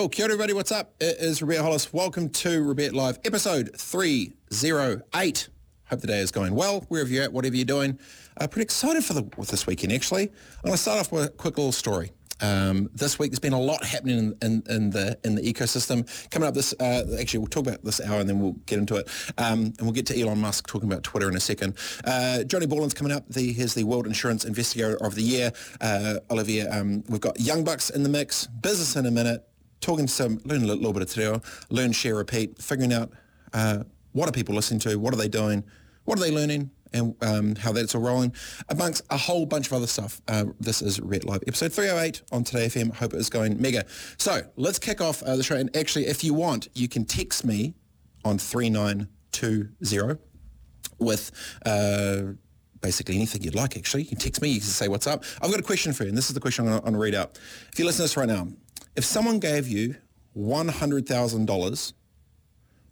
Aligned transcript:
Oh, 0.00 0.08
kia 0.08 0.26
ora 0.26 0.34
everybody, 0.34 0.52
what's 0.52 0.70
up? 0.70 0.94
It 1.00 1.16
is 1.18 1.40
Robett 1.40 1.60
Hollis. 1.60 1.92
Welcome 1.92 2.28
to 2.28 2.62
Robett 2.62 2.92
Live, 2.92 3.18
episode 3.24 3.76
308. 3.76 5.48
Hope 5.86 6.00
the 6.00 6.06
day 6.06 6.20
is 6.20 6.30
going 6.30 6.54
well, 6.54 6.84
wherever 6.86 7.10
you're 7.10 7.24
at, 7.24 7.32
whatever 7.32 7.56
you're 7.56 7.64
doing. 7.64 7.98
Uh, 8.40 8.46
pretty 8.46 8.62
excited 8.62 9.04
for 9.04 9.14
the, 9.14 9.28
with 9.36 9.48
this 9.48 9.66
weekend, 9.66 9.92
actually. 9.92 10.22
I'm 10.22 10.62
going 10.66 10.74
to 10.74 10.78
start 10.78 11.00
off 11.00 11.10
with 11.10 11.24
a 11.24 11.28
quick 11.30 11.58
little 11.58 11.72
story. 11.72 12.12
Um, 12.40 12.88
this 12.94 13.18
week 13.18 13.32
there's 13.32 13.40
been 13.40 13.52
a 13.52 13.60
lot 13.60 13.84
happening 13.84 14.18
in, 14.18 14.36
in, 14.40 14.62
in, 14.68 14.90
the 14.90 15.18
in 15.24 15.34
the 15.34 15.42
ecosystem. 15.42 16.06
Coming 16.30 16.46
up 16.48 16.54
this, 16.54 16.72
uh, 16.78 17.02
actually 17.18 17.40
we'll 17.40 17.48
talk 17.48 17.66
about 17.66 17.82
this 17.82 18.00
hour 18.00 18.20
and 18.20 18.28
then 18.28 18.38
we'll 18.38 18.52
get 18.66 18.78
into 18.78 18.94
it. 18.94 19.08
Um, 19.36 19.64
and 19.64 19.80
we'll 19.80 19.90
get 19.90 20.06
to 20.06 20.20
Elon 20.20 20.38
Musk 20.38 20.68
talking 20.68 20.88
about 20.88 21.02
Twitter 21.02 21.28
in 21.28 21.34
a 21.34 21.40
second. 21.40 21.76
Uh, 22.04 22.44
Johnny 22.44 22.66
Bolland's 22.66 22.94
coming 22.94 23.12
up. 23.12 23.28
The, 23.30 23.52
he's 23.52 23.74
the 23.74 23.82
World 23.82 24.06
Insurance 24.06 24.44
Investigator 24.44 24.96
of 25.04 25.16
the 25.16 25.22
Year. 25.22 25.50
Uh, 25.80 26.18
Olivia, 26.30 26.70
um, 26.70 27.02
we've 27.08 27.20
got 27.20 27.40
Young 27.40 27.64
Bucks 27.64 27.90
in 27.90 28.04
the 28.04 28.08
mix, 28.08 28.46
business 28.46 28.94
in 28.94 29.04
a 29.04 29.10
minute, 29.10 29.44
talking 29.80 30.06
to 30.06 30.12
some, 30.12 30.40
learn 30.44 30.62
a 30.62 30.66
little 30.66 30.92
bit 30.92 31.02
of 31.02 31.16
reo, 31.16 31.40
learn, 31.70 31.92
share, 31.92 32.14
repeat, 32.14 32.60
figuring 32.60 32.92
out 32.92 33.10
uh, 33.52 33.84
what 34.12 34.28
are 34.28 34.32
people 34.32 34.54
listening 34.54 34.80
to, 34.80 34.98
what 34.98 35.14
are 35.14 35.16
they 35.16 35.28
doing, 35.28 35.64
what 36.04 36.18
are 36.18 36.22
they 36.22 36.30
learning, 36.30 36.70
and 36.92 37.14
um, 37.22 37.54
how 37.56 37.72
that's 37.72 37.94
all 37.94 38.00
rolling, 38.00 38.32
amongst 38.68 39.02
a 39.10 39.16
whole 39.16 39.46
bunch 39.46 39.66
of 39.66 39.72
other 39.74 39.86
stuff. 39.86 40.20
Uh, 40.26 40.46
this 40.58 40.82
is 40.82 41.00
Red 41.00 41.24
Live, 41.24 41.42
episode 41.46 41.72
308 41.72 42.22
on 42.32 42.44
Today 42.44 42.66
FM. 42.66 42.94
Hope 42.94 43.14
it 43.14 43.18
is 43.18 43.30
going 43.30 43.60
mega. 43.60 43.84
So 44.16 44.42
let's 44.56 44.78
kick 44.78 45.00
off 45.00 45.22
uh, 45.22 45.36
the 45.36 45.42
show. 45.42 45.56
And 45.56 45.74
actually, 45.76 46.06
if 46.06 46.24
you 46.24 46.34
want, 46.34 46.68
you 46.74 46.88
can 46.88 47.04
text 47.04 47.44
me 47.44 47.74
on 48.24 48.38
3920 48.38 50.20
with... 50.98 51.30
Uh, 51.64 52.32
basically 52.80 53.16
anything 53.16 53.42
you'd 53.42 53.54
like, 53.54 53.76
actually. 53.76 54.02
You 54.02 54.10
can 54.10 54.18
text 54.18 54.40
me, 54.40 54.50
you 54.50 54.60
can 54.60 54.68
say 54.68 54.88
what's 54.88 55.06
up. 55.06 55.24
I've 55.42 55.50
got 55.50 55.60
a 55.60 55.64
question 55.64 55.92
for 55.92 56.04
you, 56.04 56.10
and 56.10 56.16
this 56.16 56.28
is 56.28 56.34
the 56.34 56.40
question 56.40 56.68
I'm 56.68 56.80
going 56.80 56.92
to 56.92 56.98
read 56.98 57.14
out. 57.14 57.38
If 57.72 57.78
you 57.78 57.84
listen 57.84 57.98
to 57.98 58.02
this 58.02 58.16
right 58.16 58.28
now, 58.28 58.48
if 58.98 59.04
someone 59.04 59.38
gave 59.38 59.68
you 59.68 59.94
$100,000, 60.36 61.92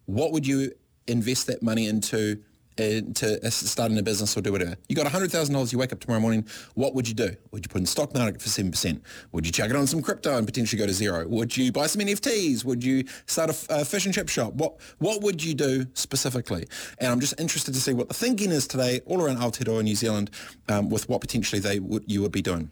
what 0.05 0.31
would 0.31 0.47
you 0.47 0.71
invest 1.09 1.49
that 1.49 1.65
money 1.65 1.89
into 1.89 2.43
to 2.77 3.51
starting 3.51 3.97
a 3.97 4.03
business 4.03 4.37
or 4.37 4.43
do 4.43 4.53
whatever. 4.53 4.77
You 4.87 4.95
got 4.95 5.07
$100,000, 5.07 5.73
you 5.73 5.79
wake 5.79 5.95
up 5.95 6.01
tomorrow 6.01 6.21
morning, 6.21 6.47
what 6.75 6.95
would 6.95 7.09
you 7.09 7.15
do? 7.15 7.35
Would 7.51 7.65
you 7.65 7.71
put 7.71 7.81
in 7.81 7.87
stock 7.87 8.13
market 8.15 8.43
for 8.43 8.51
7%? 8.51 9.01
Would 9.33 9.47
you 9.47 9.53
chuck 9.53 9.71
it 9.71 9.77
on 9.77 9.87
some 9.87 10.03
crypto 10.03 10.37
and 10.37 10.47
potentially 10.47 10.79
go 10.79 10.85
to 10.85 10.93
zero? 10.93 11.27
Would 11.27 11.57
you 11.57 11.73
buy 11.73 11.87
some 11.87 12.03
NFTs? 12.03 12.67
Would 12.67 12.85
you 12.85 13.05
start 13.25 13.49
a, 13.71 13.83
fish 13.87 14.05
and 14.05 14.15
chip 14.15 14.29
shop? 14.29 14.53
What, 14.53 14.77
what 14.99 15.23
would 15.23 15.43
you 15.43 15.55
do 15.55 15.87
specifically? 15.95 16.69
And 16.99 17.11
I'm 17.11 17.21
just 17.21 17.41
interested 17.41 17.73
to 17.73 17.81
see 17.81 17.95
what 17.95 18.09
the 18.09 18.15
thinking 18.15 18.51
is 18.51 18.67
today 18.67 19.01
all 19.07 19.23
around 19.23 19.39
Aotearoa 19.39 19.83
New 19.83 19.97
Zealand 19.97 20.31
um, 20.69 20.91
with 20.91 21.09
what 21.09 21.23
potentially 21.23 21.61
they 21.61 21.81
would, 21.81 22.05
you 22.07 22.21
would 22.21 22.33
be 22.33 22.43
doing. 22.43 22.71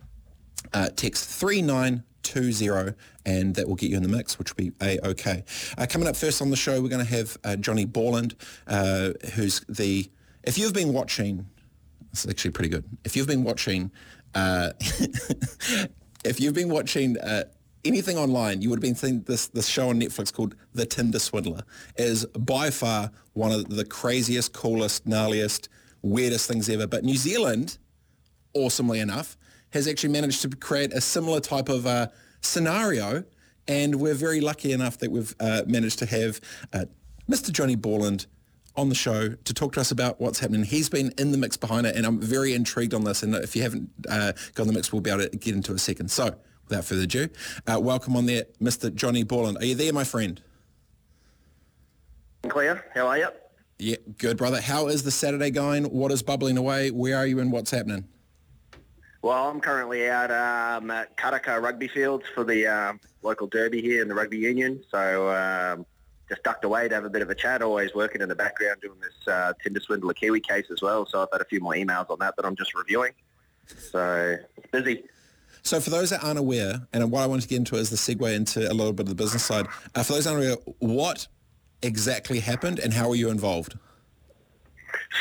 Uh, 0.75 0.91
text 0.91 1.25
39 1.31 2.03
20 2.25 2.95
and 3.27 3.55
that 3.55 3.69
will 3.69 3.77
get 3.77 3.91
you 3.91 3.97
in 3.97 4.03
the 4.03 4.09
mix, 4.09 4.39
which 4.39 4.51
will 4.51 4.65
be 4.65 4.73
A-OK. 4.83 5.45
Uh, 5.79 5.87
coming 5.89 6.09
up 6.09 6.17
first 6.17 6.43
on 6.43 6.51
the 6.51 6.57
show, 6.57 6.81
we're 6.81 6.89
going 6.89 7.05
to 7.05 7.11
have 7.11 7.37
uh, 7.45 7.57
Johnny 7.57 7.85
Bolland, 7.85 8.35
uh, 8.67 9.11
who's 9.35 9.61
the... 9.69 10.11
If 10.43 10.59
you've 10.59 10.75
been 10.75 10.93
watching... 10.93 11.47
It's 12.13 12.29
actually 12.29 12.53
pretty 12.53 12.71
good. 12.71 12.85
If 13.05 13.17
you've 13.17 13.27
been 13.27 13.45
watching... 13.45 13.91
Uh, 14.35 14.71
if 16.25 16.41
you've 16.41 16.55
been 16.55 16.69
watching 16.69 17.19
uh, 17.19 17.45
anything 17.85 18.19
online, 18.19 18.63
you 18.63 18.71
would 18.71 18.79
have 18.79 18.83
been 18.83 18.95
seeing 18.95 19.23
this, 19.23 19.49
this 19.49 19.67
show 19.67 19.91
on 19.91 20.01
Netflix 20.01 20.33
called 20.33 20.55
The 20.73 20.87
Tinder 20.87 21.19
Swindler. 21.19 21.63
It 21.97 22.05
is 22.05 22.27
by 22.27 22.71
far 22.71 23.11
one 23.35 23.53
of 23.53 23.69
the 23.69 23.85
craziest, 23.85 24.53
coolest, 24.53 25.07
gnarliest, 25.07 25.69
weirdest 26.03 26.49
things 26.49 26.69
ever. 26.69 26.87
But 26.87 27.05
New 27.05 27.17
Zealand, 27.17 27.79
awesomely 28.55 29.01
enough, 29.01 29.37
has 29.75 29.89
actually 29.89 30.13
managed 30.13 30.41
to 30.41 30.49
create 30.49 30.93
a 30.93 31.01
similar 31.01 31.41
type 31.41 31.69
of 31.69 31.87
uh, 31.87 32.07
scenario. 32.41 33.25
And 33.67 33.97
we're 33.97 34.15
very 34.15 34.41
lucky 34.41 34.73
enough 34.73 34.99
that 34.99 35.11
we've 35.11 35.35
uh, 35.41 35.63
managed 35.67 35.99
to 35.99 36.07
have 36.07 36.41
uh, 36.73 36.85
Mr. 37.29 37.51
Johnny 37.51 37.75
Bolland 37.75 38.27
on 38.77 38.89
the 38.89 38.95
show 38.95 39.31
to 39.31 39.55
talk 39.55 39.73
to 39.73 39.81
us 39.81 39.91
about 39.91 40.21
what's 40.21 40.39
happening. 40.39 40.65
He's 40.65 40.89
been 40.89 41.13
in 41.19 41.33
the 41.33 41.39
mix 41.39 41.57
behind 41.57 41.87
it, 41.87 41.97
and 41.97 42.07
I'm 42.07 42.21
very 42.21 42.55
intrigued 42.55 42.95
on 42.95 43.05
this. 43.05 43.23
And 43.23 43.35
if 43.35 43.57
you 43.57 43.63
haven't 43.63 43.91
uh, 44.09 44.33
got 44.55 44.67
the 44.67 44.73
mix, 44.73 44.93
we'll 44.93 45.03
be 45.03 45.11
able 45.11 45.29
to 45.29 45.37
get 45.37 45.55
into 45.55 45.73
a 45.73 45.79
second. 45.79 46.11
So, 46.11 46.37
without 46.69 46.85
further 46.85 47.03
ado, 47.03 47.29
uh, 47.67 47.81
welcome 47.81 48.17
on 48.17 48.27
there, 48.27 48.45
Mr. 48.61 48.95
Johnny 48.95 49.25
Bolland. 49.25 49.59
Are 49.59 49.65
you 49.65 49.75
there, 49.75 49.93
my 49.93 50.05
friend? 50.05 50.41
Clear. 52.49 52.85
How 52.95 53.09
are 53.09 53.19
you? 53.19 53.29
Yeah, 53.79 53.97
good, 54.19 54.37
brother. 54.37 54.61
How 54.61 54.87
is 54.87 55.03
the 55.03 55.11
Saturday 55.11 55.51
going? 55.51 55.85
What 55.85 56.13
is 56.13 56.23
bubbling 56.23 56.59
away? 56.59 56.91
Where 56.91 57.17
are 57.17 57.27
you 57.27 57.41
and 57.41 57.51
what's 57.51 57.71
happening? 57.71 58.09
Well, 59.25 59.49
I'm 59.49 59.59
currently 59.59 60.11
out 60.11 60.31
um, 60.31 60.91
at 60.91 61.17
Karaka 61.17 61.59
Rugby 61.59 61.89
Fields 61.89 62.27
for 62.35 62.45
the 62.45 62.67
um, 62.67 63.01
local 63.23 63.47
derby 63.47 63.81
here 63.81 64.03
in 64.03 64.09
the 64.09 64.15
rugby 64.15 64.37
union. 64.37 64.85
So 64.91 65.31
um, 65.31 65.87
just 66.29 66.43
ducked 66.43 66.67
away 66.67 66.89
to 66.89 66.95
have 66.95 67.07
a 67.07 67.09
bit 67.09 67.23
of 67.23 67.31
a 67.31 67.35
chat. 67.35 67.63
Always 67.63 67.95
working 67.95 68.21
in 68.21 68.29
the 68.29 68.35
background 68.35 68.83
doing 68.83 69.01
this 69.01 69.27
uh, 69.27 69.55
Tinder 69.63 69.81
Swindler 69.81 70.13
Kiwi 70.13 70.41
case 70.41 70.67
as 70.71 70.83
well. 70.83 71.07
So 71.07 71.23
I've 71.23 71.29
had 71.33 71.41
a 71.41 71.47
few 71.47 71.61
more 71.61 71.73
emails 71.73 72.11
on 72.11 72.19
that 72.19 72.37
that 72.37 72.45
I'm 72.45 72.55
just 72.55 72.75
reviewing. 72.75 73.13
So 73.65 74.37
it's 74.59 74.71
busy. 74.71 75.05
So 75.63 75.81
for 75.81 75.89
those 75.89 76.11
that 76.11 76.23
aren't 76.23 76.39
aware, 76.39 76.87
and 76.93 77.11
what 77.11 77.23
I 77.23 77.27
want 77.27 77.41
to 77.41 77.49
get 77.49 77.57
into 77.57 77.77
is 77.77 77.89
the 77.89 77.97
segue 77.97 78.31
into 78.31 78.71
a 78.71 78.75
little 78.75 78.93
bit 78.93 79.05
of 79.05 79.09
the 79.09 79.15
business 79.15 79.43
side. 79.43 79.69
Uh, 79.95 80.03
for 80.03 80.13
those 80.13 80.25
that 80.25 80.35
aren't 80.35 80.45
aware, 80.45 80.59
what 80.81 81.29
exactly 81.81 82.41
happened 82.41 82.79
and 82.79 82.93
how 82.93 83.09
were 83.09 83.17
you 83.17 83.31
involved? 83.31 83.79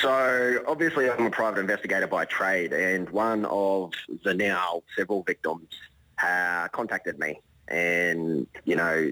So 0.02 0.64
obviously 0.68 1.10
I'm 1.10 1.26
a 1.26 1.30
private 1.30 1.60
investigator 1.60 2.08
by 2.08 2.26
trade 2.26 2.74
and 2.74 3.10
one 3.10 3.46
of 3.46 3.92
the 4.24 4.34
now 4.34 4.84
several 4.98 5.24
victims 5.24 5.70
uh, 6.22 6.68
contacted 6.70 7.20
me 7.20 7.40
and, 7.68 8.48
you 8.66 8.76
know, 8.76 9.12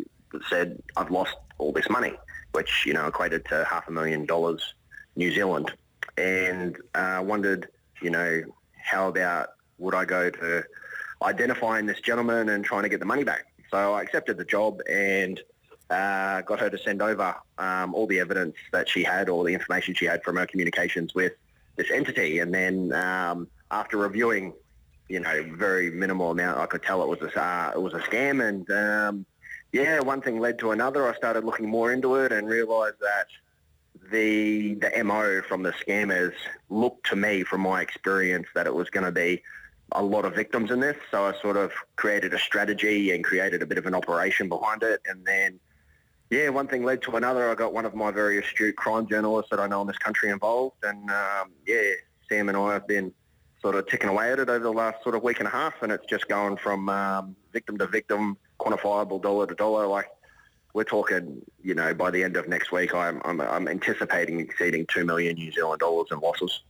said 0.50 0.82
I've 0.98 1.12
lost 1.12 1.36
all 1.58 1.72
this 1.72 1.90
money, 1.90 2.14
which, 2.54 2.86
you 2.86 2.94
know, 2.94 3.08
equated 3.08 3.46
to 3.50 3.64
half 3.66 3.88
a 3.88 3.92
million 3.92 4.26
dollars 4.26 4.74
New 5.16 5.32
Zealand 5.32 5.72
and 6.18 6.78
uh, 6.96 7.22
wondered, 7.24 7.68
you 8.02 8.10
know, 8.10 8.42
how 8.76 9.08
about 9.08 9.50
would 9.78 9.94
I 9.94 10.06
go 10.06 10.30
to 10.30 10.64
identifying 11.24 11.86
this 11.86 12.00
gentleman 12.02 12.50
and 12.50 12.66
trying 12.66 12.84
to 12.84 12.90
get 12.90 13.00
the 13.00 13.06
money 13.06 13.24
back? 13.24 13.46
So 13.70 13.94
I 13.94 14.02
accepted 14.02 14.38
the 14.38 14.46
job 14.46 14.82
and 14.90 15.40
uh, 15.92 16.42
got 16.42 16.60
her 16.60 16.70
to 16.70 16.78
send 16.78 17.02
over 17.02 17.36
um, 17.58 17.94
all 17.94 18.08
the 18.08 18.20
evidence 18.20 18.56
that 18.72 18.88
she 18.88 19.04
had, 19.04 19.30
all 19.30 19.44
the 19.44 19.54
information 19.54 19.94
she 19.94 20.06
had 20.06 20.24
from 20.24 20.38
her 20.38 20.48
communications 20.48 21.14
with 21.14 21.34
this 21.76 21.92
entity. 21.92 22.40
And 22.40 22.54
then 22.54 22.94
um, 22.94 23.48
after 23.70 23.98
reviewing, 23.98 24.54
you 25.10 25.20
know, 25.20 25.46
very 25.54 25.92
minimal 25.92 26.32
amount, 26.32 26.60
I 26.60 26.66
could 26.66 26.82
tell 26.82 27.04
it 27.04 27.10
was 27.10 27.22
a 27.22 27.40
uh, 27.40 27.72
it 27.76 27.82
was 27.82 27.94
a 27.94 28.00
scam. 28.00 28.48
And 28.48 28.70
um, 28.72 29.26
yeah, 29.74 30.00
one 30.00 30.22
thing 30.22 30.40
led 30.40 30.58
to 30.60 30.72
another. 30.72 31.08
I 31.08 31.16
started 31.16 31.44
looking 31.44 31.70
more 31.70 31.92
into 31.92 32.16
it 32.16 32.32
and 32.32 32.48
realised 32.48 33.00
that 33.02 33.28
the 34.12 34.76
the 34.76 35.04
mo 35.04 35.42
from 35.48 35.62
the 35.62 35.72
scammers 35.72 36.34
looked 36.70 37.08
to 37.08 37.18
me, 37.18 37.44
from 37.44 37.62
my 37.62 37.82
experience, 37.82 38.48
that 38.56 38.66
it 38.66 38.74
was 38.74 38.90
going 38.90 39.06
to 39.06 39.12
be 39.12 39.44
a 39.92 40.02
lot 40.02 40.24
of 40.24 40.34
victims 40.34 40.72
in 40.72 40.80
this. 40.80 40.96
So 41.12 41.26
I 41.26 41.34
sort 41.42 41.58
of 41.58 41.74
created 41.98 42.34
a 42.34 42.40
strategy 42.40 43.12
and 43.12 43.26
created 43.26 43.62
a 43.62 43.66
bit 43.66 43.78
of 43.78 43.86
an 43.86 43.94
operation 43.94 44.48
behind 44.48 44.84
it, 44.84 45.02
and 45.06 45.26
then 45.26 45.60
yeah, 46.32 46.48
one 46.48 46.66
thing 46.66 46.84
led 46.84 47.02
to 47.04 47.18
another. 47.18 47.52
I 47.52 47.56
got 47.56 47.74
one 47.74 47.86
of 47.86 47.94
my 47.94 48.10
very 48.10 48.40
astute 48.40 48.78
crime 48.78 49.06
journalists 49.06 49.50
that 49.52 49.60
I 49.60 49.68
know 49.68 49.82
in 49.82 49.88
this 49.88 49.98
country 49.98 50.30
involved, 50.30 50.78
and 50.82 51.12
um, 51.12 51.52
yeah, 51.68 51.92
Sam 52.30 52.48
and 52.48 52.58
I 52.58 52.74
have 52.74 52.88
been 52.88 53.14
sort 53.62 53.76
of 53.76 53.86
ticking 53.88 54.10
away 54.10 54.32
at 54.32 54.40
it 54.40 54.50
over 54.50 54.64
the 54.64 54.72
last 54.72 55.04
sort 55.04 55.14
of 55.14 55.24
week 55.24 55.40
and 55.40 55.48
a 55.48 55.52
half, 55.52 55.74
and 55.82 55.92
it's 55.92 56.06
just 56.06 56.30
going 56.30 56.56
from 56.56 56.88
um, 56.88 57.36
victim 57.52 57.78
to 57.80 57.86
victim, 57.86 58.38
quantifiable 58.62 59.22
dollar 59.22 59.46
to 59.46 59.56
dollar. 59.56 59.86
Like 59.86 60.08
we're 60.74 60.86
talking, 60.86 61.42
you 61.62 61.76
know, 61.76 61.94
by 61.94 62.10
the 62.10 62.24
end 62.24 62.38
of 62.38 62.48
next 62.48 62.72
week, 62.72 62.96
I'm 62.96 63.22
I'm, 63.26 63.42
I'm 63.42 63.68
anticipating 63.68 64.40
exceeding 64.40 64.86
two 64.88 65.04
million 65.04 65.36
New 65.36 65.52
Zealand 65.52 65.82
dollars 65.82 66.08
in 66.12 66.20
losses. 66.22 66.64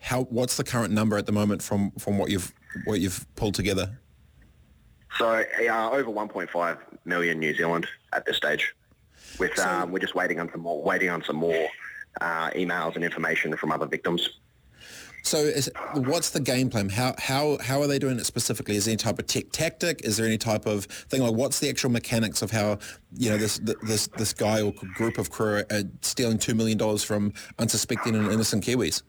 How? 0.00 0.22
What's 0.24 0.56
the 0.56 0.64
current 0.64 0.94
number 0.94 1.18
at 1.18 1.26
the 1.26 1.32
moment 1.32 1.62
from 1.62 1.90
from 1.98 2.16
what 2.16 2.30
you've 2.30 2.54
what 2.86 3.00
you've 3.00 3.26
pulled 3.36 3.54
together? 3.54 3.98
So 5.18 5.28
uh, 5.28 5.90
over 5.92 6.10
1.5 6.10 6.78
million 7.04 7.38
New 7.38 7.54
Zealand 7.54 7.86
at 8.12 8.26
this 8.26 8.36
stage. 8.36 8.74
With 9.38 9.56
so, 9.56 9.68
um, 9.68 9.92
we're 9.92 9.98
just 9.98 10.14
waiting 10.14 10.40
on 10.40 10.50
some 10.50 10.60
more, 10.60 10.82
waiting 10.82 11.10
on 11.10 11.22
some 11.24 11.36
more 11.36 11.68
uh, 12.20 12.50
emails 12.50 12.94
and 12.94 13.04
information 13.04 13.56
from 13.56 13.72
other 13.72 13.86
victims. 13.86 14.28
So, 15.24 15.38
is, 15.38 15.70
what's 15.94 16.30
the 16.30 16.40
game 16.40 16.68
plan? 16.68 16.90
How 16.90 17.14
how 17.18 17.56
how 17.62 17.80
are 17.80 17.86
they 17.86 17.98
doing 17.98 18.18
it 18.18 18.26
specifically? 18.26 18.76
Is 18.76 18.84
there 18.84 18.92
any 18.92 18.98
type 18.98 19.18
of 19.18 19.26
tech 19.26 19.50
tactic? 19.52 20.04
Is 20.04 20.18
there 20.18 20.26
any 20.26 20.36
type 20.36 20.66
of 20.66 20.84
thing 20.84 21.22
like 21.22 21.32
what's 21.32 21.60
the 21.60 21.70
actual 21.70 21.90
mechanics 21.90 22.42
of 22.42 22.50
how 22.50 22.78
you 23.16 23.30
know 23.30 23.38
this 23.38 23.58
this 23.82 24.06
this 24.18 24.34
guy 24.34 24.60
or 24.60 24.72
group 24.72 25.16
of 25.16 25.30
crew 25.30 25.62
are 25.70 25.82
stealing 26.02 26.36
two 26.36 26.54
million 26.54 26.76
dollars 26.76 27.02
from 27.02 27.32
unsuspecting 27.58 28.14
and 28.14 28.30
innocent 28.30 28.64
Kiwis? 28.64 29.02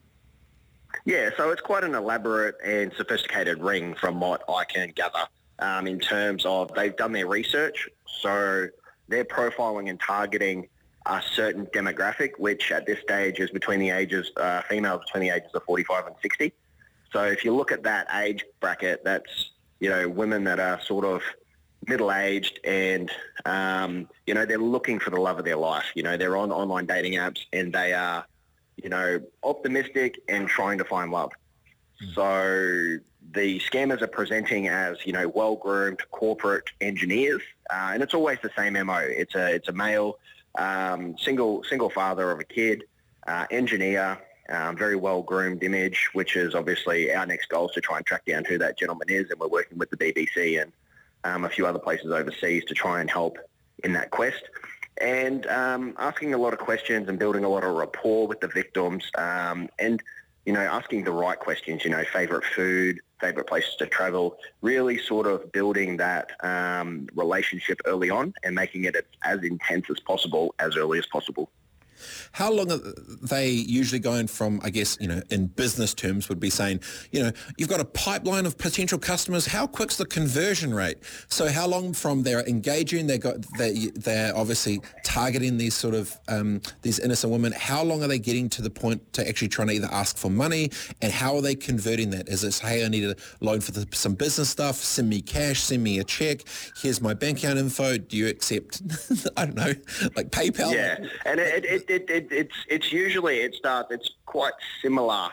Yeah, 1.03 1.31
so 1.35 1.51
it's 1.51 1.61
quite 1.61 1.83
an 1.83 1.93
elaborate 1.95 2.55
and 2.63 2.93
sophisticated 2.93 3.61
ring 3.61 3.93
from 3.93 4.21
what 4.21 4.41
I 4.49 4.63
can 4.63 4.91
gather. 4.95 5.27
Um, 5.59 5.85
in 5.85 5.99
terms 5.99 6.45
of 6.45 6.73
they've 6.75 6.95
done 6.95 7.11
their 7.11 7.27
research, 7.27 7.89
so 8.21 8.67
they're 9.07 9.25
profiling 9.25 9.89
and 9.89 9.99
targeting 9.99 10.67
a 11.05 11.21
certain 11.33 11.67
demographic, 11.67 12.31
which 12.37 12.71
at 12.71 12.85
this 12.85 12.99
stage 13.01 13.39
is 13.39 13.51
between 13.51 13.79
the 13.79 13.91
ages, 13.91 14.31
uh, 14.37 14.61
females 14.63 15.01
between 15.05 15.29
the 15.29 15.35
ages 15.35 15.49
of 15.53 15.63
45 15.63 16.07
and 16.07 16.15
60. 16.21 16.53
So 17.11 17.23
if 17.23 17.45
you 17.45 17.55
look 17.55 17.71
at 17.71 17.83
that 17.83 18.07
age 18.13 18.43
bracket, 18.59 19.03
that's, 19.03 19.51
you 19.79 19.89
know, 19.89 20.09
women 20.09 20.43
that 20.45 20.59
are 20.59 20.81
sort 20.81 21.05
of 21.05 21.21
middle-aged, 21.87 22.59
and 22.63 23.11
um, 23.45 24.07
you 24.25 24.33
know 24.33 24.45
they're 24.45 24.57
looking 24.57 24.99
for 24.99 25.09
the 25.09 25.19
love 25.19 25.39
of 25.39 25.45
their 25.45 25.57
life. 25.57 25.85
You 25.95 26.03
know 26.03 26.17
they're 26.17 26.37
on 26.37 26.51
online 26.51 26.85
dating 26.85 27.13
apps, 27.13 27.39
and 27.53 27.73
they 27.73 27.93
are, 27.93 28.25
you 28.81 28.89
know, 28.89 29.21
optimistic 29.43 30.19
and 30.27 30.47
trying 30.47 30.77
to 30.79 30.85
find 30.85 31.11
love. 31.11 31.31
Mm. 32.03 32.13
So 32.13 33.03
the 33.33 33.59
scammers 33.59 34.01
are 34.01 34.07
presenting 34.07 34.67
as 34.67 34.97
you 35.05 35.13
know 35.13 35.27
well-groomed 35.27 35.99
corporate 36.11 36.69
engineers, 36.81 37.41
uh, 37.69 37.91
and 37.93 38.03
it's 38.03 38.13
always 38.13 38.37
the 38.41 38.51
same 38.57 38.73
mo. 38.73 38.99
It's 39.01 39.35
a 39.35 39.53
it's 39.53 39.67
a 39.67 39.73
male, 39.73 40.19
um, 40.57 41.17
single 41.17 41.63
single 41.63 41.89
father 41.89 42.31
of 42.31 42.39
a 42.39 42.43
kid, 42.43 42.83
uh, 43.27 43.45
engineer, 43.51 44.17
um, 44.49 44.77
very 44.77 44.95
well-groomed 44.95 45.63
image, 45.63 46.09
which 46.13 46.35
is 46.35 46.53
obviously 46.55 47.13
our 47.13 47.25
next 47.25 47.49
goal 47.49 47.67
is 47.67 47.73
to 47.73 47.81
try 47.81 47.97
and 47.97 48.05
track 48.05 48.25
down 48.25 48.45
who 48.45 48.57
that 48.57 48.77
gentleman 48.77 49.09
is, 49.09 49.29
and 49.31 49.39
we're 49.39 49.47
working 49.47 49.77
with 49.77 49.89
the 49.89 49.97
BBC 49.97 50.61
and 50.61 50.71
um, 51.23 51.45
a 51.45 51.49
few 51.49 51.65
other 51.65 51.79
places 51.79 52.11
overseas 52.11 52.63
to 52.65 52.73
try 52.73 53.01
and 53.01 53.09
help 53.09 53.37
in 53.83 53.93
that 53.93 54.11
quest. 54.11 54.43
And 55.01 55.45
um, 55.47 55.93
asking 55.97 56.33
a 56.33 56.37
lot 56.37 56.53
of 56.53 56.59
questions 56.59 57.09
and 57.09 57.19
building 57.19 57.43
a 57.43 57.49
lot 57.49 57.63
of 57.63 57.75
rapport 57.75 58.27
with 58.27 58.39
the 58.39 58.47
victims 58.47 59.03
um, 59.17 59.67
and, 59.77 60.01
you 60.45 60.53
know, 60.53 60.61
asking 60.61 61.03
the 61.03 61.11
right 61.11 61.37
questions, 61.37 61.83
you 61.83 61.89
know, 61.89 62.03
favourite 62.05 62.45
food, 62.45 62.99
favourite 63.25 63.47
places 63.47 63.75
to 63.75 63.87
travel, 63.87 64.37
really 64.61 64.97
sort 64.97 65.25
of 65.25 65.51
building 65.51 65.97
that 65.97 66.31
um, 66.43 67.07
relationship 67.15 67.79
early 67.85 68.09
on 68.09 68.33
and 68.43 68.53
making 68.53 68.83
it 68.83 68.95
as 69.23 69.39
intense 69.43 69.85
as 69.89 69.99
possible 69.99 70.53
as 70.59 70.77
early 70.77 70.99
as 70.99 71.07
possible. 71.07 71.49
How 72.33 72.51
long 72.51 72.71
are 72.71 72.79
they 73.21 73.49
usually 73.49 73.99
going 73.99 74.27
from, 74.27 74.59
I 74.63 74.69
guess, 74.69 74.97
you 74.99 75.07
know, 75.07 75.21
in 75.29 75.47
business 75.47 75.93
terms 75.93 76.29
would 76.29 76.39
be 76.39 76.49
saying, 76.49 76.81
you 77.11 77.23
know, 77.23 77.31
you've 77.57 77.69
got 77.69 77.79
a 77.79 77.85
pipeline 77.85 78.45
of 78.45 78.57
potential 78.57 78.99
customers. 78.99 79.45
How 79.45 79.67
quick's 79.67 79.97
the 79.97 80.05
conversion 80.05 80.73
rate? 80.73 80.97
So 81.29 81.47
how 81.47 81.67
long 81.67 81.93
from 81.93 82.23
they're 82.23 82.45
engaging, 82.45 83.07
they 83.07 83.17
got, 83.17 83.37
they, 83.57 83.91
they're 83.95 84.35
obviously 84.35 84.81
targeting 85.03 85.57
these 85.57 85.75
sort 85.75 85.93
of, 85.93 86.17
um, 86.27 86.61
these 86.81 86.99
innocent 86.99 87.31
women. 87.31 87.53
How 87.53 87.83
long 87.83 88.03
are 88.03 88.07
they 88.07 88.19
getting 88.19 88.49
to 88.49 88.61
the 88.61 88.69
point 88.69 89.13
to 89.13 89.27
actually 89.27 89.49
trying 89.49 89.69
to 89.69 89.73
either 89.75 89.89
ask 89.91 90.17
for 90.17 90.29
money 90.29 90.71
and 91.01 91.11
how 91.11 91.35
are 91.35 91.41
they 91.41 91.55
converting 91.55 92.09
that? 92.11 92.27
Is 92.27 92.43
it, 92.43 92.57
hey, 92.57 92.85
I 92.85 92.89
need 92.89 93.05
a 93.05 93.15
loan 93.39 93.61
for 93.61 93.71
the, 93.71 93.87
some 93.93 94.15
business 94.15 94.49
stuff, 94.49 94.75
send 94.75 95.09
me 95.09 95.21
cash, 95.21 95.61
send 95.61 95.83
me 95.83 95.99
a 95.99 96.03
check, 96.03 96.41
here's 96.81 97.01
my 97.01 97.13
bank 97.13 97.39
account 97.39 97.59
info, 97.59 97.97
do 97.97 98.17
you 98.17 98.27
accept, 98.27 98.81
I 99.37 99.45
don't 99.45 99.55
know, 99.55 99.73
like 100.15 100.31
PayPal? 100.31 100.73
Yeah, 100.73 100.97
and 101.25 101.39
it, 101.39 101.65
it, 101.65 101.84
it, 101.89 102.09
it, 102.09 102.27
it's 102.31 102.55
it's 102.67 102.91
usually 102.91 103.37
it 103.37 103.55
starts. 103.55 103.91
It's 103.91 104.09
quite 104.25 104.53
similar 104.81 105.29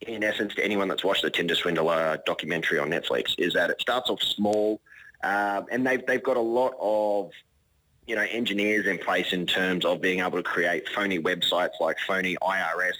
in 0.00 0.22
essence 0.22 0.54
to 0.54 0.64
anyone 0.64 0.88
that's 0.88 1.04
watched 1.04 1.22
the 1.22 1.30
Tinder 1.30 1.54
Swindler 1.54 2.18
documentary 2.26 2.78
on 2.78 2.90
Netflix. 2.90 3.34
Is 3.38 3.54
that 3.54 3.70
it 3.70 3.80
starts 3.80 4.10
off 4.10 4.22
small, 4.22 4.80
um, 5.22 5.66
and 5.70 5.86
they've 5.86 6.04
they've 6.06 6.22
got 6.22 6.36
a 6.36 6.40
lot 6.40 6.74
of 6.80 7.30
you 8.06 8.14
know 8.14 8.26
engineers 8.30 8.86
in 8.86 8.98
place 8.98 9.32
in 9.32 9.46
terms 9.46 9.84
of 9.84 10.00
being 10.00 10.20
able 10.20 10.38
to 10.38 10.42
create 10.42 10.88
phony 10.88 11.18
websites 11.18 11.80
like 11.80 11.96
phony 12.06 12.36
IRS. 12.42 12.94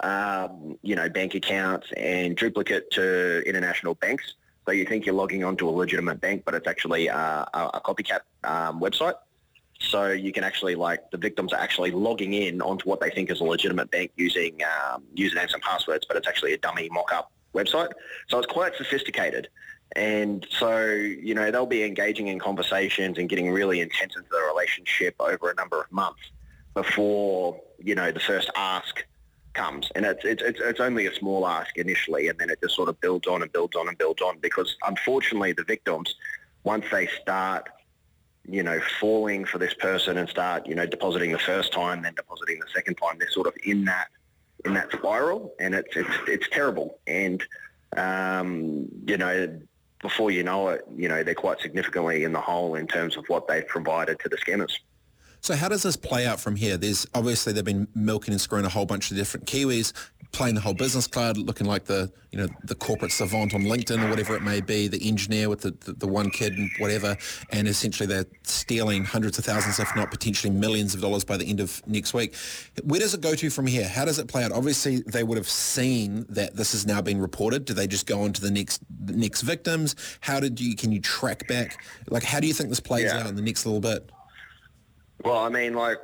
Um, 0.00 0.76
you 0.82 0.96
know, 0.96 1.08
bank 1.08 1.34
accounts 1.34 1.86
and 1.96 2.36
duplicate 2.36 2.90
to 2.90 3.42
international 3.46 3.94
banks. 3.94 4.34
So 4.66 4.72
you 4.72 4.84
think 4.84 5.06
you're 5.06 5.14
logging 5.14 5.44
onto 5.44 5.68
a 5.68 5.70
legitimate 5.70 6.20
bank, 6.20 6.42
but 6.44 6.54
it's 6.54 6.66
actually 6.66 7.08
uh, 7.08 7.44
a, 7.54 7.70
a 7.74 7.80
copycat 7.80 8.20
um, 8.42 8.80
website. 8.80 9.14
So 9.90 10.10
you 10.10 10.32
can 10.32 10.44
actually 10.44 10.74
like 10.74 11.10
the 11.10 11.18
victims 11.18 11.52
are 11.52 11.60
actually 11.60 11.90
logging 11.90 12.34
in 12.34 12.60
onto 12.62 12.88
what 12.88 13.00
they 13.00 13.10
think 13.10 13.30
is 13.30 13.40
a 13.40 13.44
legitimate 13.44 13.90
bank 13.90 14.12
using 14.16 14.60
um, 14.62 15.02
usernames 15.16 15.52
and 15.52 15.62
passwords, 15.62 16.04
but 16.06 16.16
it's 16.16 16.26
actually 16.26 16.52
a 16.52 16.58
dummy 16.58 16.88
mock-up 16.90 17.30
website. 17.54 17.90
So 18.28 18.38
it's 18.38 18.52
quite 18.52 18.74
sophisticated. 18.76 19.48
And 19.96 20.46
so, 20.50 20.86
you 20.86 21.34
know, 21.34 21.50
they'll 21.50 21.66
be 21.66 21.84
engaging 21.84 22.28
in 22.28 22.40
conversations 22.40 23.18
and 23.18 23.28
getting 23.28 23.50
really 23.50 23.80
intense 23.80 24.16
into 24.16 24.28
the 24.30 24.42
relationship 24.52 25.14
over 25.20 25.50
a 25.50 25.54
number 25.54 25.80
of 25.80 25.90
months 25.92 26.22
before, 26.74 27.60
you 27.78 27.94
know, 27.94 28.10
the 28.10 28.20
first 28.20 28.50
ask 28.56 29.04
comes. 29.52 29.90
And 29.94 30.04
it's, 30.04 30.24
it's, 30.24 30.42
it's 30.42 30.80
only 30.80 31.06
a 31.06 31.14
small 31.14 31.46
ask 31.46 31.78
initially, 31.78 32.28
and 32.28 32.38
then 32.38 32.50
it 32.50 32.58
just 32.60 32.74
sort 32.74 32.88
of 32.88 33.00
builds 33.00 33.28
on 33.28 33.42
and 33.42 33.52
builds 33.52 33.76
on 33.76 33.88
and 33.88 33.96
builds 33.96 34.20
on 34.20 34.38
because 34.40 34.76
unfortunately 34.84 35.52
the 35.52 35.62
victims, 35.64 36.16
once 36.64 36.84
they 36.90 37.06
start 37.22 37.68
you 38.48 38.62
know, 38.62 38.80
falling 39.00 39.44
for 39.44 39.58
this 39.58 39.74
person 39.74 40.18
and 40.18 40.28
start, 40.28 40.66
you 40.66 40.74
know, 40.74 40.86
depositing 40.86 41.32
the 41.32 41.38
first 41.38 41.72
time, 41.72 42.02
then 42.02 42.14
depositing 42.14 42.58
the 42.60 42.66
second 42.74 42.96
time. 42.96 43.16
They're 43.18 43.30
sort 43.30 43.46
of 43.46 43.54
in 43.64 43.84
that 43.86 44.08
in 44.64 44.74
that 44.74 44.92
spiral, 44.92 45.54
and 45.58 45.74
it's 45.74 45.96
it's 45.96 46.10
it's 46.26 46.48
terrible. 46.50 46.98
And 47.06 47.42
um, 47.96 48.88
you 49.06 49.16
know, 49.16 49.60
before 50.00 50.30
you 50.30 50.42
know 50.42 50.68
it, 50.68 50.84
you 50.96 51.08
know, 51.08 51.22
they're 51.22 51.34
quite 51.34 51.60
significantly 51.60 52.24
in 52.24 52.32
the 52.32 52.40
hole 52.40 52.74
in 52.74 52.86
terms 52.86 53.16
of 53.16 53.24
what 53.28 53.48
they've 53.48 53.66
provided 53.66 54.18
to 54.20 54.28
the 54.28 54.36
scammers. 54.36 54.78
So 55.44 55.54
how 55.54 55.68
does 55.68 55.82
this 55.82 55.94
play 55.94 56.26
out 56.26 56.40
from 56.40 56.56
here? 56.56 56.78
There's 56.78 57.06
obviously 57.12 57.52
they've 57.52 57.62
been 57.62 57.86
milking 57.94 58.32
and 58.32 58.40
screwing 58.40 58.64
a 58.64 58.70
whole 58.70 58.86
bunch 58.86 59.10
of 59.10 59.18
different 59.18 59.44
Kiwis 59.44 59.92
playing 60.32 60.54
the 60.54 60.60
whole 60.62 60.72
business 60.72 61.06
card, 61.06 61.36
looking 61.36 61.66
like 61.66 61.84
the 61.84 62.10
you 62.30 62.38
know 62.38 62.48
the 62.64 62.74
corporate 62.74 63.12
savant 63.12 63.52
on 63.52 63.60
LinkedIn 63.60 64.02
or 64.02 64.08
whatever 64.08 64.34
it 64.34 64.40
may 64.40 64.62
be, 64.62 64.88
the 64.88 65.06
engineer 65.06 65.50
with 65.50 65.60
the, 65.60 65.72
the, 65.80 65.92
the, 65.92 66.08
one 66.08 66.30
kid 66.30 66.54
and 66.54 66.70
whatever, 66.78 67.14
and 67.50 67.68
essentially 67.68 68.06
they're 68.06 68.24
stealing 68.44 69.04
hundreds 69.04 69.38
of 69.38 69.44
thousands, 69.44 69.78
if 69.78 69.94
not 69.94 70.10
potentially 70.10 70.50
millions 70.50 70.94
of 70.94 71.02
dollars 71.02 71.24
by 71.24 71.36
the 71.36 71.44
end 71.44 71.60
of 71.60 71.86
next 71.86 72.14
week. 72.14 72.34
Where 72.82 72.98
does 72.98 73.12
it 73.12 73.20
go 73.20 73.34
to 73.34 73.50
from 73.50 73.66
here? 73.66 73.86
How 73.86 74.06
does 74.06 74.18
it 74.18 74.28
play 74.28 74.44
out? 74.44 74.50
Obviously, 74.50 75.02
they 75.02 75.24
would 75.24 75.36
have 75.36 75.48
seen 75.48 76.24
that 76.30 76.56
this 76.56 76.72
has 76.72 76.86
now 76.86 77.02
been 77.02 77.20
reported. 77.20 77.66
Do 77.66 77.74
they 77.74 77.86
just 77.86 78.06
go 78.06 78.22
on 78.22 78.32
to 78.32 78.40
the 78.40 78.50
next 78.50 78.82
the 78.88 79.12
next 79.12 79.42
victims? 79.42 79.94
How 80.20 80.40
did 80.40 80.58
you 80.58 80.74
can 80.74 80.90
you 80.90 81.00
track 81.00 81.46
back? 81.48 81.84
Like, 82.08 82.24
how 82.24 82.40
do 82.40 82.46
you 82.46 82.54
think 82.54 82.70
this 82.70 82.80
plays 82.80 83.04
yeah. 83.04 83.20
out 83.20 83.26
in 83.26 83.36
the 83.36 83.42
next 83.42 83.66
little 83.66 83.82
bit? 83.82 84.10
Well, 85.22 85.38
I 85.38 85.48
mean, 85.48 85.74
like 85.74 85.98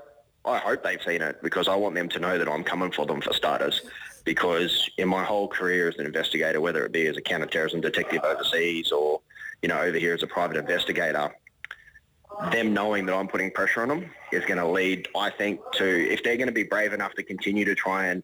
I 0.45 0.59
hope 0.59 0.83
they've 0.83 1.03
seen 1.03 1.23
it 1.23 1.43
because 1.43 1.69
I 1.69 1.75
want 1.75 1.95
them 1.95 2.09
to 2.11 2.19
know 2.19 2.39
that 2.39 2.49
I'm 2.49 2.65
coming 2.65 2.91
for 2.91 3.05
them 3.07 3.21
for 3.21 3.33
starters 3.33 3.83
because 4.25 4.89
in 4.97 5.09
my 5.09 5.25
whole 5.25 5.49
career 5.49 5.89
as 5.89 5.97
an 5.99 6.07
investigator, 6.07 6.61
whether 6.61 6.85
it 6.85 6.93
be 6.93 7.07
as 7.07 7.17
a 7.17 7.21
counterterrorism 7.21 7.81
detective 7.81 8.23
overseas 8.25 8.93
or, 8.93 9.21
you 9.63 9.69
know, 9.69 9.81
over 9.81 9.99
here 9.99 10.15
as 10.15 10.23
a 10.23 10.27
private 10.27 10.57
investigator, 10.57 11.35
them 12.53 12.73
knowing 12.73 13.05
that 13.07 13.15
I'm 13.15 13.29
putting 13.29 13.51
pressure 13.51 13.83
on 13.83 13.89
them 13.89 14.11
is 14.33 14.45
going 14.45 14.59
to 14.59 14.67
lead, 14.67 15.09
I 15.17 15.31
think, 15.31 15.61
to 15.75 15.85
if 16.11 16.23
they're 16.23 16.37
going 16.37 16.49
to 16.49 16.55
be 16.55 16.63
brave 16.63 16.93
enough 16.93 17.13
to 17.15 17.23
continue 17.23 17.65
to 17.67 17.75
try 17.75 18.07
and 18.07 18.23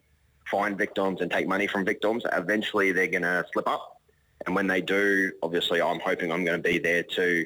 find 0.49 0.77
victims 0.77 1.21
and 1.21 1.29
take 1.29 1.47
money 1.47 1.67
from 1.67 1.85
victims, 1.85 2.23
eventually 2.33 2.91
they're 2.91 3.07
going 3.07 3.23
to 3.23 3.45
slip 3.53 3.67
up. 3.67 4.01
And 4.45 4.55
when 4.55 4.65
they 4.65 4.81
do, 4.81 5.31
obviously, 5.43 5.81
I'm 5.81 5.99
hoping 5.99 6.31
I'm 6.31 6.45
going 6.45 6.61
to 6.61 6.67
be 6.67 6.79
there 6.79 7.03
to 7.03 7.45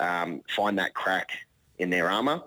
um, 0.00 0.42
find 0.54 0.78
that 0.78 0.94
crack 0.94 1.30
in 1.78 1.90
their 1.90 2.10
armour 2.10 2.42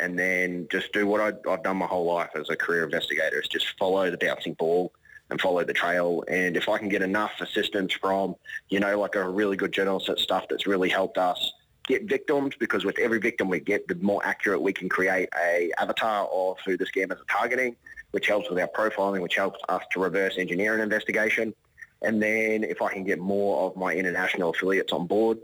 and 0.00 0.18
then 0.18 0.66
just 0.70 0.92
do 0.92 1.06
what 1.06 1.20
I, 1.20 1.50
have 1.50 1.62
done 1.62 1.76
my 1.76 1.86
whole 1.86 2.06
life 2.06 2.30
as 2.34 2.50
a 2.50 2.56
career 2.56 2.84
investigator 2.84 3.40
is 3.40 3.48
just 3.48 3.78
follow 3.78 4.10
the 4.10 4.16
bouncing 4.16 4.54
ball 4.54 4.92
and 5.30 5.40
follow 5.40 5.64
the 5.64 5.72
trail. 5.72 6.24
And 6.28 6.56
if 6.56 6.68
I 6.68 6.78
can 6.78 6.88
get 6.88 7.02
enough 7.02 7.32
assistance 7.40 7.92
from, 7.92 8.36
you 8.68 8.80
know, 8.80 8.98
like 8.98 9.14
a 9.14 9.28
really 9.28 9.56
good 9.56 9.72
journalist 9.72 10.08
at 10.08 10.18
stuff 10.18 10.46
that's 10.48 10.66
really 10.66 10.88
helped 10.88 11.18
us 11.18 11.52
get 11.86 12.04
victims, 12.08 12.54
because 12.58 12.84
with 12.84 12.98
every 12.98 13.18
victim 13.18 13.48
we 13.48 13.60
get, 13.60 13.88
the 13.88 13.94
more 13.96 14.24
accurate 14.24 14.62
we 14.62 14.72
can 14.72 14.88
create 14.88 15.28
a 15.44 15.70
avatar 15.78 16.28
of 16.32 16.58
who 16.64 16.76
the 16.76 16.84
scammers 16.84 17.20
are 17.20 17.24
targeting, 17.30 17.76
which 18.12 18.26
helps 18.26 18.48
with 18.48 18.58
our 18.58 18.68
profiling, 18.68 19.20
which 19.20 19.36
helps 19.36 19.58
us 19.68 19.82
to 19.92 20.00
reverse 20.00 20.36
engineer 20.38 20.74
an 20.74 20.80
investigation. 20.80 21.54
And 22.02 22.22
then 22.22 22.64
if 22.64 22.82
I 22.82 22.92
can 22.92 23.04
get 23.04 23.18
more 23.18 23.66
of 23.66 23.76
my 23.76 23.94
international 23.94 24.50
affiliates 24.50 24.92
on 24.92 25.06
board, 25.06 25.38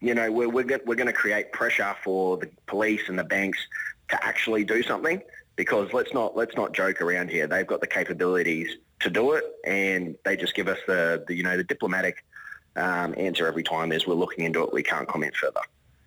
you 0.00 0.14
know, 0.14 0.30
we're, 0.30 0.48
we're, 0.48 0.80
we're 0.86 0.94
going 0.94 1.06
to 1.06 1.12
create 1.12 1.52
pressure 1.52 1.94
for 2.04 2.36
the 2.36 2.48
police 2.66 3.08
and 3.08 3.18
the 3.18 3.24
banks 3.24 3.58
to 4.08 4.24
actually 4.24 4.64
do 4.64 4.82
something 4.82 5.22
because 5.56 5.92
let's 5.92 6.14
not 6.14 6.36
let's 6.36 6.56
not 6.56 6.72
joke 6.72 7.02
around 7.02 7.30
here. 7.30 7.46
They've 7.46 7.66
got 7.66 7.80
the 7.80 7.86
capabilities 7.86 8.76
to 9.00 9.10
do 9.10 9.32
it, 9.32 9.44
and 9.64 10.16
they 10.24 10.36
just 10.36 10.54
give 10.54 10.68
us 10.68 10.78
the, 10.86 11.24
the 11.26 11.34
you 11.34 11.42
know 11.42 11.56
the 11.56 11.64
diplomatic 11.64 12.24
um, 12.76 13.14
answer 13.16 13.46
every 13.46 13.62
time 13.64 13.92
is 13.92 14.06
we're 14.06 14.14
looking 14.14 14.44
into 14.44 14.62
it. 14.62 14.72
We 14.72 14.82
can't 14.82 15.08
comment 15.08 15.36
further. 15.36 15.60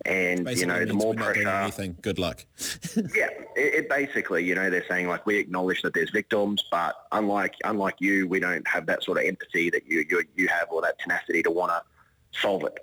And 0.04 0.48
you 0.58 0.66
know, 0.66 0.84
the 0.84 0.94
more 0.94 1.14
pressure. 1.14 1.48
Anything. 1.48 1.96
Good 2.02 2.18
luck. 2.18 2.44
yeah, 3.14 3.28
it, 3.54 3.74
it, 3.74 3.88
basically, 3.88 4.44
you 4.44 4.56
know, 4.56 4.68
they're 4.68 4.84
saying 4.88 5.06
like 5.06 5.26
we 5.26 5.36
acknowledge 5.36 5.82
that 5.82 5.94
there's 5.94 6.10
victims, 6.10 6.64
but 6.72 7.06
unlike 7.12 7.54
unlike 7.64 7.96
you, 8.00 8.26
we 8.26 8.40
don't 8.40 8.66
have 8.66 8.86
that 8.86 9.04
sort 9.04 9.18
of 9.18 9.24
empathy 9.24 9.70
that 9.70 9.86
you 9.86 10.04
you, 10.10 10.24
you 10.34 10.48
have 10.48 10.68
or 10.70 10.82
that 10.82 10.98
tenacity 10.98 11.42
to 11.44 11.50
want 11.50 11.70
to 11.70 12.40
solve 12.40 12.64
it. 12.64 12.78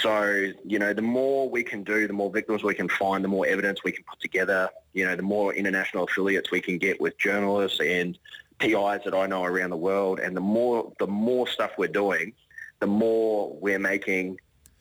So, 0.00 0.48
you 0.64 0.78
know, 0.78 0.94
the 0.94 1.02
more 1.02 1.48
we 1.48 1.62
can 1.62 1.84
do, 1.84 2.06
the 2.06 2.12
more 2.12 2.30
victims 2.30 2.62
we 2.62 2.74
can 2.74 2.88
find, 2.88 3.22
the 3.22 3.28
more 3.28 3.46
evidence 3.46 3.84
we 3.84 3.92
can 3.92 4.04
put 4.04 4.20
together, 4.20 4.70
you 4.94 5.04
know, 5.04 5.16
the 5.16 5.22
more 5.22 5.52
international 5.52 6.04
affiliates 6.04 6.50
we 6.50 6.60
can 6.60 6.78
get 6.78 7.00
with 7.00 7.18
journalists 7.18 7.78
and 7.80 8.18
PIs 8.58 9.00
that 9.04 9.14
I 9.14 9.26
know 9.26 9.44
around 9.44 9.70
the 9.70 9.76
world. 9.76 10.18
And 10.18 10.36
the 10.36 10.40
more, 10.40 10.92
the 10.98 11.06
more 11.06 11.46
stuff 11.46 11.72
we're 11.76 11.88
doing, 11.88 12.32
the 12.80 12.86
more 12.86 13.54
we're 13.60 13.78
making, 13.78 14.38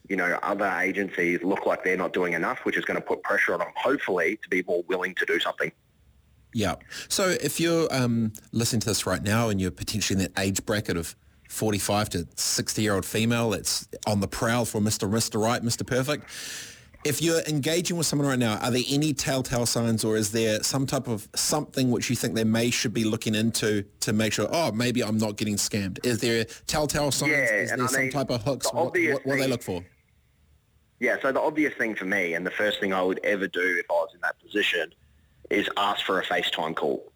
you 0.07 0.15
know, 0.15 0.39
other 0.43 0.67
agencies 0.81 1.43
look 1.43 1.65
like 1.65 1.83
they're 1.83 1.97
not 1.97 2.13
doing 2.13 2.33
enough, 2.33 2.59
which 2.63 2.77
is 2.77 2.85
going 2.85 2.99
to 2.99 3.05
put 3.05 3.21
pressure 3.21 3.53
on 3.53 3.59
them, 3.59 3.71
hopefully, 3.75 4.39
to 4.43 4.49
be 4.49 4.63
more 4.63 4.83
willing 4.87 5.13
to 5.15 5.25
do 5.25 5.39
something. 5.39 5.71
Yeah. 6.53 6.75
So 7.09 7.29
if 7.29 7.59
you're 7.59 7.93
um, 7.93 8.33
listening 8.51 8.81
to 8.81 8.89
this 8.89 9.05
right 9.05 9.23
now 9.23 9.49
and 9.49 9.59
you're 9.59 9.71
potentially 9.71 10.21
in 10.21 10.31
that 10.31 10.41
age 10.41 10.65
bracket 10.65 10.97
of 10.97 11.15
45 11.51 12.09
to 12.09 12.27
60 12.35 12.81
year 12.81 12.95
old 12.95 13.05
female 13.05 13.49
that's 13.49 13.87
on 14.07 14.21
the 14.21 14.27
prowl 14.27 14.65
for 14.65 14.79
Mr. 14.79 15.09
Mr. 15.09 15.41
Right, 15.41 15.61
Mr. 15.61 15.85
Perfect. 15.85 16.25
If 17.03 17.21
you're 17.21 17.41
engaging 17.47 17.97
with 17.97 18.05
someone 18.05 18.27
right 18.27 18.39
now, 18.39 18.57
are 18.59 18.71
there 18.71 18.83
any 18.89 19.11
telltale 19.13 19.65
signs 19.65 20.05
or 20.05 20.15
is 20.15 20.31
there 20.31 20.61
some 20.63 20.85
type 20.85 21.07
of 21.07 21.27
something 21.35 21.89
which 21.89 22.09
you 22.09 22.15
think 22.15 22.35
they 22.35 22.43
may 22.43 22.69
should 22.69 22.93
be 22.93 23.03
looking 23.03 23.33
into 23.35 23.83
to 24.01 24.13
make 24.13 24.33
sure, 24.33 24.47
oh, 24.51 24.71
maybe 24.71 25.03
I'm 25.03 25.17
not 25.17 25.35
getting 25.35 25.55
scammed? 25.55 26.05
Is 26.05 26.19
there 26.19 26.45
telltale 26.67 27.11
signs? 27.11 27.31
Yeah, 27.31 27.55
is 27.55 27.69
there 27.71 27.83
I 27.83 27.87
some 27.87 28.01
mean, 28.03 28.11
type 28.11 28.29
of 28.29 28.43
hooks? 28.43 28.71
What, 28.71 28.93
what, 28.93 29.25
what 29.25 29.35
do 29.35 29.37
they 29.37 29.47
look 29.47 29.63
for? 29.63 29.83
Yeah, 30.99 31.17
so 31.21 31.31
the 31.31 31.41
obvious 31.41 31.73
thing 31.73 31.95
for 31.95 32.05
me 32.05 32.35
and 32.35 32.45
the 32.45 32.51
first 32.51 32.79
thing 32.79 32.93
I 32.93 33.01
would 33.01 33.19
ever 33.23 33.47
do 33.47 33.77
if 33.79 33.89
I 33.89 33.93
was 33.93 34.11
in 34.13 34.21
that 34.21 34.39
position 34.39 34.93
is 35.49 35.67
ask 35.75 36.05
for 36.05 36.21
a 36.21 36.23
FaceTime 36.23 36.75
call. 36.75 37.10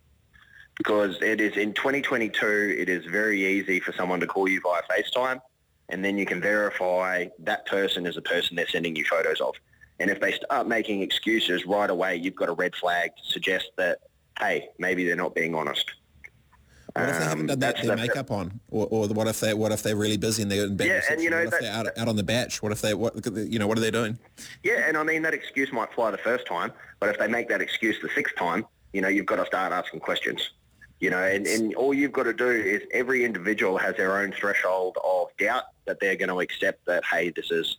Because 0.77 1.17
it 1.21 1.39
is 1.39 1.55
in 1.57 1.73
2022, 1.73 2.75
it 2.77 2.89
is 2.89 3.05
very 3.05 3.45
easy 3.45 3.79
for 3.79 3.93
someone 3.93 4.19
to 4.19 4.27
call 4.27 4.47
you 4.47 4.59
via 4.61 4.81
FaceTime 4.91 5.39
and 5.89 6.03
then 6.03 6.17
you 6.17 6.25
can 6.25 6.41
verify 6.41 7.25
that 7.39 7.65
person 7.67 8.05
is 8.07 8.15
the 8.15 8.21
person 8.21 8.55
they're 8.55 8.67
sending 8.67 8.95
you 8.95 9.05
photos 9.05 9.39
of. 9.39 9.53
And 9.99 10.09
if 10.09 10.19
they 10.19 10.31
start 10.33 10.67
making 10.67 11.01
excuses 11.03 11.65
right 11.65 11.89
away, 11.89 12.15
you've 12.15 12.35
got 12.35 12.49
a 12.49 12.53
red 12.53 12.75
flag 12.75 13.11
to 13.15 13.31
suggest 13.31 13.69
that, 13.77 13.99
hey, 14.39 14.67
maybe 14.79 15.05
they're 15.05 15.15
not 15.15 15.35
being 15.35 15.53
honest. 15.53 15.91
What 16.93 17.09
if 17.09 17.17
they 17.19 17.23
haven't 17.25 17.39
Um, 17.41 17.47
done 17.47 17.59
that, 17.59 17.59
that's 17.75 17.85
their 17.85 17.95
the- 17.95 18.01
makeup 18.01 18.31
on, 18.31 18.59
or, 18.71 18.87
or 18.89 19.07
what 19.09 19.27
if 19.27 19.39
they 19.41 19.53
what 19.53 19.71
if 19.73 19.83
they're 19.83 19.95
really 19.95 20.17
busy 20.17 20.41
and 20.41 20.51
they're 20.51 20.65
in 20.65 20.75
bed 20.77 20.87
Yeah, 20.87 21.01
and 21.11 21.21
you 21.21 21.29
know, 21.29 21.37
what 21.37 21.45
if 21.45 21.51
that- 21.51 21.61
they're 21.61 21.71
out, 21.71 21.87
out 21.97 22.07
on 22.07 22.15
the 22.15 22.23
bach? 22.23 22.53
What 22.61 22.71
if 22.71 22.81
they 22.81 22.93
what 22.93 23.13
you 23.35 23.59
know 23.59 23.67
what 23.67 23.77
are 23.77 23.81
they 23.81 23.91
doing? 23.91 24.17
Yeah, 24.63 24.87
and 24.87 24.95
I 24.97 25.03
mean 25.03 25.21
that 25.23 25.33
excuse 25.33 25.71
might 25.73 25.93
fly 25.93 26.09
the 26.11 26.17
first 26.17 26.47
time, 26.47 26.71
but 26.99 27.09
if 27.09 27.17
they 27.19 27.27
make 27.27 27.47
that 27.49 27.61
excuse 27.61 27.97
the 28.01 28.09
sixth 28.15 28.35
time, 28.37 28.65
you 28.93 29.01
know, 29.01 29.07
you've 29.09 29.25
got 29.25 29.35
to 29.37 29.45
start 29.45 29.71
asking 29.73 29.99
questions. 29.99 30.51
You 30.99 31.09
know, 31.09 31.23
and, 31.23 31.45
and 31.45 31.75
all 31.75 31.93
you've 31.93 32.13
got 32.13 32.23
to 32.23 32.33
do 32.33 32.49
is 32.49 32.81
every 32.91 33.25
individual 33.25 33.77
has 33.77 33.95
their 33.97 34.17
own 34.17 34.31
threshold 34.31 34.97
of 35.03 35.27
doubt 35.37 35.63
that 35.85 35.99
they're 35.99 36.15
going 36.15 36.29
to 36.29 36.39
accept 36.39 36.85
that, 36.85 37.03
hey, 37.05 37.31
this 37.31 37.51
is 37.51 37.77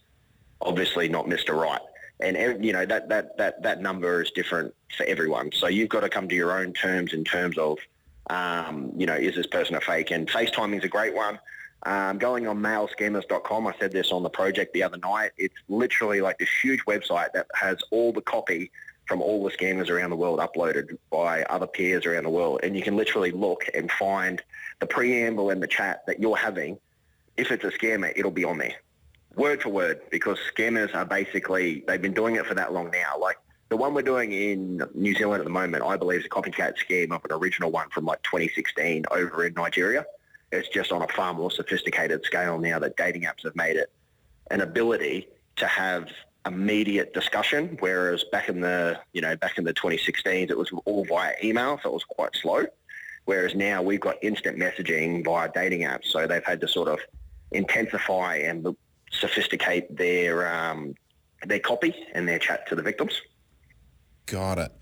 obviously 0.61 1.09
not 1.09 1.27
Mr. 1.27 1.59
Right. 1.61 1.81
And, 2.21 2.65
you 2.65 2.73
know, 2.73 2.87
that, 2.87 3.09
that, 3.09 3.37
that, 3.37 3.63
that 3.63 3.83
number 3.83 4.23
is 4.23 4.31
different 4.31 4.75
for 4.97 5.05
everyone. 5.05 5.51
So 5.53 5.67
you've 5.67 5.91
got 5.91 6.01
to 6.01 6.09
come 6.09 6.29
to 6.29 6.35
your 6.35 6.59
own 6.59 6.73
terms 6.73 7.13
in 7.13 7.25
terms 7.25 7.59
of, 7.59 7.79
um, 8.31 8.93
you 8.97 9.07
know, 9.07 9.15
is 9.15 9.35
this 9.35 9.47
person 9.47 9.75
a 9.77 9.81
fake? 9.81 10.11
And 10.11 10.29
FaceTiming 10.29 10.79
is 10.79 10.85
a 10.85 10.89
great 10.89 11.15
one. 11.15 11.39
Um, 11.83 12.19
going 12.19 12.49
on 12.49 12.59
mailscammers.com, 12.59 13.67
I 13.67 13.75
said 13.79 13.93
this 13.93 14.11
on 14.13 14.23
the 14.23 14.31
project 14.31 14.73
the 14.73 14.83
other 14.83 14.97
night. 14.97 15.33
It's 15.37 15.55
literally 15.69 16.21
like 16.21 16.39
this 16.39 16.49
huge 16.63 16.81
website 16.87 17.33
that 17.35 17.47
has 17.55 17.79
all 17.91 18.13
the 18.13 18.23
copy 18.23 18.71
from 19.07 19.23
all 19.23 19.43
the 19.45 19.51
scammers 19.51 19.89
around 19.89 20.11
the 20.11 20.17
world 20.17 20.41
uploaded 20.41 20.97
by 21.11 21.43
other 21.45 21.67
peers 21.67 22.07
around 22.07 22.25
the 22.25 22.31
world. 22.31 22.61
And 22.63 22.77
you 22.77 22.83
can 22.83 22.97
literally 22.97 23.31
look 23.31 23.65
and 23.75 23.91
find 23.91 24.43
the 24.81 24.87
preamble 24.87 25.51
and 25.51 25.63
the 25.63 25.67
chat 25.67 26.05
that 26.07 26.21
you're 26.21 26.37
having. 26.37 26.79
If 27.37 27.51
it's 27.51 27.65
a 27.65 27.71
scammer, 27.71 28.13
it'll 28.17 28.31
be 28.31 28.45
on 28.45 28.59
there. 28.59 28.75
Word 29.37 29.63
for 29.63 29.69
word, 29.69 30.01
because 30.11 30.39
scammers 30.55 30.95
are 30.95 31.05
basically, 31.05 31.85
they've 31.87 32.01
been 32.01 32.15
doing 32.15 32.37
it 32.37 32.47
for 32.47 32.55
that 32.55 32.73
long 32.73 32.91
now. 32.91 33.19
Like 33.21 33.37
the 33.69 33.77
one 33.77 33.95
we're 33.95 34.03
doing 34.03 34.33
in 34.33 34.83
New 34.95 35.15
Zealand 35.15 35.41
at 35.41 35.45
the 35.45 35.51
moment, 35.51 35.85
I 35.85 35.97
believe 35.97 36.21
is 36.21 36.27
a 36.27 36.29
copycat 36.29 36.79
scheme 36.79 37.13
of 37.13 37.25
an 37.25 37.33
original 37.33 37.71
one 37.71 37.91
from 37.91 38.05
like 38.05 38.23
2016 38.23 39.05
over 39.11 39.45
in 39.45 39.55
Nigeria. 39.55 40.07
It's 40.53 40.69
just 40.69 40.93
on 40.93 41.03
a 41.03 41.09
far 41.09 41.35
more 41.35 41.51
sophisticated 41.51 42.25
scale 42.25 42.59
now 42.59 42.79
that 42.79 42.97
dating 42.97 43.23
apps 43.23 43.45
have 43.45 43.57
made 43.57 43.77
it 43.77 43.93
an 44.51 44.61
ability 44.61 45.29
to 45.57 45.67
have 45.67 46.09
immediate 46.47 47.13
discussion, 47.13 47.77
whereas 47.81 48.25
back 48.31 48.49
in 48.49 48.61
the, 48.61 48.99
you 49.13 49.21
know, 49.21 49.37
back 49.37 49.59
in 49.59 49.65
the 49.65 49.75
2016s, 49.75 50.51
it 50.51 50.57
was 50.57 50.71
all 50.85 51.05
via 51.05 51.35
email, 51.43 51.79
so 51.83 51.91
it 51.91 51.93
was 51.93 52.05
quite 52.05 52.35
slow. 52.35 52.65
Whereas 53.25 53.55
now 53.55 53.83
we've 53.83 54.01
got 54.01 54.17
instant 54.23 54.57
messaging 54.57 55.25
via 55.25 55.51
dating 55.53 55.83
apps, 55.83 56.07
so 56.07 56.27
they've 56.27 56.45
had 56.45 56.61
to 56.61 56.69
sort 56.69 56.89
of 56.89 57.01
intensify 57.51 58.37
and 58.37 58.77
sophisticate 59.11 59.97
their 59.97 60.53
um, 60.55 60.95
their 61.45 61.59
copy 61.59 61.95
and 62.13 62.29
their 62.29 62.39
chat 62.39 62.69
to 62.69 62.75
the 62.75 62.83
victims. 62.83 63.21
Got 64.27 64.59
it. 64.59 64.73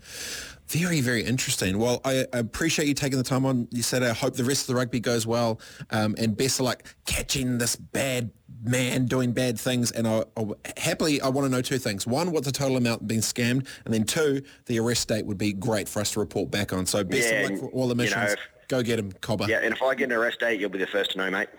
Very, 0.67 0.99
very 0.99 1.23
interesting. 1.23 1.77
Well, 1.77 2.01
I, 2.03 2.25
I 2.33 2.39
appreciate 2.39 2.87
you 2.87 2.95
taking 2.95 3.19
the 3.19 3.23
time 3.23 3.45
on. 3.45 3.67
You 3.71 3.83
said 3.83 4.01
I 4.01 4.13
hope 4.13 4.35
the 4.35 4.43
rest 4.43 4.61
of 4.61 4.67
the 4.67 4.75
rugby 4.75 4.99
goes 4.99 5.27
well, 5.27 5.59
um, 5.91 6.15
and 6.17 6.35
best 6.35 6.59
of 6.59 6.65
luck 6.65 6.83
catching 7.05 7.59
this 7.59 7.75
bad 7.75 8.31
man 8.63 9.05
doing 9.05 9.31
bad 9.31 9.59
things. 9.59 9.91
And 9.91 10.07
I, 10.07 10.23
I 10.35 10.45
happily, 10.77 11.21
I 11.21 11.29
want 11.29 11.45
to 11.45 11.51
know 11.51 11.61
two 11.61 11.77
things: 11.77 12.07
one, 12.07 12.31
what 12.31 12.43
the 12.45 12.51
total 12.51 12.77
amount 12.77 13.07
being 13.07 13.21
scammed, 13.21 13.67
and 13.85 13.93
then 13.93 14.05
two, 14.05 14.41
the 14.65 14.79
arrest 14.79 15.07
date 15.07 15.27
would 15.27 15.37
be 15.37 15.53
great 15.53 15.87
for 15.87 15.99
us 15.99 16.11
to 16.13 16.19
report 16.19 16.49
back 16.49 16.73
on. 16.73 16.87
So 16.87 17.03
best 17.03 17.29
Yeah, 17.31 17.41
of 17.41 17.51
luck 17.51 17.59
for 17.59 17.67
all 17.69 17.87
the 17.87 18.03
you 18.03 18.09
know, 18.09 18.17
missions. 18.17 18.33
if- 18.33 18.39
Go 18.67 18.81
get 18.81 18.97
him, 18.97 19.11
Cobber. 19.21 19.45
Yeah, 19.47 19.59
and 19.61 19.71
if 19.75 19.83
I 19.83 19.93
get 19.93 20.05
an 20.05 20.13
arrest 20.13 20.39
date, 20.39 20.59
you'll 20.59 20.71
be 20.71 20.79
the 20.79 20.87
first 20.87 21.11
to 21.11 21.19
know, 21.19 21.29
mate. 21.29 21.49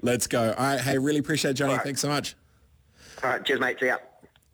Let's 0.00 0.26
go. 0.26 0.54
All 0.56 0.64
right. 0.64 0.80
Hey, 0.80 0.96
really 0.96 1.18
appreciate 1.18 1.50
it, 1.50 1.54
Johnny. 1.54 1.74
Right. 1.74 1.82
Thanks 1.82 2.00
so 2.00 2.08
much. 2.08 2.34
All 3.22 3.28
right, 3.28 3.44
cheers, 3.44 3.60
mate. 3.60 3.76
See 3.78 3.86
ya. 3.88 3.98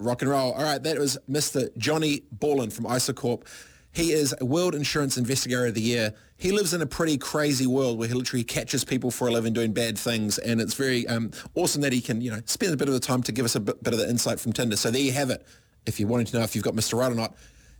Rock 0.01 0.21
and 0.23 0.29
roll. 0.33 0.51
All 0.51 0.65
right, 0.65 0.83
that 0.83 0.99
was 0.99 1.17
Mr. 1.31 1.69
Johnny 1.79 2.25
Bolland 2.33 2.73
from 2.73 2.87
Isicorp. 2.87 3.45
He 3.93 4.13
is 4.13 4.35
a 4.41 4.45
World 4.47 4.75
Insurance 4.75 5.19
Investigator 5.19 5.67
of 5.67 5.75
the 5.75 5.83
Year. 5.83 6.15
He 6.39 6.51
lives 6.51 6.73
in 6.73 6.81
a 6.81 6.87
pretty 6.87 7.19
crazy 7.19 7.67
world 7.67 7.99
where 7.99 8.09
he 8.09 8.15
literally 8.15 8.43
catches 8.43 8.85
people 8.85 9.11
for 9.11 9.29
a 9.29 9.31
living 9.31 9.53
doing 9.53 9.75
bad 9.75 9.99
things, 9.99 10.39
and 10.39 10.63
it's 10.63 10.73
very 10.73 11.07
um, 11.09 11.31
awesome 11.55 11.83
that 11.83 11.93
he 11.93 12.01
can, 12.01 12.23
you 12.23 12.31
know, 12.31 12.41
spend 12.47 12.73
a 12.73 12.77
bit 12.77 12.89
of 12.89 12.95
the 12.95 13.01
time 13.01 13.23
to 13.25 13.33
give 13.33 13.45
us 13.45 13.55
a 13.55 13.61
bit, 13.61 13.83
bit 13.83 13.93
of 13.93 13.99
the 13.99 14.09
insight 14.09 14.41
from 14.41 14.55
Tinder. 14.55 14.77
So 14.77 14.91
there 14.91 15.03
you 15.03 15.13
have 15.13 15.29
it. 15.29 15.47
If 15.85 16.01
you're 16.01 16.09
wanting 16.09 16.27
to 16.27 16.39
know 16.39 16.43
if 16.43 16.55
you've 16.55 16.65
got 16.65 16.75
Mr. 16.75 16.99
Right 16.99 17.13
or 17.13 17.15
not, 17.15 17.35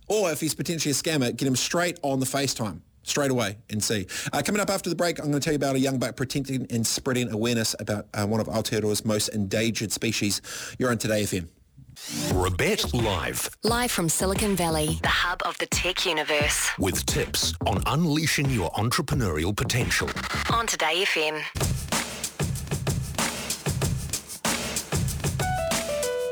or 0.07 0.31
if 0.31 0.39
he's 0.39 0.53
potentially 0.53 0.91
a 0.91 0.95
scammer, 0.95 1.35
get 1.35 1.47
him 1.47 1.55
straight 1.55 1.99
on 2.03 2.19
the 2.19 2.27
FaceTime. 2.27 2.81
Straight 3.05 3.31
away 3.31 3.57
and 3.69 3.83
see. 3.83 4.07
Uh, 4.31 4.41
coming 4.45 4.61
up 4.61 4.69
after 4.69 4.89
the 4.89 4.95
break, 4.95 5.19
I'm 5.19 5.25
going 5.25 5.39
to 5.39 5.43
tell 5.43 5.51
you 5.51 5.57
about 5.57 5.75
a 5.75 5.79
young 5.79 5.97
buck 5.97 6.15
protecting 6.15 6.67
and 6.69 6.87
spreading 6.87 7.29
awareness 7.31 7.75
about 7.79 8.05
uh, 8.13 8.25
one 8.25 8.39
of 8.39 8.47
Aotearoa's 8.47 9.03
most 9.03 9.27
endangered 9.29 9.91
species. 9.91 10.41
You're 10.77 10.89
on 10.89 10.99
Today 10.99 11.23
FM. 11.23 11.49
Robett 11.95 12.93
Live 12.93 13.49
Live 13.63 13.91
from 13.91 14.09
Silicon 14.09 14.55
Valley, 14.55 14.99
the 15.03 15.07
hub 15.09 15.41
of 15.45 15.57
the 15.59 15.67
tech 15.67 16.05
universe. 16.05 16.69
with 16.79 17.05
tips 17.05 17.53
on 17.67 17.83
unleashing 17.85 18.49
your 18.49 18.71
entrepreneurial 18.71 19.55
potential. 19.55 20.09
On 20.51 20.65
Today 20.65 21.03
FM. 21.05 21.43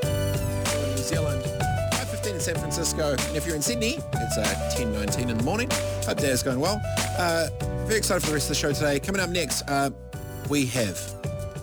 New 0.03 0.97
Zealand, 0.97 1.43
5.15 1.43 2.33
in 2.33 2.39
San 2.39 2.55
Francisco. 2.55 3.11
And 3.17 3.35
if 3.37 3.45
you're 3.45 3.55
in 3.55 3.61
Sydney, 3.61 3.97
it's 4.13 4.37
uh, 4.37 4.71
10.19 4.77 5.29
in 5.29 5.37
the 5.37 5.43
morning. 5.43 5.69
Hope 6.05 6.17
day 6.17 6.29
is 6.29 6.43
going 6.43 6.59
well. 6.59 6.81
Uh, 7.17 7.47
very 7.85 7.97
excited 7.97 8.21
for 8.21 8.27
the 8.27 8.33
rest 8.33 8.45
of 8.45 8.49
the 8.49 8.55
show 8.55 8.73
today. 8.73 8.99
Coming 8.99 9.21
up 9.21 9.29
next, 9.29 9.61
uh, 9.63 9.91
we 10.49 10.65
have 10.67 10.99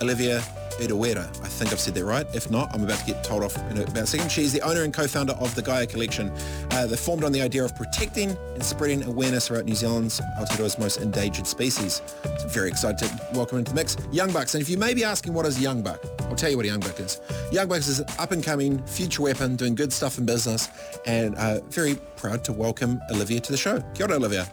Olivia 0.01 0.43
Edawera. 0.79 1.27
I 1.43 1.49
think 1.49 1.73
I've 1.73 1.81
said 1.81 1.95
that 1.95 2.05
right. 2.05 2.27
If 2.35 2.51
not, 2.51 2.73
I'm 2.75 2.83
about 2.85 2.99
to 3.01 3.07
get 3.07 3.25
told 3.25 3.43
off 3.43 3.57
in 3.71 3.79
about 3.79 3.97
a 3.97 4.07
second. 4.07 4.31
She's 4.31 4.53
the 4.53 4.61
owner 4.63 4.83
and 4.83 4.93
co-founder 4.93 5.35
of 5.35 5.55
the 5.55 5.63
Gaia 5.63 5.87
Collection. 5.87 6.33
Uh, 6.71 6.87
they 6.87 6.97
formed 6.97 7.25
on 7.25 7.33
the 7.33 7.43
idea 7.43 7.65
of 7.65 7.75
protecting 7.77 8.37
and 8.55 8.63
spreading 8.63 9.03
awareness 9.05 9.51
about 9.51 9.65
New 9.65 9.75
Zealand's 9.75 10.21
Aotearoa's 10.39 10.79
most 10.79 11.01
endangered 11.01 11.47
species. 11.47 12.03
So 12.39 12.49
very 12.49 12.69
excited 12.69 12.99
to 12.99 13.29
welcome 13.35 13.59
into 13.59 13.73
the 13.73 13.77
mix 13.77 13.97
Young 14.13 14.33
Bucks. 14.33 14.55
And 14.55 14.63
if 14.63 14.69
you 14.69 14.79
may 14.79 14.95
be 14.95 15.05
asking 15.05 15.35
what 15.35 15.47
is 15.47 15.61
Young 15.61 15.83
Buck, 15.83 16.05
I'll 16.23 16.37
tell 16.37 16.51
you 16.51 16.57
what 16.57 16.65
a 16.67 16.69
Young 16.69 16.81
Buck 16.81 16.99
is. 17.01 17.21
Young 17.53 17.69
Bucks 17.69 17.89
is 17.89 18.01
an 18.01 18.07
up-and-coming 18.19 18.85
future 18.87 19.23
weapon 19.23 19.57
doing 19.57 19.75
good 19.75 19.93
stuff 19.93 20.19
in 20.19 20.27
business 20.27 20.69
and 21.07 21.35
uh, 21.37 21.61
very 21.71 21.97
proud 22.17 22.45
to 22.45 22.53
welcome 22.53 23.01
Olivia 23.11 23.41
to 23.41 23.53
the 23.53 23.59
show. 23.59 23.81
Kia 23.95 24.07
ora, 24.07 24.17
Olivia. 24.17 24.53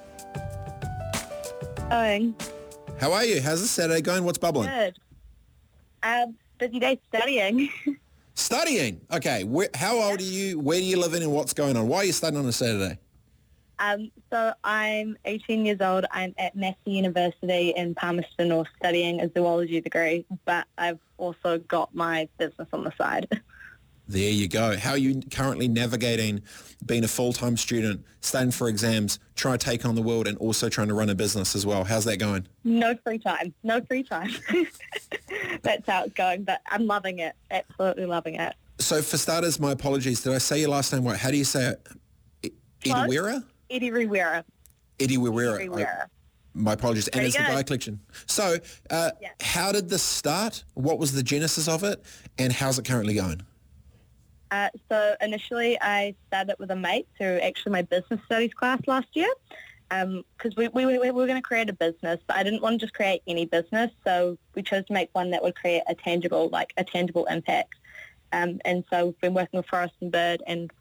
Going 1.90 2.36
How 3.00 3.14
are 3.14 3.24
you? 3.24 3.42
How's 3.42 3.62
this 3.62 3.72
Saturday 3.72 4.02
going? 4.02 4.24
What's 4.24 4.38
bubbling? 4.38 4.70
good. 4.70 5.00
Um, 6.06 6.36
busy 6.60 6.80
day 6.80 7.00
studying. 7.10 7.70
Studying. 8.36 9.02
Okay. 9.12 9.44
Where, 9.44 9.70
how 9.74 9.98
old 9.98 10.20
are 10.20 10.24
you? 10.24 10.60
Where 10.60 10.78
do 10.78 10.86
you 10.86 11.00
live 11.00 11.14
in 11.14 11.24
and 11.24 11.32
what's 11.32 11.54
going 11.54 11.76
on? 11.76 11.88
Why 11.88 12.00
are 12.00 12.06
you 12.06 12.12
studying 12.12 12.44
on 12.44 12.48
a 12.48 12.52
Saturday? 12.52 13.00
um, 13.80 14.12
so 14.32 14.54
I'm 14.64 15.18
18 15.26 15.66
years 15.66 15.82
old. 15.82 16.06
I'm 16.12 16.34
at 16.38 16.56
Massey 16.56 16.78
University 16.86 17.74
in 17.76 17.96
Palmerston 17.96 18.50
North 18.50 18.68
studying 18.78 19.20
a 19.22 19.30
zoology 19.32 19.82
degree, 19.82 20.26
but 20.46 20.68
I've 20.78 21.00
also 21.18 21.58
got 21.60 21.94
my 21.94 22.28
business 22.38 22.68
on 22.72 22.84
the 22.84 22.94
side. 22.98 23.28
There 24.08 24.30
you 24.32 24.48
go. 24.48 24.78
How 24.78 24.92
are 24.92 24.98
you 24.98 25.22
currently 25.32 25.68
navigating 25.68 26.42
being 26.86 27.04
a 27.04 27.08
full-time 27.08 27.58
student, 27.58 28.06
studying 28.22 28.52
for 28.52 28.70
exams, 28.70 29.18
trying 29.36 29.58
to 29.58 29.66
take 29.66 29.84
on 29.86 29.96
the 29.96 30.02
world 30.02 30.28
and 30.28 30.38
also 30.38 30.70
trying 30.70 30.90
to 30.90 30.94
run 30.94 31.10
a 31.10 31.16
business 31.16 31.56
as 31.56 31.66
well? 31.66 31.84
How's 31.84 32.06
that 32.06 32.18
going? 32.18 32.48
No 32.64 32.96
free 33.04 33.18
time. 33.18 33.54
No 33.64 33.82
free 33.82 34.04
time. 34.04 34.30
That's 35.64 35.88
how 35.88 36.04
it's 36.04 36.14
going, 36.14 36.44
but 36.44 36.62
I'm 36.70 36.86
loving 36.86 37.20
it. 37.20 37.36
Absolutely 37.50 38.06
loving 38.06 38.36
it. 38.36 38.54
So 38.78 39.02
for 39.02 39.18
starters, 39.18 39.60
my 39.60 39.72
apologies. 39.72 40.22
Did 40.22 40.34
I 40.34 40.38
say 40.38 40.60
your 40.60 40.70
last 40.70 40.94
name 40.94 41.04
right? 41.06 41.18
How 41.18 41.32
do 41.32 41.38
you 41.38 41.44
say 41.46 41.70
it? 41.70 41.88
E- 42.44 42.50
Close. 42.84 43.08
Ediwera? 43.08 43.44
Eddie 43.72 43.92
Rivera. 43.92 44.46
Eddie. 45.00 45.18
Rivera. 45.18 46.08
My 46.54 46.74
apologies. 46.74 47.08
And 47.10 47.26
it's 47.26 47.36
the. 47.36 47.44
Gaia 47.44 47.64
Collection. 47.64 48.00
So 48.28 48.58
uh, 48.92 49.12
Yeah. 49.22 49.30
how 49.42 49.72
did 49.72 49.90
this 49.90 50.04
start? 50.04 50.64
What 50.76 51.00
was 51.00 51.12
the 51.14 51.24
genesis 51.24 51.68
of 51.68 51.84
it? 51.84 52.04
And 52.38 52.54
how's 52.54 52.78
it 52.78 52.86
currently 52.86 53.16
going? 53.16 53.42
Uh, 54.52 54.70
so 54.90 55.16
initially 55.22 55.78
I 55.82 56.16
started 56.28 56.56
with 56.60 56.72
a 56.72 56.76
mate 56.76 57.08
through 57.18 57.40
actually 57.40 57.72
my 57.74 57.82
business 57.82 58.20
studies 58.26 58.54
class 58.54 58.80
last 58.88 59.08
year 59.14 59.30
because 59.90 60.56
we, 60.56 60.68
we, 60.70 60.86
we 60.86 61.12
were 61.12 61.28
going 61.28 61.42
to 61.42 61.42
create 61.42 61.70
a 61.70 61.74
business, 61.74 62.20
but 62.28 62.38
I 62.38 62.44
didn't 62.44 62.62
want 62.62 62.80
to 62.80 62.86
just 62.86 62.94
create 62.94 63.22
any 63.28 63.46
business. 63.46 63.92
So 64.04 64.38
we 64.56 64.64
chose 64.64 64.86
to 64.86 64.94
make 64.94 65.10
one 65.14 65.32
that 65.32 65.44
would 65.44 65.56
create 65.56 65.84
a 65.88 65.96
tangible, 65.96 66.50
like 66.50 66.74
a 66.78 66.84
tangible 66.84 67.26
impact. 67.26 67.76
Um, 68.32 68.60
and 68.66 68.84
so 68.90 69.08
we've 69.08 69.22
been 69.22 69.34
working 69.34 69.58
with 69.58 69.68
Forest 69.68 69.94
and 70.02 70.12
Bird 70.12 70.42
and 70.48 70.72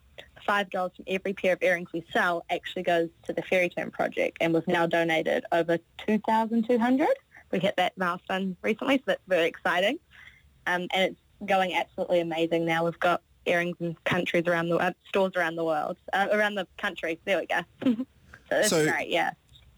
five 0.46 0.68
dollars 0.70 0.92
from 0.96 1.04
every 1.08 1.32
pair 1.32 1.54
of 1.54 1.62
earrings 1.62 1.88
we 1.92 2.04
sell 2.12 2.44
actually 2.50 2.82
goes 2.82 3.08
to 3.24 3.32
the 3.32 3.42
Fairy 3.42 3.68
Tern 3.68 3.90
project 3.90 4.36
and 4.40 4.52
we've 4.52 4.66
now 4.68 4.86
donated 4.86 5.44
over 5.52 5.78
2,200. 6.06 7.08
We 7.50 7.58
hit 7.60 7.76
that 7.76 7.96
milestone 7.96 8.56
recently, 8.62 8.98
so 8.98 9.02
that's 9.06 9.22
very 9.28 9.46
exciting. 9.46 9.98
Um, 10.66 10.88
and 10.92 11.12
it's 11.12 11.48
going 11.48 11.74
absolutely 11.74 12.20
amazing 12.20 12.64
now. 12.64 12.84
We've 12.84 12.98
got 12.98 13.22
earrings 13.46 13.76
in 13.80 13.96
countries 14.04 14.44
around 14.46 14.68
the 14.68 14.76
uh, 14.76 14.92
stores 15.08 15.32
around 15.36 15.56
the 15.56 15.64
world, 15.64 15.96
uh, 16.12 16.28
around 16.32 16.54
the 16.54 16.66
country. 16.78 17.18
There 17.24 17.38
we 17.38 17.46
go. 17.46 17.60
so 17.84 18.06
that's 18.50 18.68
So- 18.70 18.86
great, 18.90 19.08
yeah. 19.08 19.30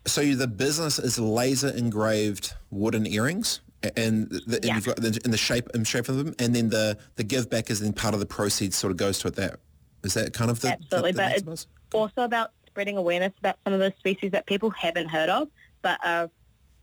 So 0.07 0.23
the 0.35 0.47
business 0.47 1.01
is 1.01 1.19
laser 1.19 1.71
engraved 1.71 2.55
wooden 2.71 3.09
earrings, 3.09 3.61
and, 3.97 4.31
the, 4.47 4.57
and 4.57 4.65
Yeah. 4.65 4.75
you've 4.77 4.87
got 4.87 4.97
the, 4.99 5.21
in 5.25 5.33
the 5.33 5.37
shape 5.37 5.69
and 5.75 5.85
shape 5.87 6.09
of 6.09 6.17
them, 6.17 6.33
and 6.39 6.55
then 6.55 6.69
the 6.69 6.97
the 7.17 7.25
give 7.25 7.51
back 7.51 7.71
is 7.71 7.81
then 7.81 7.93
part 7.93 8.15
of 8.15 8.21
the 8.21 8.27
proceeds 8.27 8.77
sort 8.77 8.93
of 8.93 8.97
goes 8.99 9.19
to 9.21 9.29
it. 9.29 9.35
That 9.35 9.59
is 10.05 10.15
that 10.15 10.33
kind 10.33 10.49
of 10.49 10.61
the 10.61 10.69
Absolutely, 10.75 11.11
the, 11.11 11.17
the 11.17 11.23
but 11.23 11.33
it's 11.33 11.43
and 11.43 11.67
also 12.01 12.23
about 12.23 12.51
spreading 12.69 12.97
awareness 12.97 13.33
about 13.41 13.57
some 13.65 13.73
of 13.73 13.81
those 13.81 13.95
species 13.99 14.31
that 14.31 14.47
people 14.47 14.71
haven't 14.71 15.09
heard 15.09 15.29
of, 15.29 15.49
but 15.83 15.99
are 16.05 16.31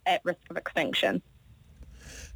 at 0.05 0.19
risk 0.25 0.39
of 0.49 0.57
extinction. 0.57 1.21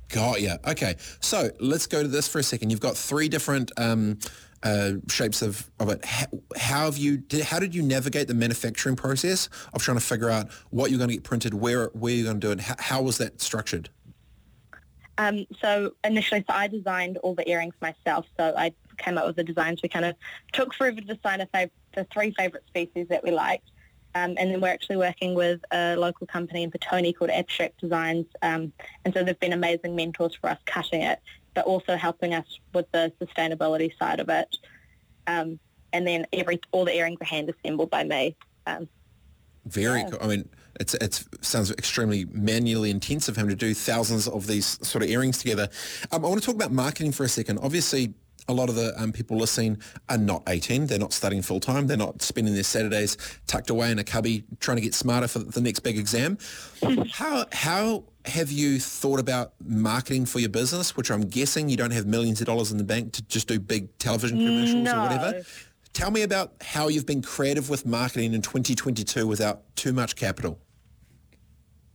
Got 0.09 0.41
ya. 0.41 0.57
Okay, 0.65 0.95
so 1.19 1.49
let's 1.59 1.85
go 1.85 2.01
to 2.01 2.07
this 2.07 2.27
for 2.27 2.39
a 2.39 2.43
second. 2.43 2.69
You've 2.69 2.79
got 2.79 2.95
three 2.95 3.27
different 3.27 3.71
um, 3.77 4.19
uh, 4.63 4.93
shapes 5.09 5.41
of, 5.41 5.69
of 5.79 5.89
it. 5.89 6.05
How, 6.05 6.25
how 6.55 6.85
have 6.85 6.97
you? 6.97 7.17
Did, 7.17 7.43
how 7.43 7.59
did 7.59 7.75
you 7.75 7.81
navigate 7.81 8.27
the 8.27 8.33
manufacturing 8.33 8.95
process 8.95 9.49
of 9.73 9.81
trying 9.81 9.97
to 9.97 10.03
figure 10.03 10.29
out 10.29 10.51
what 10.69 10.91
you're 10.91 10.97
going 10.97 11.09
to 11.09 11.15
get 11.15 11.23
printed, 11.23 11.53
where 11.53 11.87
where 11.87 12.13
you're 12.13 12.25
going 12.25 12.39
to 12.39 12.47
do 12.47 12.51
it? 12.51 12.61
How, 12.61 12.75
how 12.79 13.01
was 13.01 13.17
that 13.17 13.41
structured? 13.41 13.89
Um, 15.17 15.45
so 15.61 15.93
initially, 16.03 16.45
so 16.47 16.55
I 16.55 16.67
designed 16.67 17.17
all 17.17 17.35
the 17.35 17.47
earrings 17.49 17.73
myself. 17.81 18.25
So 18.37 18.53
I 18.55 18.73
came 18.97 19.17
up 19.17 19.25
with 19.27 19.35
the 19.35 19.43
designs. 19.43 19.81
We 19.81 19.89
kind 19.89 20.05
of 20.05 20.15
took 20.53 20.73
forever 20.73 21.01
to 21.01 21.15
decide 21.15 21.45
fav- 21.53 21.71
the 21.95 22.05
three 22.13 22.33
favourite 22.37 22.65
species 22.67 23.07
that 23.09 23.23
we 23.23 23.31
liked. 23.31 23.69
Um, 24.17 24.33
and 24.37 24.49
then 24.51 24.61
we're 24.61 24.69
actually 24.69 24.97
working 24.97 25.35
with 25.35 25.61
a 25.71 25.95
local 25.95 26.25
company 26.25 26.63
in 26.63 26.71
Petone 26.71 27.15
called 27.15 27.29
Abstract 27.29 27.79
Designs. 27.79 28.25
Um, 28.41 28.73
and 29.05 29.13
so 29.13 29.23
they've 29.23 29.39
been 29.39 29.53
amazing 29.53 29.95
mentors 29.95 30.33
for 30.33 30.49
us 30.49 30.57
cutting 30.65 31.03
it, 31.03 31.19
but 31.53 31.65
also 31.65 31.95
helping 31.95 32.33
us 32.33 32.59
with 32.73 32.91
the 32.91 33.11
sustainability 33.21 33.91
side 33.99 34.19
of 34.19 34.29
it. 34.29 34.57
Um, 35.27 35.59
and 35.93 36.07
then 36.07 36.25
every 36.33 36.59
all 36.71 36.83
the 36.83 36.95
earrings 36.95 37.19
are 37.21 37.25
hand 37.25 37.49
assembled 37.49 37.91
by 37.91 38.03
me. 38.03 38.35
Um, 38.65 38.89
Very. 39.65 39.99
Yeah. 39.99 40.09
cool. 40.09 40.19
I 40.21 40.27
mean, 40.27 40.49
it's 40.79 40.95
it's 40.95 41.27
sounds 41.41 41.69
extremely 41.71 42.25
manually 42.25 42.89
intensive 42.89 43.35
having 43.35 43.49
to 43.49 43.55
do 43.55 43.75
thousands 43.75 44.27
of 44.27 44.47
these 44.47 44.79
sort 44.87 45.03
of 45.03 45.09
earrings 45.11 45.37
together. 45.37 45.69
Um, 46.11 46.25
I 46.25 46.27
want 46.27 46.41
to 46.41 46.45
talk 46.45 46.55
about 46.55 46.71
marketing 46.71 47.11
for 47.11 47.23
a 47.23 47.29
second. 47.29 47.59
Obviously, 47.59 48.15
a 48.47 48.53
lot 48.53 48.69
of 48.69 48.75
the 48.75 48.93
um, 49.01 49.11
people 49.11 49.37
listening 49.37 49.77
are 50.09 50.17
not 50.17 50.43
18. 50.47 50.87
They're 50.87 50.99
not 50.99 51.13
studying 51.13 51.41
full 51.41 51.59
time. 51.59 51.87
They're 51.87 51.97
not 51.97 52.21
spending 52.21 52.53
their 52.53 52.63
Saturdays 52.63 53.17
tucked 53.45 53.69
away 53.69 53.91
in 53.91 53.99
a 53.99 54.03
cubby 54.03 54.45
trying 54.59 54.77
to 54.77 54.81
get 54.81 54.93
smarter 54.93 55.27
for 55.27 55.39
the 55.39 55.61
next 55.61 55.79
big 55.79 55.97
exam. 55.97 56.37
how 57.11 57.45
how 57.51 58.03
have 58.25 58.51
you 58.51 58.79
thought 58.79 59.19
about 59.19 59.53
marketing 59.63 60.25
for 60.25 60.39
your 60.39 60.49
business? 60.49 60.95
Which 60.95 61.11
I'm 61.11 61.21
guessing 61.21 61.69
you 61.69 61.77
don't 61.77 61.91
have 61.91 62.05
millions 62.05 62.41
of 62.41 62.47
dollars 62.47 62.71
in 62.71 62.77
the 62.77 62.83
bank 62.83 63.13
to 63.13 63.21
just 63.23 63.47
do 63.47 63.59
big 63.59 63.97
television 63.99 64.37
commercials 64.37 64.87
or 64.87 65.01
whatever. 65.01 65.43
Tell 65.93 66.11
me 66.11 66.21
about 66.21 66.53
how 66.61 66.89
you've 66.89 67.05
been 67.07 67.23
creative 67.23 67.69
with 67.69 67.85
marketing 67.85 68.33
in 68.33 68.41
2022 68.41 69.25
without 69.25 69.63
too 69.75 69.93
much 69.93 70.15
capital. 70.15 70.59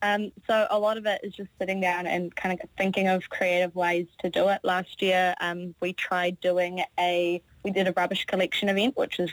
Um, 0.03 0.33
so 0.49 0.67
a 0.69 0.79
lot 0.79 0.99
of 0.99 1.07
it 1.07 1.21
is 1.23 1.33
just 1.33 1.49
sitting 1.61 1.81
down 1.81 2.09
and 2.09 2.35
kind 2.35 2.59
of 2.61 2.69
thinking 2.77 3.07
of 3.07 3.31
creative 3.31 3.75
ways 3.77 4.09
to 4.19 4.29
do 4.29 4.49
it. 4.49 4.59
Last 4.65 5.01
year, 5.01 5.35
um, 5.41 5.77
we 5.81 5.93
tried 5.93 6.41
doing 6.41 6.83
a, 6.99 7.41
we 7.63 7.71
did 7.71 7.87
a 7.87 7.93
rubbish 7.93 8.25
collection 8.27 8.69
event, 8.69 8.97
which 8.97 9.21
is 9.21 9.31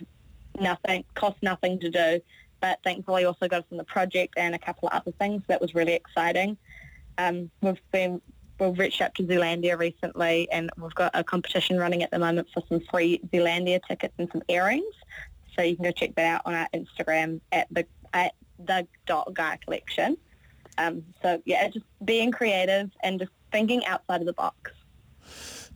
nothing, 0.60 1.06
cost 1.16 1.38
nothing 1.42 1.80
to 1.80 1.90
do, 1.90 2.22
but 2.62 2.80
thankfully 2.84 3.26
also 3.26 3.48
got 3.48 3.62
us 3.62 3.66
in 3.72 3.78
the 3.78 3.84
project 3.84 4.36
and 4.38 4.54
a 4.54 4.60
couple 4.60 4.88
of 4.90 4.94
other 4.94 5.12
things. 5.13 5.41
That 5.48 5.60
was 5.60 5.74
really 5.74 5.93
exciting. 5.93 6.56
Um, 7.17 7.50
we've 7.62 7.82
been, 7.91 8.22
we've 8.60 8.78
reached 8.78 9.02
out 9.02 9.15
to 9.15 9.24
Zealandia 9.24 9.76
recently 9.76 10.52
and 10.52 10.70
we've 10.78 10.93
got 10.93 11.10
a 11.15 11.24
competition 11.24 11.80
running 11.80 12.04
at 12.04 12.12
the 12.12 12.20
moment 12.20 12.48
for 12.54 12.62
some 12.70 12.80
free 12.91 13.20
Zealandia 13.34 13.80
tickets 13.88 14.13
and 14.20 14.30
some 14.32 14.43
earrings. 14.48 14.93
So 15.56 15.63
you 15.63 15.76
can 15.76 15.86
go 15.86 15.91
check 15.91 16.13
that 16.13 16.26
out 16.26 16.41
on 16.46 16.54
our 16.54 16.67
Instagram 16.76 17.41
at 17.52 17.67
the, 17.72 17.88
at 18.13 18.36
the 18.63 18.88
dot 19.08 19.34
guy 19.34 19.58
collection. 19.65 20.15
Um, 20.80 21.04
so 21.22 21.42
yeah, 21.46 21.68
just 21.68 21.86
being 22.06 22.32
creative 22.32 22.89
and 23.04 23.20
just 23.20 23.32
thinking 23.52 23.86
outside 23.86 24.22
of 24.22 24.26
the 24.26 24.34
box. 24.34 24.72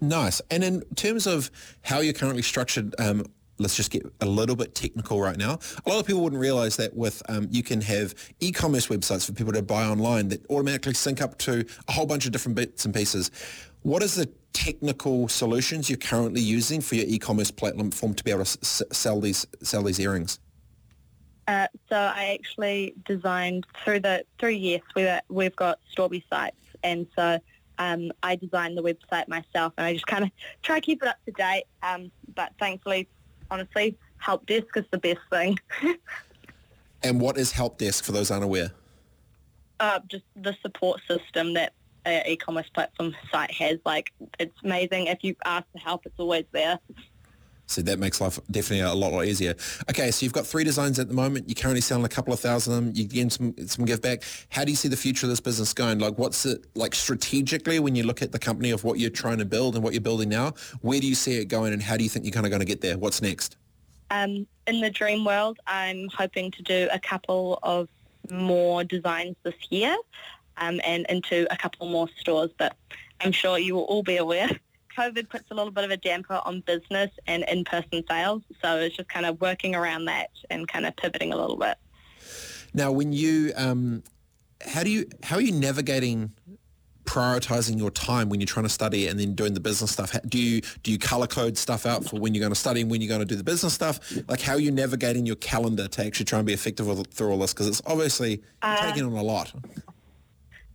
Nice. 0.02 0.42
And 0.50 0.64
in 0.64 0.82
terms 0.96 1.28
of 1.28 1.52
how 1.84 2.00
you're 2.00 2.14
currently 2.14 2.42
structured, 2.42 2.96
um, 3.00 3.26
let's 3.60 3.76
just 3.76 3.92
get 3.92 4.04
a 4.22 4.26
little 4.26 4.56
bit 4.56 4.74
technical 4.74 5.22
right 5.22 5.38
now. 5.38 5.60
A 5.86 5.90
lot 5.90 6.00
of 6.00 6.08
people 6.08 6.24
wouldn't 6.24 6.42
realize 6.42 6.78
that 6.78 6.96
with 6.96 7.22
um, 7.30 7.48
you 7.52 7.64
can 7.64 7.82
have 7.82 8.16
e-commerce 8.40 8.88
websites 8.88 9.26
for 9.26 9.34
people 9.34 9.54
to 9.54 9.62
buy 9.62 9.86
online 9.86 10.30
that 10.30 10.50
automatically 10.50 10.94
sync 10.94 11.22
up 11.22 11.38
to 11.40 11.66
a 11.88 11.92
whole 11.92 12.06
bunch 12.06 12.26
of 12.26 12.32
different 12.32 12.56
bits 12.56 12.86
and 12.86 12.94
pieces. 12.94 13.30
What 13.82 14.02
is 14.02 14.16
the 14.16 14.30
technical 14.54 15.28
solutions 15.28 15.90
you're 15.90 15.98
currently 15.98 16.42
using 16.42 16.80
for 16.80 16.96
your 16.96 17.06
e-commerce 17.08 17.52
platform 17.52 18.14
to 18.14 18.24
be 18.24 18.32
able 18.32 18.46
to 18.46 18.60
s- 18.62 18.82
sell 18.92 19.20
these 19.20 19.46
sell 19.62 19.84
these 19.84 20.00
earrings? 20.00 20.40
Uh, 21.48 21.68
so 21.90 21.96
I 21.98 22.38
actually 22.40 22.96
designed 23.06 23.66
through 23.84 24.00
the 24.02 24.26
through 24.40 24.50
Yes, 24.50 24.82
we 24.96 25.04
were, 25.04 25.22
we've 25.30 25.56
got 25.56 25.80
Storby 25.96 26.24
sites, 26.30 26.56
and 26.84 27.06
so 27.16 27.40
um, 27.80 28.12
I 28.22 28.36
designed 28.36 28.78
the 28.78 28.84
website 28.84 29.28
myself, 29.28 29.74
and 29.78 29.86
I 29.86 29.94
just 29.94 30.08
kind 30.08 30.24
of 30.24 30.32
try 30.62 30.80
to 30.80 30.86
keep 30.86 31.02
it 31.02 31.08
up 31.08 31.18
to 31.26 31.32
date. 31.32 31.66
Um, 31.82 32.12
but 32.34 32.54
thankfully, 32.60 33.10
honestly, 33.52 33.98
help 34.18 34.46
desk 34.46 34.68
is 34.76 34.86
the 34.92 34.98
best 34.98 35.22
thing. 35.30 35.60
And 37.06 37.20
what 37.20 37.38
is 37.38 37.52
help 37.52 37.80
desk 37.80 38.06
for 38.06 38.14
those 38.14 38.32
unaware? 38.32 38.72
uh, 39.84 40.00
just 40.08 40.24
the 40.36 40.56
support 40.62 41.02
system 41.08 41.54
that 41.54 41.74
e-commerce 42.28 42.70
platform 42.74 43.16
site 43.32 43.52
has. 43.52 43.80
Like 43.86 44.12
it's 44.40 44.56
amazing. 44.64 45.08
If 45.08 45.24
you 45.24 45.36
ask 45.46 45.66
for 45.72 45.80
help, 45.80 46.06
it's 46.06 46.16
always 46.18 46.46
there. 46.52 46.80
So 47.74 47.82
that 47.82 48.00
makes 48.00 48.22
life 48.22 48.40
definitely 48.52 48.82
a 48.82 48.94
lot, 48.94 49.12
lot 49.12 49.26
easier. 49.26 49.56
Okay, 49.90 50.12
so 50.12 50.24
you've 50.24 50.34
got 50.34 50.46
three 50.46 50.64
designs 50.64 51.00
at 51.00 51.08
the 51.08 51.14
moment. 51.14 51.48
You're 51.48 51.56
currently 51.56 51.82
selling 51.82 52.06
a 52.06 52.10
couple 52.10 52.34
of 52.34 52.40
thousand 52.40 52.74
of 52.74 52.84
them. 52.84 52.94
You're 52.96 53.08
getting 53.08 53.30
some, 53.30 53.56
some 53.68 53.86
give 53.86 54.02
back. 54.02 54.24
How 54.50 54.64
do 54.64 54.72
you 54.72 54.76
see 54.76 54.88
the 54.88 54.98
future 54.98 55.26
of 55.26 55.32
this 55.32 55.40
business 55.40 55.74
going? 55.74 56.00
Like 56.00 56.18
what's 56.18 56.46
it, 56.46 56.66
like 56.76 56.96
strategically 56.96 57.80
when 57.80 57.96
you 57.96 58.04
look 58.04 58.22
at 58.22 58.32
the 58.32 58.40
company 58.40 58.72
of 58.72 58.84
what 58.84 59.00
you're 59.00 59.10
trying 59.10 59.40
to 59.40 59.46
build 59.46 59.76
and 59.76 59.84
what 59.84 59.94
you're 59.94 60.02
building 60.02 60.30
now, 60.30 60.54
where 60.82 61.00
do 61.00 61.08
you 61.08 61.16
see 61.16 61.40
it 61.40 61.46
going 61.46 61.74
and 61.74 61.82
how 61.82 61.98
do 61.98 62.04
you 62.04 62.10
think 62.10 62.26
you're 62.26 62.34
kind 62.34 62.46
of 62.46 62.52
going 62.52 62.62
to 62.62 62.66
get 62.66 62.82
there? 62.82 62.98
What's 62.98 63.22
next? 63.22 63.58
Um, 64.12 64.46
in 64.68 64.82
the 64.82 64.90
dream 64.90 65.26
world, 65.26 65.60
I'm 65.66 66.08
hoping 66.10 66.52
to 66.52 66.62
do 66.62 66.88
a 66.92 67.00
couple 67.00 67.60
of 67.64 67.90
more 68.32 68.84
designs 68.84 69.36
this 69.44 69.56
year 69.70 69.96
um, 70.58 70.80
and 70.86 71.06
into 71.10 71.48
a 71.52 71.58
couple 71.58 71.90
more 71.90 72.08
stores. 72.20 72.52
But 72.58 72.76
I'm 73.22 73.32
sure 73.32 73.58
you 73.58 73.76
will 73.76 73.84
all 73.84 74.04
be 74.04 74.18
aware, 74.18 74.50
COVID 74.98 75.30
puts 75.30 75.52
a 75.52 75.54
little 75.54 75.72
bit 75.72 75.84
of 75.84 75.92
a 75.92 75.98
damper 75.98 76.42
on 76.46 76.62
business 76.62 77.12
and 77.28 77.44
in-person 77.48 78.04
sales. 78.10 78.44
So 78.62 78.78
it's 78.78 78.96
just 78.96 79.10
kind 79.10 79.26
of 79.26 79.40
working 79.42 79.76
around 79.76 80.06
that 80.06 80.30
and 80.50 80.68
kind 80.68 80.86
of 80.86 80.96
pivoting 80.96 81.34
a 81.34 81.38
little 81.38 81.58
bit. 81.58 81.78
Now, 82.74 82.92
when 82.92 83.14
you, 83.14 83.54
um, 83.56 84.04
how 84.66 84.84
do 84.84 84.90
you, 84.90 85.06
how 85.24 85.38
are 85.38 85.42
you 85.42 85.52
navigating 85.52 86.32
prioritizing 87.06 87.78
your 87.78 87.92
time 87.92 88.30
when 88.30 88.40
you're 88.40 88.48
trying 88.48 88.66
to 88.66 88.70
study 88.70 89.08
and 89.08 89.20
then 89.20 89.36
doing 89.36 89.54
the 89.54 89.60
business 89.60 89.92
stuff? 89.92 90.16
Do 90.28 90.40
you, 90.40 90.62
do 90.84 90.92
you 90.92 90.98
color 90.98 91.28
code 91.28 91.58
stuff 91.58 91.86
out 91.86 92.06
for 92.06 92.18
when 92.20 92.34
you're 92.34 92.40
going 92.40 92.54
to 92.54 92.60
study 92.60 92.82
and 92.82 92.90
when 92.90 93.02
you're 93.02 93.10
going 93.10 93.20
to 93.20 93.26
do 93.26 93.36
the 93.36 93.44
business 93.44 93.74
stuff? 93.74 94.00
Like 94.28 94.42
how 94.42 94.54
are 94.54 94.60
you 94.60 94.72
navigating 94.72 95.26
your 95.26 95.36
calendar 95.36 95.88
to 95.88 96.06
actually 96.06 96.26
try 96.26 96.40
and 96.40 96.48
be 96.48 96.54
effective 96.54 96.88
with, 96.88 97.08
through 97.08 97.32
all 97.32 97.40
this? 97.40 97.54
Because 97.54 97.68
it's 97.68 97.82
obviously 97.86 98.42
you're 98.64 98.78
taking 98.78 99.04
on 99.04 99.12
a 99.12 99.22
lot. 99.22 99.54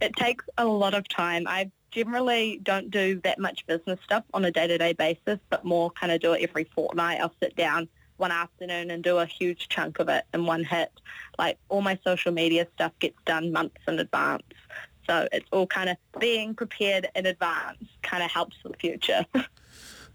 It 0.01 0.15
takes 0.17 0.45
a 0.59 0.65
lot 0.65 0.95
of 0.95 1.09
time. 1.09 1.47
I 1.49 1.71
generally 1.91 2.61
don't 2.63 2.91
do 2.91 3.21
that 3.25 3.39
much 3.39 3.67
business 3.67 3.99
stuff 4.05 4.25
on 4.35 4.45
a 4.45 4.51
day-to-day 4.51 4.93
basis, 4.95 5.39
but 5.51 5.65
more 5.65 5.91
kind 5.91 6.13
of 6.13 6.21
do 6.21 6.33
it 6.33 6.43
every 6.43 6.65
fortnight. 6.65 7.21
I'll 7.21 7.35
sit 7.41 7.57
down 7.57 7.89
one 8.17 8.33
afternoon 8.33 8.91
and 8.91 9.03
do 9.03 9.19
a 9.19 9.27
huge 9.27 9.69
chunk 9.69 9.99
of 9.99 10.09
it 10.09 10.25
in 10.35 10.45
one 10.45 10.65
hit. 10.65 10.91
Like 11.39 11.59
all 11.69 11.81
my 11.81 11.99
social 12.05 12.33
media 12.33 12.67
stuff 12.75 12.93
gets 12.99 13.17
done 13.25 13.53
months 13.53 13.81
in 13.87 13.99
advance. 13.99 14.43
So 15.09 15.27
it's 15.33 15.47
all 15.53 15.67
kind 15.67 15.89
of 15.89 15.97
being 16.21 16.55
prepared 16.55 17.09
in 17.15 17.27
advance 17.27 17.85
kind 18.03 18.23
of 18.23 18.31
helps 18.31 18.57
for 18.63 18.69
the 18.69 18.77
future. 18.77 19.25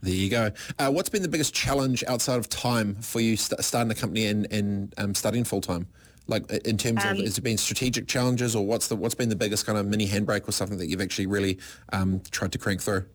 There 0.04 0.14
you 0.14 0.30
go. 0.30 0.52
Uh, 0.78 0.92
what's 0.92 1.08
been 1.08 1.22
the 1.22 1.30
biggest 1.30 1.54
challenge 1.54 2.04
outside 2.10 2.38
of 2.38 2.50
time 2.50 2.96
for 2.96 3.22
you 3.22 3.38
st- 3.38 3.64
starting 3.64 3.90
a 3.90 3.96
company 3.96 4.26
and, 4.26 4.52
and 4.52 4.94
um, 4.98 5.16
studying 5.16 5.46
full 5.46 5.62
time? 5.62 5.88
Like 6.28 6.50
in 6.52 6.78
terms 6.78 7.04
of, 7.04 7.12
Um, 7.12 7.18
has 7.18 7.38
it 7.38 7.42
been 7.42 7.58
strategic 7.58 8.08
challenges 8.08 8.56
or 8.56 8.66
what's 8.66 8.88
the 8.88 8.96
what's 8.96 9.16
been 9.16 9.30
the 9.30 9.36
biggest 9.36 9.66
kind 9.66 9.78
of 9.78 9.86
mini 9.86 10.08
handbrake 10.08 10.48
or 10.48 10.52
something 10.52 10.78
that 10.78 10.88
you've 10.88 11.02
actually 11.02 11.26
really 11.28 11.60
um, 11.92 12.22
tried 12.32 12.52
to 12.54 12.58
crank 12.58 12.82
through? 12.82 13.06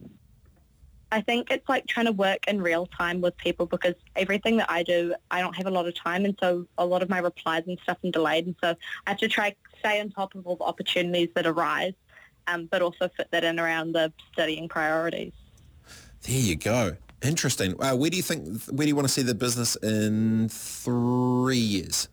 I 1.11 1.23
think 1.23 1.51
it's 1.51 1.67
like 1.71 1.87
trying 1.87 2.05
to 2.05 2.13
work 2.13 2.47
in 2.49 2.61
real 2.61 2.87
time 2.87 3.23
with 3.23 3.35
people 3.39 3.65
because 3.65 3.95
everything 4.15 4.59
that 4.59 4.71
I 4.71 4.83
do, 4.83 5.15
I 5.31 5.41
don't 5.41 5.57
have 5.57 5.67
a 5.67 5.71
lot 5.71 5.87
of 5.89 5.95
time, 5.95 6.27
and 6.27 6.37
so 6.39 6.67
a 6.77 6.85
lot 6.85 7.03
of 7.03 7.09
my 7.09 7.19
replies 7.19 7.63
and 7.67 7.79
stuff 7.83 7.97
are 8.05 8.11
delayed, 8.11 8.45
and 8.45 8.55
so 8.63 8.77
I 9.07 9.11
have 9.11 9.19
to 9.21 9.29
try 9.29 9.55
stay 9.79 10.01
on 10.01 10.11
top 10.11 10.35
of 10.35 10.47
all 10.47 10.57
the 10.57 10.65
opportunities 10.65 11.31
that 11.35 11.47
arise, 11.47 11.95
um, 12.47 12.67
but 12.71 12.83
also 12.83 13.09
fit 13.17 13.29
that 13.31 13.43
in 13.43 13.59
around 13.59 13.93
the 13.93 14.13
studying 14.33 14.69
priorities. 14.69 15.33
There 16.23 16.39
you 16.39 16.57
go. 16.57 16.97
Interesting. 17.23 17.81
Uh, 17.83 17.97
where 17.97 18.11
do 18.11 18.17
you 18.17 18.23
think, 18.23 18.63
where 18.65 18.85
do 18.85 18.89
you 18.89 18.97
want 18.97 19.09
to 19.09 19.13
see 19.13 19.23
the 19.23 19.35
business 19.35 19.77
in 19.77 20.49
three 20.51 21.57
years? 21.57 22.09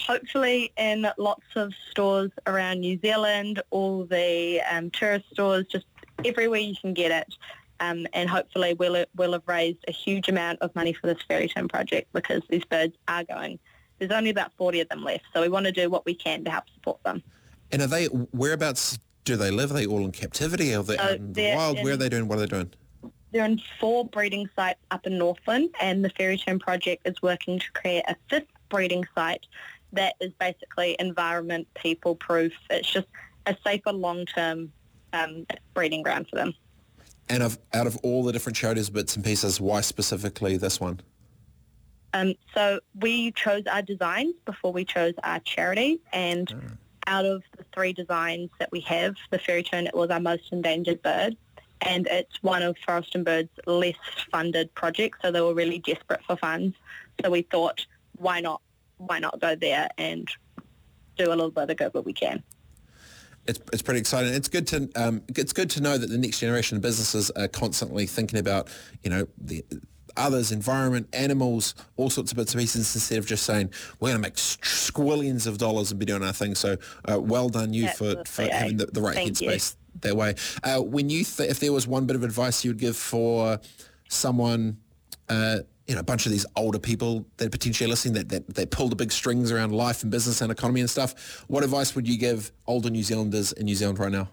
Hopefully 0.00 0.72
in 0.76 1.06
lots 1.18 1.46
of 1.54 1.72
stores 1.90 2.30
around 2.46 2.80
New 2.80 2.98
Zealand, 3.00 3.62
all 3.70 4.04
the 4.04 4.60
um, 4.70 4.90
tourist 4.90 5.26
stores, 5.32 5.66
just 5.70 5.86
everywhere 6.24 6.60
you 6.60 6.74
can 6.80 6.94
get 6.94 7.10
it. 7.10 7.34
Um, 7.80 8.06
and 8.12 8.28
hopefully 8.28 8.74
we'll, 8.74 9.04
we'll 9.16 9.32
have 9.32 9.42
raised 9.46 9.84
a 9.86 9.92
huge 9.92 10.28
amount 10.28 10.60
of 10.60 10.74
money 10.74 10.92
for 10.92 11.06
this 11.06 11.18
fairy 11.28 11.48
tern 11.48 11.68
project 11.68 12.08
because 12.12 12.42
these 12.48 12.64
birds 12.64 12.94
are 13.08 13.24
going. 13.24 13.58
There's 13.98 14.10
only 14.10 14.30
about 14.30 14.52
40 14.56 14.80
of 14.80 14.88
them 14.88 15.02
left, 15.02 15.24
so 15.32 15.40
we 15.40 15.48
want 15.48 15.66
to 15.66 15.72
do 15.72 15.88
what 15.88 16.04
we 16.04 16.14
can 16.14 16.44
to 16.44 16.50
help 16.50 16.64
support 16.74 17.02
them. 17.02 17.22
And 17.72 17.82
are 17.82 17.86
they, 17.86 18.06
whereabouts 18.06 18.98
do 19.24 19.36
they 19.36 19.50
live? 19.50 19.70
Are 19.70 19.74
they 19.74 19.86
all 19.86 20.04
in 20.04 20.12
captivity? 20.12 20.74
Are 20.74 20.82
they 20.82 20.98
out 20.98 21.12
in 21.16 21.32
the 21.32 21.54
wild? 21.54 21.82
Where 21.82 21.94
are 21.94 21.96
they 21.96 22.08
doing? 22.08 22.28
What 22.28 22.38
are 22.38 22.42
they 22.42 22.46
doing? 22.46 22.70
They're 23.32 23.44
in 23.44 23.60
four 23.80 24.06
breeding 24.06 24.48
sites 24.54 24.80
up 24.90 25.06
in 25.06 25.18
Northland, 25.18 25.70
and 25.80 26.04
the 26.04 26.10
Fairy 26.10 26.38
Tern 26.38 26.58
Project 26.58 27.06
is 27.06 27.20
working 27.22 27.58
to 27.58 27.72
create 27.72 28.04
a 28.08 28.16
fifth 28.30 28.46
breeding 28.68 29.04
site 29.14 29.46
that 29.92 30.14
is 30.20 30.32
basically 30.38 30.96
environment 30.98 31.66
people 31.74 32.14
proof. 32.16 32.52
It's 32.70 32.90
just 32.90 33.06
a 33.46 33.56
safer 33.64 33.92
long-term 33.92 34.72
um, 35.12 35.46
breeding 35.74 36.02
ground 36.02 36.26
for 36.28 36.36
them. 36.36 36.54
And 37.28 37.42
of, 37.42 37.58
out 37.72 37.86
of 37.86 37.96
all 38.02 38.22
the 38.22 38.32
different 38.32 38.56
charities, 38.56 38.90
bits 38.90 39.16
and 39.16 39.24
pieces, 39.24 39.60
why 39.60 39.80
specifically 39.80 40.56
this 40.56 40.80
one? 40.80 41.00
Um, 42.14 42.34
so 42.54 42.80
we 43.00 43.32
chose 43.32 43.64
our 43.66 43.82
designs 43.82 44.34
before 44.44 44.72
we 44.72 44.84
chose 44.84 45.14
our 45.22 45.40
charity, 45.40 46.00
and 46.12 46.76
out 47.06 47.24
of 47.24 47.42
the 47.56 47.64
three 47.74 47.92
designs 47.92 48.50
that 48.58 48.70
we 48.72 48.80
have, 48.80 49.16
the 49.30 49.38
fairy 49.38 49.62
tern, 49.62 49.86
it 49.86 49.94
was 49.94 50.10
our 50.10 50.20
most 50.20 50.52
endangered 50.52 51.02
bird, 51.02 51.36
and 51.82 52.06
it's 52.06 52.42
one 52.42 52.62
of 52.62 52.76
Forest 52.86 53.14
and 53.16 53.24
Bird's 53.24 53.50
less 53.66 53.96
funded 54.30 54.74
projects, 54.74 55.18
so 55.20 55.30
they 55.30 55.40
were 55.40 55.52
really 55.52 55.78
desperate 55.78 56.22
for 56.26 56.36
funds. 56.36 56.74
So 57.22 57.30
we 57.30 57.42
thought, 57.42 57.84
why 58.16 58.40
not, 58.40 58.62
why 58.98 59.18
not 59.18 59.40
go 59.40 59.54
there 59.54 59.88
and 59.98 60.28
do 61.16 61.28
a 61.28 61.30
little 61.30 61.50
bit 61.50 61.70
of 61.70 61.76
good 61.76 61.94
what 61.94 62.04
we 62.04 62.12
can. 62.12 62.42
It's, 63.46 63.60
it's 63.72 63.82
pretty 63.82 64.00
exciting. 64.00 64.34
It's 64.34 64.48
good 64.48 64.66
to 64.68 64.90
um, 64.96 65.22
it's 65.28 65.52
good 65.52 65.70
to 65.70 65.80
know 65.80 65.96
that 65.96 66.08
the 66.08 66.18
next 66.18 66.40
generation 66.40 66.76
of 66.76 66.82
businesses 66.82 67.30
are 67.30 67.46
constantly 67.46 68.06
thinking 68.06 68.38
about 68.40 68.68
you 69.04 69.10
know 69.10 69.28
the 69.38 69.64
others, 70.16 70.50
environment, 70.50 71.08
animals, 71.12 71.74
all 71.96 72.10
sorts 72.10 72.32
of 72.32 72.38
bits 72.38 72.54
and 72.54 72.60
pieces 72.60 72.94
instead 72.94 73.18
of 73.18 73.26
just 73.26 73.44
saying 73.44 73.70
we're 74.00 74.08
going 74.08 74.20
to 74.20 74.22
make 74.22 74.34
squillions 74.34 75.46
of 75.46 75.58
dollars 75.58 75.90
and 75.90 76.00
be 76.00 76.06
doing 76.06 76.24
our 76.24 76.32
thing. 76.32 76.54
So 76.54 76.76
uh, 77.04 77.20
well 77.20 77.48
done 77.48 77.72
you 77.72 77.88
for, 77.88 78.14
for 78.24 78.42
Absolutely. 78.42 78.56
having 78.56 78.76
the, 78.78 78.86
the 78.86 79.00
right 79.00 79.14
Thank 79.14 79.40
you. 79.40 79.50
headspace 79.50 79.76
that 80.00 80.16
way. 80.16 80.34
Uh, 80.64 80.80
when 80.80 81.08
you 81.10 81.22
th- 81.24 81.48
if 81.48 81.60
there 81.60 81.72
was 81.72 81.86
one 81.86 82.06
bit 82.06 82.16
of 82.16 82.24
advice 82.24 82.64
you 82.64 82.70
would 82.70 82.80
give 82.80 82.96
for 82.96 83.60
someone. 84.08 84.78
Uh, 85.28 85.58
you 85.86 85.94
know, 85.94 86.00
a 86.00 86.04
bunch 86.04 86.26
of 86.26 86.32
these 86.32 86.46
older 86.56 86.78
people 86.78 87.26
that 87.36 87.46
are 87.46 87.50
potentially 87.50 87.88
listening 87.88 88.14
that, 88.14 88.28
that, 88.28 88.54
that 88.54 88.70
pull 88.70 88.88
the 88.88 88.96
big 88.96 89.12
strings 89.12 89.52
around 89.52 89.72
life 89.72 90.02
and 90.02 90.10
business 90.10 90.40
and 90.40 90.50
economy 90.50 90.80
and 90.80 90.90
stuff. 90.90 91.44
What 91.48 91.62
advice 91.62 91.94
would 91.94 92.08
you 92.08 92.18
give 92.18 92.50
older 92.66 92.90
New 92.90 93.02
Zealanders 93.02 93.52
in 93.52 93.66
New 93.66 93.74
Zealand 93.74 93.98
right 93.98 94.10
now? 94.10 94.28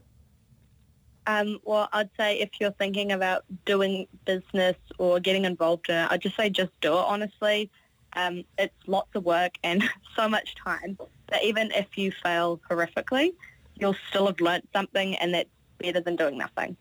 Um, 1.26 1.60
well, 1.64 1.90
I'd 1.94 2.10
say 2.18 2.40
if 2.40 2.50
you're 2.60 2.72
thinking 2.72 3.12
about 3.12 3.46
doing 3.66 4.08
business 4.26 4.76
or 4.98 5.20
getting 5.20 5.46
involved 5.46 5.90
in 5.90 5.96
it, 5.96 6.12
I'd 6.12 6.22
just 6.22 6.36
say 6.36 6.50
just 6.50 6.72
do 6.82 6.94
it, 6.94 7.06
honestly. 7.06 7.70
Um, 8.16 8.44
it's 8.58 8.76
lots 8.88 9.10
of 9.16 9.24
work 9.24 9.54
and 9.64 9.84
so 10.16 10.28
much 10.28 10.56
time 10.56 10.98
that 11.30 11.44
even 11.44 11.72
if 11.72 11.98
you 11.98 12.12
fail 12.12 12.60
horrifically, 12.70 13.34
you'll 13.76 13.96
still 14.10 14.28
have 14.28 14.40
learnt 14.40 14.68
something 14.74 15.16
and 15.18 15.34
that's 15.34 15.50
better 15.80 16.02
than 16.02 16.16
doing 16.16 16.38
nothing. 16.38 16.76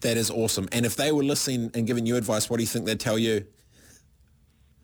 That 0.00 0.16
is 0.16 0.30
awesome. 0.30 0.68
And 0.72 0.84
if 0.84 0.96
they 0.96 1.10
were 1.12 1.24
listening 1.24 1.70
and 1.74 1.86
giving 1.86 2.06
you 2.06 2.16
advice, 2.16 2.50
what 2.50 2.58
do 2.58 2.62
you 2.62 2.68
think 2.68 2.84
they'd 2.84 3.00
tell 3.00 3.18
you? 3.18 3.46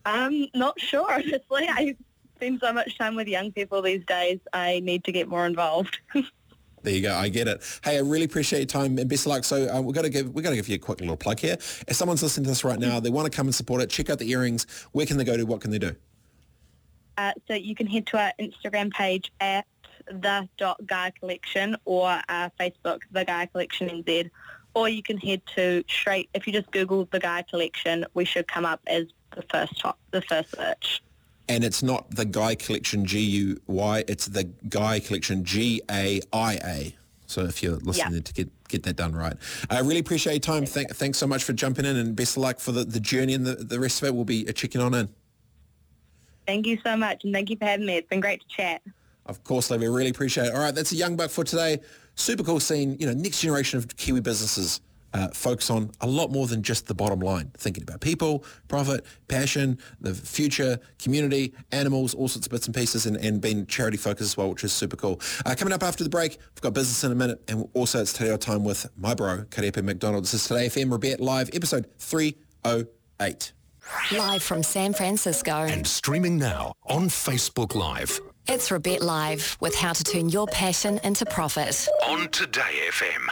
I'm 0.05 0.47
not 0.53 0.79
sure, 0.79 1.11
honestly. 1.13 1.67
I 1.69 1.95
spend 2.35 2.59
so 2.61 2.73
much 2.73 2.97
time 2.97 3.15
with 3.15 3.27
young 3.27 3.51
people 3.51 3.81
these 3.81 4.03
days. 4.05 4.39
I 4.51 4.81
need 4.81 5.03
to 5.05 5.11
get 5.11 5.27
more 5.27 5.45
involved. 5.45 5.99
There 6.83 6.93
you 6.93 7.01
go. 7.01 7.15
I 7.15 7.29
get 7.29 7.47
it. 7.47 7.63
Hey, 7.81 7.95
I 7.95 8.01
really 8.01 8.25
appreciate 8.25 8.59
your 8.59 8.65
time 8.65 8.97
and 8.97 9.09
best 9.09 9.25
of 9.25 9.27
luck. 9.27 9.45
So 9.45 9.73
uh, 9.73 9.81
we're 9.81 9.93
gonna 9.93 10.09
give 10.09 10.31
we're 10.31 10.41
gonna 10.41 10.57
give 10.57 10.67
you 10.67 10.75
a 10.75 10.79
quick 10.79 10.99
little 10.99 11.15
plug 11.15 11.39
here. 11.39 11.53
If 11.53 11.93
someone's 11.93 12.21
listening 12.21 12.43
to 12.43 12.49
this 12.51 12.65
right 12.65 12.77
now, 12.77 12.99
they 12.99 13.09
want 13.09 13.31
to 13.31 13.35
come 13.35 13.47
and 13.47 13.55
support 13.55 13.81
it. 13.81 13.89
Check 13.89 14.09
out 14.09 14.19
the 14.19 14.29
earrings. 14.29 14.67
Where 14.91 15.05
can 15.05 15.15
they 15.15 15.23
go 15.23 15.37
to? 15.37 15.45
What 15.45 15.61
can 15.61 15.71
they 15.71 15.79
do? 15.79 15.95
Uh, 17.17 17.31
so 17.47 17.53
you 17.53 17.73
can 17.73 17.87
head 17.87 18.05
to 18.07 18.17
our 18.17 18.33
Instagram 18.37 18.91
page 18.91 19.31
at 19.39 19.65
the 20.07 20.49
dot 20.57 20.85
Gaia 20.85 21.11
Collection 21.13 21.77
or 21.85 22.19
our 22.27 22.51
Facebook, 22.59 22.99
the 23.11 23.23
guy 23.23 23.45
Collection 23.45 23.87
NZ, 23.87 24.29
or 24.73 24.89
you 24.89 25.03
can 25.03 25.17
head 25.17 25.41
to 25.55 25.83
straight. 25.87 26.29
If 26.33 26.47
you 26.47 26.53
just 26.53 26.71
Google 26.71 27.07
the 27.11 27.19
Guy 27.19 27.43
Collection, 27.49 28.05
we 28.13 28.25
should 28.25 28.47
come 28.47 28.65
up 28.65 28.81
as 28.87 29.05
the 29.35 29.43
first 29.49 29.79
top, 29.79 29.97
the 30.11 30.21
first 30.21 30.55
search. 30.55 31.01
And 31.49 31.63
it's 31.63 31.83
not 31.83 32.09
the 32.11 32.25
Guy 32.25 32.55
Collection 32.55 33.05
G 33.05 33.19
U 33.19 33.61
Y. 33.67 34.03
It's 34.07 34.27
the 34.27 34.45
Gaia 34.69 34.99
Collection 34.99 35.43
G 35.43 35.81
A 35.91 36.21
I 36.31 36.53
A. 36.63 36.95
So 37.25 37.41
if 37.45 37.61
you're 37.63 37.77
listening 37.77 38.15
Yeah. 38.15 38.21
to 38.21 38.33
get 38.33 38.49
get 38.69 38.83
that 38.83 38.95
done 38.95 39.13
right, 39.13 39.35
I 39.69 39.79
really 39.79 39.99
appreciate 39.99 40.33
your 40.33 40.39
time. 40.39 40.65
Thank, 40.65 40.95
thanks 40.95 41.17
so 41.17 41.27
much 41.27 41.43
for 41.43 41.53
jumping 41.53 41.85
in, 41.85 41.95
and 41.97 42.15
best 42.15 42.37
of 42.37 42.43
luck 42.43 42.59
for 42.59 42.71
the, 42.71 42.83
the 42.85 42.99
journey 42.99 43.33
and 43.33 43.45
the, 43.45 43.55
the 43.55 43.79
rest 43.79 44.01
of 44.01 44.07
it. 44.07 44.15
We'll 44.15 44.25
be 44.25 44.45
checking 44.53 44.81
on 44.81 44.93
in. 44.93 45.09
Thank 46.47 46.65
you 46.65 46.79
so 46.83 46.97
much, 46.97 47.23
and 47.23 47.33
thank 47.33 47.49
you 47.49 47.57
for 47.57 47.65
having 47.65 47.85
me. 47.85 47.97
It's 47.97 48.09
been 48.09 48.19
great 48.19 48.41
to 48.41 48.47
chat. 48.47 48.81
Of 49.25 49.43
course, 49.43 49.69
Levy, 49.69 49.87
really 49.87 50.09
appreciate 50.09 50.47
it. 50.47 50.53
All 50.53 50.59
right, 50.59 50.75
that's 50.75 50.91
a 50.91 50.95
young 50.95 51.15
buck 51.15 51.29
for 51.29 51.43
today. 51.43 51.79
Super 52.15 52.43
cool 52.43 52.59
seeing, 52.59 52.99
You 52.99 53.07
know, 53.07 53.13
next 53.13 53.41
generation 53.41 53.79
of 53.79 53.95
Kiwi 53.97 54.21
businesses 54.21 54.81
uh, 55.13 55.27
focus 55.29 55.69
on 55.69 55.91
a 56.01 56.07
lot 56.07 56.31
more 56.31 56.47
than 56.47 56.63
just 56.63 56.87
the 56.87 56.93
bottom 56.93 57.19
line. 57.19 57.51
Thinking 57.57 57.83
about 57.83 58.01
people, 58.01 58.43
profit, 58.67 59.05
passion, 59.27 59.77
the 60.01 60.13
future, 60.13 60.79
community, 60.99 61.53
animals, 61.71 62.13
all 62.13 62.27
sorts 62.27 62.47
of 62.47 62.51
bits 62.51 62.65
and 62.65 62.75
pieces, 62.75 63.05
and, 63.05 63.17
and 63.17 63.39
being 63.41 63.65
charity 63.65 63.97
focused 63.97 64.31
as 64.31 64.37
well, 64.37 64.49
which 64.49 64.63
is 64.63 64.73
super 64.73 64.95
cool. 64.95 65.19
Uh, 65.45 65.55
coming 65.55 65.73
up 65.73 65.83
after 65.83 66.03
the 66.03 66.09
break, 66.09 66.39
we've 66.55 66.61
got 66.61 66.73
business 66.73 67.03
in 67.03 67.11
a 67.11 67.15
minute, 67.15 67.41
and 67.47 67.67
also 67.73 68.01
it's 68.01 68.13
Te 68.13 68.25
Reo 68.25 68.37
Time 68.37 68.63
with 68.63 68.89
my 68.97 69.13
bro, 69.13 69.43
Karepe 69.49 69.83
McDonald. 69.83 70.23
This 70.23 70.33
is 70.33 70.47
Today 70.47 70.67
FM 70.67 70.97
Robett 70.97 71.19
Live, 71.19 71.49
episode 71.53 71.87
308. 71.99 73.53
Live 74.13 74.41
from 74.41 74.63
San 74.63 74.93
Francisco. 74.93 75.51
And 75.51 75.85
streaming 75.85 76.37
now 76.37 76.73
on 76.85 77.09
Facebook 77.09 77.75
Live. 77.75 78.19
It's 78.45 78.69
Robett 78.69 78.99
Live 79.01 79.55
with 79.61 79.73
how 79.73 79.93
to 79.93 80.03
turn 80.03 80.27
your 80.27 80.47
passion 80.47 80.99
into 81.05 81.25
profit. 81.25 81.87
On 82.07 82.27
Today 82.29 82.89
FM. 82.89 83.27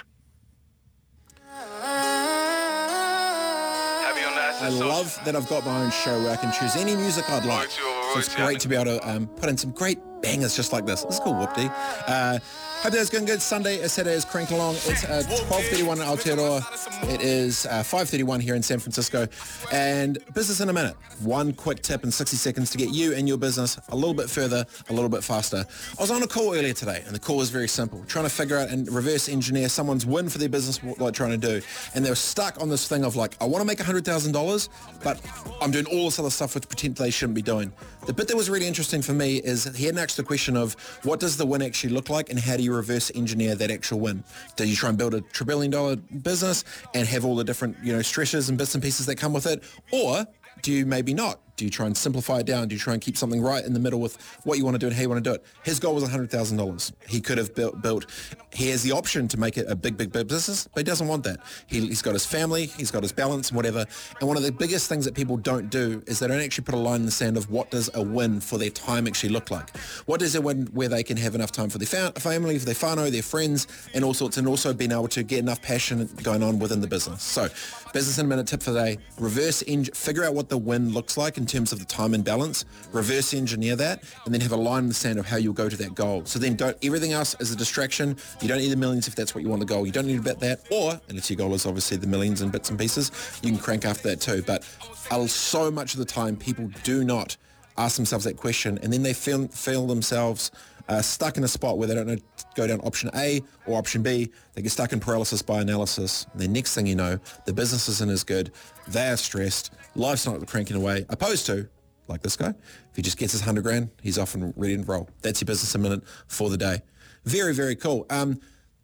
I 4.64 4.70
love 4.70 5.20
that 5.26 5.36
I've 5.36 5.50
got 5.50 5.66
my 5.66 5.84
own 5.84 5.92
show 5.92 6.22
where 6.22 6.32
I 6.32 6.36
can 6.38 6.54
choose 6.54 6.78
any 6.78 6.96
music 6.96 7.30
I'd 7.30 7.46
like. 7.46 7.72
So 7.72 8.20
it's 8.20 8.34
great 8.34 8.60
to 8.62 8.70
be 8.70 8.76
able 8.76 8.86
to 8.86 9.10
um, 9.10 9.28
put 9.28 9.50
in 9.50 9.58
some 9.58 9.72
great 9.72 10.00
bangers 10.22 10.56
just 10.56 10.72
like 10.72 10.86
this. 10.86 11.04
This 11.04 11.16
is 11.16 11.20
cool, 11.20 11.34
Whoopty. 11.34 11.70
Uh, 12.08 12.40
hope 12.82 12.94
that's 12.94 13.12
going 13.12 13.26
good. 13.26 13.42
Sunday, 13.42 13.80
as 13.82 13.94
Saturday 13.94 14.16
is 14.16 14.26
cranking 14.26 14.58
along. 14.58 14.74
It's 14.86 15.04
uh, 15.04 15.22
12.31 15.28 15.98
in 15.98 16.00
Aotearoa. 16.00 17.14
It 17.14 17.22
is 17.22 17.68
uh, 17.68 17.84
5.31 17.84 18.42
here 18.42 18.56
in 18.56 18.64
San 18.64 18.80
Francisco. 18.80 19.28
And 19.72 20.18
business 20.34 20.62
in 20.62 20.70
a 20.70 20.74
minute. 20.74 20.96
One 21.22 21.54
quick 21.54 21.84
tip 21.84 22.04
in 22.04 22.12
60 22.12 22.38
seconds 22.38 22.72
to 22.72 22.80
get 22.80 22.90
you 22.90 23.14
and 23.14 23.28
your 23.28 23.38
business 23.38 23.80
a 23.90 23.96
little 23.96 24.16
bit 24.16 24.32
further, 24.32 24.66
a 24.90 24.94
little 24.94 25.10
bit 25.10 25.24
faster. 25.24 25.64
I 26.00 26.02
was 26.02 26.10
on 26.10 26.24
a 26.24 26.28
call 26.28 26.56
earlier 26.56 26.74
today, 26.74 27.04
and 27.06 27.14
the 27.14 27.20
call 27.20 27.38
was 27.38 27.52
very 27.52 27.68
simple. 27.68 28.04
Trying 28.08 28.26
to 28.26 28.32
figure 28.32 28.58
out 28.58 28.70
and 28.70 28.92
reverse 28.92 29.30
engineer 29.30 29.70
someone's 29.70 30.08
win 30.08 30.28
for 30.28 30.40
their 30.40 30.50
business, 30.50 30.82
what 30.82 30.98
they're 30.98 31.12
trying 31.12 31.40
to 31.40 31.60
do. 31.60 31.62
And 31.94 32.04
they 32.04 32.10
were 32.10 32.16
stuck 32.16 32.60
on 32.60 32.70
this 32.70 32.88
thing 32.88 33.06
of 33.06 33.16
like, 33.16 33.36
I 33.40 33.46
want 33.46 33.62
to 33.62 33.68
make 33.68 33.78
$100,000, 33.78 34.70
but 35.04 35.22
I'm 35.62 35.70
doing 35.70 35.86
all 35.86 36.06
this 36.06 36.18
other 36.18 36.32
stuff 36.32 36.56
which 36.56 36.68
pretend 36.68 36.96
they 36.96 37.12
shouldn't 37.12 37.36
be 37.36 37.44
doing. 37.44 37.72
The 38.08 38.14
bit 38.14 38.28
that 38.30 38.36
was 38.36 38.50
really 38.50 38.68
interesting 38.68 39.04
for 39.04 39.14
me 39.14 39.38
is 39.38 39.66
he 39.76 39.86
hadn't 39.86 40.00
asked 40.00 40.18
the 40.18 40.24
question 40.24 40.58
of 40.58 40.74
what 41.04 41.20
does 41.20 41.38
the 41.38 41.46
win 41.46 41.62
actually 41.62 41.94
look 41.94 42.10
like 42.10 42.32
and 42.32 42.40
how 42.40 42.58
do 42.58 42.64
you 42.64 42.74
reverse 42.74 43.12
engineer 43.14 43.54
that 43.56 43.70
actual 43.70 44.00
win? 44.00 44.24
Do 44.56 44.68
you 44.68 44.76
try 44.76 44.90
and 44.90 44.98
build 44.98 45.14
a 45.14 45.22
trillion 45.22 45.70
dollar 45.70 45.98
business 45.98 46.64
and 46.96 47.08
have 47.08 47.26
all 47.26 47.36
the 47.36 47.44
different, 47.44 47.78
you 47.84 47.94
know, 47.94 48.02
stresses 48.02 48.50
and 48.50 48.58
bits 48.58 48.74
and 48.74 48.84
pieces 48.84 49.06
that 49.06 49.18
come 49.18 49.34
with 49.34 49.46
it? 49.46 49.64
Or 49.92 50.26
do 50.64 50.72
you 50.72 50.86
maybe 50.88 51.14
not? 51.14 51.40
Do 51.62 51.66
you 51.66 51.70
try 51.70 51.86
and 51.86 51.96
simplify 51.96 52.40
it 52.40 52.48
down? 52.48 52.70
Do 52.70 52.74
you 52.74 52.80
try 52.80 52.94
and 52.94 53.02
keep 53.04 53.16
something 53.16 53.40
right 53.40 53.64
in 53.64 53.74
the 53.74 53.80
middle 53.80 54.00
with 54.00 54.18
what 54.46 54.58
you 54.58 54.66
want 54.66 54.74
to 54.74 54.80
do 54.80 54.88
and 54.88 54.96
how 54.96 55.04
you 55.04 55.10
want 55.10 55.24
to 55.24 55.30
do 55.30 55.36
it? 55.36 55.46
His 55.62 55.80
goal 55.80 55.94
was 55.94 56.04
$100,000. 56.04 56.92
He 57.08 57.22
could 57.22 57.38
have 57.38 57.54
built, 57.54 57.84
built, 57.84 58.08
he 58.52 58.70
has 58.70 58.82
the 58.82 58.94
option 58.94 59.28
to 59.28 59.40
make 59.40 59.60
it 59.60 59.68
a 59.70 59.76
big, 59.76 59.96
big, 59.96 60.12
big 60.12 60.28
business, 60.28 60.68
but 60.74 60.80
he 60.80 60.84
doesn't 60.84 61.08
want 61.08 61.24
that. 61.26 61.40
He, 61.68 61.82
he's 61.82 62.02
got 62.02 62.14
his 62.14 62.26
family, 62.26 62.66
he's 62.66 62.90
got 62.90 63.04
his 63.04 63.12
balance 63.12 63.50
and 63.50 63.56
whatever. 63.56 63.86
And 64.20 64.28
one 64.28 64.38
of 64.38 64.44
the 64.44 64.52
biggest 64.52 64.90
things 64.90 65.06
that 65.06 65.14
people 65.14 65.38
don't 65.38 65.70
do 65.70 66.02
is 66.08 66.18
they 66.18 66.28
don't 66.28 66.42
actually 66.42 66.64
put 66.64 66.74
a 66.74 66.80
line 66.80 67.02
in 67.02 67.06
the 67.06 67.12
sand 67.12 67.38
of 67.38 67.52
what 67.52 67.70
does 67.70 67.92
a 67.94 68.02
win 68.02 68.40
for 68.42 68.58
their 68.58 68.72
time 68.72 69.06
actually 69.06 69.30
look 69.30 69.52
like? 69.52 69.78
What 70.08 70.20
does 70.20 70.34
a 70.34 70.42
win 70.42 70.66
where 70.74 70.90
they 70.90 71.04
can 71.04 71.18
have 71.18 71.36
enough 71.36 71.52
time 71.52 71.70
for 71.70 71.78
their 71.78 71.86
fa- 71.86 72.20
family, 72.20 72.58
for 72.58 72.66
their 72.66 72.74
whānau, 72.74 73.12
their 73.12 73.22
friends, 73.22 73.68
and 73.94 74.04
all 74.04 74.16
sorts, 74.16 74.38
and 74.38 74.48
also 74.48 74.74
being 74.74 74.92
able 74.92 75.10
to 75.10 75.22
get 75.22 75.38
enough 75.38 75.62
passion 75.62 76.10
going 76.24 76.42
on 76.42 76.58
within 76.58 76.82
the 76.82 76.88
business. 76.88 77.22
So 77.22 77.50
business 77.94 78.18
in 78.18 78.26
a 78.26 78.30
minute 78.30 78.48
tip 78.48 78.64
for 78.64 78.72
today, 78.72 78.98
reverse 79.20 79.64
eng- 79.68 79.84
figure 79.86 80.24
out 80.24 80.34
what 80.34 80.50
the 80.50 80.58
win 80.58 80.92
looks 80.94 81.18
like 81.18 81.38
in 81.38 81.46
terms 81.52 81.72
of 81.72 81.80
the 81.80 81.86
time 81.86 82.14
and 82.14 82.24
balance, 82.24 82.66
reverse 82.92 83.34
engineer 83.34 83.76
that, 83.76 84.04
and 84.26 84.34
then 84.34 84.42
have 84.42 84.54
a 84.54 84.56
line 84.58 84.84
in 84.84 84.88
the 84.88 84.94
sand 84.96 85.20
of 85.20 85.26
how 85.26 85.38
you'll 85.38 85.54
go 85.54 85.70
to 85.70 85.78
that 85.78 85.94
goal. 85.94 86.24
So 86.26 86.40
then 86.40 86.56
don't, 86.56 86.78
everything 86.82 87.12
else 87.12 87.36
is 87.40 87.52
a 87.52 87.56
distraction. 87.56 88.16
You 88.42 88.48
don't 88.48 88.60
need 88.60 88.72
the 88.72 88.78
millions 88.78 89.08
if 89.08 89.16
that's 89.16 89.36
what 89.36 89.44
you 89.44 89.50
want 89.50 89.60
the 89.60 89.66
goal. 89.66 89.86
You 89.86 89.92
don't 89.92 90.08
need 90.08 90.18
to 90.18 90.24
bet 90.24 90.40
that, 90.40 90.62
or, 90.72 91.00
unless 91.10 91.30
your 91.30 91.38
goal 91.38 91.54
is 91.54 91.66
obviously 91.66 91.98
the 91.98 92.08
millions 92.08 92.42
and 92.42 92.52
bits 92.52 92.70
and 92.70 92.80
pieces, 92.80 93.12
you 93.44 93.50
can 93.52 93.60
crank 93.60 93.86
after 93.86 94.08
that 94.10 94.22
too. 94.22 94.42
But 94.42 94.64
uh, 95.12 95.28
so 95.28 95.70
much 95.70 95.94
of 95.94 96.00
the 96.00 96.06
time, 96.06 96.38
people 96.38 96.70
do 96.84 97.04
not 97.04 97.36
ask 97.78 97.96
themselves 97.96 98.26
that 98.26 98.38
question, 98.38 98.80
and 98.82 98.92
then 98.94 99.04
they 99.04 99.14
feel, 99.14 99.48
feel 99.50 99.88
themselves 99.88 100.52
uh, 100.92 101.02
stuck 101.02 101.38
in 101.38 101.44
a 101.46 101.48
spot 101.48 101.78
where 101.78 101.88
they 101.88 101.96
don't 101.96 102.08
know 102.08 102.18
go 102.54 102.68
down 102.68 102.82
option 102.82 103.10
A 103.16 103.42
or 103.66 103.78
option 103.78 104.04
B. 104.04 104.30
They 104.54 104.62
get 104.62 104.72
stuck 104.72 104.92
in 104.92 105.00
paralysis 105.00 105.42
by 105.42 105.62
analysis. 105.62 106.26
And 106.34 106.42
then 106.42 106.52
next 106.52 106.76
thing 106.76 106.86
you 106.86 106.96
know, 106.96 107.18
the 107.46 107.54
business 107.54 107.88
isn't 107.88 108.10
as 108.12 108.26
good. 108.26 108.52
They're 108.90 109.16
stressed. 109.16 109.74
Life's 109.96 110.26
not 110.26 110.46
cranking 110.48 110.76
away. 110.76 111.06
Opposed 111.08 111.46
to, 111.46 111.70
like 112.10 112.22
this 112.22 112.36
guy, 112.36 112.50
if 112.50 112.96
he 112.96 113.02
just 113.02 113.18
gets 113.18 113.32
his 113.32 113.42
100 113.42 113.62
grand, 113.62 113.90
he's 114.02 114.18
off 114.18 114.36
and 114.36 114.54
ready 114.58 114.76
to 114.76 114.84
roll. 114.84 115.10
That's 115.22 115.40
your 115.40 115.46
business 115.46 115.74
a 115.76 115.78
minute 115.78 116.04
for 116.28 116.50
the 116.50 116.58
day. 116.58 116.82
Very, 117.24 117.54
very 117.54 117.78
cool. 117.78 118.06
Um, 118.10 118.42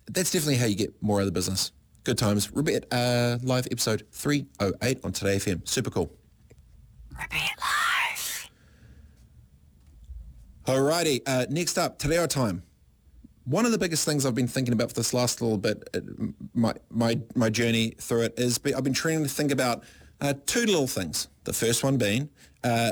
that's 0.09 0.31
definitely 0.31 0.55
how 0.55 0.67
you 0.67 0.75
get 0.75 0.93
more 1.03 1.17
out 1.17 1.23
of 1.23 1.25
the 1.25 1.33
business. 1.33 1.73
Good 2.05 2.17
times. 2.17 2.47
Robett 2.47 2.85
uh, 2.89 3.37
live 3.43 3.67
episode 3.69 4.03
308 4.13 5.03
on 5.03 5.11
Today 5.11 5.35
FM. 5.35 5.67
Super 5.67 5.89
cool. 5.89 6.09
Live. 7.17 7.87
Alrighty, 10.67 11.21
uh, 11.25 11.45
next 11.49 11.77
up, 11.77 11.97
Te 11.97 12.10
Reo 12.10 12.27
Time. 12.27 12.62
One 13.45 13.65
of 13.65 13.71
the 13.71 13.77
biggest 13.77 14.03
things 14.03 14.25
I've 14.25 14.36
been 14.36 14.49
thinking 14.49 14.73
about 14.73 14.89
for 14.89 14.95
this 14.95 15.13
last 15.13 15.41
little 15.41 15.58
bit, 15.58 15.89
uh, 15.93 16.01
my 16.53 16.73
my 16.89 17.21
my 17.36 17.49
journey 17.49 17.91
through 18.01 18.23
it 18.23 18.34
is 18.38 18.58
be, 18.58 18.75
I've 18.75 18.84
been 18.84 18.91
trying 18.91 19.23
to 19.23 19.30
think 19.30 19.49
about 19.49 19.86
uh, 20.19 20.34
two 20.45 20.65
little 20.65 20.86
things. 20.86 21.30
The 21.45 21.53
first 21.53 21.86
one 21.86 21.95
being, 21.95 22.30
uh, 22.65 22.91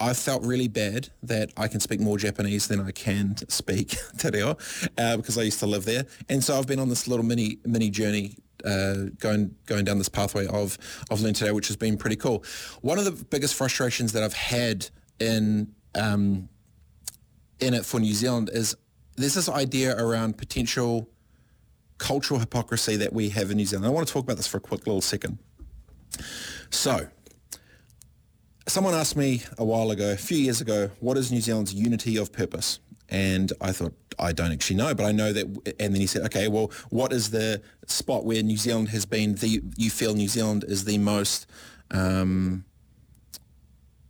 I 0.00 0.12
felt 0.12 0.42
really 0.42 0.66
bad 0.66 1.10
that 1.22 1.52
I 1.56 1.68
can 1.68 1.78
speak 1.78 2.00
more 2.00 2.18
Japanese 2.18 2.66
than 2.66 2.80
I 2.80 2.90
can 2.90 3.36
speak 3.48 3.94
Te 4.18 4.30
Reo, 4.30 4.56
uh, 4.98 5.16
because 5.16 5.38
I 5.38 5.42
used 5.42 5.60
to 5.60 5.66
live 5.66 5.84
there, 5.84 6.06
and 6.28 6.42
so 6.42 6.58
I've 6.58 6.66
been 6.66 6.80
on 6.80 6.88
this 6.88 7.06
little 7.06 7.24
mini 7.24 7.58
mini 7.64 7.90
journey 7.90 8.38
uh, 8.64 9.10
going 9.20 9.54
going 9.66 9.84
down 9.84 9.98
this 9.98 10.08
pathway 10.08 10.48
of 10.48 10.76
of 11.12 11.20
learning 11.20 11.34
today, 11.34 11.52
which 11.52 11.68
has 11.68 11.76
been 11.76 11.96
pretty 11.96 12.16
cool. 12.16 12.42
One 12.80 12.98
of 12.98 13.04
the 13.04 13.12
biggest 13.12 13.54
frustrations 13.54 14.10
that 14.14 14.24
I've 14.24 14.34
had 14.34 14.90
in 15.20 15.72
um, 15.94 16.48
in 17.64 17.74
it 17.74 17.84
for 17.84 17.98
New 17.98 18.14
Zealand 18.14 18.50
is 18.52 18.76
there's 19.16 19.34
this 19.34 19.48
idea 19.48 19.96
around 19.96 20.36
potential 20.38 21.08
cultural 21.98 22.40
hypocrisy 22.40 22.96
that 22.96 23.12
we 23.12 23.30
have 23.30 23.50
in 23.50 23.56
New 23.56 23.64
Zealand. 23.64 23.86
I 23.86 23.90
want 23.90 24.06
to 24.06 24.12
talk 24.12 24.24
about 24.24 24.36
this 24.36 24.46
for 24.46 24.58
a 24.58 24.60
quick 24.60 24.86
little 24.86 25.00
second. 25.00 25.38
So, 26.70 27.08
someone 28.66 28.94
asked 28.94 29.16
me 29.16 29.42
a 29.58 29.64
while 29.64 29.90
ago, 29.90 30.12
a 30.12 30.16
few 30.16 30.38
years 30.38 30.60
ago, 30.60 30.90
what 31.00 31.16
is 31.16 31.30
New 31.30 31.40
Zealand's 31.40 31.72
unity 31.72 32.16
of 32.16 32.32
purpose? 32.32 32.80
And 33.08 33.52
I 33.60 33.72
thought, 33.72 33.94
I 34.18 34.32
don't 34.32 34.52
actually 34.52 34.76
know, 34.76 34.94
but 34.94 35.04
I 35.04 35.12
know 35.12 35.32
that, 35.32 35.46
and 35.78 35.94
then 35.94 36.00
he 36.00 36.06
said, 36.06 36.22
okay, 36.26 36.48
well, 36.48 36.72
what 36.90 37.12
is 37.12 37.30
the 37.30 37.62
spot 37.86 38.24
where 38.24 38.42
New 38.42 38.56
Zealand 38.56 38.88
has 38.88 39.04
been 39.06 39.34
the, 39.36 39.62
you 39.76 39.90
feel 39.90 40.14
New 40.14 40.28
Zealand 40.28 40.64
is 40.66 40.84
the 40.84 40.98
most 40.98 41.46
um, 41.90 42.64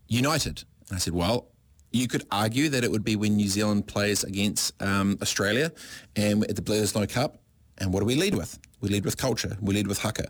united? 0.09 0.65
And 0.89 0.97
I 0.97 0.99
said, 0.99 1.13
well, 1.13 1.49
you 1.95 2.09
could 2.09 2.27
argue 2.31 2.69
that 2.71 2.83
it 2.83 2.91
would 2.91 3.05
be 3.05 3.17
when 3.17 3.37
New 3.37 3.49
Zealand 3.49 3.87
plays 3.87 4.25
against 4.25 4.81
um, 4.83 5.17
Australia 5.23 5.73
and 6.17 6.45
at 6.45 6.57
the 6.57 6.63
Bledisloe 6.63 7.09
Cup. 7.09 7.39
And 7.79 7.93
what 7.93 8.01
do 8.01 8.07
we 8.07 8.15
lead 8.15 8.35
with? 8.35 8.59
We 8.81 8.89
lead 8.89 9.05
with 9.05 9.17
culture. 9.17 9.57
We 9.61 9.75
lead 9.75 9.87
with 9.87 9.99
haka. 9.99 10.27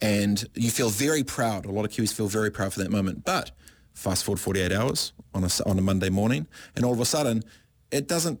And 0.00 0.44
you 0.54 0.70
feel 0.70 0.90
very 0.90 1.22
proud. 1.22 1.66
A 1.66 1.70
lot 1.70 1.84
of 1.84 1.90
Kiwis 1.90 2.12
feel 2.12 2.28
very 2.28 2.50
proud 2.50 2.72
for 2.72 2.80
that 2.80 2.90
moment. 2.90 3.24
But 3.24 3.50
fast 3.94 4.24
forward 4.24 4.40
48 4.40 4.72
hours 4.72 5.12
on 5.34 5.44
a, 5.44 5.50
on 5.66 5.78
a 5.78 5.82
Monday 5.82 6.10
morning, 6.10 6.46
and 6.76 6.84
all 6.84 6.92
of 6.92 7.00
a 7.00 7.04
sudden, 7.04 7.42
it 7.90 8.08
doesn't 8.08 8.40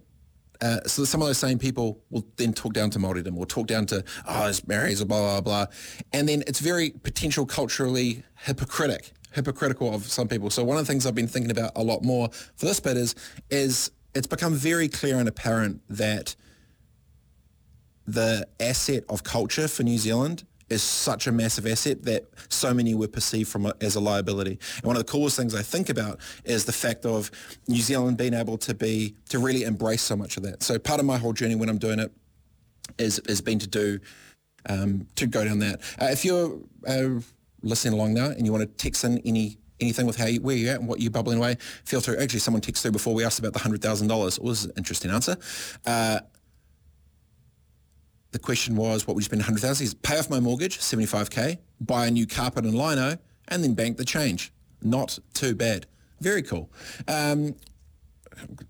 uh, 0.62 0.78
so 0.86 1.04
some 1.04 1.20
of 1.20 1.26
those 1.26 1.38
same 1.38 1.58
people 1.58 2.00
will 2.10 2.24
then 2.36 2.52
talk 2.52 2.72
down 2.72 2.88
to 2.88 2.98
Māoridom 3.00 3.36
or 3.36 3.44
talk 3.44 3.66
down 3.66 3.84
to, 3.86 4.04
oh, 4.28 4.46
it's 4.46 4.60
Maoris 4.60 5.02
or 5.02 5.06
blah, 5.06 5.20
blah, 5.20 5.40
blah. 5.40 5.66
And 6.12 6.28
then 6.28 6.44
it's 6.46 6.60
very 6.60 6.90
potential 6.90 7.44
culturally 7.46 8.22
hypocritic 8.44 9.12
hypocritical 9.34 9.94
of 9.94 10.04
some 10.04 10.28
people. 10.28 10.50
So 10.50 10.64
one 10.64 10.78
of 10.78 10.86
the 10.86 10.92
things 10.92 11.06
I've 11.06 11.14
been 11.14 11.28
thinking 11.28 11.50
about 11.50 11.72
a 11.76 11.82
lot 11.82 12.02
more 12.02 12.28
for 12.56 12.66
this 12.66 12.80
bit 12.80 12.96
is, 12.96 13.14
is 13.50 13.90
it's 14.14 14.26
become 14.26 14.54
very 14.54 14.88
clear 14.88 15.18
and 15.18 15.28
apparent 15.28 15.80
that 15.88 16.36
the 18.06 18.46
asset 18.60 19.04
of 19.08 19.22
culture 19.22 19.68
for 19.68 19.82
New 19.84 19.98
Zealand 19.98 20.44
is 20.68 20.82
such 20.82 21.26
a 21.26 21.32
massive 21.32 21.66
asset 21.66 22.02
that 22.04 22.24
so 22.48 22.72
many 22.72 22.94
were 22.94 23.08
perceived 23.08 23.50
from 23.50 23.66
a, 23.66 23.74
as 23.80 23.94
a 23.94 24.00
liability. 24.00 24.58
And 24.76 24.84
one 24.84 24.96
of 24.96 25.04
the 25.04 25.10
coolest 25.10 25.36
things 25.36 25.54
I 25.54 25.62
think 25.62 25.88
about 25.88 26.18
is 26.44 26.64
the 26.64 26.72
fact 26.72 27.04
of 27.04 27.30
New 27.68 27.80
Zealand 27.80 28.16
being 28.16 28.34
able 28.34 28.56
to 28.58 28.74
be 28.74 29.14
to 29.28 29.38
really 29.38 29.64
embrace 29.64 30.02
so 30.02 30.16
much 30.16 30.36
of 30.36 30.42
that. 30.44 30.62
So 30.62 30.78
part 30.78 30.98
of 30.98 31.06
my 31.06 31.18
whole 31.18 31.34
journey 31.34 31.54
when 31.54 31.68
I'm 31.68 31.78
doing 31.78 31.98
it 31.98 32.10
is 32.98 33.20
has 33.28 33.40
been 33.40 33.58
to 33.58 33.68
do 33.68 34.00
um, 34.68 35.06
to 35.16 35.26
go 35.26 35.44
down 35.44 35.58
that. 35.60 35.80
Uh, 36.00 36.06
if 36.06 36.24
you're 36.24 36.58
uh, 36.86 37.20
listening 37.62 37.94
along 37.94 38.14
now 38.14 38.26
and 38.26 38.44
you 38.44 38.52
want 38.52 38.62
to 38.62 38.84
text 38.84 39.04
in 39.04 39.18
any 39.24 39.58
anything 39.82 40.06
with 40.06 40.16
how 40.16 40.26
you, 40.26 40.40
where 40.40 40.56
you're 40.56 40.72
at 40.72 40.80
and 40.80 40.88
what 40.88 41.00
you're 41.00 41.10
bubbling 41.10 41.38
away, 41.38 41.56
feel 41.84 42.00
free. 42.00 42.16
Actually, 42.16 42.38
someone 42.38 42.60
texted 42.60 42.82
through 42.82 42.92
before 42.92 43.14
we 43.14 43.24
asked 43.24 43.38
about 43.38 43.52
the 43.52 43.58
$100,000. 43.58 44.38
It 44.38 44.42
was 44.42 44.64
an 44.64 44.72
interesting 44.76 45.10
answer. 45.10 45.36
Uh, 45.84 46.20
the 48.30 48.38
question 48.38 48.76
was, 48.76 49.06
what 49.06 49.14
would 49.14 49.22
you 49.22 49.26
spend 49.26 49.42
100000 49.42 49.84
Is 49.84 49.94
pay 49.94 50.18
off 50.18 50.30
my 50.30 50.40
mortgage, 50.40 50.78
75K, 50.78 51.58
buy 51.80 52.06
a 52.06 52.10
new 52.10 52.26
carpet 52.26 52.64
and 52.64 52.74
lino, 52.74 53.18
and 53.48 53.62
then 53.62 53.74
bank 53.74 53.98
the 53.98 54.04
change. 54.04 54.52
Not 54.80 55.18
too 55.34 55.54
bad. 55.54 55.86
Very 56.20 56.42
cool. 56.42 56.70
Um, 57.08 57.54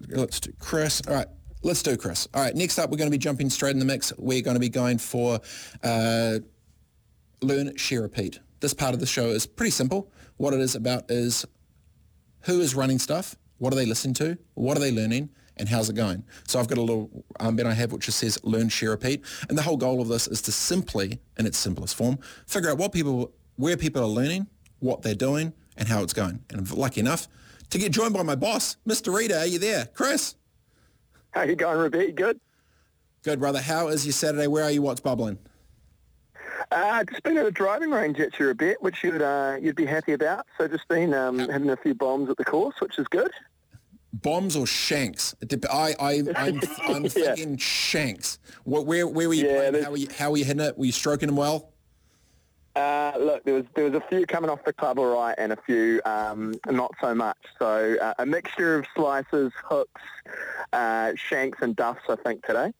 let's 0.08 0.40
do 0.40 0.52
Chris. 0.58 1.02
All 1.06 1.14
right. 1.14 1.28
Let's 1.62 1.82
do 1.82 1.96
Chris. 1.96 2.26
All 2.34 2.42
right. 2.42 2.54
Next 2.54 2.78
up, 2.78 2.90
we're 2.90 2.96
going 2.96 3.10
to 3.10 3.16
be 3.16 3.18
jumping 3.18 3.50
straight 3.50 3.70
in 3.70 3.78
the 3.78 3.84
mix. 3.84 4.12
We're 4.18 4.42
going 4.42 4.56
to 4.56 4.60
be 4.60 4.68
going 4.68 4.98
for 4.98 5.38
uh, 5.84 6.38
learn, 7.40 7.76
share, 7.76 8.02
repeat 8.02 8.40
this 8.62 8.72
part 8.72 8.94
of 8.94 9.00
the 9.00 9.06
show 9.06 9.26
is 9.26 9.44
pretty 9.44 9.72
simple. 9.72 10.10
What 10.38 10.54
it 10.54 10.60
is 10.60 10.74
about 10.74 11.10
is 11.10 11.44
who 12.42 12.60
is 12.60 12.74
running 12.74 12.98
stuff, 12.98 13.36
what 13.58 13.72
are 13.72 13.76
they 13.76 13.84
listening 13.84 14.14
to, 14.14 14.38
what 14.54 14.76
are 14.76 14.80
they 14.80 14.92
learning, 14.92 15.30
and 15.56 15.68
how's 15.68 15.90
it 15.90 15.96
going? 15.96 16.24
So 16.46 16.58
I've 16.58 16.68
got 16.68 16.78
a 16.78 16.80
little 16.80 17.24
um, 17.40 17.56
armband 17.56 17.66
I 17.66 17.74
have 17.74 17.92
which 17.92 18.06
just 18.06 18.18
says 18.18 18.38
learn, 18.42 18.68
share, 18.68 18.90
repeat. 18.90 19.22
And 19.48 19.58
the 19.58 19.62
whole 19.62 19.76
goal 19.76 20.00
of 20.00 20.08
this 20.08 20.26
is 20.26 20.40
to 20.42 20.52
simply, 20.52 21.20
in 21.38 21.44
its 21.44 21.58
simplest 21.58 21.96
form, 21.96 22.18
figure 22.46 22.70
out 22.70 22.78
what 22.78 22.92
people, 22.92 23.32
where 23.56 23.76
people 23.76 24.02
are 24.02 24.08
learning, 24.08 24.46
what 24.78 25.02
they're 25.02 25.14
doing, 25.14 25.52
and 25.76 25.88
how 25.88 26.02
it's 26.02 26.12
going. 26.12 26.42
And 26.50 26.60
I'm 26.60 26.78
lucky 26.78 27.00
enough 27.00 27.28
to 27.70 27.78
get 27.78 27.92
joined 27.92 28.14
by 28.14 28.22
my 28.22 28.36
boss, 28.36 28.76
Mr. 28.86 29.12
Reader. 29.14 29.36
Are 29.38 29.46
you 29.46 29.58
there? 29.58 29.86
Chris? 29.86 30.36
How 31.32 31.42
you 31.42 31.56
going, 31.56 31.78
Rebecca? 31.78 32.12
Good? 32.12 32.40
Good, 33.24 33.40
brother. 33.40 33.60
How 33.60 33.88
is 33.88 34.06
your 34.06 34.12
Saturday? 34.12 34.46
Where 34.46 34.64
are 34.64 34.70
you? 34.70 34.82
What's 34.82 35.00
bubbling? 35.00 35.38
Uh, 36.70 37.04
just 37.04 37.22
been 37.22 37.38
at 37.38 37.46
a 37.46 37.50
driving 37.50 37.90
range 37.90 38.20
actually 38.20 38.50
a 38.50 38.54
bit, 38.54 38.82
which 38.82 39.02
you'd 39.02 39.22
uh, 39.22 39.56
you'd 39.60 39.76
be 39.76 39.86
happy 39.86 40.12
about. 40.12 40.46
So 40.58 40.68
just 40.68 40.86
been 40.88 41.14
um, 41.14 41.38
having 41.38 41.70
a 41.70 41.76
few 41.76 41.94
bombs 41.94 42.30
at 42.30 42.36
the 42.36 42.44
course, 42.44 42.76
which 42.80 42.98
is 42.98 43.06
good. 43.08 43.30
Bombs 44.12 44.56
or 44.56 44.66
shanks? 44.66 45.34
I 45.70 45.94
I 45.98 46.22
I'm, 46.36 46.60
I'm 46.86 47.08
thinking 47.08 47.50
yeah. 47.52 47.56
shanks. 47.58 48.38
What, 48.64 48.86
where 48.86 49.06
where 49.06 49.28
were 49.28 49.34
you 49.34 49.46
yeah, 49.46 49.70
playing? 49.70 49.84
How 49.84 49.90
were 49.90 49.96
you, 49.96 50.08
how 50.16 50.30
were 50.30 50.36
you 50.36 50.44
hitting 50.44 50.64
it? 50.64 50.76
Were 50.76 50.84
you 50.84 50.92
stroking 50.92 51.28
them 51.28 51.36
well? 51.36 51.72
Uh, 52.74 53.12
look, 53.18 53.44
there 53.44 53.54
was 53.54 53.64
there 53.74 53.84
was 53.84 53.94
a 53.94 54.00
few 54.08 54.24
coming 54.26 54.48
off 54.48 54.64
the 54.64 54.72
club 54.72 54.98
all 54.98 55.14
right, 55.14 55.34
and 55.38 55.52
a 55.52 55.58
few 55.66 56.00
um, 56.04 56.54
not 56.70 56.92
so 57.00 57.14
much. 57.14 57.38
So 57.58 57.96
uh, 58.00 58.14
a 58.18 58.24
mixture 58.24 58.78
of 58.78 58.86
slices, 58.94 59.52
hooks, 59.62 60.00
uh, 60.72 61.12
shanks, 61.14 61.58
and 61.60 61.76
duffs. 61.76 62.02
I 62.08 62.16
think 62.16 62.46
today. 62.46 62.72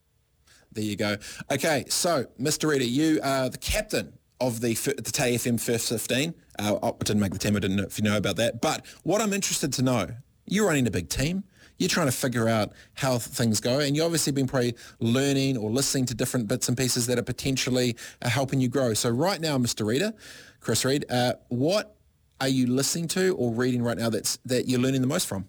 There 0.74 0.85
you 0.85 0.96
go. 0.96 1.16
Okay, 1.50 1.85
so 1.88 2.26
Mr. 2.40 2.68
Reader, 2.68 2.85
you 2.85 3.20
are 3.22 3.48
the 3.48 3.58
captain 3.58 4.14
of 4.40 4.61
the 4.61 4.74
the 4.74 5.11
Tay 5.12 5.35
FM 5.35 5.61
First 5.61 5.88
15. 5.88 6.35
Uh, 6.58 6.78
I 6.82 6.92
didn't 7.04 7.20
make 7.20 7.32
the 7.32 7.38
team. 7.38 7.56
I 7.56 7.61
didn't 7.61 7.76
know 7.76 7.85
if 7.85 7.98
you 7.98 8.04
know 8.04 8.16
about 8.16 8.37
that. 8.37 8.61
But 8.61 8.87
what 9.02 9.20
I'm 9.20 9.32
interested 9.32 9.72
to 9.74 9.82
know, 9.82 10.08
you're 10.46 10.66
running 10.66 10.87
a 10.87 10.90
big 10.90 11.08
team. 11.08 11.44
You're 11.78 11.88
trying 11.88 12.06
to 12.06 12.12
figure 12.12 12.48
out 12.48 12.72
how 12.94 13.18
things 13.18 13.61
go, 13.61 13.80
and 13.80 13.96
you've 13.96 14.04
obviously 14.04 14.32
been 14.32 14.46
probably 14.46 14.74
learning 15.00 15.56
or 15.56 15.70
listening 15.70 16.06
to 16.06 16.14
different 16.14 16.48
bits 16.48 16.68
and 16.68 16.76
pieces 16.76 17.06
that 17.06 17.18
are 17.18 17.24
potentially 17.24 17.96
uh, 18.20 18.28
helping 18.28 18.61
you 18.61 18.68
grow. 18.68 18.94
So 18.94 19.11
right 19.11 19.40
now, 19.40 19.58
Mr. 19.58 19.85
Reader, 19.87 20.12
Chris 20.61 20.85
Reed, 20.85 21.04
uh, 21.11 21.35
what 21.48 21.96
are 22.40 22.48
you 22.48 22.66
listening 22.66 23.08
to 23.08 23.35
or 23.37 23.52
reading 23.52 23.82
right 23.82 23.98
now 23.98 24.11
that's 24.11 24.38
that 24.44 24.68
you're 24.68 24.80
learning 24.80 25.00
the 25.00 25.06
most 25.06 25.26
from? 25.26 25.48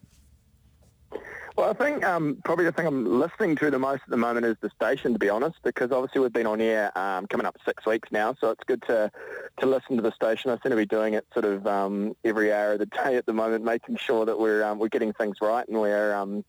Well, 1.56 1.70
I 1.70 1.74
think 1.74 2.04
um, 2.04 2.40
probably 2.44 2.66
the 2.66 2.72
thing 2.72 2.88
I'm 2.88 3.20
listening 3.20 3.56
to 3.58 3.70
the 3.70 3.78
most 3.78 4.02
at 4.04 4.10
the 4.10 4.18
moment 4.18 4.48
is 4.48 4.56
the 4.62 4.72
station, 4.72 5.14
to 5.14 5.20
be 5.20 5.30
honest, 5.30 5.58
because 5.64 5.92
obviously 5.92 6.20
we've 6.22 6.34
been 6.34 6.48
on 6.48 6.60
air 6.60 6.98
um, 6.98 7.28
coming 7.28 7.46
up 7.46 7.58
six 7.64 7.86
weeks 7.86 8.10
now, 8.12 8.36
so 8.42 8.50
it's 8.50 8.64
good 8.66 8.82
to 8.88 9.12
to 9.60 9.66
listen 9.68 9.96
to 9.98 10.02
the 10.02 10.12
station. 10.12 10.50
I 10.50 10.56
seem 10.56 10.72
to 10.72 10.76
be 10.76 10.88
doing 10.88 11.14
it 11.14 11.28
sort 11.32 11.46
of 11.46 11.68
um, 11.68 12.16
every 12.26 12.52
hour 12.52 12.74
of 12.74 12.80
the 12.80 12.86
day 13.04 13.18
at 13.18 13.28
the 13.28 13.34
moment, 13.34 13.64
making 13.64 13.98
sure 13.98 14.26
that 14.26 14.40
we're 14.40 14.64
um, 14.64 14.80
we're 14.80 14.88
getting 14.88 15.14
things 15.14 15.38
right 15.42 15.68
and 15.68 15.80
we're 15.80 16.16
um, 16.16 16.44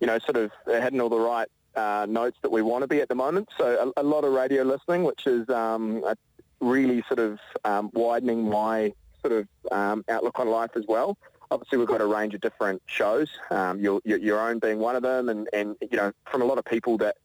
you 0.00 0.08
know 0.08 0.18
sort 0.18 0.36
of 0.36 0.50
heading 0.66 1.00
all 1.00 1.08
the 1.08 1.20
right 1.20 1.48
uh, 1.76 2.06
notes 2.08 2.38
that 2.42 2.50
we 2.50 2.62
want 2.62 2.82
to 2.82 2.88
be 2.88 3.00
at 3.00 3.08
the 3.08 3.14
moment. 3.14 3.48
So 3.56 3.92
a, 3.96 4.00
a 4.00 4.02
lot 4.02 4.24
of 4.24 4.32
radio 4.32 4.64
listening, 4.64 5.04
which 5.04 5.24
is 5.24 5.48
um, 5.50 6.04
really 6.60 7.04
sort 7.06 7.20
of 7.20 7.38
widening 7.94 8.50
my 8.50 8.92
sort 9.24 9.46
of 9.70 10.02
outlook 10.08 10.40
on 10.40 10.48
life 10.48 10.70
as 10.74 10.84
well. 10.88 11.16
Obviously 11.52 11.78
we've 11.78 11.88
got 11.88 12.00
a 12.00 12.06
range 12.06 12.34
of 12.34 12.40
different 12.40 12.82
shows, 12.86 13.28
um, 13.50 13.78
your, 13.78 14.00
your, 14.04 14.18
your 14.18 14.40
own 14.40 14.58
being 14.58 14.78
one 14.78 14.96
of 14.96 15.02
them, 15.02 15.28
and, 15.28 15.48
and 15.52 15.76
you 15.80 15.96
know 15.96 16.12
from 16.30 16.42
a 16.42 16.44
lot 16.44 16.58
of 16.58 16.64
people 16.64 16.96
that 16.98 17.16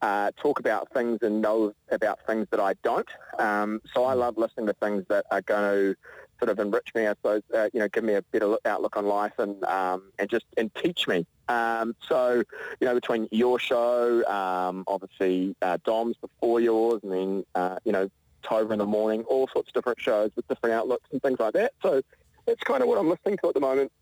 uh, 0.00 0.30
talk 0.36 0.58
about 0.58 0.92
things 0.92 1.18
and 1.22 1.40
know 1.40 1.72
about 1.90 2.18
things 2.26 2.46
that 2.50 2.60
I 2.60 2.74
don't. 2.82 3.08
Um, 3.38 3.80
so 3.92 4.04
I 4.04 4.14
love 4.14 4.38
listening 4.38 4.66
to 4.66 4.72
things 4.74 5.04
that 5.08 5.26
are 5.30 5.42
going 5.42 5.62
to 5.62 5.96
sort 6.38 6.50
of 6.50 6.58
enrich 6.58 6.88
me, 6.94 7.06
I 7.06 7.12
suppose, 7.12 7.42
uh, 7.54 7.68
you 7.72 7.78
know, 7.78 7.88
give 7.88 8.02
me 8.02 8.14
a 8.14 8.22
better 8.22 8.56
outlook 8.64 8.96
on 8.96 9.06
life 9.06 9.38
and 9.38 9.62
um, 9.64 10.10
and 10.18 10.28
just 10.28 10.46
and 10.56 10.74
teach 10.74 11.06
me. 11.06 11.26
Um, 11.48 11.94
so, 12.08 12.42
you 12.80 12.86
know, 12.86 12.94
between 12.94 13.28
your 13.30 13.58
show, 13.58 14.24
um, 14.26 14.84
obviously 14.86 15.54
uh, 15.62 15.78
Dom's 15.84 16.16
before 16.16 16.60
yours, 16.60 17.00
and 17.02 17.12
then 17.12 17.44
uh, 17.54 17.78
you 17.84 17.92
know 17.92 18.08
Tova 18.42 18.72
in 18.72 18.78
the 18.78 18.86
morning, 18.86 19.22
all 19.24 19.48
sorts 19.48 19.68
of 19.68 19.74
different 19.74 20.00
shows 20.00 20.30
with 20.34 20.46
different 20.48 20.74
outlooks 20.74 21.08
and 21.12 21.22
things 21.22 21.38
like 21.38 21.54
that. 21.54 21.72
So 21.82 22.02
that's 22.46 22.62
kind 22.62 22.82
of 22.82 22.88
what 22.88 22.98
I'm 22.98 23.08
listening 23.08 23.38
to 23.42 23.48
at 23.48 23.54
the 23.54 23.60
moment. 23.60 23.92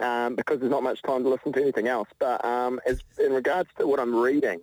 Um, 0.00 0.34
because 0.34 0.58
there's 0.58 0.72
not 0.72 0.82
much 0.82 1.00
time 1.02 1.22
to 1.22 1.28
listen 1.28 1.52
to 1.52 1.62
anything 1.62 1.86
else. 1.86 2.08
But 2.18 2.44
um, 2.44 2.80
as 2.84 3.00
in 3.24 3.32
regards 3.32 3.68
to 3.78 3.86
what 3.86 4.00
I'm 4.00 4.12
reading, 4.12 4.60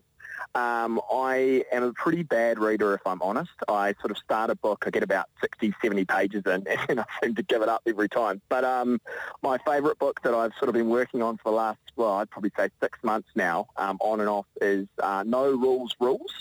um, 0.55 0.99
I 1.11 1.63
am 1.71 1.83
a 1.83 1.93
pretty 1.93 2.23
bad 2.23 2.59
reader, 2.59 2.93
if 2.93 3.01
I'm 3.05 3.21
honest. 3.21 3.51
I 3.67 3.93
sort 4.01 4.11
of 4.11 4.17
start 4.17 4.49
a 4.49 4.55
book, 4.55 4.83
I 4.85 4.89
get 4.89 5.03
about 5.03 5.27
60, 5.39 5.73
70 5.81 6.05
pages 6.05 6.43
in, 6.45 6.67
and 6.89 6.99
I 6.99 7.05
seem 7.23 7.35
to 7.35 7.43
give 7.43 7.61
it 7.61 7.69
up 7.69 7.81
every 7.85 8.09
time. 8.09 8.41
But 8.49 8.63
um, 8.63 8.99
my 9.41 9.57
favourite 9.59 9.97
book 9.99 10.21
that 10.23 10.33
I've 10.33 10.51
sort 10.59 10.69
of 10.69 10.73
been 10.73 10.89
working 10.89 11.21
on 11.21 11.37
for 11.37 11.51
the 11.51 11.55
last, 11.55 11.79
well, 11.95 12.13
I'd 12.13 12.29
probably 12.29 12.51
say 12.57 12.69
six 12.81 12.99
months 13.03 13.29
now, 13.35 13.67
um, 13.77 13.97
on 14.01 14.19
and 14.19 14.29
off, 14.29 14.47
is 14.61 14.87
uh, 15.01 15.23
No 15.25 15.51
Rules 15.51 15.95
Rules. 15.99 16.33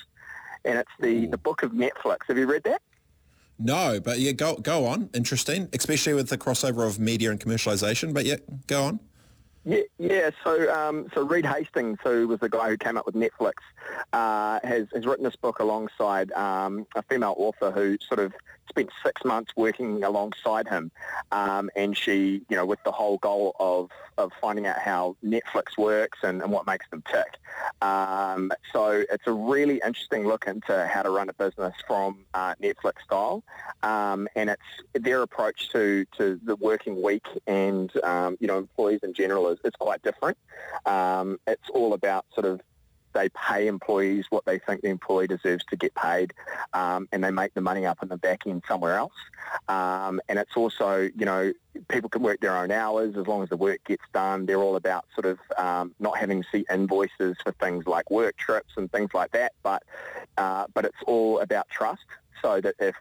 And 0.65 0.79
it's 0.79 0.91
the, 0.99 1.27
the 1.27 1.39
book 1.39 1.63
of 1.63 1.73
Netflix. 1.73 2.19
Have 2.29 2.37
you 2.37 2.47
read 2.47 2.65
that? 2.65 2.83
No, 3.61 4.01
but 4.01 4.19
yeah, 4.19 4.33
go 4.33 4.57
go 4.57 4.87
on. 4.87 5.11
Interesting, 5.13 5.69
especially 5.75 6.15
with 6.15 6.31
the 6.31 6.39
crossover 6.39 6.87
of 6.87 6.99
media 6.99 7.31
and 7.31 7.39
commercialization. 7.39 8.15
But 8.15 8.25
yeah, 8.25 8.37
go 8.67 8.85
on. 8.85 9.01
Yeah, 9.67 9.83
yeah. 9.99 10.31
So, 10.43 10.73
um, 10.75 11.09
so 11.15 11.23
Reed 11.23 11.45
Hastings, 11.45 11.99
who 12.03 12.27
was 12.27 12.41
the 12.41 12.49
guy 12.49 12.71
who 12.71 12.79
came 12.79 12.97
up 12.97 13.05
with 13.05 13.15
Netflix, 13.15 13.55
uh, 14.15 14.59
has 14.65 14.87
has 14.95 15.05
written 15.05 15.25
this 15.25 15.37
book 15.37 15.59
alongside 15.59 16.33
um, 16.33 16.87
a 16.97 17.03
female 17.03 17.35
author 17.37 17.71
who 17.71 17.99
sort 17.99 18.21
of 18.21 18.33
spent 18.71 18.91
six 19.05 19.23
months 19.25 19.53
working 19.57 20.03
alongside 20.03 20.67
him, 20.67 20.91
um, 21.31 21.71
and 21.77 21.97
she, 21.97 22.43
you 22.49 22.57
know, 22.57 22.65
with 22.65 22.83
the 22.85 22.93
whole 22.93 23.19
goal 23.19 23.55
of 23.61 23.91
of 24.17 24.33
finding 24.41 24.67
out 24.67 24.79
how 24.79 25.17
Netflix 25.25 25.79
works 25.79 26.19
and, 26.23 26.43
and 26.43 26.53
what 26.53 26.67
makes 26.67 26.89
them 26.91 27.03
tick. 27.11 27.39
Um, 27.83 28.53
so 28.73 29.05
it's 29.11 29.27
a 29.27 29.33
really 29.33 29.81
interesting 29.85 30.27
look 30.27 30.47
into 30.47 30.87
how 30.87 31.03
to 31.03 31.11
run 31.11 31.29
a 31.29 31.33
business 31.33 31.75
from 31.87 32.19
uh, 32.35 32.55
Netflix 32.63 33.03
style, 33.05 33.43
um, 33.83 34.29
and 34.37 34.51
it's 34.51 34.63
their 34.95 35.23
approach 35.23 35.71
to 35.71 36.07
to 36.17 36.41
the 36.45 36.57
working 36.57 37.03
week 37.03 37.27
and 37.47 37.91
um, 38.05 38.37
you 38.41 38.47
know 38.47 38.59
employees 38.59 39.01
in 39.03 39.13
general 39.13 39.49
is, 39.49 39.59
is 39.65 39.73
quite 39.79 40.03
different. 40.03 40.39
Um, 40.87 41.39
it's 41.47 41.69
all 41.71 41.93
about 41.93 42.25
sort 42.35 42.47
of 42.47 42.61
they 43.13 43.29
pay 43.31 43.67
employees 43.67 44.27
what 44.31 44.45
they 44.45 44.59
think 44.59 44.83
the 44.83 44.89
employee 44.89 45.27
deserves 45.27 45.65
to 45.71 45.77
get 45.77 45.95
paid, 45.95 46.33
um, 46.73 47.09
and 47.13 47.23
they 47.23 47.31
make 47.31 47.55
the 47.55 47.61
money 47.61 47.87
up 47.87 48.03
in 48.03 48.09
the 48.09 48.17
back 48.17 48.47
end 48.47 48.63
somewhere 48.69 48.97
else. 48.97 49.13
Um, 49.69 50.21
and 50.29 50.39
it's 50.39 50.57
also, 50.57 51.09
you 51.17 51.25
know, 51.25 51.53
people 51.89 52.09
can 52.09 52.23
work 52.23 52.41
their 52.41 52.57
own 52.57 52.71
hours 52.71 53.17
as 53.17 53.27
long 53.27 53.43
as 53.43 53.49
the 53.49 53.57
work 53.57 53.81
gets 53.85 54.05
done. 54.13 54.47
They're 54.47 54.63
all 54.63 54.77
about 54.77 55.07
sort 55.15 55.27
of 55.27 55.39
um, 55.59 55.95
not 55.99 56.19
having 56.19 56.43
to 56.43 56.49
see 56.51 56.65
invoices 56.73 57.37
for 57.43 57.53
things 57.53 57.87
like 57.87 58.11
work 58.11 58.37
trips 58.37 58.75
and 58.77 58.91
things 58.91 59.11
like 59.15 59.33
that. 59.33 59.53
But 59.63 59.83
uh, 60.37 60.67
but 60.75 60.85
it's 60.85 61.03
all 61.07 61.41
about 61.41 61.69
trust, 61.69 62.05
so 62.43 62.61
that 62.61 62.75
if 62.79 62.95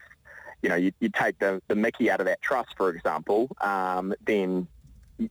you 0.62 0.70
know 0.70 0.76
you, 0.76 0.92
you 1.00 1.10
take 1.10 1.40
the, 1.40 1.62
the 1.68 1.76
Mickey 1.76 2.10
out 2.10 2.20
of 2.20 2.26
that 2.26 2.42
trust, 2.42 2.76
for 2.78 2.90
example, 2.90 3.50
um, 3.62 4.14
then 4.26 4.68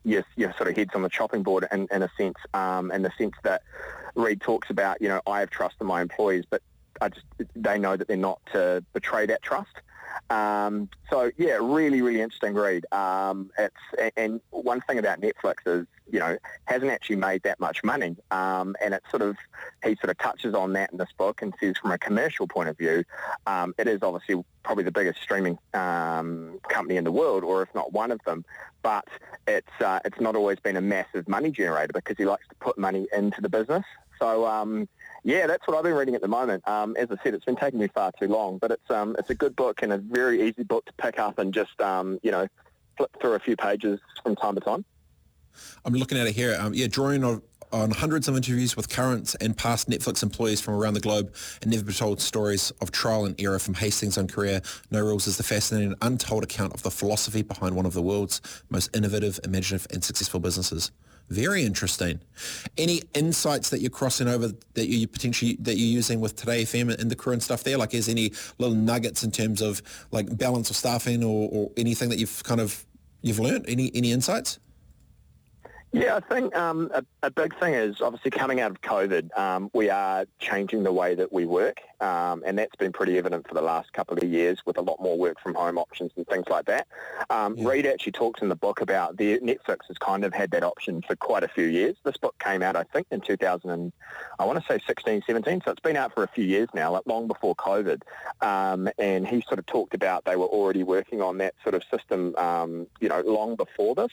your, 0.04 0.24
your 0.36 0.52
sort 0.54 0.68
of 0.68 0.76
head's 0.76 0.94
on 0.94 1.02
the 1.02 1.08
chopping 1.08 1.42
board 1.42 1.66
in, 1.72 1.88
in 1.90 2.02
a 2.02 2.10
sense, 2.16 2.36
um, 2.54 2.90
in 2.90 3.02
the 3.02 3.12
sense 3.18 3.34
that 3.42 3.62
Reed 4.14 4.40
talks 4.40 4.70
about, 4.70 5.00
you 5.00 5.08
know, 5.08 5.20
I 5.26 5.40
have 5.40 5.50
trust 5.50 5.76
in 5.80 5.86
my 5.86 6.02
employees, 6.02 6.44
but 6.48 6.62
I 7.00 7.08
just, 7.08 7.26
they 7.54 7.78
know 7.78 7.96
that 7.96 8.08
they're 8.08 8.16
not 8.16 8.40
to 8.52 8.84
betray 8.92 9.26
that 9.26 9.42
trust. 9.42 9.70
Um, 10.30 10.88
so 11.10 11.30
yeah, 11.36 11.58
really, 11.60 12.02
really 12.02 12.20
interesting 12.20 12.54
read. 12.54 12.86
Um, 12.92 13.50
it's 13.58 14.12
and 14.16 14.40
one 14.50 14.80
thing 14.82 14.98
about 14.98 15.20
Netflix 15.20 15.56
is 15.66 15.86
you 16.10 16.18
know 16.18 16.36
hasn't 16.66 16.90
actually 16.90 17.16
made 17.16 17.42
that 17.42 17.60
much 17.60 17.82
money, 17.84 18.16
um, 18.30 18.76
and 18.82 18.94
it 18.94 19.02
sort 19.10 19.22
of 19.22 19.36
he 19.84 19.94
sort 19.96 20.10
of 20.10 20.18
touches 20.18 20.54
on 20.54 20.72
that 20.74 20.90
in 20.92 20.98
this 20.98 21.12
book 21.16 21.42
and 21.42 21.54
says 21.60 21.76
from 21.80 21.92
a 21.92 21.98
commercial 21.98 22.46
point 22.46 22.68
of 22.68 22.76
view, 22.76 23.04
um, 23.46 23.74
it 23.78 23.86
is 23.86 24.02
obviously 24.02 24.42
probably 24.62 24.84
the 24.84 24.92
biggest 24.92 25.20
streaming 25.22 25.58
um, 25.74 26.58
company 26.68 26.96
in 26.96 27.04
the 27.04 27.12
world, 27.12 27.44
or 27.44 27.62
if 27.62 27.68
not 27.74 27.92
one 27.92 28.10
of 28.10 28.20
them. 28.24 28.44
But 28.82 29.06
it's 29.46 29.80
uh, 29.80 30.00
it's 30.04 30.20
not 30.20 30.36
always 30.36 30.58
been 30.60 30.76
a 30.76 30.80
massive 30.80 31.28
money 31.28 31.50
generator 31.50 31.92
because 31.92 32.16
he 32.16 32.24
likes 32.24 32.46
to 32.48 32.54
put 32.56 32.78
money 32.78 33.06
into 33.12 33.40
the 33.40 33.48
business. 33.48 33.84
So 34.18 34.46
um, 34.46 34.88
yeah, 35.24 35.46
that's 35.46 35.66
what 35.66 35.76
I've 35.76 35.84
been 35.84 35.94
reading 35.94 36.14
at 36.14 36.22
the 36.22 36.28
moment. 36.28 36.66
Um, 36.68 36.96
as 36.96 37.08
I 37.10 37.16
said, 37.22 37.34
it's 37.34 37.44
been 37.44 37.56
taking 37.56 37.78
me 37.78 37.88
far 37.88 38.12
too 38.18 38.28
long, 38.28 38.58
but 38.58 38.70
it's 38.70 38.90
um, 38.90 39.16
it's 39.18 39.30
a 39.30 39.34
good 39.34 39.56
book 39.56 39.82
and 39.82 39.92
a 39.92 39.98
very 39.98 40.48
easy 40.48 40.62
book 40.62 40.86
to 40.86 40.92
pick 40.94 41.18
up 41.18 41.38
and 41.38 41.52
just 41.52 41.80
um, 41.80 42.18
you 42.22 42.30
know 42.30 42.46
flip 42.96 43.16
through 43.20 43.34
a 43.34 43.38
few 43.38 43.56
pages 43.56 44.00
from 44.22 44.36
time 44.36 44.54
to 44.54 44.60
time. 44.60 44.84
I'm 45.84 45.94
looking 45.94 46.18
at 46.18 46.26
it 46.26 46.34
here. 46.34 46.56
Um, 46.58 46.74
yeah, 46.74 46.86
drawing 46.88 47.24
on, 47.24 47.42
on 47.72 47.90
hundreds 47.90 48.28
of 48.28 48.36
interviews 48.36 48.76
with 48.76 48.88
current 48.88 49.34
and 49.40 49.56
past 49.56 49.88
Netflix 49.88 50.22
employees 50.22 50.60
from 50.60 50.74
around 50.74 50.94
the 50.94 51.00
globe 51.00 51.34
and 51.62 51.70
never 51.70 51.92
told 51.92 52.20
stories 52.20 52.70
of 52.80 52.90
trial 52.90 53.24
and 53.24 53.40
error 53.40 53.58
from 53.58 53.74
Hastings' 53.74 54.18
on 54.18 54.26
career. 54.26 54.60
No 54.90 55.00
Rules 55.00 55.26
is 55.26 55.36
the 55.36 55.42
fascinating 55.42 55.94
untold 56.02 56.44
account 56.44 56.74
of 56.74 56.82
the 56.82 56.90
philosophy 56.90 57.42
behind 57.42 57.76
one 57.76 57.86
of 57.86 57.94
the 57.94 58.02
world's 58.02 58.40
most 58.70 58.94
innovative, 58.96 59.38
imaginative 59.44 59.86
and 59.92 60.02
successful 60.02 60.40
businesses. 60.40 60.90
Very 61.30 61.62
interesting. 61.62 62.20
Any 62.78 63.02
insights 63.14 63.68
that 63.70 63.80
you're 63.80 63.90
crossing 63.90 64.28
over 64.28 64.50
that 64.74 64.88
you 64.88 65.06
potentially 65.06 65.58
that 65.60 65.76
you're 65.76 65.86
using 65.86 66.20
with 66.20 66.36
Today 66.36 66.62
FM 66.62 66.98
and 66.98 67.10
the 67.10 67.16
crew 67.16 67.34
and 67.34 67.42
stuff 67.42 67.64
there? 67.64 67.76
Like, 67.76 67.92
is 67.92 68.08
any 68.08 68.32
little 68.56 68.74
nuggets 68.74 69.22
in 69.24 69.30
terms 69.30 69.60
of 69.60 69.82
like 70.10 70.38
balance 70.38 70.70
of 70.70 70.76
staffing 70.76 71.22
or, 71.22 71.50
or 71.52 71.70
anything 71.76 72.08
that 72.08 72.18
you've 72.18 72.42
kind 72.44 72.62
of 72.62 72.86
you've 73.20 73.38
learned? 73.38 73.66
Any 73.68 73.90
any 73.94 74.10
insights? 74.10 74.58
Yeah, 75.92 76.16
I 76.16 76.20
think 76.20 76.54
um, 76.54 76.90
a, 76.92 77.02
a, 77.22 77.30
big 77.30 77.58
thing 77.58 77.74
is 77.74 78.02
obviously 78.02 78.30
coming 78.30 78.60
out 78.60 78.70
of 78.70 78.80
COVID, 78.82 79.36
um, 79.38 79.70
we 79.72 79.88
are 79.88 80.26
changing 80.38 80.82
the 80.82 80.92
way 80.92 81.14
that 81.14 81.32
we 81.32 81.46
work, 81.46 81.80
um, 82.00 82.42
and 82.44 82.58
that's 82.58 82.76
been 82.76 82.92
pretty 82.92 83.16
evident 83.16 83.48
for 83.48 83.54
the 83.54 83.62
last 83.62 83.92
couple 83.92 84.16
of 84.18 84.24
years 84.24 84.58
with 84.66 84.76
a 84.76 84.82
lot 84.82 85.00
more 85.00 85.16
work 85.16 85.40
from 85.40 85.54
home 85.54 85.78
options 85.78 86.12
and 86.16 86.26
things 86.26 86.44
like 86.48 86.66
that. 86.66 86.86
Um, 87.30 87.56
yeah. 87.56 87.68
Reed 87.68 87.86
actually 87.86 88.12
talks 88.12 88.42
in 88.42 88.48
the 88.48 88.56
book 88.56 88.80
about 88.80 89.16
the 89.16 89.38
Netflix 89.40 89.86
has 89.88 89.98
kind 89.98 90.24
of 90.24 90.34
had 90.34 90.50
that 90.50 90.62
option 90.62 91.02
for 91.02 91.16
quite 91.16 91.42
a 91.42 91.48
few 91.48 91.64
years. 91.64 91.96
This 92.04 92.18
book 92.18 92.38
came 92.38 92.62
out, 92.62 92.76
I 92.76 92.82
think, 92.82 93.06
in 93.10 93.22
2000, 93.22 93.70
and 93.70 93.92
I 94.38 94.44
want 94.44 94.58
to 94.58 94.64
say 94.70 94.78
16, 94.86 95.22
17, 95.26 95.62
so 95.64 95.70
it's 95.70 95.80
been 95.80 95.96
out 95.96 96.12
for 96.12 96.22
a 96.22 96.28
few 96.28 96.44
years 96.44 96.68
now, 96.74 96.92
like 96.92 97.06
long 97.06 97.26
before 97.26 97.56
COVID. 97.56 98.02
Um, 98.42 98.90
and 98.98 99.26
he 99.26 99.42
sort 99.48 99.58
of 99.58 99.66
talked 99.66 99.94
about 99.94 100.26
they 100.26 100.36
were 100.36 100.46
already 100.46 100.82
working 100.82 101.22
on 101.22 101.38
that 101.38 101.54
sort 101.62 101.74
of 101.74 101.82
system, 101.90 102.36
um, 102.36 102.86
you 103.00 103.08
know, 103.08 103.22
long 103.22 103.56
before 103.56 103.94
this. 103.94 104.12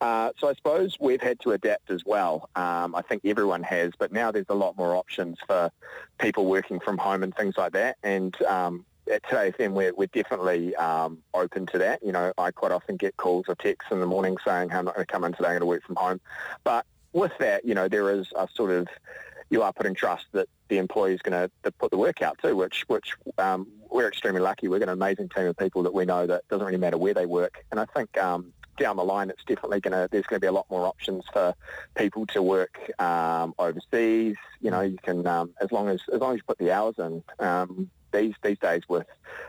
Uh, 0.00 0.30
so 0.38 0.48
I 0.48 0.54
suppose 0.54 0.96
we 1.00 1.16
we've 1.16 1.26
had 1.26 1.40
to 1.40 1.52
adapt 1.52 1.90
as 1.90 2.04
well. 2.04 2.50
Um, 2.56 2.94
I 2.94 3.00
think 3.00 3.22
everyone 3.24 3.62
has, 3.62 3.92
but 3.98 4.12
now 4.12 4.30
there's 4.30 4.50
a 4.50 4.54
lot 4.54 4.76
more 4.76 4.94
options 4.94 5.38
for 5.46 5.70
people 6.18 6.44
working 6.44 6.78
from 6.78 6.98
home 6.98 7.22
and 7.26 7.34
things 7.34 7.58
like 7.58 7.72
that. 7.72 7.96
And 8.02 8.40
um, 8.42 8.86
at 9.12 9.22
Today 9.24 9.52
FM, 9.58 9.72
we're, 9.72 9.92
we're 9.94 10.06
definitely 10.06 10.74
um, 10.76 11.18
open 11.34 11.66
to 11.66 11.78
that. 11.78 12.02
You 12.02 12.12
know, 12.12 12.32
I 12.38 12.50
quite 12.52 12.72
often 12.72 12.96
get 12.96 13.16
calls 13.16 13.46
or 13.48 13.56
texts 13.56 13.90
in 13.90 14.00
the 14.00 14.06
morning 14.06 14.36
saying, 14.44 14.70
hey, 14.70 14.76
I'm 14.76 14.84
not 14.84 14.94
going 14.94 15.06
to 15.06 15.12
come 15.12 15.24
in 15.24 15.32
today, 15.32 15.48
I'm 15.48 15.52
going 15.52 15.60
to 15.60 15.66
work 15.66 15.84
from 15.84 15.96
home. 15.96 16.20
But 16.64 16.86
with 17.12 17.32
that, 17.38 17.64
you 17.64 17.74
know, 17.74 17.88
there 17.88 18.10
is 18.10 18.28
a 18.36 18.48
sort 18.54 18.70
of, 18.70 18.86
you 19.50 19.62
are 19.62 19.72
putting 19.72 19.94
trust 19.94 20.26
that 20.32 20.48
the 20.68 20.78
employee 20.78 21.14
is 21.14 21.22
going 21.22 21.50
to 21.62 21.72
put 21.72 21.90
the 21.90 21.98
work 21.98 22.22
out 22.22 22.38
too, 22.42 22.56
which, 22.56 22.84
which 22.88 23.14
um, 23.38 23.66
we're 23.90 24.08
extremely 24.08 24.40
lucky. 24.40 24.68
We've 24.68 24.80
got 24.80 24.88
an 24.88 24.94
amazing 24.94 25.28
team 25.28 25.46
of 25.46 25.56
people 25.56 25.82
that 25.84 25.94
we 25.94 26.04
know 26.04 26.26
that 26.26 26.46
doesn't 26.48 26.64
really 26.64 26.78
matter 26.78 26.98
where 26.98 27.14
they 27.14 27.26
work. 27.26 27.64
And 27.70 27.80
I 27.80 27.86
think 27.86 28.16
um, 28.18 28.52
down 28.76 28.96
the 28.96 29.04
line, 29.04 29.30
it's 29.30 29.44
definitely 29.44 29.80
going 29.80 29.92
to, 29.92 30.08
there's 30.10 30.26
going 30.26 30.36
to 30.36 30.44
be 30.44 30.46
a 30.46 30.52
lot 30.52 30.66
more 30.70 30.86
options 30.86 31.24
for 31.32 31.54
people 31.94 32.26
to 32.26 32.42
work 32.42 32.78
um, 33.00 33.54
overseas. 33.58 34.36
You 34.60 34.70
know, 34.70 34.82
you 34.82 34.98
can, 35.02 35.26
um, 35.26 35.54
as 35.60 35.72
long 35.72 35.88
as, 35.88 36.00
as 36.12 36.20
long 36.20 36.32
as 36.32 36.38
you 36.38 36.42
put 36.46 36.58
the 36.58 36.72
hours 36.72 36.94
in, 36.98 37.22
um, 37.38 37.90
these 38.12 38.34
these 38.42 38.58
days 38.58 38.82
with 38.88 39.06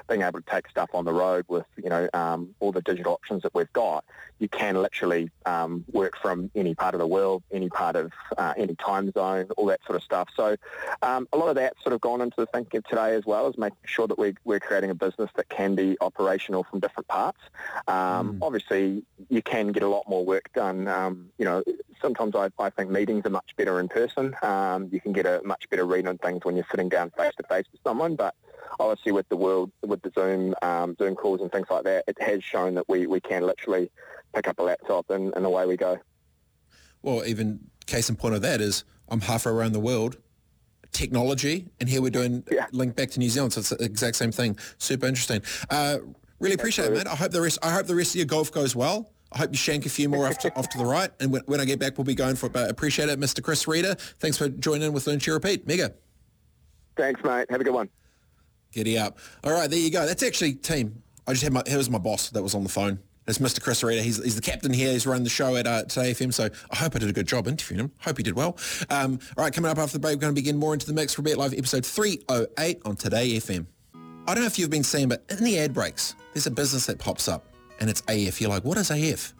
being 0.09 0.21
able 0.21 0.39
to 0.39 0.45
take 0.49 0.69
stuff 0.69 0.89
on 0.93 1.05
the 1.05 1.13
road 1.13 1.45
with 1.47 1.65
you 1.81 1.89
know 1.89 2.09
um, 2.13 2.55
all 2.59 2.71
the 2.71 2.81
digital 2.81 3.13
options 3.13 3.43
that 3.43 3.53
we've 3.53 3.71
got, 3.73 4.03
you 4.39 4.47
can 4.47 4.81
literally 4.81 5.29
um, 5.45 5.83
work 5.91 6.17
from 6.21 6.49
any 6.55 6.75
part 6.75 6.93
of 6.93 6.99
the 6.99 7.07
world, 7.07 7.43
any 7.51 7.69
part 7.69 7.95
of 7.95 8.11
uh, 8.37 8.53
any 8.57 8.75
time 8.75 9.11
zone, 9.11 9.47
all 9.57 9.65
that 9.65 9.79
sort 9.85 9.95
of 9.95 10.03
stuff. 10.03 10.29
So 10.35 10.55
um, 11.01 11.27
a 11.33 11.37
lot 11.37 11.49
of 11.49 11.55
that 11.55 11.73
sort 11.81 11.93
of 11.93 12.01
gone 12.01 12.21
into 12.21 12.35
the 12.37 12.45
thinking 12.47 12.79
of 12.79 12.83
today 12.85 13.15
as 13.15 13.25
well, 13.25 13.47
is 13.47 13.57
making 13.57 13.77
sure 13.85 14.07
that 14.07 14.17
we, 14.17 14.35
we're 14.43 14.59
creating 14.59 14.89
a 14.89 14.95
business 14.95 15.29
that 15.35 15.49
can 15.49 15.75
be 15.75 15.97
operational 16.01 16.63
from 16.63 16.79
different 16.79 17.07
parts. 17.07 17.39
Mm. 17.87 18.39
Obviously, 18.41 19.03
you 19.29 19.41
can 19.41 19.71
get 19.71 19.83
a 19.83 19.87
lot 19.87 20.07
more 20.07 20.25
work 20.25 20.49
done. 20.53 20.87
Um, 20.87 21.29
you 21.37 21.45
know, 21.45 21.63
sometimes 22.01 22.35
I, 22.35 22.49
I 22.59 22.69
think 22.69 22.89
meetings 22.89 23.25
are 23.25 23.29
much 23.29 23.55
better 23.55 23.79
in 23.79 23.87
person. 23.87 24.35
Um, 24.41 24.89
you 24.91 24.99
can 24.99 25.13
get 25.13 25.25
a 25.25 25.41
much 25.43 25.69
better 25.69 25.85
read 25.85 26.07
on 26.07 26.17
things 26.17 26.43
when 26.43 26.55
you're 26.55 26.67
sitting 26.69 26.89
down 26.89 27.11
face 27.11 27.33
to 27.37 27.43
face 27.43 27.65
with 27.71 27.81
someone, 27.83 28.15
but 28.15 28.35
obviously 28.79 29.11
with 29.11 29.27
the 29.29 29.37
world, 29.37 29.71
with 29.85 30.01
the 30.01 30.11
Zoom, 30.17 30.53
um, 30.61 30.95
Zoom 30.99 31.15
calls 31.15 31.41
and 31.41 31.51
things 31.51 31.67
like 31.69 31.83
that, 31.83 32.03
it 32.07 32.21
has 32.21 32.43
shown 32.43 32.75
that 32.75 32.87
we, 32.87 33.07
we 33.07 33.19
can 33.19 33.43
literally 33.43 33.89
pick 34.33 34.47
up 34.47 34.59
a 34.59 34.63
laptop 34.63 35.09
and, 35.09 35.33
and 35.35 35.45
away 35.45 35.65
we 35.65 35.77
go. 35.77 35.97
Well, 37.01 37.25
even 37.25 37.59
case 37.85 38.09
in 38.09 38.15
point 38.15 38.35
of 38.35 38.41
that 38.41 38.59
is 38.61 38.83
I'm 39.09 39.21
halfway 39.21 39.51
around 39.51 39.71
the 39.73 39.79
world, 39.79 40.17
technology, 40.91 41.67
and 41.79 41.87
here 41.87 42.01
we're 42.01 42.09
doing 42.11 42.43
Yeah. 42.51 42.67
link 42.71 42.95
back 42.95 43.09
to 43.11 43.19
New 43.19 43.29
Zealand, 43.29 43.53
so 43.53 43.59
it's 43.59 43.69
the 43.69 43.83
exact 43.83 44.15
same 44.15 44.31
thing. 44.31 44.57
Super 44.77 45.05
interesting. 45.05 45.41
Uh, 45.69 45.99
really 46.39 46.55
appreciate 46.55 46.85
it, 46.91 46.93
man. 46.93 47.07
I 47.07 47.15
hope 47.15 47.31
the 47.31 47.41
rest. 47.41 47.59
I 47.63 47.71
hope 47.71 47.87
the 47.87 47.95
rest 47.95 48.11
of 48.11 48.15
your 48.17 48.25
golf 48.25 48.51
goes 48.51 48.75
well. 48.75 49.11
I 49.31 49.39
hope 49.39 49.51
you 49.51 49.57
shank 49.57 49.85
a 49.85 49.89
few 49.89 50.07
more 50.07 50.25
off 50.25 50.37
to, 50.39 50.55
off 50.57 50.69
to 50.69 50.77
the 50.77 50.85
right, 50.85 51.11
and 51.19 51.31
when, 51.31 51.41
when 51.47 51.59
I 51.59 51.65
get 51.65 51.79
back, 51.79 51.97
we'll 51.97 52.05
be 52.05 52.15
going 52.15 52.35
for 52.35 52.45
it. 52.47 52.53
But 52.53 52.69
appreciate 52.69 53.09
it, 53.09 53.19
Mr. 53.19 53.43
Chris 53.43 53.67
Reader. 53.67 53.95
Thanks 54.19 54.37
for 54.37 54.47
joining 54.49 54.83
in 54.83 54.93
with 54.93 55.05
Learn 55.05 55.19
to 55.19 55.33
Repeat. 55.33 55.67
Mega. 55.67 55.93
Thanks, 56.95 57.21
mate. 57.23 57.45
Have 57.49 57.61
a 57.61 57.63
good 57.63 57.73
one. 57.73 57.89
Giddy 58.71 58.97
up. 58.97 59.17
All 59.43 59.51
right, 59.51 59.69
there 59.69 59.79
you 59.79 59.91
go. 59.91 60.05
That's 60.05 60.23
actually 60.23 60.53
team. 60.53 61.01
I 61.27 61.31
just 61.31 61.43
had 61.43 61.53
my. 61.53 61.63
Here 61.65 61.77
was 61.77 61.89
my 61.89 61.97
boss 61.97 62.29
that 62.29 62.43
was 62.43 62.55
on 62.55 62.63
the 62.63 62.69
phone. 62.69 62.99
It's 63.27 63.39
Mr. 63.39 63.61
Chris 63.61 63.83
Reader. 63.83 64.01
He's, 64.01 64.23
he's 64.23 64.37
the 64.37 64.41
captain 64.41 64.71
here. 64.71 64.93
He's 64.93 65.05
running 65.05 65.25
the 65.25 65.29
show 65.29 65.57
at 65.57 65.67
uh, 65.67 65.83
Today 65.83 66.11
FM. 66.11 66.33
So 66.33 66.47
I 66.71 66.75
hope 66.77 66.95
I 66.95 66.99
did 66.99 67.09
a 67.09 67.13
good 67.13 67.27
job 67.27 67.45
interviewing 67.45 67.83
him. 67.83 67.91
Hope 67.99 68.15
he 68.15 68.23
did 68.23 68.35
well. 68.35 68.57
Um, 68.89 69.19
all 69.37 69.43
right, 69.43 69.53
coming 69.53 69.69
up 69.69 69.77
after 69.77 69.93
the 69.93 69.99
break, 69.99 70.15
we're 70.15 70.21
going 70.21 70.33
to 70.33 70.41
begin 70.41 70.55
more 70.55 70.73
into 70.73 70.87
the 70.87 70.93
mix 70.93 71.13
for 71.13 71.23
Bet 71.23 71.37
Live 71.37 71.53
episode 71.53 71.85
308 71.85 72.81
on 72.85 72.95
Today 72.95 73.31
FM. 73.33 73.65
I 73.93 74.33
don't 74.33 74.43
know 74.43 74.47
if 74.47 74.57
you've 74.57 74.69
been 74.69 74.83
seeing, 74.83 75.09
but 75.09 75.25
in 75.29 75.43
the 75.43 75.59
ad 75.59 75.73
breaks, 75.73 76.15
there's 76.33 76.47
a 76.47 76.51
business 76.51 76.85
that 76.85 76.99
pops 76.99 77.27
up 77.27 77.45
and 77.81 77.89
it's 77.89 78.01
AF. 78.07 78.39
You're 78.39 78.49
like, 78.49 78.63
what 78.63 78.77
is 78.77 78.91
AF? 78.91 79.33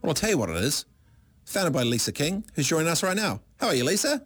Well, 0.00 0.10
I'll 0.10 0.14
tell 0.14 0.30
you 0.30 0.38
what 0.38 0.48
it 0.48 0.56
is. 0.56 0.86
Founded 1.44 1.74
by 1.74 1.82
Lisa 1.82 2.12
King, 2.12 2.44
who's 2.54 2.66
joining 2.66 2.88
us 2.88 3.02
right 3.02 3.16
now. 3.16 3.40
How 3.60 3.66
are 3.68 3.74
you, 3.74 3.84
Lisa? 3.84 4.24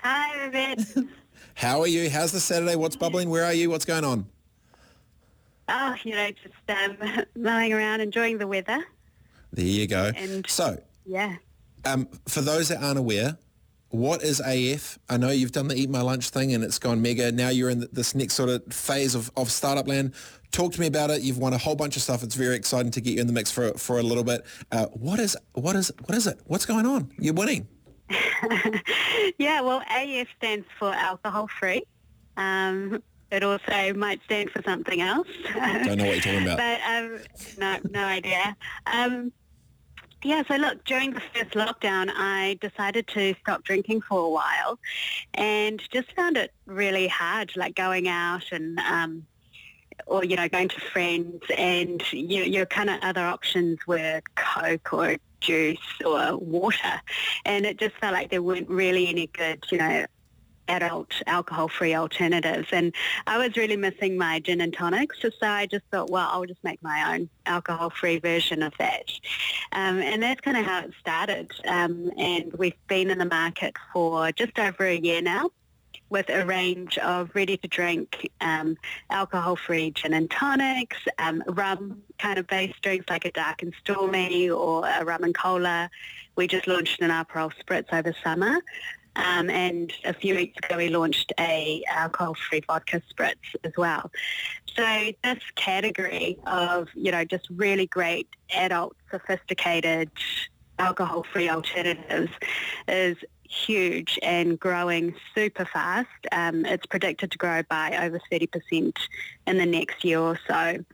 Hi, 0.00 0.48
Robett. 0.48 1.08
How 1.56 1.80
are 1.80 1.86
you? 1.86 2.10
How's 2.10 2.32
the 2.32 2.40
Saturday? 2.40 2.76
What's 2.76 2.96
bubbling? 2.96 3.30
Where 3.30 3.42
are 3.44 3.52
you? 3.54 3.70
What's 3.70 3.86
going 3.86 4.04
on? 4.04 4.26
oh, 5.68 5.96
you 6.04 6.12
know, 6.12 6.28
just 6.30 6.54
um, 6.68 7.24
mowing 7.36 7.72
around, 7.72 8.00
enjoying 8.00 8.36
the 8.38 8.46
weather. 8.46 8.84
There 9.52 9.64
you 9.64 9.86
go. 9.88 10.12
And- 10.14 10.46
so, 10.48 10.78
Yeah. 11.06 11.36
Um, 11.84 12.08
for 12.28 12.40
those 12.40 12.68
that 12.68 12.82
aren't 12.82 12.98
aware, 12.98 13.38
what 13.88 14.22
is 14.22 14.40
AF? 14.44 14.98
I 15.08 15.16
know 15.16 15.30
you've 15.30 15.52
done 15.52 15.68
the 15.68 15.76
Eat 15.76 15.88
My 15.88 16.02
Lunch 16.02 16.28
thing 16.30 16.52
and 16.52 16.62
it's 16.62 16.78
gone 16.78 17.00
mega. 17.00 17.32
Now 17.32 17.48
you're 17.48 17.70
in 17.70 17.86
this 17.90 18.14
next 18.14 18.34
sort 18.34 18.48
of 18.50 18.62
phase 18.72 19.14
of, 19.14 19.30
of 19.36 19.50
startup 19.50 19.88
land. 19.88 20.12
Talk 20.52 20.72
to 20.74 20.80
me 20.80 20.88
about 20.88 21.10
it. 21.10 21.22
You've 21.22 21.38
won 21.38 21.52
a 21.52 21.58
whole 21.58 21.74
bunch 21.76 21.96
of 21.96 22.02
stuff. 22.02 22.22
It's 22.22 22.34
very 22.34 22.54
exciting 22.56 22.90
to 22.92 23.00
get 23.00 23.14
you 23.14 23.20
in 23.20 23.26
the 23.28 23.32
mix 23.32 23.50
for 23.50 23.72
for 23.74 23.98
a 23.98 24.02
little 24.02 24.24
bit. 24.24 24.44
Uh, 24.70 24.86
what 24.86 25.18
is 25.20 25.36
what 25.54 25.74
is 25.76 25.90
what 26.06 26.16
is 26.18 26.26
it? 26.26 26.40
What's 26.46 26.66
going 26.66 26.86
on? 26.86 27.10
You're 27.18 27.34
winning. 27.34 27.68
Yeah, 29.38 29.60
well, 29.60 29.82
AF 29.90 30.28
stands 30.38 30.66
for 30.78 30.92
alcohol 30.92 31.48
free. 31.48 31.82
Um, 32.36 33.02
it 33.30 33.42
also 33.42 33.92
might 33.94 34.20
stand 34.24 34.50
for 34.50 34.62
something 34.62 35.00
else. 35.00 35.28
I 35.54 35.82
don't 35.82 35.98
know 35.98 36.04
what 36.04 36.24
you're 36.24 36.34
talking 36.34 36.42
about. 36.44 36.58
but 36.58 36.80
um, 36.88 37.18
no, 37.58 37.78
no 37.90 38.04
idea. 38.04 38.56
Um, 38.86 39.32
yeah, 40.22 40.42
so 40.48 40.56
look, 40.56 40.84
during 40.84 41.12
the 41.12 41.22
first 41.34 41.50
lockdown, 41.50 42.10
I 42.14 42.58
decided 42.60 43.06
to 43.08 43.34
stop 43.40 43.64
drinking 43.64 44.02
for 44.02 44.18
a 44.20 44.30
while, 44.30 44.78
and 45.34 45.82
just 45.92 46.12
found 46.14 46.36
it 46.36 46.52
really 46.66 47.08
hard, 47.08 47.56
like 47.56 47.74
going 47.74 48.08
out 48.08 48.52
and. 48.52 48.78
Um, 48.80 49.26
or 50.06 50.24
you 50.24 50.36
know 50.36 50.48
going 50.48 50.68
to 50.68 50.80
friends 50.80 51.42
and 51.56 52.02
your, 52.12 52.44
your 52.44 52.66
kind 52.66 52.88
of 52.88 53.00
other 53.02 53.24
options 53.24 53.78
were 53.86 54.22
coke 54.36 54.92
or 54.92 55.16
juice 55.40 55.78
or 56.04 56.36
water. 56.36 57.00
And 57.44 57.66
it 57.66 57.78
just 57.78 57.96
felt 57.96 58.14
like 58.14 58.30
there 58.30 58.42
weren't 58.42 58.68
really 58.68 59.08
any 59.08 59.26
good 59.26 59.64
you 59.70 59.78
know 59.78 60.06
adult 60.68 61.12
alcohol-free 61.26 61.94
alternatives. 61.94 62.68
And 62.72 62.92
I 63.26 63.38
was 63.38 63.56
really 63.56 63.76
missing 63.76 64.18
my 64.18 64.40
gin 64.40 64.60
and 64.60 64.72
tonics 64.72 65.18
so 65.22 65.30
I 65.42 65.66
just 65.66 65.84
thought 65.92 66.10
well 66.10 66.28
I'll 66.30 66.44
just 66.44 66.62
make 66.64 66.82
my 66.82 67.14
own 67.14 67.28
alcohol-free 67.46 68.18
version 68.18 68.62
of 68.62 68.72
that. 68.78 69.12
Um, 69.72 69.98
and 69.98 70.22
that's 70.22 70.40
kind 70.40 70.56
of 70.56 70.64
how 70.64 70.80
it 70.80 70.92
started. 71.00 71.52
Um, 71.66 72.10
and 72.16 72.52
we've 72.54 72.74
been 72.88 73.10
in 73.10 73.18
the 73.18 73.26
market 73.26 73.74
for 73.92 74.32
just 74.32 74.58
over 74.58 74.84
a 74.84 74.96
year 74.96 75.22
now 75.22 75.50
with 76.08 76.28
a 76.28 76.46
range 76.46 76.98
of 76.98 77.30
ready-to-drink 77.34 78.30
um, 78.40 78.76
alcohol-free 79.10 79.90
gin 79.92 80.14
and 80.14 80.30
tonics, 80.30 80.98
um, 81.18 81.42
rum 81.48 82.02
kind 82.18 82.38
of 82.38 82.46
based 82.46 82.80
drinks 82.82 83.06
like 83.10 83.24
a 83.24 83.32
dark 83.32 83.62
and 83.62 83.74
stormy 83.80 84.48
or 84.48 84.86
a 84.86 85.04
rum 85.04 85.24
and 85.24 85.34
cola. 85.34 85.90
We 86.36 86.46
just 86.46 86.66
launched 86.66 87.00
an 87.00 87.10
Aperol 87.10 87.50
Spritz 87.60 87.92
over 87.92 88.14
summer. 88.22 88.60
Um, 89.16 89.48
and 89.48 89.92
a 90.04 90.12
few 90.12 90.34
weeks 90.34 90.58
ago 90.62 90.76
we 90.76 90.90
launched 90.90 91.32
a 91.40 91.82
alcohol-free 91.88 92.62
vodka 92.66 93.00
spritz 93.10 93.34
as 93.64 93.72
well. 93.76 94.10
So 94.76 95.12
this 95.24 95.38
category 95.54 96.38
of, 96.46 96.88
you 96.94 97.10
know, 97.10 97.24
just 97.24 97.48
really 97.50 97.86
great 97.86 98.28
adult, 98.54 98.94
sophisticated, 99.10 100.10
alcohol-free 100.78 101.48
alternatives 101.48 102.30
is 102.86 103.16
huge 103.50 104.18
and 104.22 104.58
growing 104.58 105.14
super 105.34 105.64
fast. 105.64 106.08
Um, 106.32 106.64
it's 106.64 106.86
predicted 106.86 107.30
to 107.32 107.38
grow 107.38 107.62
by 107.68 107.96
over 108.04 108.20
30% 108.30 108.92
in 109.46 109.58
the 109.58 109.66
next 109.66 110.04
year 110.04 110.20
or 110.20 110.38
so. 110.46 110.84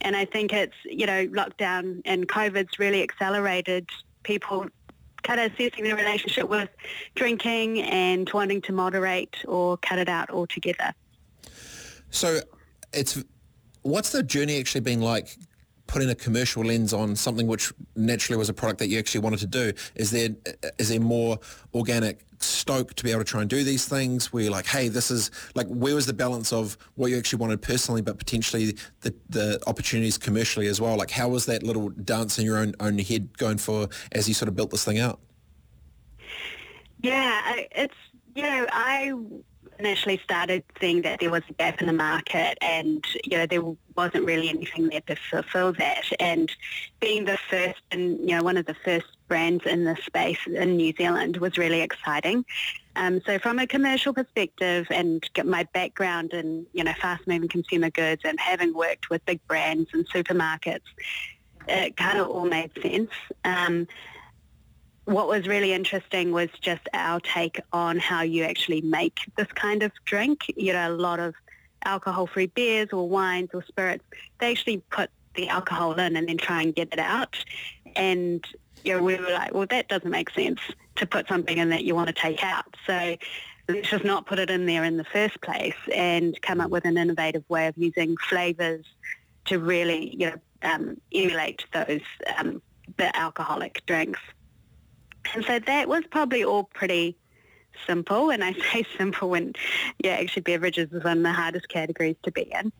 And 0.00 0.16
I 0.16 0.24
think 0.24 0.52
it's, 0.52 0.76
you 0.84 1.06
know, 1.06 1.26
lockdown 1.28 2.02
and 2.04 2.28
COVID's 2.28 2.78
really 2.78 3.02
accelerated 3.02 3.88
people 4.22 4.66
kind 5.22 5.40
of 5.40 5.52
assessing 5.52 5.84
their 5.84 5.96
relationship 5.96 6.48
with 6.48 6.68
drinking 7.14 7.82
and 7.82 8.30
wanting 8.32 8.62
to 8.62 8.72
moderate 8.72 9.36
or 9.46 9.76
cut 9.78 9.98
it 9.98 10.08
out 10.08 10.30
altogether. 10.30 10.94
So 12.10 12.40
it's 12.92 13.22
what's 13.82 14.10
the 14.10 14.22
journey 14.22 14.58
actually 14.58 14.80
been 14.82 15.00
like 15.00 15.36
putting 15.88 16.08
a 16.10 16.14
commercial 16.14 16.62
lens 16.62 16.92
on 16.92 17.16
something 17.16 17.48
which 17.48 17.72
naturally 17.96 18.38
was 18.38 18.48
a 18.48 18.54
product 18.54 18.78
that 18.78 18.88
you 18.88 18.98
actually 18.98 19.20
wanted 19.20 19.40
to 19.40 19.46
do? 19.46 19.72
Is 19.96 20.12
there 20.12 20.28
uh, 20.46 20.68
is 20.78 20.90
there 20.90 21.00
more 21.00 21.40
organic 21.74 22.24
stoke 22.40 22.94
to 22.94 23.02
be 23.02 23.10
able 23.10 23.22
to 23.22 23.24
try 23.24 23.40
and 23.40 23.50
do 23.50 23.64
these 23.64 23.86
things 23.86 24.32
where 24.32 24.44
you're 24.44 24.52
like, 24.52 24.66
hey, 24.66 24.86
this 24.86 25.10
is 25.10 25.32
like 25.56 25.66
where 25.66 25.96
was 25.96 26.06
the 26.06 26.12
balance 26.12 26.52
of 26.52 26.78
what 26.94 27.10
you 27.10 27.18
actually 27.18 27.40
wanted 27.40 27.60
personally 27.60 28.00
but 28.00 28.16
potentially 28.16 28.76
the, 29.00 29.12
the 29.28 29.60
opportunities 29.66 30.16
commercially 30.16 30.68
as 30.68 30.80
well? 30.80 30.96
Like 30.96 31.10
how 31.10 31.28
was 31.28 31.46
that 31.46 31.64
little 31.64 31.88
dance 31.88 32.38
in 32.38 32.44
your 32.44 32.58
own 32.58 32.74
own 32.78 32.98
head 32.98 33.36
going 33.38 33.58
for 33.58 33.88
as 34.12 34.28
you 34.28 34.34
sort 34.34 34.48
of 34.48 34.54
built 34.54 34.70
this 34.70 34.84
thing 34.84 34.98
out? 34.98 35.18
Yeah, 37.00 37.40
it's, 37.72 37.94
you 38.34 38.42
know, 38.42 38.66
I 38.72 39.12
initially 39.78 40.20
started 40.24 40.64
seeing 40.80 41.02
that 41.02 41.20
there 41.20 41.30
was 41.30 41.42
a 41.48 41.52
gap 41.52 41.80
in 41.80 41.86
the 41.86 41.92
market 41.92 42.58
and, 42.60 43.04
you 43.24 43.38
know, 43.38 43.46
there 43.46 43.62
wasn't 43.96 44.24
really 44.24 44.48
anything 44.48 44.88
there 44.88 45.00
to 45.02 45.16
fulfill 45.30 45.72
that. 45.74 46.04
And 46.18 46.50
being 47.00 47.24
the 47.24 47.38
first 47.48 47.80
and, 47.90 48.18
you 48.20 48.36
know, 48.36 48.42
one 48.42 48.56
of 48.56 48.66
the 48.66 48.76
first 48.84 49.06
brands 49.28 49.64
in 49.66 49.84
this 49.84 50.00
space 50.04 50.38
in 50.46 50.76
New 50.76 50.92
Zealand 50.96 51.36
was 51.36 51.58
really 51.58 51.80
exciting. 51.80 52.44
Um, 52.96 53.20
so 53.24 53.38
from 53.38 53.58
a 53.58 53.66
commercial 53.66 54.12
perspective 54.12 54.86
and 54.90 55.28
my 55.44 55.64
background 55.72 56.32
in, 56.32 56.66
you 56.72 56.82
know, 56.82 56.94
fast-moving 57.00 57.48
consumer 57.48 57.90
goods 57.90 58.22
and 58.24 58.38
having 58.40 58.74
worked 58.74 59.10
with 59.10 59.24
big 59.26 59.46
brands 59.46 59.90
and 59.92 60.08
supermarkets, 60.08 60.80
it 61.68 61.96
kind 61.96 62.18
of 62.18 62.28
all 62.28 62.46
made 62.46 62.72
sense. 62.82 63.10
Um, 63.44 63.86
what 65.08 65.26
was 65.26 65.46
really 65.46 65.72
interesting 65.72 66.32
was 66.32 66.50
just 66.60 66.82
our 66.92 67.18
take 67.20 67.58
on 67.72 67.98
how 67.98 68.20
you 68.20 68.44
actually 68.44 68.82
make 68.82 69.20
this 69.38 69.46
kind 69.54 69.82
of 69.82 69.90
drink. 70.04 70.52
You 70.54 70.74
know, 70.74 70.90
a 70.90 70.92
lot 70.92 71.18
of 71.18 71.34
alcohol-free 71.86 72.48
beers 72.48 72.90
or 72.92 73.08
wines 73.08 73.48
or 73.54 73.64
spirits, 73.66 74.04
they 74.38 74.50
actually 74.50 74.82
put 74.90 75.08
the 75.34 75.48
alcohol 75.48 75.94
in 75.94 76.14
and 76.14 76.28
then 76.28 76.36
try 76.36 76.60
and 76.60 76.74
get 76.74 76.92
it 76.92 76.98
out. 76.98 77.42
And, 77.96 78.44
you 78.84 78.96
know, 78.96 79.02
we 79.02 79.16
were 79.16 79.30
like, 79.30 79.54
well, 79.54 79.66
that 79.70 79.88
doesn't 79.88 80.10
make 80.10 80.28
sense 80.30 80.60
to 80.96 81.06
put 81.06 81.26
something 81.26 81.56
in 81.56 81.70
that 81.70 81.84
you 81.84 81.94
want 81.94 82.08
to 82.08 82.14
take 82.14 82.44
out. 82.44 82.76
So 82.86 83.16
let's 83.66 83.88
just 83.88 84.04
not 84.04 84.26
put 84.26 84.38
it 84.38 84.50
in 84.50 84.66
there 84.66 84.84
in 84.84 84.98
the 84.98 85.04
first 85.04 85.40
place 85.40 85.76
and 85.94 86.38
come 86.42 86.60
up 86.60 86.70
with 86.70 86.84
an 86.84 86.98
innovative 86.98 87.44
way 87.48 87.66
of 87.66 87.78
using 87.78 88.14
flavours 88.28 88.84
to 89.46 89.58
really, 89.58 90.14
you 90.14 90.26
know, 90.26 90.36
um, 90.62 91.00
emulate 91.14 91.64
those, 91.72 92.02
um, 92.36 92.60
the 92.98 93.16
alcoholic 93.16 93.86
drinks. 93.86 94.20
And 95.34 95.44
so 95.44 95.58
that 95.58 95.88
was 95.88 96.04
probably 96.10 96.44
all 96.44 96.64
pretty 96.64 97.16
simple. 97.86 98.30
And 98.30 98.42
I 98.42 98.52
say 98.72 98.84
simple 98.96 99.30
when, 99.30 99.54
yeah, 100.02 100.12
actually 100.12 100.42
beverages 100.42 100.92
is 100.92 101.04
one 101.04 101.18
of 101.18 101.22
the 101.22 101.32
hardest 101.32 101.68
categories 101.68 102.16
to 102.24 102.30
be 102.30 102.42
in. 102.42 102.72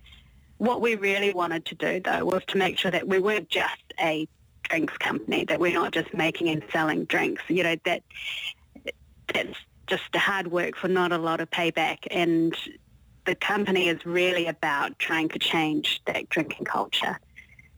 What 0.58 0.80
we 0.80 0.96
really 0.96 1.32
wanted 1.32 1.64
to 1.66 1.74
do, 1.76 2.00
though, 2.00 2.24
was 2.24 2.42
to 2.48 2.58
make 2.58 2.78
sure 2.78 2.90
that 2.90 3.06
we 3.06 3.20
weren't 3.20 3.48
just 3.48 3.94
a 4.00 4.26
drinks 4.64 4.96
company, 4.98 5.44
that 5.44 5.60
we're 5.60 5.72
not 5.72 5.92
just 5.92 6.12
making 6.12 6.48
and 6.48 6.64
selling 6.72 7.04
drinks. 7.04 7.42
You 7.48 7.62
know, 7.62 7.76
that 7.84 8.02
that's 9.32 9.56
just 9.86 10.14
hard 10.16 10.48
work 10.48 10.76
for 10.76 10.88
not 10.88 11.12
a 11.12 11.18
lot 11.18 11.40
of 11.40 11.48
payback. 11.50 11.98
And 12.10 12.56
the 13.24 13.36
company 13.36 13.88
is 13.88 14.04
really 14.04 14.46
about 14.46 14.98
trying 14.98 15.28
to 15.28 15.38
change 15.38 16.00
that 16.06 16.28
drinking 16.28 16.64
culture 16.64 17.18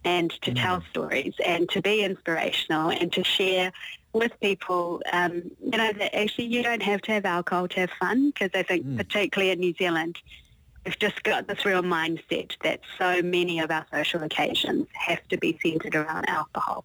and 0.05 0.31
to 0.43 0.55
tell 0.55 0.83
stories 0.91 1.35
and 1.45 1.69
to 1.71 1.83
be 1.83 2.03
inspirational 2.03 2.91
and 2.91 3.13
to 3.13 3.23
share 3.23 3.73
with 4.13 4.33
people, 4.41 5.03
um, 5.13 5.51
you 5.63 5.79
know, 5.79 5.93
that 5.93 6.17
actually 6.17 6.47
you 6.47 6.63
don't 6.63 6.83
have 6.83 7.01
to 7.03 7.13
have 7.13 7.25
alcohol 7.25 7.69
to 7.69 7.81
have 7.81 7.91
fun 8.01 8.31
because 8.31 8.51
I 8.55 8.63
think 8.63 8.97
particularly 8.97 9.53
in 9.53 9.61
New 9.61 9.75
Zealand, 9.75 10.19
we've 10.85 10.99
just 10.99 11.23
got 11.23 11.47
this 11.47 11.65
real 11.65 11.83
mindset 11.83 12.57
that 12.63 12.81
so 12.99 13.23
many 13.23 13.61
of 13.61 13.71
our 13.71 13.87
social 13.93 14.23
occasions 14.23 14.87
have 14.95 15.27
to 15.29 15.37
be 15.37 15.59
centred 15.63 15.95
around 15.95 16.29
alcohol. 16.29 16.85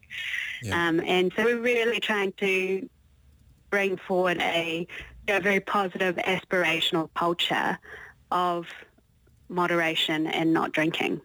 Yeah. 0.61 0.87
Um, 0.87 0.99
and 0.99 1.31
so 1.35 1.45
we're 1.45 1.59
really 1.59 1.99
trying 1.99 2.33
to 2.33 2.87
bring 3.69 3.97
forward 3.97 4.39
a 4.41 4.87
you 5.27 5.33
know, 5.33 5.39
very 5.39 5.59
positive 5.59 6.15
aspirational 6.17 7.09
culture 7.15 7.79
of 8.31 8.67
moderation 9.49 10.27
and 10.27 10.53
not 10.53 10.71
drinking. 10.71 11.21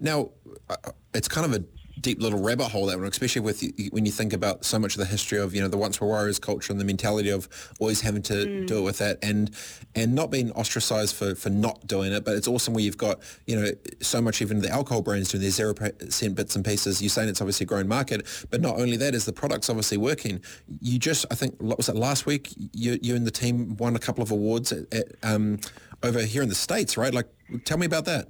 Now, 0.00 0.30
uh, 0.68 0.76
it's 1.14 1.28
kind 1.28 1.46
of 1.46 1.60
a 1.60 1.64
deep 2.00 2.20
little 2.20 2.38
rabbit 2.38 2.68
hole 2.68 2.86
that 2.86 2.98
one, 2.98 3.06
especially 3.08 3.40
with 3.40 3.64
when 3.90 4.04
you 4.04 4.12
think 4.12 4.32
about 4.32 4.64
so 4.64 4.78
much 4.78 4.94
of 4.94 4.98
the 4.98 5.06
history 5.06 5.38
of 5.38 5.54
you 5.54 5.62
know 5.62 5.68
the 5.68 5.76
once 5.76 6.00
were 6.00 6.06
warriors 6.06 6.38
culture 6.38 6.72
and 6.72 6.80
the 6.80 6.84
mentality 6.84 7.30
of 7.30 7.48
always 7.80 8.02
having 8.02 8.22
to 8.22 8.66
do 8.66 8.78
it 8.78 8.82
with 8.82 8.98
that 8.98 9.18
and 9.22 9.50
and 9.94 10.14
not 10.14 10.30
being 10.30 10.50
ostracized 10.52 11.14
for 11.14 11.34
for 11.34 11.50
not 11.50 11.86
doing 11.86 12.12
it. 12.12 12.24
But 12.24 12.36
it's 12.36 12.48
awesome 12.48 12.74
where 12.74 12.84
you've 12.84 12.98
got 12.98 13.18
you 13.46 13.58
know 13.58 13.70
so 14.00 14.20
much 14.20 14.42
even 14.42 14.60
the 14.60 14.70
alcohol 14.70 15.02
brands 15.02 15.30
doing 15.30 15.42
their 15.42 15.50
zero 15.50 15.74
percent 15.74 16.34
bits 16.34 16.54
and 16.54 16.64
pieces. 16.64 17.00
You're 17.00 17.08
saying 17.08 17.28
it's 17.28 17.40
obviously 17.40 17.64
a 17.64 17.66
growing 17.68 17.88
market, 17.88 18.26
but 18.50 18.60
not 18.60 18.78
only 18.78 18.96
that 18.98 19.14
is 19.14 19.24
the 19.24 19.32
product's 19.32 19.70
obviously 19.70 19.96
working. 19.96 20.40
You 20.80 20.98
just 20.98 21.24
I 21.30 21.34
think 21.34 21.60
what 21.60 21.78
was 21.78 21.88
it 21.88 21.96
last 21.96 22.26
week? 22.26 22.52
You 22.72 22.98
you 23.00 23.16
and 23.16 23.26
the 23.26 23.30
team 23.30 23.76
won 23.78 23.96
a 23.96 24.00
couple 24.00 24.22
of 24.22 24.30
awards 24.30 24.72
at, 24.72 24.92
at, 24.92 25.06
um, 25.22 25.58
over 26.02 26.20
here 26.20 26.42
in 26.42 26.48
the 26.48 26.54
states, 26.54 26.96
right? 26.96 27.12
Like, 27.12 27.28
tell 27.64 27.78
me 27.78 27.86
about 27.86 28.04
that. 28.04 28.28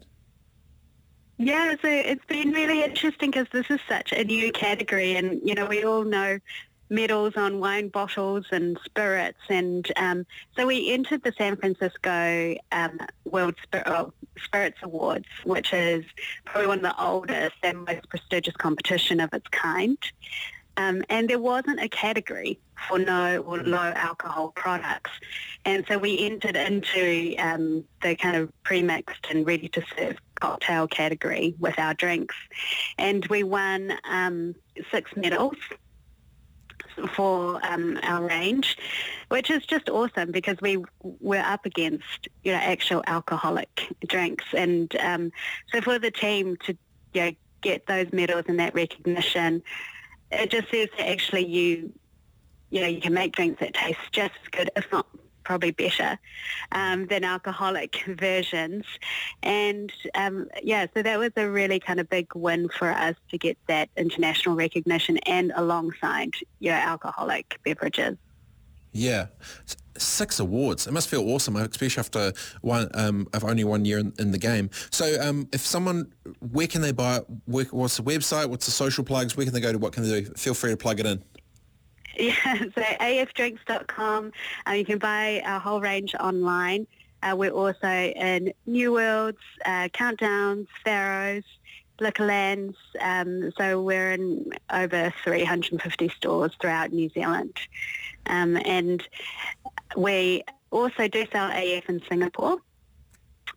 Yeah, 1.38 1.74
so 1.82 1.88
it's 1.88 2.24
been 2.24 2.52
really 2.52 2.82
interesting 2.82 3.30
because 3.30 3.46
this 3.52 3.66
is 3.70 3.80
such 3.86 4.12
a 4.12 4.24
new 4.24 4.50
category 4.52 5.16
and, 5.16 5.40
you 5.44 5.54
know, 5.54 5.66
we 5.66 5.84
all 5.84 6.02
know 6.02 6.38
medals 6.88 7.34
on 7.36 7.60
wine 7.60 7.88
bottles 7.88 8.46
and 8.52 8.78
spirits 8.84 9.40
and 9.50 9.90
um, 9.96 10.24
so 10.56 10.66
we 10.66 10.92
entered 10.92 11.22
the 11.24 11.32
San 11.36 11.56
Francisco 11.56 12.54
um, 12.70 12.98
World 13.24 13.56
oh, 13.86 14.12
Spirits 14.42 14.78
Awards, 14.82 15.26
which 15.44 15.74
is 15.74 16.04
probably 16.46 16.68
one 16.68 16.78
of 16.78 16.84
the 16.84 17.02
oldest 17.02 17.56
and 17.62 17.84
most 17.84 18.08
prestigious 18.08 18.54
competition 18.56 19.20
of 19.20 19.34
its 19.34 19.48
kind. 19.48 19.98
Um, 20.78 21.02
and 21.10 21.28
there 21.28 21.38
wasn't 21.38 21.80
a 21.80 21.88
category 21.88 22.58
for 22.88 22.98
no 22.98 23.38
or 23.38 23.62
low 23.62 23.92
alcohol 23.94 24.52
products. 24.54 25.10
And 25.64 25.84
so 25.88 25.98
we 25.98 26.18
entered 26.18 26.56
into 26.56 27.34
um, 27.38 27.84
the 28.02 28.14
kind 28.14 28.36
of 28.36 28.52
pre-mixed 28.62 29.26
and 29.30 29.46
ready-to-serve 29.46 30.16
cocktail 30.40 30.86
category 30.88 31.54
with 31.58 31.78
our 31.78 31.94
drinks. 31.94 32.34
And 32.98 33.24
we 33.26 33.42
won 33.42 33.94
um, 34.08 34.54
six 34.90 35.14
medals 35.16 35.56
for 37.14 37.60
um, 37.64 37.98
our 38.02 38.26
range, 38.26 38.76
which 39.28 39.50
is 39.50 39.64
just 39.66 39.88
awesome 39.88 40.32
because 40.32 40.56
we 40.60 40.82
were 41.20 41.38
up 41.38 41.66
against 41.66 42.28
you 42.42 42.52
know 42.52 42.58
actual 42.58 43.02
alcoholic 43.06 43.94
drinks, 44.06 44.44
and 44.54 44.94
um, 44.96 45.32
so 45.72 45.80
for 45.80 45.98
the 45.98 46.10
team 46.10 46.56
to 46.64 46.76
you 47.12 47.20
know, 47.20 47.32
get 47.60 47.86
those 47.86 48.12
medals 48.12 48.44
and 48.48 48.58
that 48.60 48.74
recognition, 48.74 49.62
it 50.30 50.50
just 50.50 50.70
says 50.70 50.88
that 50.96 51.08
actually 51.08 51.46
you 51.46 51.92
you 52.70 52.80
know 52.80 52.88
you 52.88 53.00
can 53.00 53.12
make 53.12 53.32
drinks 53.32 53.60
that 53.60 53.74
taste 53.74 53.98
just 54.12 54.34
as 54.42 54.48
good, 54.50 54.70
if 54.76 54.90
not 54.90 55.06
probably 55.46 55.70
better 55.70 56.18
um, 56.72 57.06
than 57.06 57.22
alcoholic 57.24 58.02
versions. 58.06 58.84
And 59.42 59.92
um, 60.14 60.48
yeah, 60.62 60.86
so 60.92 61.02
that 61.02 61.18
was 61.18 61.30
a 61.36 61.48
really 61.48 61.78
kind 61.78 62.00
of 62.00 62.10
big 62.10 62.34
win 62.34 62.68
for 62.68 62.90
us 62.90 63.14
to 63.30 63.38
get 63.38 63.56
that 63.68 63.88
international 63.96 64.56
recognition 64.56 65.18
and 65.18 65.52
alongside 65.54 66.32
your 66.58 66.74
alcoholic 66.74 67.58
beverages. 67.64 68.16
Yeah. 68.92 69.26
Six 69.96 70.40
awards. 70.40 70.86
It 70.86 70.92
must 70.92 71.08
feel 71.08 71.22
awesome, 71.30 71.56
especially 71.56 72.00
after 72.00 72.32
one, 72.60 72.88
um, 72.94 73.28
of 73.32 73.44
only 73.44 73.64
one 73.64 73.84
year 73.84 73.98
in, 73.98 74.12
in 74.18 74.32
the 74.32 74.38
game. 74.38 74.68
So, 74.90 75.20
um, 75.20 75.48
if 75.52 75.60
someone, 75.60 76.12
where 76.40 76.66
can 76.66 76.82
they 76.82 76.92
buy 76.92 77.18
it? 77.18 77.26
Where, 77.46 77.64
what's 77.66 77.96
the 77.96 78.02
website? 78.02 78.46
What's 78.50 78.66
the 78.66 78.72
social 78.72 79.04
plugs? 79.04 79.36
Where 79.36 79.46
can 79.46 79.54
they 79.54 79.60
go 79.60 79.72
to? 79.72 79.78
What 79.78 79.92
can 79.92 80.02
they 80.02 80.22
do? 80.22 80.30
Feel 80.34 80.54
free 80.54 80.70
to 80.70 80.76
plug 80.76 81.00
it 81.00 81.06
in. 81.06 81.22
Yeah, 82.18 82.58
so 82.74 82.80
afdrinks.com. 82.80 84.32
Uh, 84.66 84.72
you 84.72 84.86
can 84.86 84.98
buy 84.98 85.42
our 85.44 85.60
whole 85.60 85.82
range 85.82 86.14
online. 86.14 86.86
Uh, 87.22 87.36
we're 87.36 87.50
also 87.50 87.88
in 87.88 88.54
New 88.64 88.92
Worlds, 88.92 89.38
uh, 89.66 89.88
Countdowns, 89.88 90.66
Farros, 90.84 91.44
Liquorlands. 92.00 92.74
Um, 93.00 93.52
so 93.58 93.82
we're 93.82 94.12
in 94.12 94.50
over 94.70 95.12
350 95.24 96.08
stores 96.08 96.52
throughout 96.58 96.90
New 96.90 97.10
Zealand. 97.10 97.54
Um, 98.26 98.56
and 98.64 99.06
we 99.94 100.42
also 100.70 101.08
do 101.08 101.26
sell 101.30 101.50
AF 101.50 101.88
in 101.88 102.00
Singapore. 102.08 102.58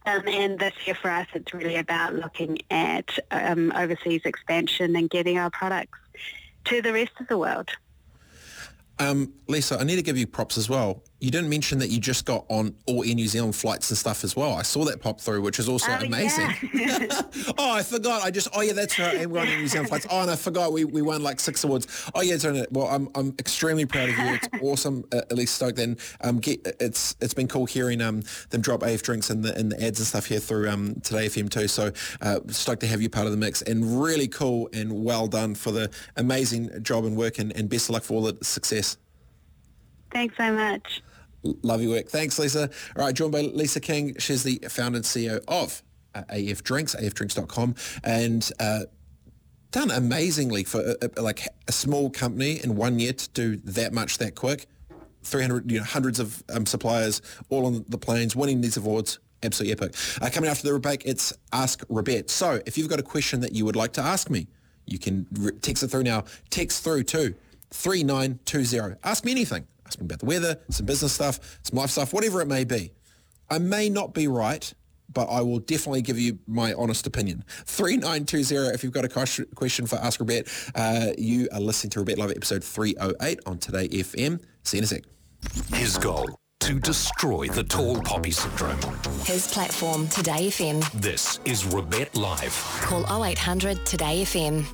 Um, 0.06 0.28
and 0.28 0.60
this 0.60 0.74
year 0.86 0.96
for 0.96 1.12
us, 1.12 1.28
it's 1.34 1.54
really 1.54 1.78
about 1.78 2.14
looking 2.16 2.58
at 2.72 3.18
um, 3.32 3.72
overseas 3.74 4.22
expansion 4.26 4.98
and 4.98 5.10
getting 5.10 5.38
our 5.38 5.50
products 5.50 6.00
to 6.66 6.82
the 6.82 6.92
rest 6.92 7.12
of 7.22 7.28
the 7.28 7.38
world. 7.38 7.70
Um, 9.00 9.34
Lisa, 9.48 9.80
I 9.80 9.84
need 9.84 9.96
to 9.96 10.02
give 10.02 10.18
you 10.18 10.28
props 10.28 10.58
as 10.58 10.70
well. 10.70 11.04
You 11.22 11.32
didn't 11.32 11.50
mention 11.50 11.80
that 11.80 11.90
you 11.90 12.00
just 12.00 12.26
got 12.26 12.46
on 12.48 12.74
all 12.86 13.04
Air 13.04 13.14
New 13.14 13.28
Zealand 13.28 13.54
flights 13.54 13.90
and 13.90 13.98
stuff 13.98 14.24
as 14.24 14.38
well. 14.38 14.54
I 14.54 14.62
saw 14.62 14.86
that 14.86 15.02
pop 15.02 15.20
through, 15.20 15.42
which 15.42 15.60
is 15.60 15.68
also 15.68 15.92
Oh, 15.92 16.06
amazing. 16.06 16.50
yeah. 16.74 17.08
oh, 17.58 17.74
I 17.74 17.84
forgot. 17.84 18.24
I 18.24 18.32
just, 18.32 18.48
oh 18.54 18.62
yeah, 18.62 18.72
that's 18.72 18.98
right. 18.98 19.16
And 19.16 19.30
we're 19.30 19.42
on 19.42 19.48
Air 19.50 19.58
New 19.58 19.68
Zealand 19.68 19.90
flights. 19.90 20.08
Oh, 20.10 20.22
and 20.22 20.32
I 20.32 20.38
forgot 20.38 20.72
we, 20.72 20.86
we 20.86 21.02
won 21.02 21.22
like 21.22 21.42
six 21.42 21.62
awards. 21.66 22.10
Oh 22.16 22.22
yeah, 22.22 22.36
it's 22.36 22.46
on 22.46 22.56
it. 22.56 22.72
Well, 22.72 22.88
I'm, 22.88 23.10
I'm 23.16 23.36
extremely 23.38 23.86
proud 23.86 24.08
of 24.10 24.18
you. 24.18 24.26
It's 24.36 24.48
awesome. 24.62 25.04
Uh, 25.12 25.18
at 25.18 25.34
least 25.34 25.56
stoked. 25.56 25.78
And 25.80 26.00
um, 26.22 26.40
get, 26.40 26.66
it's 26.80 27.18
it's 27.20 27.34
been 27.34 27.50
cool 27.50 27.66
hearing 27.66 28.00
um 28.02 28.24
them 28.52 28.62
drop 28.62 28.82
AF 28.84 29.04
drinks 29.04 29.30
in 29.30 29.42
the 29.42 29.60
in 29.60 29.68
the 29.70 29.84
ads 29.84 30.00
and 30.00 30.08
stuff 30.08 30.26
here 30.28 30.40
through 30.40 30.70
um 30.70 30.96
Today 31.02 31.26
FM 31.28 31.50
too. 31.50 31.68
So 31.68 31.92
uh, 32.22 32.40
stoked 32.48 32.80
to 32.82 32.88
have 32.88 33.02
you 33.02 33.10
part 33.10 33.26
of 33.26 33.32
the 33.32 33.38
mix 33.38 33.62
and 33.62 34.02
really 34.02 34.30
cool 34.30 34.70
and 34.72 35.04
well 35.04 35.28
done 35.28 35.54
for 35.54 35.72
the 35.72 35.92
amazing 36.16 36.82
job 36.82 37.04
and 37.04 37.18
work 37.18 37.40
and, 37.40 37.54
and 37.58 37.68
best 37.68 37.90
of 37.90 37.94
luck 37.96 38.04
for 38.04 38.14
all 38.14 38.22
the 38.22 38.38
success. 38.46 38.96
Thanks 40.14 40.36
so 40.38 40.54
much. 40.54 41.02
Love 41.44 41.82
your 41.82 41.92
work. 41.92 42.10
Thanks, 42.10 42.38
Lisa. 42.38 42.70
All 42.96 43.06
right, 43.06 43.16
joined 43.16 43.32
by 43.32 43.42
Lisa 43.42 43.80
King. 43.80 44.16
She's 44.20 44.44
the 44.44 44.60
founder 44.70 44.98
and 44.98 45.06
CEO 45.06 45.44
of 45.48 45.82
uh, 46.16 46.24
AF 46.30 46.64
Drinks, 46.64 46.96
afdrinks.com, 46.96 47.76
and 48.04 48.50
uh, 48.60 48.82
done 49.72 49.92
amazingly 49.92 50.64
for 50.64 50.96
like 51.18 51.48
a 51.68 51.72
small 51.72 52.10
company 52.10 52.60
in 52.64 52.76
one 52.76 53.00
year 53.00 53.14
to 53.14 53.30
do 53.30 53.58
that 53.58 53.94
much 53.94 54.18
that 54.18 54.36
quick. 54.36 54.68
300, 55.24 55.70
you 55.70 55.80
know, 55.80 55.84
hundreds 55.84 56.20
of 56.20 56.44
um, 56.50 56.66
suppliers 56.66 57.22
all 57.50 57.66
on 57.66 57.86
the 57.88 57.98
planes, 57.98 58.36
winning 58.36 58.62
these 58.62 58.78
awards. 58.78 59.20
Absolutely 59.44 59.72
epic. 59.72 59.96
Uh, 60.22 60.30
coming 60.30 60.50
after 60.50 60.70
the 60.72 60.80
break, 60.80 61.06
it's 61.06 61.32
Ask 61.54 61.86
Robett. 61.88 62.30
So 62.30 62.62
if 62.66 62.78
you've 62.78 62.90
got 62.90 63.00
a 63.00 63.04
question 63.04 63.40
that 63.42 63.54
you 63.54 63.64
would 63.66 63.76
like 63.76 63.94
to 63.94 64.02
ask 64.02 64.30
me, 64.30 64.48
you 64.86 65.00
can 65.00 65.28
re- 65.32 65.52
text 65.62 65.84
it 65.84 65.90
through 65.90 66.04
now. 66.04 66.26
Text 66.50 66.84
through 66.84 67.04
to 67.04 67.36
3920. 67.72 68.96
Ask 69.04 69.24
me 69.24 69.32
anything. 69.32 69.66
Ask 69.90 70.00
me 70.00 70.06
about 70.06 70.20
the 70.20 70.28
weather, 70.28 70.56
some 70.70 70.86
business 70.86 71.14
stuff, 71.14 71.60
some 71.64 71.80
life 71.80 71.90
stuff, 71.90 72.14
whatever 72.14 72.42
it 72.42 72.46
may 72.48 72.64
be. 72.64 72.92
I 73.50 73.58
may 73.58 73.90
not 73.90 74.14
be 74.14 74.28
right, 74.28 74.72
but 75.12 75.26
I 75.26 75.42
will 75.42 75.58
definitely 75.58 76.04
give 76.04 76.20
you 76.20 76.38
my 76.46 76.74
honest 76.74 77.08
opinion. 77.08 77.44
3920 77.66 78.76
if 78.76 78.84
you've 78.84 78.94
got 78.94 79.04
a 79.04 79.10
question 79.10 79.48
question 79.56 79.88
for 79.88 79.96
Ask 79.96 80.20
Robett. 80.20 80.48
Uh, 80.76 81.14
you 81.18 81.50
are 81.52 81.60
listening 81.60 81.90
to 81.90 82.04
Robett 82.04 82.18
Live 82.20 82.30
episode 82.30 82.64
308 82.64 83.40
on 83.48 83.58
Today 83.58 83.88
FM. 83.88 84.40
See 84.62 84.78
you 84.78 84.82
in 84.82 84.84
a 84.84 84.88
sec. 84.88 85.04
His 85.74 85.98
goal, 85.98 86.30
to 86.60 86.80
destroy 86.80 87.48
the 87.48 87.64
tall 87.64 88.00
poppy 88.02 88.30
syndrome. 88.30 88.78
His 89.24 89.48
platform, 89.52 90.08
Today 90.10 90.50
FM. 90.50 90.88
This 91.02 91.40
is 91.46 91.64
Robett 91.64 92.16
Live. 92.16 92.54
Call 92.84 93.24
0800 93.26 93.84
Today 93.88 94.22
FM. 94.22 94.68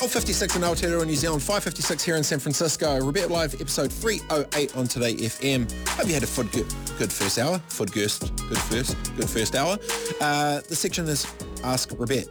1256 0.00 0.56
in 0.56 0.62
Aotearoa, 0.62 1.06
New 1.06 1.14
Zealand, 1.14 1.42
556 1.42 2.02
here 2.02 2.16
in 2.16 2.24
San 2.24 2.38
Francisco. 2.38 2.98
Robett 3.00 3.28
Live, 3.28 3.60
episode 3.60 3.92
308 3.92 4.74
on 4.74 4.86
Today 4.86 5.14
FM. 5.14 5.70
Hope 5.88 6.06
you 6.06 6.14
had 6.14 6.22
a 6.22 6.26
good, 6.26 6.50
good, 6.52 6.74
good 6.96 7.12
first 7.12 7.38
hour. 7.38 7.58
Food 7.68 7.92
first, 7.92 8.34
good 8.48 8.56
first, 8.56 8.96
good 9.14 9.28
first 9.28 9.54
hour. 9.54 9.76
Uh, 10.18 10.62
the 10.66 10.74
section 10.74 11.06
is 11.06 11.26
Ask 11.62 11.90
Robett. 11.90 12.28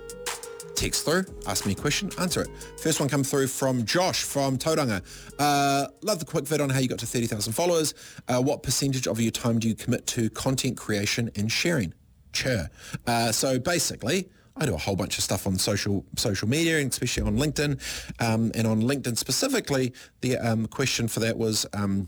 Text 0.74 1.05
through, 1.05 1.26
ask 1.45 1.67
me 1.67 1.74
a 1.74 1.76
question, 1.76 2.09
answer 2.17 2.41
it. 2.41 2.49
First 2.82 2.99
one 2.99 3.07
come 3.07 3.24
through 3.24 3.45
from 3.45 3.86
Josh 3.86 4.24
from 4.24 4.57
Tauranga. 4.57 5.03
Uh, 5.38 5.89
love 6.01 6.17
the 6.17 6.26
quick 6.26 6.47
vid 6.47 6.61
on 6.61 6.72
how 6.72 6.80
you 6.80 6.88
got 6.88 6.97
to 6.99 7.05
30,000 7.05 7.53
followers. 7.53 7.93
Uh, 8.28 8.41
what 8.41 8.63
percentage 8.63 9.05
of 9.05 9.22
your 9.22 9.30
time 9.30 9.59
do 9.59 9.67
you 9.67 9.76
commit 9.76 10.07
to 10.07 10.32
content 10.32 10.76
creation 10.76 11.30
and 11.36 11.51
sharing? 11.51 11.93
Sure. 12.34 12.67
Uh, 13.05 13.32
so 13.32 13.59
basically, 13.59 14.28
I 14.60 14.66
do 14.66 14.76
a 14.76 14.78
whole 14.78 14.95
bunch 14.95 15.18
of 15.18 15.24
stuff 15.24 15.47
on 15.47 15.57
social 15.57 16.05
social 16.18 16.47
media, 16.47 16.80
and 16.80 16.91
especially 16.91 17.24
on 17.24 17.38
LinkedIn. 17.38 17.80
Um, 18.20 18.51
and 18.55 18.68
on 18.68 18.82
LinkedIn 18.82 19.18
specifically, 19.18 19.93
the 20.22 20.38
um, 20.38 20.68
question 20.68 21.07
for 21.07 21.22
that 21.22 21.38
was 21.38 21.66
um, 21.74 22.07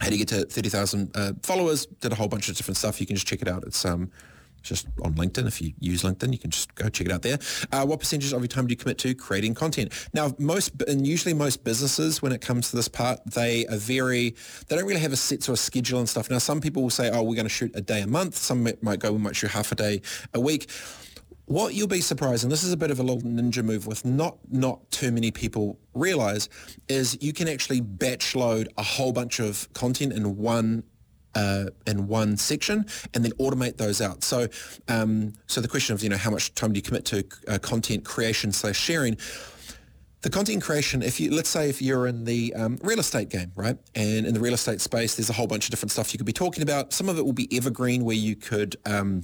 how 0.00 0.08
do 0.08 0.16
you 0.16 0.24
get 0.24 0.28
to 0.28 0.44
30,000 0.44 1.10
uh, 1.14 1.32
followers? 1.42 1.86
Did 1.86 2.12
a 2.12 2.14
whole 2.14 2.28
bunch 2.28 2.48
of 2.48 2.56
different 2.56 2.76
stuff. 2.76 3.00
You 3.00 3.06
can 3.06 3.16
just 3.16 3.26
check 3.26 3.42
it 3.42 3.48
out. 3.48 3.64
It's 3.64 3.84
um, 3.84 4.10
just 4.62 4.86
on 5.02 5.14
LinkedIn. 5.14 5.46
If 5.46 5.60
you 5.60 5.72
use 5.80 6.02
LinkedIn, 6.02 6.32
you 6.32 6.38
can 6.38 6.50
just 6.50 6.74
go 6.74 6.88
check 6.88 7.06
it 7.06 7.12
out 7.12 7.22
there. 7.22 7.38
Uh, 7.72 7.84
what 7.84 8.00
percentage 8.00 8.32
of 8.32 8.40
your 8.40 8.48
time 8.48 8.66
do 8.66 8.72
you 8.72 8.76
commit 8.76 8.98
to 8.98 9.14
creating 9.14 9.54
content? 9.54 9.92
Now, 10.12 10.34
most 10.38 10.82
and 10.82 11.06
usually 11.06 11.34
most 11.34 11.64
businesses, 11.64 12.22
when 12.22 12.32
it 12.32 12.40
comes 12.40 12.70
to 12.70 12.76
this 12.76 12.88
part, 12.88 13.18
they 13.26 13.66
are 13.66 13.76
very 13.76 14.34
they 14.68 14.76
don't 14.76 14.86
really 14.86 15.00
have 15.00 15.12
a 15.12 15.16
set 15.16 15.42
sort 15.42 15.58
of 15.58 15.60
schedule 15.60 15.98
and 15.98 16.08
stuff. 16.08 16.30
Now, 16.30 16.38
some 16.38 16.60
people 16.60 16.82
will 16.82 16.90
say, 16.90 17.10
"Oh, 17.10 17.22
we're 17.22 17.34
going 17.34 17.46
to 17.46 17.48
shoot 17.48 17.72
a 17.74 17.80
day 17.80 18.02
a 18.02 18.06
month." 18.06 18.36
Some 18.36 18.68
might 18.82 18.98
go, 18.98 19.12
"We 19.12 19.18
might 19.18 19.36
shoot 19.36 19.50
half 19.50 19.72
a 19.72 19.74
day 19.74 20.02
a 20.34 20.40
week." 20.40 20.70
What 21.48 21.72
you'll 21.72 21.88
be 21.88 22.02
surprised, 22.02 22.42
and 22.42 22.52
this 22.52 22.62
is 22.62 22.72
a 22.72 22.76
bit 22.76 22.90
of 22.90 23.00
a 23.00 23.02
little 23.02 23.22
ninja 23.22 23.64
move 23.64 23.86
with 23.86 24.04
not 24.04 24.36
not 24.50 24.90
too 24.90 25.10
many 25.10 25.30
people 25.30 25.78
realize, 25.94 26.50
is 26.88 27.16
you 27.22 27.32
can 27.32 27.48
actually 27.48 27.80
batch 27.80 28.36
load 28.36 28.68
a 28.76 28.82
whole 28.82 29.12
bunch 29.12 29.40
of 29.40 29.66
content 29.72 30.12
in 30.12 30.36
one 30.36 30.82
uh, 31.34 31.70
in 31.86 32.06
one 32.06 32.36
section 32.36 32.84
and 33.14 33.24
then 33.24 33.32
automate 33.40 33.78
those 33.78 34.02
out. 34.02 34.22
So, 34.22 34.48
um, 34.88 35.32
so 35.46 35.62
the 35.62 35.68
question 35.68 35.94
of 35.94 36.02
you 36.02 36.10
know 36.10 36.18
how 36.18 36.30
much 36.30 36.54
time 36.54 36.74
do 36.74 36.78
you 36.78 36.82
commit 36.82 37.06
to 37.06 37.24
uh, 37.48 37.58
content 37.58 38.04
creation 38.04 38.52
slash 38.52 38.78
sharing? 38.78 39.16
The 40.20 40.28
content 40.28 40.62
creation, 40.62 41.00
if 41.00 41.18
you 41.18 41.30
let's 41.30 41.48
say 41.48 41.70
if 41.70 41.80
you're 41.80 42.06
in 42.06 42.24
the 42.24 42.52
um, 42.56 42.78
real 42.82 43.00
estate 43.00 43.30
game, 43.30 43.52
right, 43.56 43.78
and 43.94 44.26
in 44.26 44.34
the 44.34 44.40
real 44.40 44.52
estate 44.52 44.82
space, 44.82 45.14
there's 45.14 45.30
a 45.30 45.32
whole 45.32 45.46
bunch 45.46 45.64
of 45.64 45.70
different 45.70 45.92
stuff 45.92 46.12
you 46.12 46.18
could 46.18 46.26
be 46.26 46.32
talking 46.34 46.62
about. 46.62 46.92
Some 46.92 47.08
of 47.08 47.18
it 47.18 47.24
will 47.24 47.32
be 47.32 47.48
evergreen, 47.56 48.04
where 48.04 48.16
you 48.16 48.36
could. 48.36 48.76
Um, 48.84 49.22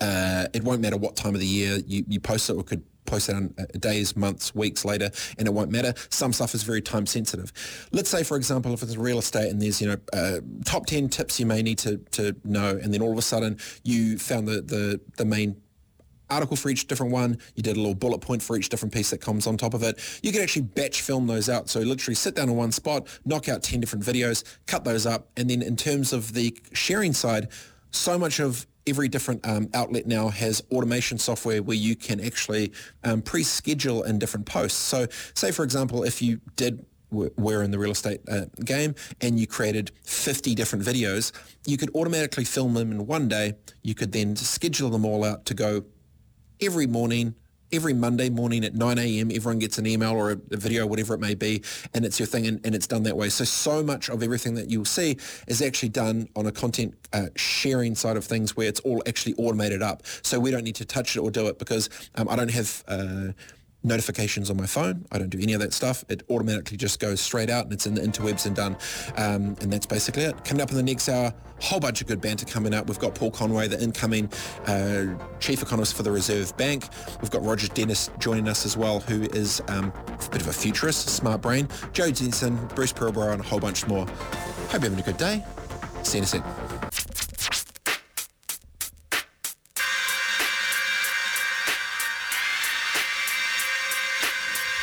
uh, 0.00 0.46
it 0.54 0.62
won't 0.62 0.80
matter 0.80 0.96
what 0.96 1.16
time 1.16 1.34
of 1.34 1.40
the 1.40 1.46
year 1.46 1.78
you, 1.86 2.04
you 2.08 2.20
post 2.20 2.48
it 2.50 2.54
or 2.54 2.62
could 2.62 2.82
post 3.08 3.28
it 3.28 3.34
on 3.34 3.54
days, 3.78 4.16
months, 4.16 4.54
weeks 4.54 4.84
later, 4.84 5.10
and 5.38 5.48
it 5.48 5.50
won't 5.52 5.70
matter. 5.70 5.94
Some 6.10 6.32
stuff 6.32 6.54
is 6.54 6.62
very 6.62 6.82
time 6.82 7.06
sensitive. 7.06 7.52
Let's 7.90 8.10
say, 8.10 8.22
for 8.22 8.36
example, 8.36 8.72
if 8.74 8.82
it's 8.82 8.96
real 8.96 9.18
estate 9.18 9.50
and 9.50 9.60
there's, 9.60 9.80
you 9.80 9.88
know, 9.88 9.96
uh, 10.12 10.40
top 10.64 10.86
10 10.86 11.08
tips 11.08 11.40
you 11.40 11.46
may 11.46 11.62
need 11.62 11.78
to, 11.78 11.98
to 12.12 12.36
know, 12.44 12.78
and 12.80 12.92
then 12.92 13.02
all 13.02 13.12
of 13.12 13.18
a 13.18 13.22
sudden 13.22 13.58
you 13.82 14.18
found 14.18 14.46
the, 14.46 14.60
the, 14.60 15.00
the 15.16 15.24
main 15.24 15.60
article 16.30 16.56
for 16.56 16.68
each 16.68 16.86
different 16.86 17.10
one. 17.12 17.38
You 17.54 17.62
did 17.62 17.76
a 17.76 17.80
little 17.80 17.94
bullet 17.94 18.18
point 18.18 18.42
for 18.42 18.56
each 18.56 18.68
different 18.68 18.92
piece 18.92 19.10
that 19.10 19.20
comes 19.20 19.46
on 19.46 19.56
top 19.56 19.74
of 19.74 19.82
it. 19.82 19.98
You 20.22 20.30
can 20.30 20.42
actually 20.42 20.62
batch 20.62 21.00
film 21.00 21.26
those 21.26 21.48
out. 21.48 21.70
So 21.70 21.80
literally 21.80 22.14
sit 22.14 22.34
down 22.34 22.50
in 22.50 22.56
one 22.56 22.72
spot, 22.72 23.08
knock 23.24 23.48
out 23.48 23.62
10 23.62 23.80
different 23.80 24.04
videos, 24.04 24.44
cut 24.66 24.84
those 24.84 25.06
up. 25.06 25.30
And 25.36 25.48
then 25.48 25.62
in 25.62 25.76
terms 25.76 26.12
of 26.12 26.34
the 26.34 26.56
sharing 26.72 27.14
side, 27.14 27.48
so 27.90 28.18
much 28.18 28.38
of 28.40 28.66
every 28.88 29.08
different 29.08 29.46
um, 29.46 29.68
outlet 29.74 30.06
now 30.06 30.28
has 30.28 30.62
automation 30.72 31.18
software 31.18 31.62
where 31.62 31.76
you 31.76 31.94
can 31.94 32.20
actually 32.20 32.72
um, 33.04 33.22
pre-schedule 33.22 34.02
in 34.02 34.18
different 34.18 34.46
posts. 34.46 34.78
So 34.78 35.06
say, 35.34 35.52
for 35.52 35.64
example, 35.64 36.02
if 36.02 36.22
you 36.22 36.40
did 36.56 36.84
were 37.10 37.62
in 37.62 37.70
the 37.70 37.78
real 37.78 37.92
estate 37.92 38.20
uh, 38.28 38.44
game 38.64 38.94
and 39.20 39.40
you 39.40 39.46
created 39.46 39.90
50 40.04 40.54
different 40.54 40.84
videos, 40.84 41.32
you 41.66 41.76
could 41.76 41.90
automatically 41.94 42.44
film 42.44 42.74
them 42.74 42.92
in 42.92 43.06
one 43.06 43.28
day. 43.28 43.54
You 43.82 43.94
could 43.94 44.12
then 44.12 44.36
schedule 44.36 44.90
them 44.90 45.04
all 45.06 45.24
out 45.24 45.46
to 45.46 45.54
go 45.54 45.84
every 46.60 46.86
morning 46.86 47.34
every 47.72 47.92
Monday 47.92 48.30
morning 48.30 48.64
at 48.64 48.74
9 48.74 48.98
a.m. 48.98 49.30
everyone 49.32 49.58
gets 49.58 49.78
an 49.78 49.86
email 49.86 50.12
or 50.12 50.32
a, 50.32 50.40
a 50.52 50.56
video, 50.56 50.86
whatever 50.86 51.14
it 51.14 51.20
may 51.20 51.34
be, 51.34 51.62
and 51.94 52.04
it's 52.04 52.18
your 52.18 52.26
thing 52.26 52.46
and, 52.46 52.60
and, 52.64 52.74
it's 52.74 52.86
done 52.86 53.02
that 53.02 53.16
way. 53.16 53.28
So, 53.28 53.44
so 53.44 53.82
much 53.82 54.08
of 54.08 54.22
everything 54.22 54.54
that 54.54 54.70
you'll 54.70 54.84
see 54.84 55.16
is 55.46 55.60
actually 55.60 55.88
done 55.90 56.28
on 56.36 56.46
a 56.46 56.52
content 56.52 56.94
uh, 57.12 57.26
sharing 57.36 57.94
side 57.94 58.16
of 58.16 58.24
things 58.24 58.56
where 58.56 58.68
it's 58.68 58.80
all 58.80 59.02
actually 59.06 59.34
automated 59.34 59.82
up. 59.82 60.02
So 60.22 60.38
we 60.38 60.50
don't 60.50 60.64
need 60.64 60.76
to 60.76 60.84
touch 60.84 61.16
it 61.16 61.20
or 61.20 61.30
do 61.30 61.46
it 61.48 61.58
because 61.58 61.88
um, 62.14 62.28
I 62.28 62.36
don't 62.36 62.50
have... 62.50 62.84
Uh, 62.86 63.28
notifications 63.82 64.50
on 64.50 64.56
my 64.56 64.66
phone. 64.66 65.06
I 65.12 65.18
don't 65.18 65.30
do 65.30 65.38
any 65.40 65.52
of 65.52 65.60
that 65.60 65.72
stuff. 65.72 66.04
It 66.08 66.22
automatically 66.30 66.76
just 66.76 66.98
goes 67.00 67.20
straight 67.20 67.50
out 67.50 67.64
and 67.64 67.72
it's 67.72 67.86
in 67.86 67.94
the 67.94 68.00
interwebs 68.00 68.46
and 68.46 68.54
done. 68.54 68.76
Um, 69.16 69.56
and 69.60 69.72
that's 69.72 69.86
basically 69.86 70.24
it. 70.24 70.44
Coming 70.44 70.62
up 70.62 70.70
in 70.70 70.76
the 70.76 70.82
next 70.82 71.08
hour, 71.08 71.32
a 71.60 71.64
whole 71.64 71.80
bunch 71.80 72.00
of 72.00 72.06
good 72.06 72.20
banter 72.20 72.46
coming 72.46 72.74
up. 72.74 72.86
We've 72.88 72.98
got 72.98 73.14
Paul 73.14 73.30
Conway, 73.30 73.68
the 73.68 73.80
incoming 73.80 74.30
uh, 74.66 75.06
chief 75.38 75.62
economist 75.62 75.94
for 75.94 76.02
the 76.02 76.10
Reserve 76.10 76.56
Bank. 76.56 76.88
We've 77.20 77.30
got 77.30 77.42
Roger 77.42 77.68
Dennis 77.68 78.10
joining 78.18 78.48
us 78.48 78.66
as 78.66 78.76
well, 78.76 79.00
who 79.00 79.22
is 79.22 79.62
um, 79.68 79.92
a 80.08 80.30
bit 80.30 80.40
of 80.40 80.48
a 80.48 80.52
futurist, 80.52 81.08
smart 81.08 81.40
brain. 81.40 81.68
Joe 81.92 82.10
Jensen, 82.10 82.56
Bruce 82.74 82.92
Pearlborough, 82.92 83.32
and 83.32 83.40
a 83.40 83.44
whole 83.44 83.60
bunch 83.60 83.86
more. 83.86 84.06
Hope 84.06 84.72
you're 84.72 84.90
having 84.90 84.98
a 84.98 85.02
good 85.02 85.16
day. 85.16 85.44
See 86.02 86.18
you 86.18 86.22
in 86.22 86.24
a 86.24 86.26
sec. 86.26 86.87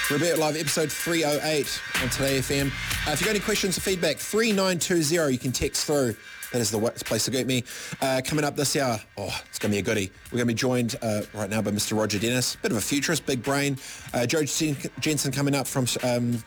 Robett 0.08 0.38
Live, 0.38 0.56
episode 0.56 0.92
308 0.92 1.82
on 2.04 2.10
Today 2.10 2.38
FM. 2.38 2.68
Uh, 3.08 3.12
if 3.12 3.20
you've 3.20 3.26
got 3.26 3.32
any 3.32 3.40
questions 3.40 3.76
or 3.76 3.82
feedback, 3.82 4.18
3920, 4.18 5.34
you 5.34 5.40
can 5.40 5.52
text 5.52 5.88
through. 5.88 6.16
That 6.52 6.62
is 6.62 6.70
the 6.70 6.80
place 7.06 7.26
to 7.26 7.32
get 7.32 7.48
me. 7.48 7.64
Uh, 8.00 8.22
coming 8.24 8.46
up 8.46 8.56
this 8.56 8.76
hour, 8.76 9.00
oh, 9.18 9.36
it's 9.50 9.58
going 9.58 9.72
to 9.72 9.76
be 9.76 9.80
a 9.80 9.82
goodie. 9.82 10.12
We're 10.26 10.38
going 10.38 10.48
to 10.48 10.54
be 10.54 10.54
joined 10.54 10.96
uh, 11.02 11.24
right 11.34 11.50
now 11.50 11.64
by 11.64 11.72
Mr. 11.72 11.98
Roger 11.98 12.20
Dennis, 12.20 12.56
bit 12.58 12.70
of 12.70 12.78
a 12.78 12.82
futurist, 12.82 13.26
big 13.26 13.42
brain. 13.42 13.80
Uh, 14.14 14.28
Joe 14.28 14.44
Jensen 14.44 15.32
coming 15.32 15.56
up 15.56 15.66
from 15.66 15.88
um, 16.04 16.44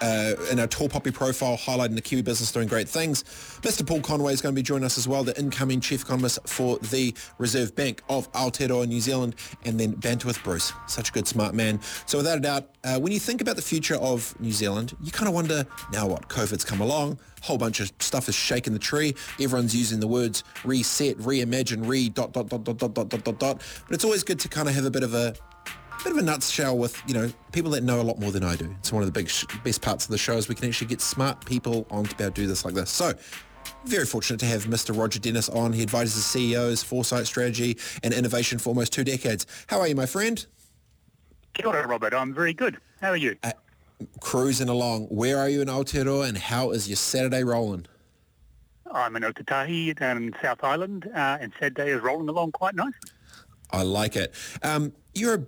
uh, 0.00 0.34
in 0.50 0.58
our 0.58 0.66
Tall 0.66 0.88
Poppy 0.88 1.10
profile, 1.10 1.56
highlighting 1.56 1.94
the 1.94 2.00
Kiwi 2.00 2.22
business 2.22 2.52
doing 2.52 2.68
great 2.68 2.88
things. 2.88 3.22
Mr. 3.62 3.86
Paul 3.86 4.00
Conway 4.00 4.32
is 4.32 4.40
going 4.40 4.54
to 4.54 4.58
be 4.58 4.62
joining 4.62 4.84
us 4.84 4.98
as 4.98 5.06
well, 5.06 5.24
the 5.24 5.38
incoming 5.38 5.80
chief 5.80 6.02
economist 6.02 6.38
for 6.46 6.78
the 6.78 7.14
Reserve 7.38 7.74
Bank 7.74 8.02
of 8.08 8.30
Aotearoa 8.32 8.86
New 8.86 9.00
Zealand, 9.00 9.34
and 9.64 9.78
then 9.78 9.92
banter 9.92 10.26
with 10.26 10.42
Bruce. 10.42 10.72
Such 10.86 11.10
a 11.10 11.12
good, 11.12 11.26
smart 11.26 11.54
man. 11.54 11.80
So 12.06 12.18
without 12.18 12.38
a 12.38 12.40
doubt, 12.40 12.70
uh, 12.84 12.98
when 12.98 13.12
you 13.12 13.20
think 13.20 13.40
about 13.40 13.56
the 13.56 13.62
future 13.62 13.96
of 13.96 14.38
New 14.40 14.52
Zealand, 14.52 14.96
you 15.02 15.12
kind 15.12 15.28
of 15.28 15.34
wonder, 15.34 15.66
now 15.92 16.06
what? 16.06 16.28
COVID's 16.28 16.64
come 16.64 16.80
along, 16.80 17.18
a 17.42 17.46
whole 17.46 17.58
bunch 17.58 17.80
of 17.80 17.92
stuff 17.98 18.28
is 18.28 18.34
shaking 18.34 18.72
the 18.72 18.78
tree. 18.78 19.14
Everyone's 19.40 19.74
using 19.74 20.00
the 20.00 20.06
words 20.06 20.44
reset, 20.64 21.16
reimagine, 21.18 21.86
re 21.86 22.08
dot, 22.08 22.32
dot, 22.32 22.48
dot, 22.48 22.64
dot, 22.64 22.76
dot, 22.78 22.94
dot, 22.94 23.08
dot, 23.08 23.38
dot. 23.38 23.62
But 23.86 23.94
it's 23.94 24.04
always 24.04 24.22
good 24.22 24.38
to 24.40 24.48
kind 24.48 24.68
of 24.68 24.74
have 24.74 24.84
a 24.84 24.90
bit 24.90 25.02
of 25.02 25.14
a 25.14 25.34
bit 26.02 26.12
of 26.12 26.18
a 26.18 26.22
nutshell 26.22 26.78
with, 26.78 27.00
you 27.06 27.14
know, 27.14 27.30
people 27.52 27.70
that 27.72 27.82
know 27.82 28.00
a 28.00 28.02
lot 28.02 28.18
more 28.18 28.30
than 28.30 28.42
I 28.42 28.56
do. 28.56 28.74
It's 28.78 28.92
one 28.92 29.02
of 29.02 29.06
the 29.06 29.12
big 29.12 29.28
sh- 29.28 29.44
best 29.64 29.82
parts 29.82 30.04
of 30.06 30.10
the 30.10 30.18
show 30.18 30.36
is 30.36 30.48
we 30.48 30.54
can 30.54 30.68
actually 30.68 30.86
get 30.86 31.00
smart 31.00 31.44
people 31.44 31.86
on 31.90 32.04
to 32.04 32.16
be 32.16 32.24
able 32.24 32.34
to 32.34 32.40
do 32.42 32.46
this 32.46 32.64
like 32.64 32.74
this. 32.74 32.90
So 32.90 33.12
very 33.84 34.06
fortunate 34.06 34.40
to 34.40 34.46
have 34.46 34.64
Mr. 34.64 34.96
Roger 34.96 35.18
Dennis 35.18 35.48
on. 35.48 35.72
He 35.72 35.82
advises 35.82 36.24
CEOs, 36.24 36.82
foresight 36.82 37.26
strategy 37.26 37.76
and 38.02 38.14
innovation 38.14 38.58
for 38.58 38.70
almost 38.70 38.92
two 38.92 39.04
decades. 39.04 39.46
How 39.68 39.80
are 39.80 39.88
you, 39.88 39.94
my 39.94 40.06
friend? 40.06 40.44
Kia 41.54 41.66
ora, 41.66 41.86
Robett. 41.86 42.14
I'm 42.14 42.32
very 42.32 42.54
good. 42.54 42.78
How 43.00 43.10
are 43.10 43.16
you? 43.16 43.36
Uh, 43.42 43.52
cruising 44.20 44.68
along. 44.68 45.06
Where 45.06 45.38
are 45.38 45.48
you 45.48 45.60
in 45.60 45.68
Aotearoa 45.68 46.28
and 46.28 46.38
how 46.38 46.70
is 46.70 46.88
your 46.88 46.96
Saturday 46.96 47.44
rolling? 47.44 47.86
I'm 48.92 49.14
in 49.16 49.22
Okatahi 49.22 49.98
down 49.98 50.16
in 50.16 50.34
South 50.42 50.64
Island 50.64 51.08
uh, 51.14 51.38
and 51.40 51.52
Saturday 51.60 51.90
is 51.90 52.02
rolling 52.02 52.28
along 52.28 52.52
quite 52.52 52.74
nicely. 52.74 52.94
I 53.70 53.82
like 53.82 54.16
it. 54.16 54.34
Um, 54.62 54.92
you're 55.14 55.34
a 55.34 55.46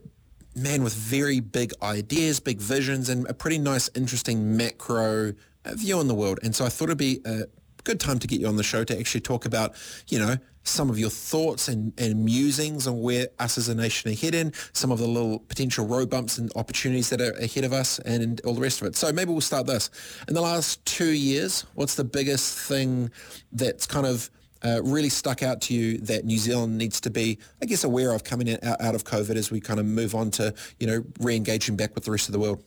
man 0.55 0.83
with 0.83 0.95
very 0.95 1.41
big 1.41 1.73
ideas, 1.83 2.41
big 2.41 2.61
visions, 2.61 3.09
and 3.09 3.27
a 3.29 3.35
pretty 3.35 3.59
nice, 3.59 3.91
interesting 3.95 4.57
macro 4.57 5.33
uh, 5.65 5.75
view 5.75 5.99
on 5.99 6.09
the 6.09 6.15
world. 6.15 6.39
And 6.43 6.55
so 6.55 6.65
I 6.65 6.69
thought 6.69 6.85
it'd 6.85 6.99
be 6.99 7.21
a 7.25 7.45
good 7.85 8.01
time 8.01 8.19
to 8.19 8.27
get 8.27 8.41
you 8.41 8.47
on 8.47 8.57
the 8.57 8.63
show 8.63 8.85
to 8.85 8.99
actually 8.99 9.21
talk 9.21 9.45
about, 9.45 9.75
you 10.09 10.19
know, 10.19 10.37
some 10.65 10.91
of 10.91 10.99
your 10.99 11.11
thoughts 11.11 11.69
and, 11.69 11.93
and 11.99 12.25
musings 12.25 12.87
on 12.87 13.01
where 13.01 13.27
us 13.41 13.59
as 13.59 13.69
a 13.69 13.75
nation 13.75 14.13
are 14.13 14.15
heading, 14.15 14.53
some 14.73 14.93
of 14.93 14.99
the 14.99 15.07
little 15.07 15.41
potential 15.41 15.87
road 15.87 16.09
bumps 16.09 16.39
and 16.39 16.53
opportunities 16.55 17.11
that 17.11 17.21
are 17.21 17.33
ahead 17.33 17.65
of 17.65 17.73
us 17.73 17.99
and 18.01 18.41
all 18.43 18.55
the 18.55 18.61
rest 18.61 18.81
of 18.81 18.87
it. 18.87 18.95
So 18.95 19.13
maybe 19.13 19.33
we'll 19.33 19.41
start 19.41 19.67
this. 19.67 19.91
In 20.29 20.35
the 20.35 20.41
last 20.41 20.85
two 20.87 21.11
years, 21.11 21.67
what's 21.75 21.97
the 21.97 22.05
biggest 22.05 22.57
thing 22.57 23.11
that's 23.51 23.87
kind 23.87 24.07
of 24.07 24.31
uh, 24.65 24.81
really 24.83 25.09
stuck 25.09 25.43
out 25.43 25.61
to 25.63 25.75
you 25.75 25.99
that 25.99 26.25
New 26.25 26.39
Zealand 26.39 26.79
needs 26.79 27.01
to 27.03 27.11
be, 27.11 27.39
I 27.61 27.67
guess, 27.67 27.85
aware 27.85 28.13
of 28.13 28.25
coming 28.25 28.51
out, 28.63 28.81
out 28.81 28.95
of 28.95 29.05
COVID 29.05 29.37
as 29.37 29.51
we 29.51 29.61
kind 29.61 29.81
of 29.81 29.87
move 29.87 30.15
on 30.15 30.31
to, 30.33 30.55
you 30.79 30.87
know, 30.87 31.05
re-engaging 31.21 31.77
back 31.77 31.95
with 31.95 32.05
the 32.05 32.11
rest 32.11 32.29
of 32.29 32.33
the 32.33 32.39
world? 32.39 32.63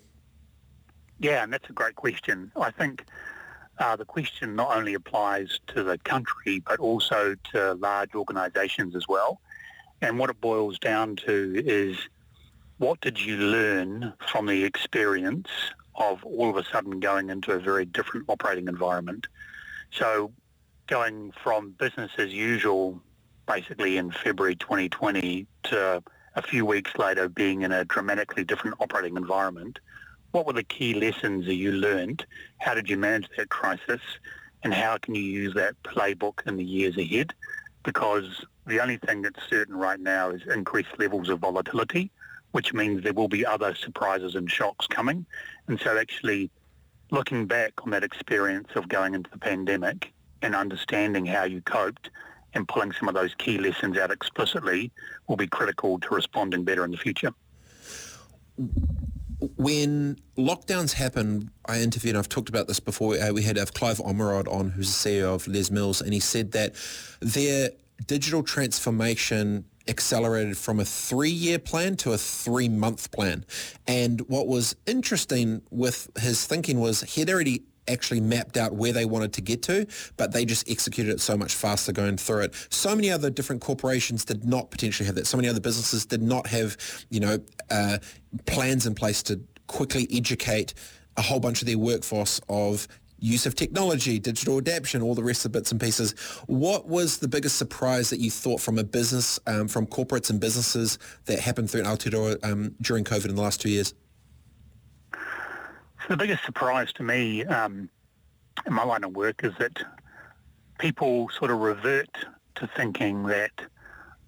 Yeah, 1.20 1.44
and 1.44 1.54
that's 1.54 1.70
a 1.70 1.74
great 1.74 1.96
question. 1.96 2.52
I 2.56 2.72
think 2.72 3.06
uh, 3.78 3.96
the 3.96 4.06
question 4.06 4.56
not 4.56 4.76
only 4.76 4.94
applies 4.94 5.60
to 5.68 5.84
the 5.84 5.98
country, 6.00 6.60
but 6.60 6.80
also 6.80 7.36
to 7.52 7.74
large 7.76 8.16
organisations 8.16 8.96
as 8.96 9.08
well. 9.08 9.40
And 10.02 10.20
what 10.20 10.30
it 10.30 10.40
boils 10.42 10.78
down 10.80 11.16
to 11.18 11.62
is 11.66 11.98
what 12.78 13.00
did 13.02 13.20
you 13.24 13.38
learn 13.38 14.14
from 14.28 14.46
the 14.46 14.64
experience 14.66 15.50
of 15.96 16.24
all 16.26 16.50
of 16.50 16.58
a 16.58 16.64
sudden 16.66 17.00
going 17.00 17.30
into 17.30 17.54
a 17.54 17.60
very 17.60 17.86
different 17.86 18.26
operating 18.28 18.68
environment? 18.68 19.28
So 19.92 20.32
going 20.88 21.32
from 21.44 21.72
business 21.72 22.12
as 22.18 22.34
usual 22.34 23.02
basically 23.48 23.98
in 23.98 24.12
February 24.12 24.56
2020 24.56 25.48
to 25.64 26.04
a 26.36 26.42
few 26.42 26.66
weeks 26.66 26.92
later 26.98 27.30
being 27.30 27.62
in 27.62 27.72
a 27.72 27.86
dramatically 27.86 28.44
different 28.44 28.76
operating 28.80 29.16
environment, 29.18 29.80
what 30.32 30.46
were 30.46 30.54
the 30.54 30.64
key 30.64 30.94
lessons 30.94 31.46
that 31.46 31.56
you 31.56 31.72
learned? 31.72 32.26
How 32.58 32.74
did 32.74 32.90
you 32.90 32.98
manage 32.98 33.30
that 33.38 33.50
crisis? 33.50 34.02
And 34.64 34.74
how 34.74 34.98
can 34.98 35.16
you 35.16 35.22
use 35.22 35.54
that 35.54 35.82
playbook 35.84 36.46
in 36.46 36.58
the 36.58 36.64
years 36.64 36.98
ahead? 36.98 37.34
Because 37.84 38.46
the 38.66 38.82
only 38.82 38.98
thing 38.98 39.22
that's 39.22 39.40
certain 39.50 39.76
right 39.76 40.00
now 40.00 40.32
is 40.32 40.42
increased 40.48 40.90
levels 40.98 41.30
of 41.30 41.40
volatility, 41.40 42.12
which 42.52 42.74
means 42.74 43.04
there 43.04 43.14
will 43.14 43.28
be 43.28 43.46
other 43.46 43.76
surprises 43.76 44.36
and 44.36 44.50
shocks 44.50 44.88
coming. 44.88 45.26
And 45.68 45.80
so 45.80 45.98
actually 45.98 46.50
looking 47.12 47.46
back 47.46 47.74
on 47.84 47.92
that 47.92 48.04
experience 48.04 48.70
of 48.76 48.90
going 48.90 49.14
into 49.14 49.30
the 49.30 49.38
pandemic 49.38 50.12
and 50.46 50.56
understanding 50.56 51.26
how 51.26 51.44
you 51.44 51.60
coped 51.62 52.12
and 52.54 52.68
pulling 52.68 52.94
some 52.94 53.10
of 53.10 53.16
those 53.16 53.34
key 53.36 53.58
lessons 53.58 53.98
out 53.98 54.12
explicitly 54.12 54.92
will 55.28 55.36
be 55.36 55.48
critical 55.48 56.00
to 56.00 56.14
responding 56.14 56.64
better 56.64 56.86
in 56.86 56.92
the 56.92 56.98
future. 56.98 57.32
When 59.58 60.18
lockdowns 60.38 60.94
happen, 60.94 61.50
I 61.66 61.82
interviewed, 61.82 62.16
and 62.16 62.20
I've 62.20 62.30
talked 62.30 62.48
about 62.48 62.68
this 62.68 62.80
before, 62.80 63.16
uh, 63.16 63.34
we 63.34 63.42
had 63.42 63.58
uh, 63.58 63.66
Clive 63.66 63.98
Ormerod 63.98 64.48
on, 64.48 64.70
who's 64.70 65.04
the 65.04 65.10
CEO 65.10 65.36
of 65.36 65.48
Les 65.48 65.70
Mills, 65.72 66.00
and 66.00 66.14
he 66.14 66.20
said 66.20 66.52
that 66.52 66.76
their 67.20 67.72
digital 68.06 68.44
transformation 68.44 69.66
accelerated 69.88 70.58
from 70.58 70.80
a 70.80 70.86
three-year 70.86 71.60
plan 71.60 71.96
to 71.98 72.14
a 72.14 72.18
three-month 72.18 73.12
plan. 73.12 73.46
And 73.88 74.22
what 74.22 74.48
was 74.48 74.76
interesting 74.86 75.64
with 75.72 76.10
his 76.20 76.46
thinking 76.46 76.80
was 76.80 77.02
he'd 77.02 77.30
already 77.30 77.64
actually 77.88 78.22
mapped 78.22 78.58
out 78.58 78.74
where 78.74 78.92
they 78.92 79.06
wanted 79.06 79.34
to 79.34 79.42
get 79.42 79.62
to, 79.64 79.86
but 80.18 80.32
they 80.32 80.46
just 80.46 80.70
executed 80.70 81.12
it 81.12 81.22
so 81.22 81.38
much 81.38 81.54
faster 81.54 81.92
going 81.92 82.18
through 82.18 82.42
it. 82.42 82.68
So 82.70 82.96
many 82.96 83.12
other 83.12 83.30
different 83.30 83.62
corporations 83.62 84.26
did 84.26 84.46
not 84.46 84.72
potentially 84.72 85.06
have 85.06 85.16
that. 85.16 85.28
So 85.28 85.38
many 85.38 85.50
other 85.50 85.60
businesses 85.60 86.06
did 86.06 86.22
not 86.22 86.48
have, 86.48 86.78
you 87.10 87.20
know, 87.20 87.40
uh, 87.70 87.98
plans 88.46 88.86
in 88.86 88.96
place 88.96 89.24
to 89.24 89.40
quickly 89.68 90.08
educate 90.12 90.74
a 91.18 91.22
whole 91.22 91.40
bunch 91.40 91.62
of 91.62 91.68
their 91.68 91.78
workforce 91.78 92.42
of 92.50 92.88
use 93.18 93.46
of 93.46 93.56
technology, 93.56 94.20
digital 94.20 94.58
adaptation, 94.58 95.02
all 95.02 95.16
the 95.16 95.24
rest 95.24 95.46
of 95.46 95.52
bits 95.52 95.72
and 95.72 95.80
pieces. 95.80 96.12
What 96.48 96.88
was 96.88 97.18
the 97.18 97.28
biggest 97.28 97.58
surprise 97.58 98.10
that 98.10 98.20
you 98.20 98.30
thought 98.30 98.62
from 98.62 98.78
a 98.78 98.84
business, 98.84 99.40
um, 99.48 99.68
from 99.68 99.88
corporates 99.88 100.30
and 100.30 100.40
businesses 100.40 101.00
that 101.26 101.40
happened 101.40 101.72
through 101.72 101.84
Aotearoa 101.84 102.44
um, 102.44 102.76
during 102.82 103.04
COVID 103.04 103.30
in 103.30 103.36
the 103.36 103.42
last 103.42 103.62
two 103.62 103.70
years? 103.70 103.94
The 106.08 106.16
biggest 106.16 106.46
surprise 106.46 106.94
to 106.94 107.04
me 107.04 107.46
um, 107.46 107.90
in 108.68 108.74
my 108.74 108.84
line 108.84 109.04
of 109.04 109.16
work 109.16 109.44
is 109.44 109.54
that 109.58 109.84
people 110.78 111.30
sort 111.30 111.50
of 111.50 111.58
revert 111.58 112.16
to 112.56 112.68
thinking 112.68 113.24
that 113.24 113.50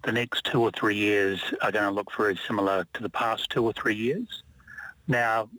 the 0.02 0.10
next 0.10 0.42
two 0.44 0.60
or 0.60 0.72
three 0.72 0.96
years 0.96 1.40
are 1.62 1.70
going 1.70 1.84
to 1.84 1.92
look 1.92 2.10
very 2.16 2.36
similar 2.48 2.84
to 2.94 3.02
the 3.02 3.08
past 3.08 3.50
two 3.50 3.64
or 3.64 3.72
three 3.72 3.94
years. 3.94 4.42
Now, 5.06 5.50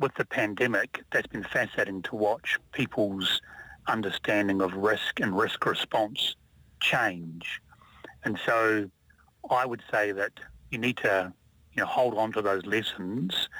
with 0.00 0.14
the 0.14 0.24
pandemic, 0.24 1.02
that's 1.12 1.26
been 1.26 1.44
fascinating 1.44 2.00
to 2.04 2.16
watch 2.16 2.58
people's 2.72 3.42
understanding 3.88 4.62
of 4.62 4.72
risk 4.72 5.20
and 5.20 5.36
risk 5.36 5.66
response 5.66 6.34
change. 6.80 7.60
And 8.24 8.40
so 8.46 8.90
I 9.50 9.66
would 9.66 9.82
say 9.90 10.12
that 10.12 10.32
you 10.70 10.78
need 10.78 10.96
to 10.98 11.30
you 11.74 11.82
know, 11.82 11.86
hold 11.86 12.16
on 12.16 12.32
to 12.32 12.40
those 12.40 12.64
lessons 12.64 13.50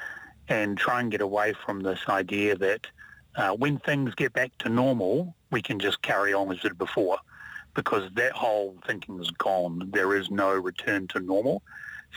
and 0.49 0.77
try 0.77 0.99
and 0.99 1.11
get 1.11 1.21
away 1.21 1.53
from 1.53 1.81
this 1.81 1.99
idea 2.09 2.55
that 2.57 2.87
uh, 3.35 3.51
when 3.51 3.77
things 3.77 4.15
get 4.15 4.33
back 4.33 4.51
to 4.59 4.69
normal, 4.69 5.35
we 5.51 5.61
can 5.61 5.79
just 5.79 6.01
carry 6.01 6.33
on 6.33 6.51
as 6.51 6.59
did 6.59 6.77
before 6.77 7.17
because 7.75 8.09
that 8.15 8.31
whole 8.33 8.75
thinking 8.85 9.19
is 9.21 9.31
gone. 9.31 9.89
There 9.93 10.15
is 10.15 10.29
no 10.31 10.51
return 10.53 11.07
to 11.09 11.19
normal. 11.19 11.61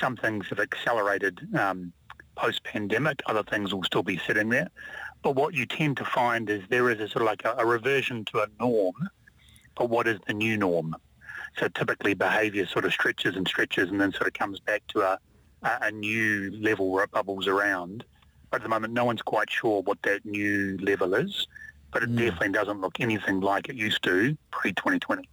Some 0.00 0.16
things 0.16 0.46
have 0.48 0.58
accelerated 0.58 1.46
um, 1.54 1.92
post-pandemic. 2.34 3.22
Other 3.26 3.42
things 3.42 3.74
will 3.74 3.84
still 3.84 4.02
be 4.02 4.18
sitting 4.26 4.48
there. 4.48 4.70
But 5.22 5.36
what 5.36 5.54
you 5.54 5.66
tend 5.66 5.98
to 5.98 6.04
find 6.04 6.48
is 6.48 6.62
there 6.68 6.90
is 6.90 6.98
a 7.00 7.08
sort 7.08 7.22
of 7.22 7.26
like 7.26 7.44
a, 7.44 7.54
a 7.58 7.66
reversion 7.66 8.24
to 8.26 8.40
a 8.40 8.46
norm, 8.58 8.94
but 9.76 9.90
what 9.90 10.08
is 10.08 10.18
the 10.26 10.34
new 10.34 10.56
norm? 10.56 10.96
So 11.58 11.68
typically 11.68 12.14
behaviour 12.14 12.66
sort 12.66 12.86
of 12.86 12.92
stretches 12.92 13.36
and 13.36 13.46
stretches 13.46 13.90
and 13.90 14.00
then 14.00 14.12
sort 14.12 14.26
of 14.26 14.32
comes 14.32 14.58
back 14.58 14.82
to 14.88 15.02
a, 15.02 15.18
a 15.62 15.90
new 15.90 16.50
level 16.60 16.90
where 16.90 17.04
it 17.04 17.10
bubbles 17.10 17.46
around. 17.46 18.04
But 18.52 18.60
at 18.60 18.64
the 18.64 18.68
moment, 18.68 18.92
no 18.92 19.06
one's 19.06 19.22
quite 19.22 19.50
sure 19.50 19.80
what 19.80 20.02
that 20.02 20.26
new 20.26 20.76
level 20.82 21.14
is, 21.14 21.46
but 21.90 22.02
it 22.02 22.10
mm. 22.10 22.18
definitely 22.18 22.50
doesn't 22.50 22.82
look 22.82 23.00
anything 23.00 23.40
like 23.40 23.70
it 23.70 23.76
used 23.76 24.02
to 24.04 24.36
pre-2020. 24.50 25.24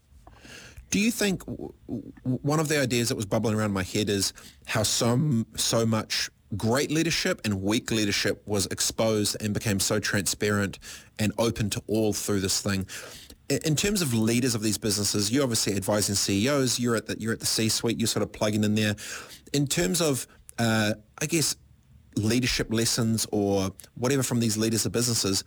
Do 0.90 1.00
you 1.00 1.12
think 1.12 1.44
one 2.24 2.62
of 2.62 2.70
the 2.70 2.80
ideas 2.80 3.10
that 3.10 3.16
was 3.16 3.26
bubbling 3.26 3.56
around 3.56 3.74
my 3.74 3.84
head 3.84 4.10
is 4.10 4.32
how 4.68 4.84
some 4.84 5.46
so 5.58 5.86
much 5.86 6.30
great 6.56 6.92
leadership 6.92 7.42
and 7.44 7.62
weak 7.62 7.92
leadership 7.92 8.42
was 8.48 8.68
exposed 8.68 9.36
and 9.42 9.54
became 9.54 9.82
so 9.82 10.00
transparent 10.00 10.80
and 11.20 11.34
open 11.38 11.70
to 11.72 11.84
all 11.88 12.14
through 12.14 12.40
this 12.40 12.62
thing. 12.62 12.88
In 13.50 13.76
terms 13.76 14.02
of 14.02 14.14
leaders 14.14 14.56
of 14.56 14.62
these 14.62 14.78
businesses, 14.78 15.30
you're 15.30 15.44
obviously 15.44 15.76
advising 15.76 16.16
CEOs. 16.16 16.80
You're 16.80 16.96
at 16.96 17.08
the 17.08 17.20
you're 17.20 17.34
at 17.34 17.42
the 17.42 17.46
C-suite. 17.46 18.00
You're 18.00 18.08
sort 18.08 18.24
of 18.24 18.32
plugging 18.32 18.64
in 18.64 18.76
there. 18.76 18.96
In 19.52 19.68
terms 19.68 20.00
of, 20.02 20.26
uh, 20.58 20.94
I 21.22 21.26
guess, 21.26 21.56
leadership 22.20 22.72
lessons 22.72 23.28
or 23.32 23.72
whatever 23.96 24.24
from 24.24 24.40
these 24.40 24.58
leaders 24.58 24.86
of 24.86 24.92
businesses, 24.92 25.44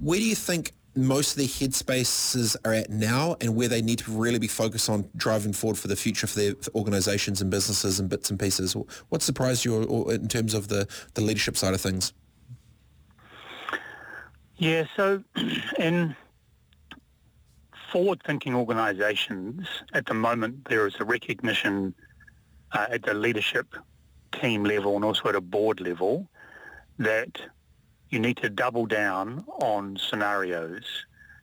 where 0.00 0.18
do 0.18 0.24
you 0.24 0.34
think 0.34 0.72
most 0.96 1.32
of 1.32 1.38
their 1.38 1.46
headspaces 1.46 2.56
are 2.64 2.72
at 2.72 2.88
now 2.90 3.36
and 3.40 3.56
where 3.56 3.68
they 3.68 3.82
need 3.82 3.98
to 3.98 4.12
really 4.12 4.38
be 4.38 4.46
focused 4.46 4.88
on 4.88 5.08
driving 5.16 5.52
forward 5.52 5.76
for 5.76 5.88
the 5.88 5.96
future 5.96 6.26
for 6.26 6.38
their 6.38 6.54
organizations 6.74 7.40
and 7.40 7.50
businesses 7.50 7.98
and 7.98 8.08
bits 8.08 8.30
and 8.30 8.38
pieces? 8.38 8.76
What 9.08 9.22
surprised 9.22 9.64
you 9.64 10.08
in 10.10 10.28
terms 10.28 10.54
of 10.54 10.68
the, 10.68 10.86
the 11.14 11.20
leadership 11.20 11.56
side 11.56 11.74
of 11.74 11.80
things? 11.80 12.12
Yeah, 14.56 14.84
so 14.96 15.22
in 15.78 16.14
forward-thinking 17.92 18.54
organizations, 18.54 19.66
at 19.92 20.06
the 20.06 20.14
moment 20.14 20.68
there 20.68 20.86
is 20.86 20.94
a 21.00 21.04
recognition 21.04 21.94
uh, 22.72 22.86
at 22.90 23.02
the 23.02 23.14
leadership 23.14 23.74
team 24.40 24.64
level 24.64 24.96
and 24.96 25.04
also 25.04 25.28
at 25.28 25.34
a 25.34 25.40
board 25.40 25.80
level 25.80 26.28
that 26.98 27.40
you 28.10 28.18
need 28.18 28.36
to 28.38 28.48
double 28.48 28.86
down 28.86 29.44
on 29.60 29.96
scenarios. 29.96 30.84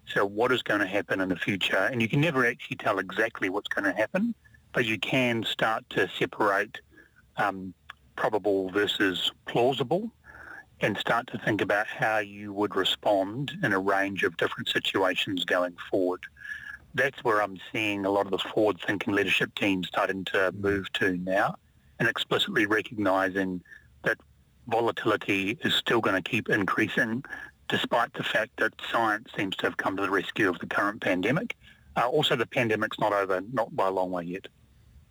So 0.08 0.26
what 0.26 0.52
is 0.52 0.62
going 0.62 0.82
to 0.82 0.88
happen 0.88 1.22
in 1.22 1.30
the 1.30 1.36
future? 1.36 1.90
And 1.92 2.02
you 2.02 2.08
can 2.08 2.22
never 2.22 2.46
actually 2.46 2.78
tell 2.78 3.00
exactly 3.00 3.50
what's 3.50 3.68
going 3.68 3.86
to 3.86 3.98
happen, 3.98 4.36
but 4.74 4.86
you 4.86 4.98
can 5.00 5.44
start 5.44 5.84
to 5.92 6.10
separate 6.18 6.80
um, 7.38 7.74
probable 8.16 8.70
versus 8.70 9.32
plausible 9.46 10.12
and 10.82 10.98
start 10.98 11.28
to 11.28 11.38
think 11.40 11.62
about 11.62 11.88
how 11.88 12.18
you 12.18 12.54
would 12.54 12.76
respond 12.76 13.52
in 13.64 13.72
a 13.74 13.80
range 13.80 14.24
of 14.24 14.36
different 14.38 14.68
situations 14.68 15.46
going 15.46 15.76
forward. 15.90 16.22
That's 16.94 17.24
where 17.24 17.42
I'm 17.42 17.58
seeing 17.72 18.06
a 18.06 18.10
lot 18.10 18.26
of 18.26 18.32
the 18.32 18.38
forward-thinking 18.38 19.14
leadership 19.14 19.54
teams 19.56 19.88
starting 19.88 20.26
to 20.26 20.52
move 20.54 20.92
to 20.94 21.18
now 21.18 21.56
and 22.02 22.10
explicitly 22.10 22.66
recognizing 22.66 23.62
that 24.02 24.18
volatility 24.68 25.56
is 25.64 25.76
still 25.76 26.02
going 26.02 26.16
to 26.16 26.30
keep 26.30 26.50
increasing 26.50 27.24
despite 27.70 28.12
the 28.16 28.24
fact 28.24 28.50
that 28.58 28.74
science 28.92 29.30
seems 29.38 29.56
to 29.56 29.68
have 29.68 29.78
come 29.78 29.96
to 29.96 30.02
the 30.02 30.10
rescue 30.10 30.50
of 30.50 30.58
the 30.58 30.66
current 30.66 31.00
pandemic. 31.00 31.56
Uh, 31.96 32.08
also, 32.08 32.36
the 32.36 32.48
pandemic's 32.48 33.00
not 33.00 33.14
over, 33.14 33.42
not 33.54 33.74
by 33.76 33.88
a 33.88 33.92
long 33.92 34.10
way 34.10 34.24
yet. 34.24 34.48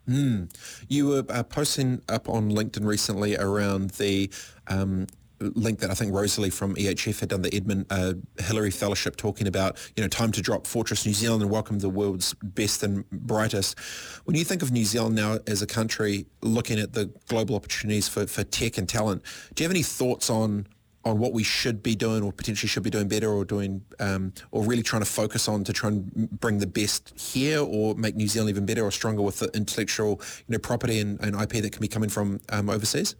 Mm. 0.09 0.53
You 0.89 1.07
were 1.07 1.23
uh, 1.29 1.43
posting 1.43 2.01
up 2.09 2.27
on 2.27 2.51
LinkedIn 2.51 2.85
recently 2.85 3.37
around 3.37 3.91
the 3.91 4.29
um, 4.67 5.07
link 5.41 5.79
that 5.79 5.89
I 5.89 5.93
think 5.93 6.13
Rosalie 6.13 6.49
from 6.49 6.75
EHF 6.75 7.19
had 7.19 7.29
done 7.29 7.41
the 7.41 7.53
Edmund 7.53 7.85
uh, 7.89 8.13
Hillary 8.39 8.71
Fellowship 8.71 9.15
talking 9.15 9.47
about, 9.47 9.77
you 9.95 10.03
know, 10.03 10.07
time 10.07 10.31
to 10.33 10.41
drop 10.41 10.67
Fortress 10.67 11.05
New 11.05 11.13
Zealand 11.13 11.41
and 11.41 11.51
welcome 11.51 11.79
the 11.79 11.89
world's 11.89 12.33
best 12.35 12.83
and 12.83 13.09
brightest. 13.09 13.77
When 14.25 14.35
you 14.35 14.43
think 14.43 14.61
of 14.61 14.71
New 14.71 14.85
Zealand 14.85 15.15
now 15.15 15.39
as 15.47 15.61
a 15.61 15.67
country 15.67 16.25
looking 16.41 16.79
at 16.79 16.93
the 16.93 17.11
global 17.27 17.55
opportunities 17.55 18.07
for, 18.07 18.27
for 18.27 18.43
tech 18.43 18.77
and 18.77 18.87
talent, 18.87 19.23
do 19.55 19.63
you 19.63 19.67
have 19.67 19.75
any 19.75 19.83
thoughts 19.83 20.29
on 20.29 20.67
on 21.03 21.17
what 21.17 21.33
we 21.33 21.43
should 21.43 21.81
be 21.81 21.95
doing 21.95 22.21
or 22.21 22.31
potentially 22.31 22.67
should 22.67 22.83
be 22.83 22.89
doing 22.89 23.07
better 23.07 23.29
or 23.29 23.43
doing 23.43 23.83
um, 23.99 24.31
or 24.51 24.63
really 24.63 24.83
trying 24.83 25.01
to 25.01 25.09
focus 25.09 25.47
on 25.47 25.63
to 25.63 25.73
try 25.73 25.89
and 25.89 26.29
bring 26.39 26.59
the 26.59 26.67
best 26.67 27.19
here 27.19 27.59
or 27.59 27.95
make 27.95 28.15
New 28.15 28.27
Zealand 28.27 28.49
even 28.49 28.65
better 28.65 28.83
or 28.83 28.91
stronger 28.91 29.21
with 29.21 29.39
the 29.39 29.49
intellectual 29.55 30.21
you 30.47 30.53
know 30.53 30.59
property 30.59 30.99
and, 30.99 31.19
and 31.21 31.35
IP 31.35 31.63
that 31.63 31.71
can 31.71 31.81
be 31.81 31.87
coming 31.87 32.09
from 32.09 32.39
um, 32.49 32.69
overseas? 32.69 33.15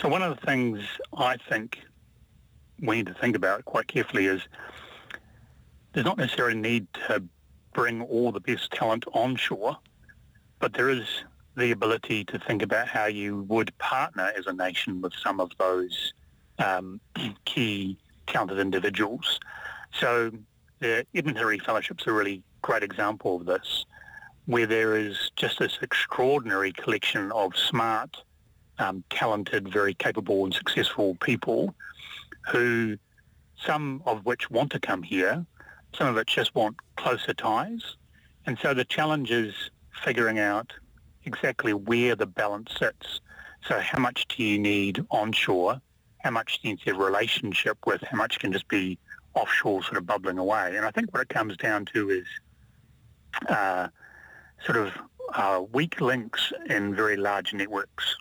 So 0.00 0.08
one 0.08 0.22
of 0.22 0.38
the 0.38 0.46
things 0.46 0.80
I 1.16 1.36
think 1.48 1.80
we 2.80 2.98
need 2.98 3.06
to 3.06 3.14
think 3.14 3.34
about 3.34 3.64
quite 3.64 3.88
carefully 3.88 4.26
is 4.26 4.42
there's 5.92 6.06
not 6.06 6.18
necessarily 6.18 6.56
a 6.56 6.60
need 6.60 6.86
to 7.08 7.24
bring 7.74 8.02
all 8.02 8.30
the 8.30 8.38
best 8.38 8.70
talent 8.70 9.06
onshore, 9.12 9.76
but 10.60 10.74
there 10.74 10.88
is 10.88 11.04
the 11.56 11.72
ability 11.72 12.24
to 12.26 12.38
think 12.38 12.62
about 12.62 12.86
how 12.86 13.06
you 13.06 13.42
would 13.48 13.76
partner 13.78 14.30
as 14.38 14.46
a 14.46 14.52
nation 14.52 15.00
with 15.00 15.14
some 15.14 15.40
of 15.40 15.50
those 15.58 16.12
um, 16.60 17.00
key 17.44 17.98
talented 18.28 18.60
individuals. 18.60 19.40
So 19.98 20.30
the 20.78 21.04
Hillary 21.12 21.58
Fellowship's 21.58 22.06
a 22.06 22.12
really 22.12 22.44
great 22.62 22.84
example 22.84 23.34
of 23.34 23.46
this, 23.46 23.84
where 24.46 24.66
there 24.66 24.96
is 24.96 25.32
just 25.34 25.58
this 25.58 25.76
extraordinary 25.82 26.72
collection 26.72 27.32
of 27.32 27.56
smart 27.56 28.22
um, 28.78 29.04
talented, 29.10 29.68
very 29.68 29.94
capable 29.94 30.44
and 30.44 30.54
successful 30.54 31.16
people 31.20 31.74
who, 32.50 32.96
some 33.60 34.02
of 34.06 34.24
which 34.24 34.50
want 34.50 34.72
to 34.72 34.80
come 34.80 35.02
here, 35.02 35.44
some 35.94 36.08
of 36.08 36.14
which 36.14 36.34
just 36.34 36.54
want 36.54 36.76
closer 36.96 37.34
ties. 37.34 37.96
And 38.46 38.58
so 38.58 38.74
the 38.74 38.84
challenge 38.84 39.30
is 39.30 39.54
figuring 40.02 40.38
out 40.38 40.72
exactly 41.24 41.74
where 41.74 42.14
the 42.16 42.26
balance 42.26 42.72
sits. 42.78 43.20
So 43.66 43.78
how 43.80 43.98
much 43.98 44.26
do 44.28 44.42
you 44.42 44.58
need 44.58 45.04
onshore? 45.10 45.80
How 46.18 46.30
much 46.30 46.60
do 46.60 46.68
you 46.68 46.74
need 46.74 46.88
a 46.88 46.94
relationship 46.94 47.78
with? 47.86 48.02
How 48.02 48.16
much 48.16 48.38
can 48.38 48.52
just 48.52 48.68
be 48.68 48.98
offshore 49.34 49.82
sort 49.82 49.98
of 49.98 50.06
bubbling 50.06 50.38
away? 50.38 50.76
And 50.76 50.86
I 50.86 50.90
think 50.90 51.12
what 51.12 51.22
it 51.22 51.28
comes 51.28 51.56
down 51.56 51.84
to 51.86 52.10
is 52.10 52.26
uh, 53.48 53.88
sort 54.64 54.78
of 54.78 54.92
uh, 55.34 55.62
weak 55.72 56.00
links 56.00 56.52
in 56.68 56.94
very 56.94 57.16
large 57.16 57.52
networks. 57.52 58.16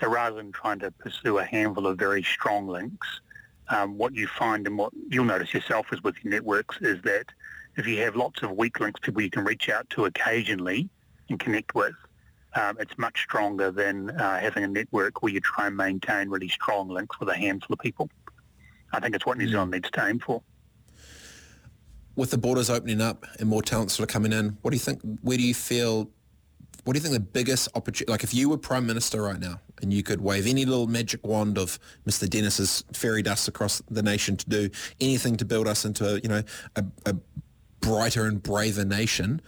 So 0.00 0.08
rather 0.08 0.36
than 0.36 0.52
trying 0.52 0.78
to 0.80 0.90
pursue 0.90 1.38
a 1.38 1.44
handful 1.44 1.86
of 1.86 1.98
very 1.98 2.22
strong 2.22 2.66
links, 2.66 3.20
um, 3.68 3.98
what 3.98 4.14
you 4.14 4.26
find 4.26 4.66
and 4.66 4.78
what 4.78 4.92
you'll 5.08 5.24
notice 5.24 5.52
yourself 5.52 5.92
is 5.92 6.02
with 6.02 6.16
your 6.24 6.32
networks 6.32 6.78
is 6.80 7.00
that 7.02 7.26
if 7.76 7.86
you 7.86 7.98
have 7.98 8.16
lots 8.16 8.42
of 8.42 8.52
weak 8.52 8.80
links, 8.80 8.98
people 9.00 9.22
you 9.22 9.30
can 9.30 9.44
reach 9.44 9.68
out 9.68 9.88
to 9.90 10.06
occasionally 10.06 10.88
and 11.28 11.38
connect 11.38 11.74
with, 11.74 11.94
um, 12.54 12.76
it's 12.80 12.96
much 12.98 13.22
stronger 13.22 13.70
than 13.70 14.10
uh, 14.10 14.40
having 14.40 14.64
a 14.64 14.68
network 14.68 15.22
where 15.22 15.32
you 15.32 15.40
try 15.40 15.68
and 15.68 15.76
maintain 15.76 16.28
really 16.28 16.48
strong 16.48 16.88
links 16.88 17.20
with 17.20 17.28
a 17.28 17.36
handful 17.36 17.74
of 17.74 17.78
people. 17.78 18.10
I 18.92 18.98
think 18.98 19.14
it's 19.14 19.24
what 19.24 19.38
New 19.38 19.46
Zealand 19.46 19.70
needs 19.70 19.88
to 19.90 20.04
aim 20.04 20.18
for. 20.18 20.42
With 22.16 22.32
the 22.32 22.38
borders 22.38 22.70
opening 22.70 23.00
up 23.00 23.24
and 23.38 23.48
more 23.48 23.62
talent 23.62 23.92
sort 23.92 24.08
of 24.08 24.12
coming 24.12 24.32
in, 24.32 24.58
what 24.62 24.72
do 24.72 24.76
you 24.76 24.80
think? 24.80 25.00
Where 25.22 25.36
do 25.36 25.44
you 25.44 25.54
feel? 25.54 26.10
What 26.84 26.94
do 26.94 26.98
you 26.98 27.02
think 27.02 27.14
the 27.14 27.20
biggest 27.20 27.68
opportunity? 27.74 28.10
Like 28.10 28.24
if 28.24 28.32
you 28.32 28.48
were 28.48 28.56
prime 28.56 28.86
minister 28.86 29.22
right 29.22 29.38
now 29.38 29.60
and 29.82 29.92
you 29.92 30.02
could 30.02 30.20
wave 30.20 30.46
any 30.46 30.64
little 30.64 30.86
magic 30.86 31.26
wand 31.26 31.58
of 31.58 31.78
Mr. 32.08 32.28
Dennis's 32.28 32.84
fairy 32.92 33.22
dust 33.22 33.48
across 33.48 33.82
the 33.90 34.02
nation 34.02 34.36
to 34.38 34.48
do 34.48 34.70
anything 35.00 35.36
to 35.36 35.44
build 35.44 35.68
us 35.68 35.84
into 35.84 36.14
a 36.14 36.18
you 36.20 36.28
know 36.28 36.42
a, 36.76 36.84
a 37.06 37.14
brighter 37.80 38.26
and 38.26 38.42
braver 38.42 38.84
nation, 38.84 39.40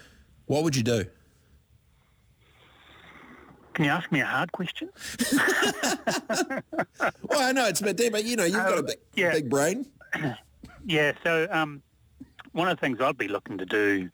what 0.46 0.62
would 0.62 0.76
you 0.76 0.82
do? 0.82 1.04
Can 3.74 3.86
you 3.86 3.90
ask 3.90 4.12
me 4.12 4.20
a 4.20 4.26
hard 4.26 4.52
question? 4.52 4.90
well, 5.32 7.40
I 7.40 7.52
know 7.52 7.66
it's 7.68 7.80
a 7.80 7.84
bit 7.84 7.96
deep, 7.96 8.12
but 8.12 8.24
you 8.24 8.36
know, 8.36 8.44
you've 8.44 8.56
got 8.56 8.74
a 8.74 8.78
Um, 8.80 8.86
big, 8.86 8.98
yeah. 9.14 9.32
big 9.32 9.48
brain. 9.48 9.86
Yeah, 10.84 11.12
so 11.22 11.46
um, 11.52 11.80
one 12.50 12.68
of 12.68 12.76
the 12.76 12.80
things 12.80 13.00
I'd 13.00 13.16
be 13.16 13.28
looking 13.28 13.56
to 13.58 13.64
do 13.64 14.10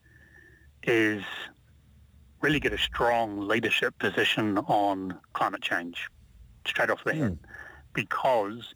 is 0.82 1.22
really 2.41 2.61
get 2.61 2.72
a 2.72 2.78
strong 2.78 3.47
leadership 3.49 3.99
position 3.99 4.59
on 4.59 5.18
climate 5.32 5.62
change 5.62 6.09
straight 6.66 6.91
off 6.91 7.03
the 7.05 7.14
head 7.14 7.39
because 7.95 8.74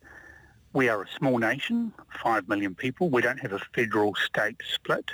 we 0.73 0.89
are 0.89 1.03
a 1.03 1.09
small 1.19 1.39
nation, 1.39 1.93
5 2.23 2.49
million 2.49 2.75
people. 2.75 3.11
We 3.11 3.23
don't 3.23 3.39
have 3.41 3.53
a 3.53 3.61
federal-state 3.75 4.57
split. 4.75 5.11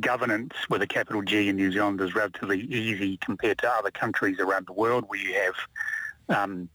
Governance 0.00 0.54
with 0.68 0.82
a 0.82 0.86
capital 0.86 1.22
G 1.22 1.48
in 1.48 1.56
New 1.56 1.72
Zealand 1.72 2.00
is 2.00 2.14
relatively 2.14 2.60
easy 2.60 3.16
compared 3.18 3.58
to 3.58 3.70
other 3.70 3.90
countries 3.90 4.38
around 4.38 4.66
the 4.66 4.72
world 4.72 5.04
where 5.08 5.20
you 5.20 5.34
have 5.34 6.36
um, 6.36 6.68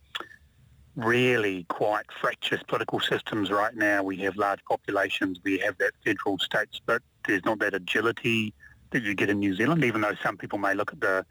really 0.95 1.65
quite 1.65 2.05
fractious 2.21 2.61
political 2.63 2.99
systems 2.99 3.51
right 3.51 3.75
now. 3.75 4.03
We 4.03 4.17
have 4.17 4.35
large 4.35 4.63
populations. 4.65 5.39
We 5.43 5.57
have 5.59 5.77
that 5.79 5.91
federal 6.03 6.39
state 6.39 6.69
split. 6.71 7.01
There's 7.25 7.45
not 7.45 7.59
that 7.59 7.73
agility 7.73 8.53
that 8.93 9.03
you 9.03 9.13
get 9.13 9.29
in 9.29 9.39
New 9.39 9.55
Zealand, 9.55 9.83
even 9.83 10.01
though 10.01 10.15
some 10.23 10.37
people 10.37 10.57
may 10.57 10.73
look 10.73 10.93
at 10.93 11.01
the 11.01 11.25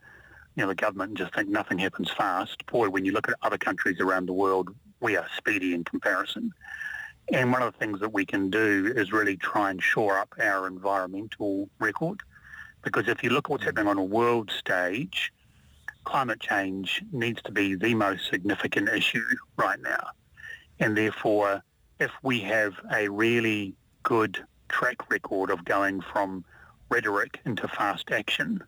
you 0.55 0.61
know, 0.61 0.67
the 0.67 0.75
government 0.75 1.09
and 1.09 1.17
just 1.17 1.33
think 1.33 1.49
nothing 1.49 1.79
happens 1.79 2.11
fast. 2.11 2.65
Boy, 2.67 2.89
when 2.89 3.05
you 3.05 3.11
look 3.11 3.27
at 3.27 3.35
other 3.41 3.57
countries 3.57 3.99
around 3.99 4.27
the 4.27 4.33
world, 4.33 4.69
we 4.99 5.17
are 5.17 5.25
speedy 5.35 5.73
in 5.73 5.83
comparison. 5.83 6.51
And 7.31 7.51
one 7.51 7.63
of 7.63 7.73
the 7.73 7.79
things 7.79 7.99
that 8.01 8.13
we 8.13 8.25
can 8.25 8.49
do 8.49 8.93
is 8.95 9.11
really 9.11 9.37
try 9.37 9.71
and 9.71 9.81
shore 9.81 10.17
up 10.19 10.33
our 10.39 10.67
environmental 10.67 11.69
record. 11.79 12.21
Because 12.83 13.07
if 13.07 13.23
you 13.23 13.29
look 13.29 13.45
at 13.45 13.51
what's 13.51 13.63
happening 13.63 13.87
on 13.87 13.97
a 13.97 14.03
world 14.03 14.51
stage, 14.51 15.33
climate 16.03 16.39
change 16.39 17.01
needs 17.11 17.41
to 17.43 17.51
be 17.51 17.75
the 17.75 17.95
most 17.95 18.29
significant 18.29 18.89
issue 18.89 19.23
right 19.57 19.79
now. 19.81 20.09
And 20.79 20.95
therefore, 20.97 21.63
if 21.99 22.11
we 22.21 22.41
have 22.41 22.73
a 22.91 23.07
really 23.07 23.73
good 24.03 24.45
track 24.67 25.09
record 25.09 25.49
of 25.49 25.63
going 25.63 26.01
from 26.01 26.43
rhetoric 26.93 27.39
into 27.45 27.67
fast 27.67 28.11
action, 28.11 28.63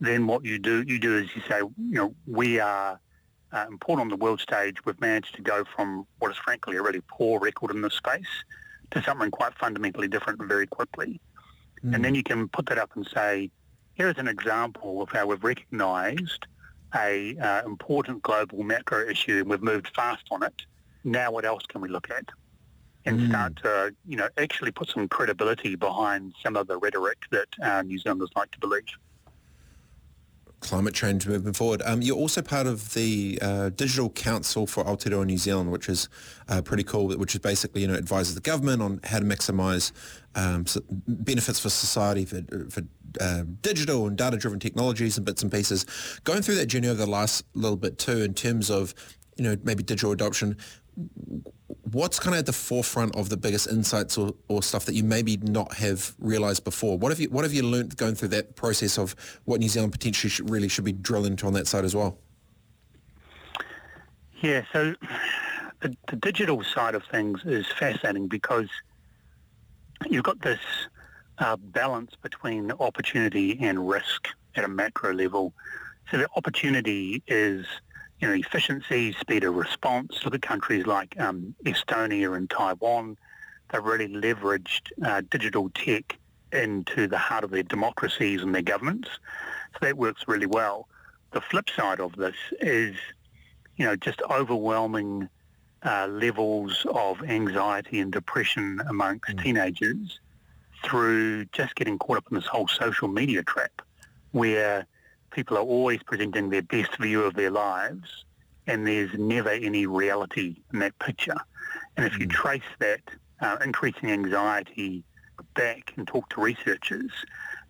then 0.00 0.26
what 0.26 0.44
you 0.44 0.58
do, 0.58 0.82
you 0.86 0.98
do 0.98 1.16
is 1.18 1.28
you 1.36 1.42
say, 1.48 1.58
you 1.58 1.94
know, 1.94 2.14
we 2.26 2.58
are 2.58 2.98
uh, 3.52 3.66
important 3.68 4.00
on 4.00 4.08
the 4.08 4.24
world 4.24 4.40
stage. 4.40 4.76
We've 4.84 5.00
managed 5.00 5.36
to 5.36 5.42
go 5.42 5.64
from 5.76 6.06
what 6.18 6.30
is 6.32 6.36
frankly 6.36 6.76
a 6.76 6.82
really 6.82 7.02
poor 7.08 7.38
record 7.38 7.70
in 7.70 7.80
this 7.82 7.94
space 7.94 8.32
to 8.90 9.02
something 9.02 9.30
quite 9.30 9.54
fundamentally 9.54 10.08
different 10.08 10.42
very 10.42 10.66
quickly. 10.66 11.20
And 11.82 12.04
then 12.04 12.14
you 12.14 12.22
can 12.22 12.48
put 12.48 12.66
that 12.66 12.76
up 12.76 12.90
and 12.94 13.06
say, 13.14 13.50
here's 13.94 14.18
an 14.18 14.28
example 14.28 15.00
of 15.00 15.08
how 15.10 15.26
we've 15.26 15.42
recognised 15.42 16.46
a 16.94 17.38
uh, 17.38 17.62
important 17.64 18.22
global 18.22 18.62
macro 18.64 19.08
issue 19.08 19.38
and 19.40 19.48
we've 19.48 19.62
moved 19.62 19.90
fast 19.94 20.24
on 20.30 20.42
it. 20.42 20.62
Now 21.04 21.30
what 21.30 21.44
else 21.46 21.64
can 21.66 21.80
we 21.80 21.88
look 21.88 22.10
at? 22.10 22.24
And 23.06 23.28
start 23.28 23.56
to, 23.62 23.94
you 24.06 24.16
know, 24.16 24.28
actually 24.36 24.72
put 24.72 24.88
some 24.88 25.08
credibility 25.08 25.74
behind 25.74 26.34
some 26.42 26.54
of 26.54 26.66
the 26.66 26.76
rhetoric 26.76 27.18
that 27.30 27.48
uh, 27.62 27.82
New 27.82 27.98
Zealanders 27.98 28.30
like 28.36 28.50
to 28.50 28.58
believe. 28.58 28.84
climate 30.60 30.94
change 30.94 31.26
moving 31.26 31.52
forward. 31.52 31.82
Um, 31.84 32.02
you're 32.02 32.16
also 32.16 32.42
part 32.42 32.66
of 32.66 32.94
the 32.94 33.38
uh, 33.42 33.70
Digital 33.70 34.10
Council 34.10 34.66
for 34.66 34.84
Aotearoa 34.84 35.26
New 35.26 35.38
Zealand, 35.38 35.72
which 35.72 35.88
is 35.88 36.08
uh, 36.48 36.62
pretty 36.62 36.84
cool, 36.84 37.08
which 37.08 37.34
is 37.34 37.40
basically, 37.40 37.82
you 37.82 37.88
know, 37.88 37.94
advises 37.94 38.34
the 38.34 38.40
government 38.40 38.82
on 38.82 39.00
how 39.04 39.18
to 39.18 39.24
maximise 39.24 39.92
um, 40.34 40.64
benefits 41.08 41.58
for 41.58 41.70
society 41.70 42.24
for, 42.24 42.42
for 42.70 42.82
uh, 43.20 43.42
digital 43.62 44.06
and 44.06 44.16
data-driven 44.16 44.60
technologies 44.60 45.16
and 45.16 45.26
bits 45.26 45.42
and 45.42 45.50
pieces. 45.50 45.86
Going 46.24 46.42
through 46.42 46.56
that 46.56 46.66
journey 46.66 46.88
over 46.88 47.04
the 47.04 47.10
last 47.10 47.44
little 47.54 47.76
bit 47.76 47.98
too 47.98 48.22
in 48.22 48.34
terms 48.34 48.70
of, 48.70 48.94
you 49.36 49.44
know, 49.44 49.56
maybe 49.64 49.82
digital 49.82 50.12
adoption, 50.12 50.56
what's 51.92 52.18
kind 52.18 52.34
of 52.34 52.40
at 52.40 52.46
the 52.46 52.52
forefront 52.52 53.16
of 53.16 53.28
the 53.28 53.36
biggest 53.36 53.68
insights 53.68 54.16
or, 54.18 54.34
or 54.48 54.62
stuff 54.62 54.84
that 54.86 54.94
you 54.94 55.04
maybe 55.04 55.36
not 55.38 55.74
have 55.74 56.14
realized 56.18 56.64
before? 56.64 56.98
What 56.98 57.10
have 57.10 57.20
you 57.20 57.28
What 57.30 57.44
have 57.44 57.52
you 57.52 57.62
learned 57.62 57.96
going 57.96 58.14
through 58.14 58.28
that 58.28 58.56
process 58.56 58.98
of 58.98 59.14
what 59.44 59.60
New 59.60 59.68
Zealand 59.68 59.92
potentially 59.92 60.30
should, 60.30 60.50
really 60.50 60.68
should 60.68 60.84
be 60.84 60.92
drilling 60.92 61.32
into 61.32 61.46
on 61.46 61.52
that 61.54 61.66
side 61.66 61.84
as 61.84 61.94
well? 61.94 62.18
Yeah, 64.40 64.62
so 64.72 64.94
the, 65.80 65.96
the 66.08 66.16
digital 66.16 66.64
side 66.64 66.94
of 66.94 67.04
things 67.04 67.42
is 67.44 67.66
fascinating 67.78 68.26
because 68.26 68.68
you've 70.08 70.24
got 70.24 70.40
this 70.40 70.60
uh, 71.38 71.56
balance 71.56 72.12
between 72.22 72.72
opportunity 72.72 73.58
and 73.60 73.88
risk 73.88 74.28
at 74.56 74.64
a 74.64 74.68
macro 74.68 75.12
level. 75.12 75.52
So 76.10 76.18
the 76.18 76.28
opportunity 76.36 77.22
is, 77.26 77.66
you 78.20 78.28
know, 78.28 78.34
efficiency, 78.34 79.12
speed 79.12 79.44
of 79.44 79.54
response. 79.54 80.24
Look 80.24 80.34
at 80.34 80.42
countries 80.42 80.86
like 80.86 81.18
um, 81.18 81.54
Estonia 81.64 82.36
and 82.36 82.48
Taiwan. 82.50 83.16
They've 83.70 83.82
really 83.82 84.08
leveraged 84.08 84.90
uh, 85.04 85.22
digital 85.30 85.70
tech 85.70 86.18
into 86.52 87.06
the 87.06 87.18
heart 87.18 87.44
of 87.44 87.50
their 87.50 87.62
democracies 87.62 88.42
and 88.42 88.54
their 88.54 88.62
governments. 88.62 89.08
So 89.72 89.78
that 89.82 89.96
works 89.96 90.24
really 90.26 90.46
well. 90.46 90.88
The 91.30 91.40
flip 91.40 91.70
side 91.70 92.00
of 92.00 92.16
this 92.16 92.34
is 92.60 92.96
you 93.80 93.86
know, 93.86 93.96
just 93.96 94.20
overwhelming 94.28 95.26
uh, 95.82 96.06
levels 96.08 96.84
of 96.90 97.22
anxiety 97.22 97.98
and 97.98 98.12
depression 98.12 98.78
amongst 98.86 99.38
teenagers 99.38 100.20
through 100.84 101.46
just 101.46 101.74
getting 101.76 101.98
caught 101.98 102.18
up 102.18 102.26
in 102.30 102.34
this 102.34 102.46
whole 102.46 102.68
social 102.68 103.08
media 103.08 103.42
trap 103.42 103.80
where 104.32 104.86
people 105.30 105.56
are 105.56 105.62
always 105.62 106.02
presenting 106.02 106.50
their 106.50 106.62
best 106.62 106.96
view 106.98 107.22
of 107.22 107.34
their 107.34 107.50
lives 107.50 108.24
and 108.66 108.86
there's 108.86 109.10
never 109.14 109.50
any 109.50 109.86
reality 109.86 110.56
in 110.72 110.78
that 110.80 110.98
picture. 110.98 111.36
And 111.96 112.06
if 112.06 112.18
you 112.18 112.26
trace 112.26 112.62
that 112.78 113.00
uh, 113.40 113.56
increasing 113.64 114.10
anxiety 114.10 115.02
back 115.54 115.92
and 115.96 116.06
talk 116.06 116.28
to 116.30 116.40
researchers, 116.40 117.10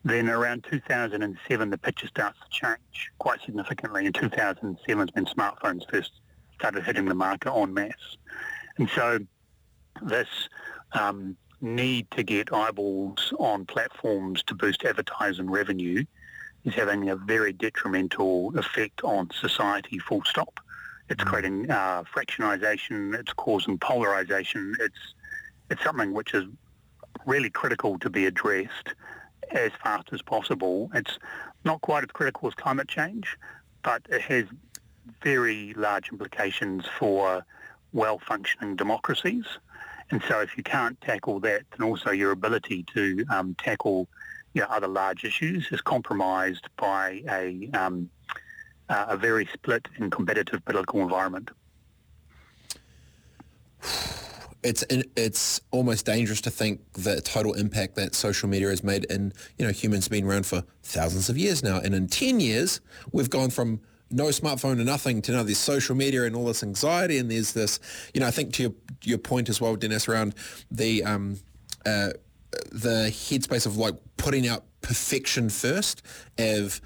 then 0.05 0.29
around 0.29 0.67
2007 0.71 1.71
the 1.71 1.79
picture 1.79 2.07
starts 2.07 2.39
to 2.41 2.49
change 2.51 3.13
quite 3.19 3.41
significantly. 3.45 4.07
In 4.07 4.13
2007 4.13 5.09
is 5.09 5.15
when 5.15 5.25
smartphones 5.27 5.89
first 5.91 6.13
started 6.55 6.85
hitting 6.85 7.07
the 7.07 7.15
market 7.15 7.53
en 7.53 7.73
masse. 7.73 8.17
And 8.77 8.89
so 8.91 9.21
this 10.03 10.29
um, 10.93 11.37
need 11.61 12.11
to 12.13 12.23
get 12.23 12.53
eyeballs 12.53 13.33
on 13.39 13.65
platforms 13.65 14.43
to 14.45 14.55
boost 14.55 14.85
advertising 14.85 15.51
revenue 15.51 16.05
is 16.65 16.75
having 16.75 17.09
a 17.09 17.17
very 17.17 17.53
detrimental 17.53 18.57
effect 18.59 19.03
on 19.03 19.31
society 19.31 19.99
full 19.99 20.23
stop. 20.25 20.61
It's 21.09 21.25
creating 21.25 21.71
uh, 21.71 22.05
fractionization, 22.05 23.15
it's 23.19 23.33
causing 23.33 23.79
polarization, 23.79 24.77
it's, 24.79 25.15
it's 25.71 25.83
something 25.83 26.13
which 26.13 26.35
is 26.35 26.45
really 27.27 27.51
critical 27.51 27.99
to 27.99 28.11
be 28.11 28.27
addressed 28.27 28.95
as 29.51 29.73
fast 29.83 30.09
as 30.13 30.23
possible. 30.23 30.91
It's 30.95 31.19
not 31.65 31.81
quite 31.81 32.05
as 32.05 32.11
critical 32.13 32.49
as 32.49 32.55
climate 32.55 32.89
change, 32.89 33.37
but 33.83 34.03
it 34.09 34.21
has 34.23 34.45
very 35.23 35.75
large 35.75 36.11
implications 36.11 36.87
for 36.99 37.45
well-functioning 37.93 38.77
democracies. 38.77 39.45
And 40.11 40.23
so 40.29 40.41
if 40.41 40.57
you 40.57 40.63
can't 40.63 41.01
tackle 41.01 41.41
that, 41.41 41.63
then 41.71 41.87
also 41.87 42.11
your 42.11 42.31
ability 42.31 42.85
to 42.95 43.25
um, 43.31 43.55
tackle 43.59 44.09
you 44.55 44.63
know, 44.63 44.69
other 44.69 44.89
large 44.89 45.25
issues 45.25 45.69
is 45.71 45.81
compromised 45.81 46.67
by 46.77 47.23
a, 47.29 47.71
um, 47.75 48.11
uh, 48.89 49.07
a 49.11 49.17
very 49.17 49.49
split 49.53 49.87
and 49.97 50.11
competitive 50.11 50.65
political 50.65 51.01
environment. 51.01 51.51
it's 54.63 54.85
it's 55.17 55.61
almost 55.71 56.05
dangerous 56.05 56.41
to 56.43 56.51
think 56.51 56.81
the 56.93 57.21
total 57.23 57.55
impact 57.55 57.95
that 57.95 58.15
social 58.15 58.49
media 58.49 58.69
has 58.69 58.85
made 58.85 59.05
in 59.07 59.33
you 59.59 59.65
know 59.65 59.73
humans 59.73 60.09
been 60.09 60.27
around 60.27 60.45
for 60.45 60.63
thousands 60.83 61.29
of 61.31 61.39
years 61.39 61.63
now 61.63 61.79
and 61.79 61.95
in 61.95 62.07
10 62.07 62.41
years 62.41 62.81
we've 63.13 63.31
gone 63.31 63.49
from 63.49 63.81
no 64.11 64.25
smartphone 64.25 64.77
to 64.77 64.85
nothing 64.85 65.23
to 65.23 65.33
now 65.33 65.43
there's 65.43 65.59
social 65.59 65.95
media 65.95 66.25
and 66.25 66.37
all 66.37 66.45
this 66.45 66.63
anxiety 66.63 67.17
and 67.17 67.31
there's 67.31 67.53
this 67.53 67.81
you 68.13 68.21
know 68.21 68.27
I 68.27 68.31
think 68.31 68.53
to 68.55 68.63
your 68.63 68.73
your 69.03 69.19
point 69.19 69.49
as 69.49 69.61
well 69.61 69.77
Dennis 69.77 70.09
around 70.09 70.35
the 70.71 71.05
um 71.05 71.39
uh, 71.87 72.11
the 72.73 73.09
headspace 73.11 73.67
of 73.67 73.77
like 73.77 73.95
putting 74.17 74.49
out 74.49 74.65
perfection 74.81 75.49
first 75.49 76.03
of 76.39 76.81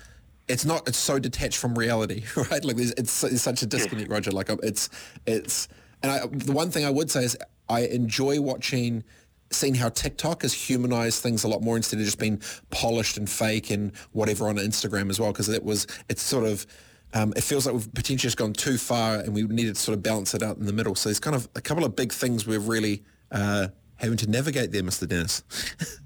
it's 0.49 0.65
not 0.65 0.87
it's 0.87 0.99
so 0.99 1.19
detached 1.19 1.59
from 1.59 1.79
reality 1.79 2.25
right? 2.37 2.65
Like 2.65 2.77
there's 2.77 2.93
it's, 2.93 3.25
it's 3.25 3.43
such 3.43 3.63
a 3.63 3.67
disconnect 3.67 4.11
Roger. 4.11 4.31
Like 4.31 4.51
it's 4.63 4.91
it's 5.27 5.69
and 6.03 6.13
I, 6.13 6.27
the 6.27 6.53
one 6.53 6.71
thing 6.71 6.85
I 6.85 6.91
would 6.91 7.11
say 7.11 7.25
is 7.25 7.37
I 7.69 7.81
enjoy 7.81 8.41
watching 8.41 9.05
seeing 9.51 9.75
how 9.75 9.89
TikTok 9.89 10.43
has 10.43 10.53
humanized 10.53 11.23
things 11.23 11.45
a 11.45 11.49
lot 11.49 11.63
more 11.63 11.77
instead 11.77 11.99
of 11.99 12.05
just 12.05 12.19
being 12.19 12.43
polished 12.71 13.17
and 13.17 13.29
fake 13.31 13.71
and 13.71 13.93
whatever 14.13 14.49
on 14.49 14.57
Instagram 14.57 15.11
as 15.11 15.19
well 15.21 15.33
because 15.33 15.49
it 15.49 15.65
was 15.65 15.87
it's 16.09 16.23
sort 16.23 16.45
of 16.45 16.67
um, 17.15 17.33
it 17.37 17.45
feels 17.45 17.65
like 17.65 17.75
we've 17.75 17.95
potentially 17.95 18.27
just 18.27 18.37
gone 18.37 18.53
too 18.53 18.77
far 18.77 19.21
and 19.21 19.33
we 19.33 19.45
needed 19.45 19.77
to 19.77 19.81
sort 19.81 19.97
of 19.97 20.03
balance 20.03 20.35
it 20.35 20.43
out 20.43 20.57
in 20.57 20.67
the 20.67 20.73
middle. 20.73 20.97
So 20.97 21.09
there's 21.09 21.21
kind 21.21 21.37
of 21.37 21.49
a 21.55 21.61
couple 21.61 21.85
of 21.85 21.95
big 21.95 22.13
things 22.13 22.45
we're 22.45 22.59
really 22.59 23.05
uh, 23.31 23.69
having 23.97 24.17
to 24.17 24.29
navigate 24.29 24.73
there 24.73 24.83
Mr 24.83 25.09
Dennis 25.09 25.43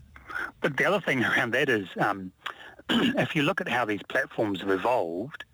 but 0.60 0.76
the 0.76 0.84
other 0.84 1.00
thing 1.00 1.24
around 1.24 1.52
that 1.52 1.68
is 1.68 1.88
um, 1.98 2.32
if 2.90 3.34
you 3.34 3.42
look 3.42 3.60
at 3.60 3.68
how 3.68 3.84
these 3.84 4.02
platforms 4.08 4.60
have 4.60 4.70
evolved 4.70 5.44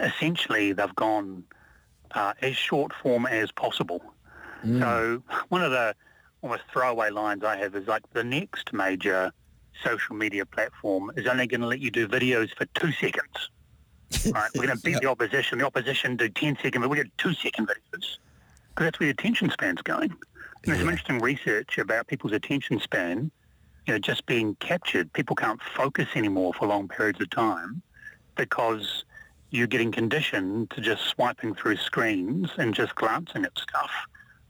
essentially 0.00 0.72
they've 0.72 0.94
gone 0.94 1.44
uh, 2.12 2.32
as 2.42 2.56
short 2.56 2.92
form 3.02 3.26
as 3.26 3.50
possible 3.52 4.02
Mm. 4.64 4.80
So 4.80 5.22
one 5.48 5.62
of 5.62 5.70
the 5.70 5.94
almost 6.42 6.62
throwaway 6.72 7.10
lines 7.10 7.44
I 7.44 7.56
have 7.56 7.74
is 7.74 7.86
like 7.88 8.02
the 8.12 8.24
next 8.24 8.72
major 8.72 9.32
social 9.82 10.14
media 10.14 10.44
platform 10.44 11.10
is 11.16 11.26
only 11.26 11.46
going 11.46 11.60
to 11.60 11.66
let 11.66 11.80
you 11.80 11.90
do 11.90 12.08
videos 12.08 12.54
for 12.56 12.66
two 12.66 12.92
seconds. 12.92 13.50
right, 14.32 14.50
we're 14.54 14.66
going 14.66 14.76
to 14.76 14.82
beat 14.82 14.92
yep. 14.92 15.02
the 15.02 15.08
opposition. 15.08 15.58
The 15.58 15.66
opposition 15.66 16.16
do 16.16 16.28
10 16.28 16.58
second, 16.62 16.80
but 16.80 16.90
we 16.90 16.96
get 16.96 17.16
two 17.18 17.34
second 17.34 17.68
videos 17.68 18.18
because 18.70 18.86
that's 18.86 19.00
where 19.00 19.06
the 19.06 19.10
attention 19.10 19.50
span's 19.50 19.82
going. 19.82 20.14
There's 20.68 20.80
some 20.80 20.90
interesting 20.90 21.20
research 21.20 21.78
about 21.78 22.08
people's 22.08 22.34
attention 22.34 22.78
span, 22.78 23.30
you 23.86 23.94
know, 23.94 23.98
just 23.98 24.26
being 24.26 24.54
captured. 24.56 25.10
People 25.14 25.34
can't 25.34 25.58
focus 25.74 26.08
anymore 26.14 26.52
for 26.52 26.68
long 26.68 26.88
periods 26.88 27.22
of 27.22 27.30
time 27.30 27.80
because 28.36 29.06
you're 29.48 29.66
getting 29.66 29.90
conditioned 29.90 30.68
to 30.72 30.82
just 30.82 31.04
swiping 31.04 31.54
through 31.54 31.78
screens 31.78 32.50
and 32.58 32.74
just 32.74 32.94
glancing 32.96 33.46
at 33.46 33.56
stuff 33.58 33.90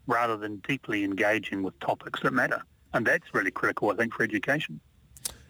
rather 0.07 0.35
than 0.35 0.57
deeply 0.67 1.05
engaging 1.05 1.63
with 1.63 1.79
topics 1.79 2.19
that 2.23 2.33
matter. 2.33 2.63
And 2.93 3.07
that's 3.07 3.33
really 3.33 3.51
critical, 3.51 3.89
I 3.89 3.95
think, 3.95 4.13
for 4.13 4.23
education. 4.23 4.81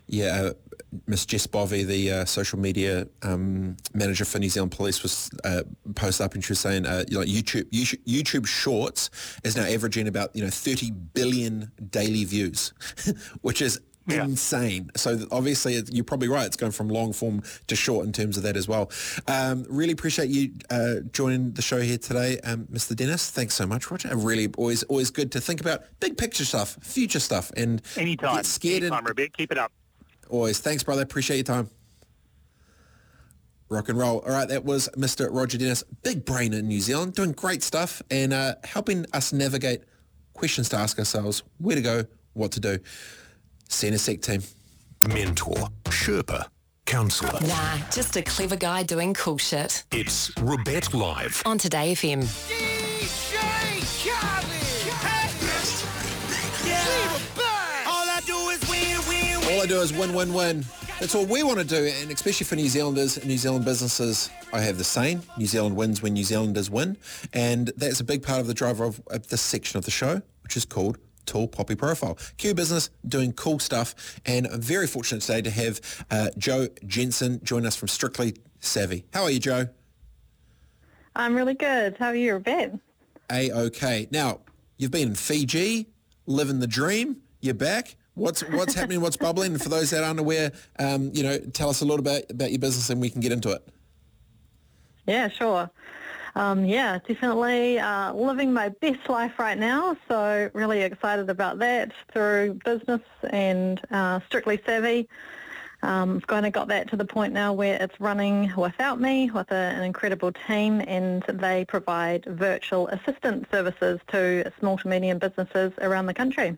Yeah, 0.09 0.25
uh, 0.25 0.53
Miss 1.05 1.25
Jess 1.25 1.45
Bovey, 1.45 1.83
the 1.83 2.11
uh, 2.11 2.25
social 2.25 2.57
media 2.59 3.07
um, 3.21 3.77
manager 3.93 4.25
for 4.25 4.39
New 4.39 4.49
Zealand 4.49 4.71
Police, 4.71 5.03
was 5.03 5.29
uh, 5.43 5.61
posted 5.95 6.25
up 6.25 6.33
and 6.33 6.43
she 6.43 6.51
was 6.51 6.59
saying, 6.59 6.85
uh, 6.85 7.03
you 7.07 7.19
know, 7.19 7.25
YouTube, 7.25 7.69
YouTube, 7.69 8.03
YouTube 8.05 8.47
Shorts 8.47 9.09
is 9.43 9.55
now 9.55 9.65
averaging 9.65 10.07
about 10.07 10.35
you 10.35 10.43
know 10.43 10.49
30 10.49 10.91
billion 10.91 11.71
daily 11.91 12.23
views, 12.25 12.73
which 13.41 13.61
is 13.61 13.79
yeah. 14.07 14.23
insane. 14.23 14.89
So 14.95 15.19
obviously, 15.31 15.79
you're 15.91 16.03
probably 16.03 16.27
right. 16.27 16.45
It's 16.45 16.57
going 16.57 16.71
from 16.71 16.89
long 16.89 17.13
form 17.13 17.43
to 17.67 17.75
short 17.75 18.05
in 18.05 18.11
terms 18.11 18.37
of 18.37 18.43
that 18.43 18.57
as 18.57 18.67
well. 18.67 18.91
Um, 19.27 19.65
really 19.69 19.93
appreciate 19.93 20.29
you 20.29 20.53
uh, 20.69 20.95
joining 21.13 21.51
the 21.53 21.61
show 21.61 21.79
here 21.79 21.97
today, 21.97 22.39
um, 22.39 22.65
Mr. 22.71 22.95
Dennis. 22.95 23.29
Thanks 23.29 23.53
so 23.53 23.67
much, 23.67 23.91
Roger. 23.91 24.15
Really, 24.15 24.47
always 24.57 24.83
always 24.83 25.11
good 25.11 25.31
to 25.33 25.41
think 25.41 25.61
about 25.61 25.83
big 25.99 26.17
picture 26.17 26.45
stuff, 26.45 26.77
future 26.81 27.19
stuff, 27.19 27.51
and 27.55 27.81
anytime. 27.95 28.37
Get 28.37 28.45
scared 28.45 28.83
anytime, 28.83 29.05
and, 29.05 29.15
Robett. 29.15 29.33
Keep 29.33 29.51
it 29.51 29.57
up. 29.57 29.71
Always. 30.29 30.59
Thanks, 30.59 30.83
brother. 30.83 31.01
Appreciate 31.01 31.37
your 31.37 31.43
time. 31.43 31.69
Rock 33.69 33.89
and 33.89 33.99
roll. 33.99 34.19
All 34.19 34.31
right, 34.31 34.47
that 34.47 34.65
was 34.65 34.89
Mr. 34.97 35.27
Roger 35.31 35.57
Dennis, 35.57 35.83
big 36.01 36.25
brain 36.25 36.53
in 36.53 36.67
New 36.67 36.79
Zealand, 36.79 37.13
doing 37.13 37.33
great 37.33 37.61
stuff 37.61 38.01
and 38.09 38.33
uh, 38.33 38.55
helping 38.63 39.05
us 39.13 39.31
navigate 39.31 39.83
questions 40.33 40.69
to 40.69 40.77
ask 40.77 40.97
ourselves, 40.97 41.43
where 41.59 41.75
to 41.75 41.81
go, 41.81 42.03
what 42.33 42.51
to 42.53 42.59
do. 42.59 42.79
Sec 43.69 44.21
team. 44.21 44.41
Mentor, 45.07 45.69
Sherpa, 45.85 46.47
counsellor. 46.85 47.39
Nah, 47.47 47.77
just 47.91 48.17
a 48.17 48.21
clever 48.23 48.55
guy 48.55 48.83
doing 48.83 49.13
cool 49.13 49.37
shit. 49.37 49.83
It's 49.91 50.31
Robett 50.31 50.93
Live. 50.93 51.41
On 51.45 51.57
Today 51.57 51.93
FM. 51.93 52.88
All 59.59 59.65
I 59.65 59.67
do 59.67 59.81
is 59.81 59.91
win, 59.91 60.13
win, 60.13 60.33
win. 60.33 60.63
That's 61.01 61.13
all 61.15 61.25
we 61.25 61.43
want 61.43 61.59
to 61.59 61.65
do, 61.65 61.83
and 61.83 62.09
especially 62.11 62.45
for 62.45 62.55
New 62.55 62.69
Zealanders, 62.69 63.17
and 63.17 63.25
New 63.25 63.37
Zealand 63.37 63.65
businesses, 63.65 64.29
I 64.53 64.61
have 64.61 64.77
the 64.77 64.85
saying, 64.85 65.21
New 65.37 65.47
Zealand 65.47 65.75
wins 65.75 66.01
when 66.01 66.13
New 66.13 66.23
Zealanders 66.23 66.69
win, 66.69 66.95
and 67.33 67.69
that's 67.75 67.99
a 67.99 68.05
big 68.05 68.23
part 68.23 68.39
of 68.39 68.47
the 68.47 68.53
driver 68.53 68.85
of, 68.85 69.01
of 69.07 69.27
this 69.27 69.41
section 69.41 69.77
of 69.77 69.83
the 69.83 69.91
show, 69.91 70.21
which 70.43 70.55
is 70.55 70.63
called 70.63 70.97
Tall 71.25 71.45
Poppy 71.49 71.75
Profile. 71.75 72.17
Q 72.37 72.53
Business 72.53 72.89
doing 73.05 73.33
cool 73.33 73.59
stuff 73.59 74.21
and 74.25 74.47
I'm 74.47 74.61
very 74.61 74.87
fortunate 74.87 75.23
today 75.23 75.41
to 75.41 75.51
have 75.51 76.05
uh, 76.09 76.29
Joe 76.37 76.69
Jensen 76.87 77.41
join 77.43 77.65
us 77.65 77.75
from 77.75 77.89
Strictly 77.89 78.35
Savvy. 78.61 79.03
How 79.13 79.23
are 79.23 79.31
you, 79.31 79.41
Joe? 79.41 79.67
I'm 81.17 81.35
really 81.35 81.55
good. 81.55 81.97
How 81.97 82.07
are 82.07 82.15
you, 82.15 82.39
Ben? 82.39 82.79
A-OK. 83.29 84.07
Now, 84.09 84.39
you've 84.77 84.91
been 84.91 85.09
in 85.09 85.15
Fiji, 85.15 85.87
living 86.27 86.59
the 86.59 86.67
dream. 86.67 87.17
You're 87.41 87.55
back. 87.55 87.97
What's 88.19 88.41
what's 88.41 88.73
happening? 88.73 89.01
What's 89.01 89.17
bubbling? 89.17 89.57
For 89.57 89.69
those 89.69 89.89
that 89.91 90.03
aren't 90.03 90.19
aware, 90.19 90.51
um, 90.77 91.11
you 91.13 91.23
know, 91.23 91.39
tell 91.39 91.69
us 91.69 91.81
a 91.81 91.85
little 91.85 92.03
bit 92.03 92.29
about 92.29 92.51
your 92.51 92.59
business 92.59 92.89
and 92.89 93.01
we 93.01 93.09
can 93.09 93.21
get 93.21 93.31
into 93.31 93.51
it. 93.51 93.67
Yeah, 95.07 95.27
sure 95.27 95.71
um, 96.35 96.65
yeah, 96.65 96.99
definitely 97.07 97.79
uh, 97.79 98.13
living 98.13 98.53
my 98.53 98.69
best 98.69 99.09
life 99.09 99.37
right 99.39 99.57
now. 99.57 99.97
So 100.07 100.49
really 100.53 100.81
excited 100.81 101.29
about 101.29 101.59
that 101.59 101.91
through 102.11 102.59
business 102.65 103.01
and 103.29 103.81
uh, 103.91 104.19
Strictly 104.25 104.59
Savvy. 104.65 105.07
Um, 105.81 106.17
I've 106.17 106.27
kind 106.27 106.45
of 106.45 106.51
got 106.51 106.67
that 106.69 106.89
to 106.89 106.97
the 106.97 107.05
point 107.05 107.33
now 107.33 107.53
where 107.53 107.81
it's 107.81 107.99
running 108.01 108.53
without 108.57 108.99
me 108.99 109.31
with 109.31 109.49
a, 109.51 109.55
an 109.55 109.83
incredible 109.83 110.31
team 110.47 110.81
and 110.87 111.23
they 111.23 111.63
provide 111.65 112.25
virtual 112.25 112.89
assistant 112.89 113.47
services 113.49 113.99
to 114.09 114.51
small 114.59 114.77
to 114.77 114.87
medium 114.87 115.19
businesses 115.19 115.71
around 115.81 116.07
the 116.07 116.13
country. 116.13 116.57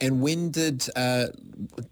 And 0.00 0.20
when 0.20 0.50
did, 0.50 0.88
uh, 0.96 1.26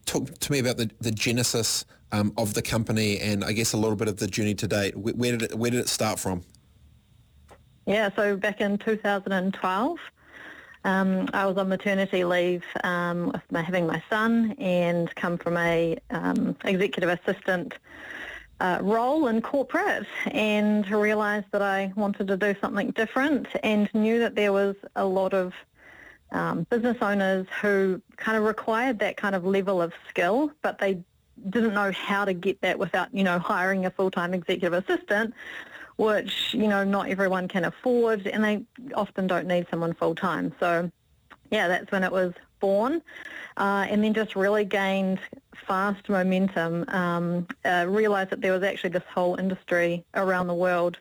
talk 0.06 0.38
to 0.38 0.52
me 0.52 0.58
about 0.58 0.76
the, 0.76 0.90
the 1.00 1.10
genesis 1.12 1.84
um, 2.12 2.32
of 2.36 2.54
the 2.54 2.62
company 2.62 3.18
and 3.20 3.44
I 3.44 3.52
guess 3.52 3.72
a 3.72 3.76
little 3.76 3.96
bit 3.96 4.08
of 4.08 4.16
the 4.16 4.26
journey 4.26 4.54
to 4.54 4.66
date. 4.66 4.96
Where, 4.96 5.36
did, 5.36 5.42
it, 5.42 5.54
where 5.54 5.70
did 5.70 5.80
it 5.80 5.88
start 5.88 6.18
from? 6.18 6.42
Yeah, 7.86 8.10
so 8.14 8.36
back 8.36 8.60
in 8.60 8.78
2012, 8.78 9.98
um, 10.84 11.28
I 11.32 11.46
was 11.46 11.56
on 11.56 11.68
maternity 11.68 12.24
leave 12.24 12.64
um, 12.84 13.28
with 13.28 13.42
my, 13.50 13.62
having 13.62 13.86
my 13.86 14.02
son 14.08 14.54
and 14.58 15.14
come 15.14 15.36
from 15.36 15.56
a 15.56 15.98
um, 16.10 16.56
executive 16.64 17.10
assistant 17.10 17.74
uh, 18.60 18.78
role 18.82 19.26
in 19.26 19.40
corporate 19.40 20.06
and 20.32 20.88
realised 20.90 21.46
that 21.52 21.62
I 21.62 21.92
wanted 21.96 22.28
to 22.28 22.36
do 22.36 22.54
something 22.60 22.90
different 22.92 23.48
and 23.62 23.92
knew 23.94 24.18
that 24.20 24.34
there 24.34 24.52
was 24.52 24.76
a 24.96 25.04
lot 25.04 25.34
of 25.34 25.52
um, 26.32 26.66
business 26.70 26.96
owners 27.00 27.46
who 27.60 28.00
kind 28.16 28.36
of 28.36 28.44
required 28.44 28.98
that 29.00 29.16
kind 29.16 29.34
of 29.34 29.44
level 29.44 29.80
of 29.82 29.92
skill, 30.08 30.50
but 30.62 30.78
they 30.78 31.02
didn't 31.48 31.74
know 31.74 31.90
how 31.92 32.24
to 32.24 32.32
get 32.32 32.60
that 32.60 32.78
without, 32.78 33.12
you 33.14 33.24
know, 33.24 33.38
hiring 33.38 33.86
a 33.86 33.90
full-time 33.90 34.34
executive 34.34 34.72
assistant 34.72 35.34
which, 36.00 36.54
you 36.54 36.66
know, 36.66 36.82
not 36.82 37.10
everyone 37.10 37.46
can 37.46 37.66
afford 37.66 38.26
and 38.26 38.42
they 38.42 38.64
often 38.94 39.26
don't 39.26 39.46
need 39.46 39.66
someone 39.70 39.92
full-time. 39.92 40.50
So, 40.58 40.90
yeah, 41.50 41.68
that's 41.68 41.92
when 41.92 42.04
it 42.04 42.10
was 42.10 42.32
born 42.58 43.02
uh, 43.58 43.86
and 43.86 44.02
then 44.02 44.14
just 44.14 44.34
really 44.34 44.64
gained 44.64 45.18
fast 45.66 46.08
momentum, 46.08 46.86
um, 46.88 47.46
uh, 47.66 47.84
realised 47.86 48.30
that 48.30 48.40
there 48.40 48.52
was 48.52 48.62
actually 48.62 48.90
this 48.90 49.02
whole 49.12 49.36
industry 49.36 50.02
around 50.14 50.46
the 50.46 50.54
world 50.54 50.96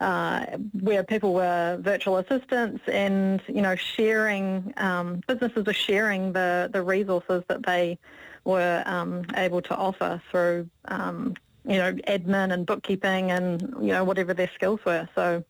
uh, 0.00 0.46
where 0.80 1.02
people 1.02 1.34
were 1.34 1.78
virtual 1.80 2.18
assistants 2.18 2.82
and, 2.86 3.42
you 3.48 3.62
know, 3.62 3.76
sharing, 3.76 4.72
um, 4.76 5.20
businesses 5.26 5.64
were 5.66 5.72
sharing 5.72 6.32
the, 6.32 6.68
the 6.72 6.82
resources 6.82 7.42
that 7.48 7.64
they 7.64 7.98
were 8.44 8.82
um, 8.86 9.24
able 9.36 9.62
to 9.62 9.74
offer 9.74 10.22
through 10.30 10.68
um, 10.86 11.34
you 11.64 11.78
know, 11.78 11.92
admin 12.06 12.52
and 12.52 12.64
bookkeeping 12.64 13.32
and, 13.32 13.60
you 13.80 13.88
know, 13.88 14.04
whatever 14.04 14.32
their 14.32 14.50
skills 14.54 14.80
were. 14.86 15.08
So 15.14 15.42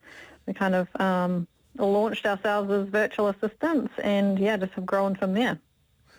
we 0.47 0.53
kind 0.53 0.73
of 0.73 0.87
um, 0.99 1.47
launched 1.77 2.25
ourselves 2.25 2.71
as 2.71 2.87
virtual 2.87 3.27
assistants 3.27 3.93
and, 4.03 4.39
yeah, 4.39 4.57
just 4.57 4.73
have 4.73 4.85
grown 4.85 5.15
from 5.15 5.33
there. 5.33 5.59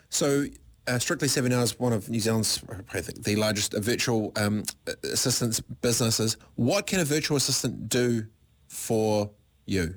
So 0.09 0.45
uh, 0.89 0.99
Strictly 0.99 1.27
Seven 1.27 1.53
Hours, 1.53 1.79
one 1.79 1.93
of 1.93 2.09
New 2.09 2.19
Zealand's, 2.19 2.63
I 2.93 3.01
think, 3.01 3.23
the 3.23 3.35
largest 3.35 3.73
virtual 3.73 4.31
um, 4.35 4.63
assistance 5.03 5.59
businesses. 5.59 6.37
What 6.55 6.87
can 6.87 6.99
a 6.99 7.05
virtual 7.05 7.37
assistant 7.37 7.87
do 7.87 8.25
for 8.67 9.29
you? 9.65 9.95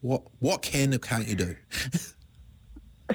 What 0.00 0.22
what 0.40 0.62
can 0.62 0.94
or 0.94 0.98
can't 0.98 1.28
you 1.28 1.36
do? 1.36 1.56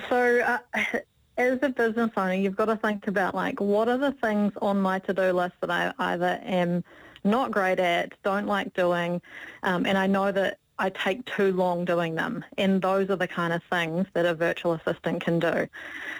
So, 0.09 0.39
uh, 0.41 0.59
as 1.37 1.59
a 1.61 1.69
business 1.69 2.11
owner, 2.15 2.33
you've 2.33 2.55
got 2.55 2.65
to 2.65 2.77
think 2.77 3.07
about 3.07 3.33
like 3.35 3.59
what 3.59 3.89
are 3.89 3.97
the 3.97 4.11
things 4.11 4.53
on 4.61 4.79
my 4.79 4.99
to-do 4.99 5.31
list 5.33 5.55
that 5.61 5.71
I 5.71 5.93
either 5.99 6.39
am 6.43 6.83
not 7.23 7.51
great 7.51 7.79
at, 7.79 8.13
don't 8.23 8.45
like 8.45 8.73
doing, 8.73 9.21
um, 9.63 9.85
and 9.85 9.97
I 9.97 10.07
know 10.07 10.31
that 10.31 10.59
I 10.79 10.89
take 10.89 11.25
too 11.25 11.51
long 11.53 11.85
doing 11.85 12.15
them. 12.15 12.45
And 12.57 12.81
those 12.81 13.09
are 13.09 13.15
the 13.15 13.27
kind 13.27 13.51
of 13.51 13.61
things 13.71 14.05
that 14.13 14.25
a 14.25 14.33
virtual 14.33 14.73
assistant 14.73 15.23
can 15.23 15.39
do. 15.39 15.67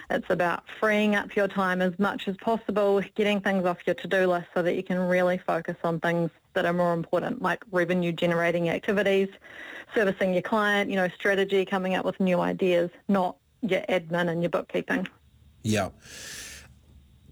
It's 0.09 0.29
about 0.29 0.63
freeing 0.79 1.15
up 1.15 1.35
your 1.35 1.47
time 1.47 1.81
as 1.81 1.97
much 1.99 2.27
as 2.27 2.35
possible, 2.37 3.01
getting 3.15 3.39
things 3.39 3.65
off 3.65 3.77
your 3.85 3.93
to-do 3.95 4.27
list 4.27 4.47
so 4.53 4.61
that 4.63 4.75
you 4.75 4.83
can 4.83 4.99
really 4.99 5.37
focus 5.37 5.75
on 5.83 5.99
things 5.99 6.31
that 6.53 6.65
are 6.65 6.73
more 6.73 6.93
important, 6.93 7.41
like 7.41 7.63
revenue 7.71 8.11
generating 8.11 8.69
activities, 8.69 9.29
servicing 9.93 10.33
your 10.33 10.41
client, 10.41 10.89
you 10.89 10.95
know, 10.95 11.07
strategy, 11.09 11.63
coming 11.63 11.93
up 11.93 12.03
with 12.03 12.19
new 12.19 12.39
ideas, 12.39 12.89
not 13.07 13.37
your 13.61 13.81
admin 13.81 14.29
and 14.29 14.41
your 14.41 14.49
bookkeeping. 14.49 15.07
Yeah. 15.63 15.89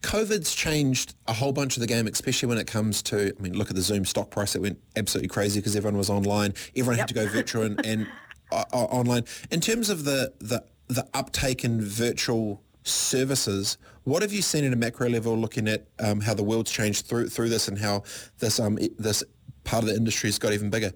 COVID's 0.06 0.54
changed 0.54 1.16
a 1.28 1.34
whole 1.34 1.52
bunch 1.52 1.78
of 1.78 1.82
the 1.82 1.88
game, 1.88 2.06
especially 2.06 2.48
when 2.48 2.60
it 2.60 2.68
comes 2.68 3.02
to, 3.02 3.34
I 3.38 3.42
mean, 3.42 3.58
look 3.58 3.72
at 3.72 3.76
the 3.76 3.82
Zoom 3.82 4.06
stock 4.06 4.30
price. 4.30 4.56
It 4.56 4.62
went 4.62 4.78
absolutely 4.96 5.30
crazy 5.30 5.60
because 5.60 5.76
everyone 5.76 5.98
was 5.98 6.12
online. 6.12 6.54
Everyone 6.76 6.98
yep. 6.98 7.10
had 7.10 7.16
to 7.16 7.16
go 7.16 7.28
virtual 7.28 7.64
and, 7.64 7.84
and 7.84 8.08
uh, 8.52 8.66
uh, 8.72 8.84
online. 8.84 9.24
In 9.50 9.62
terms 9.62 9.90
of 9.90 10.04
the, 10.04 10.32
the, 10.38 10.64
the 10.90 11.08
uptake 11.16 11.66
in 11.66 11.82
virtual 11.82 12.62
services, 12.84 13.80
what 14.04 14.22
have 14.22 14.32
you 14.32 14.44
seen 14.44 14.64
at 14.64 14.74
a 14.74 14.76
macro 14.76 15.10
level 15.10 15.36
looking 15.36 15.68
at 15.68 15.88
um, 16.00 16.22
how 16.22 16.36
the 16.36 16.44
world's 16.44 16.72
changed 16.72 17.08
through 17.08 17.30
through 17.30 17.50
this 17.50 17.68
and 17.68 17.80
how 17.80 18.04
this 18.38 18.60
um, 18.60 18.78
this 19.00 19.24
part 19.64 19.84
of 19.84 19.90
the 19.90 19.96
industry 19.96 20.28
has 20.28 20.38
got 20.38 20.54
even 20.54 20.70
bigger? 20.70 20.92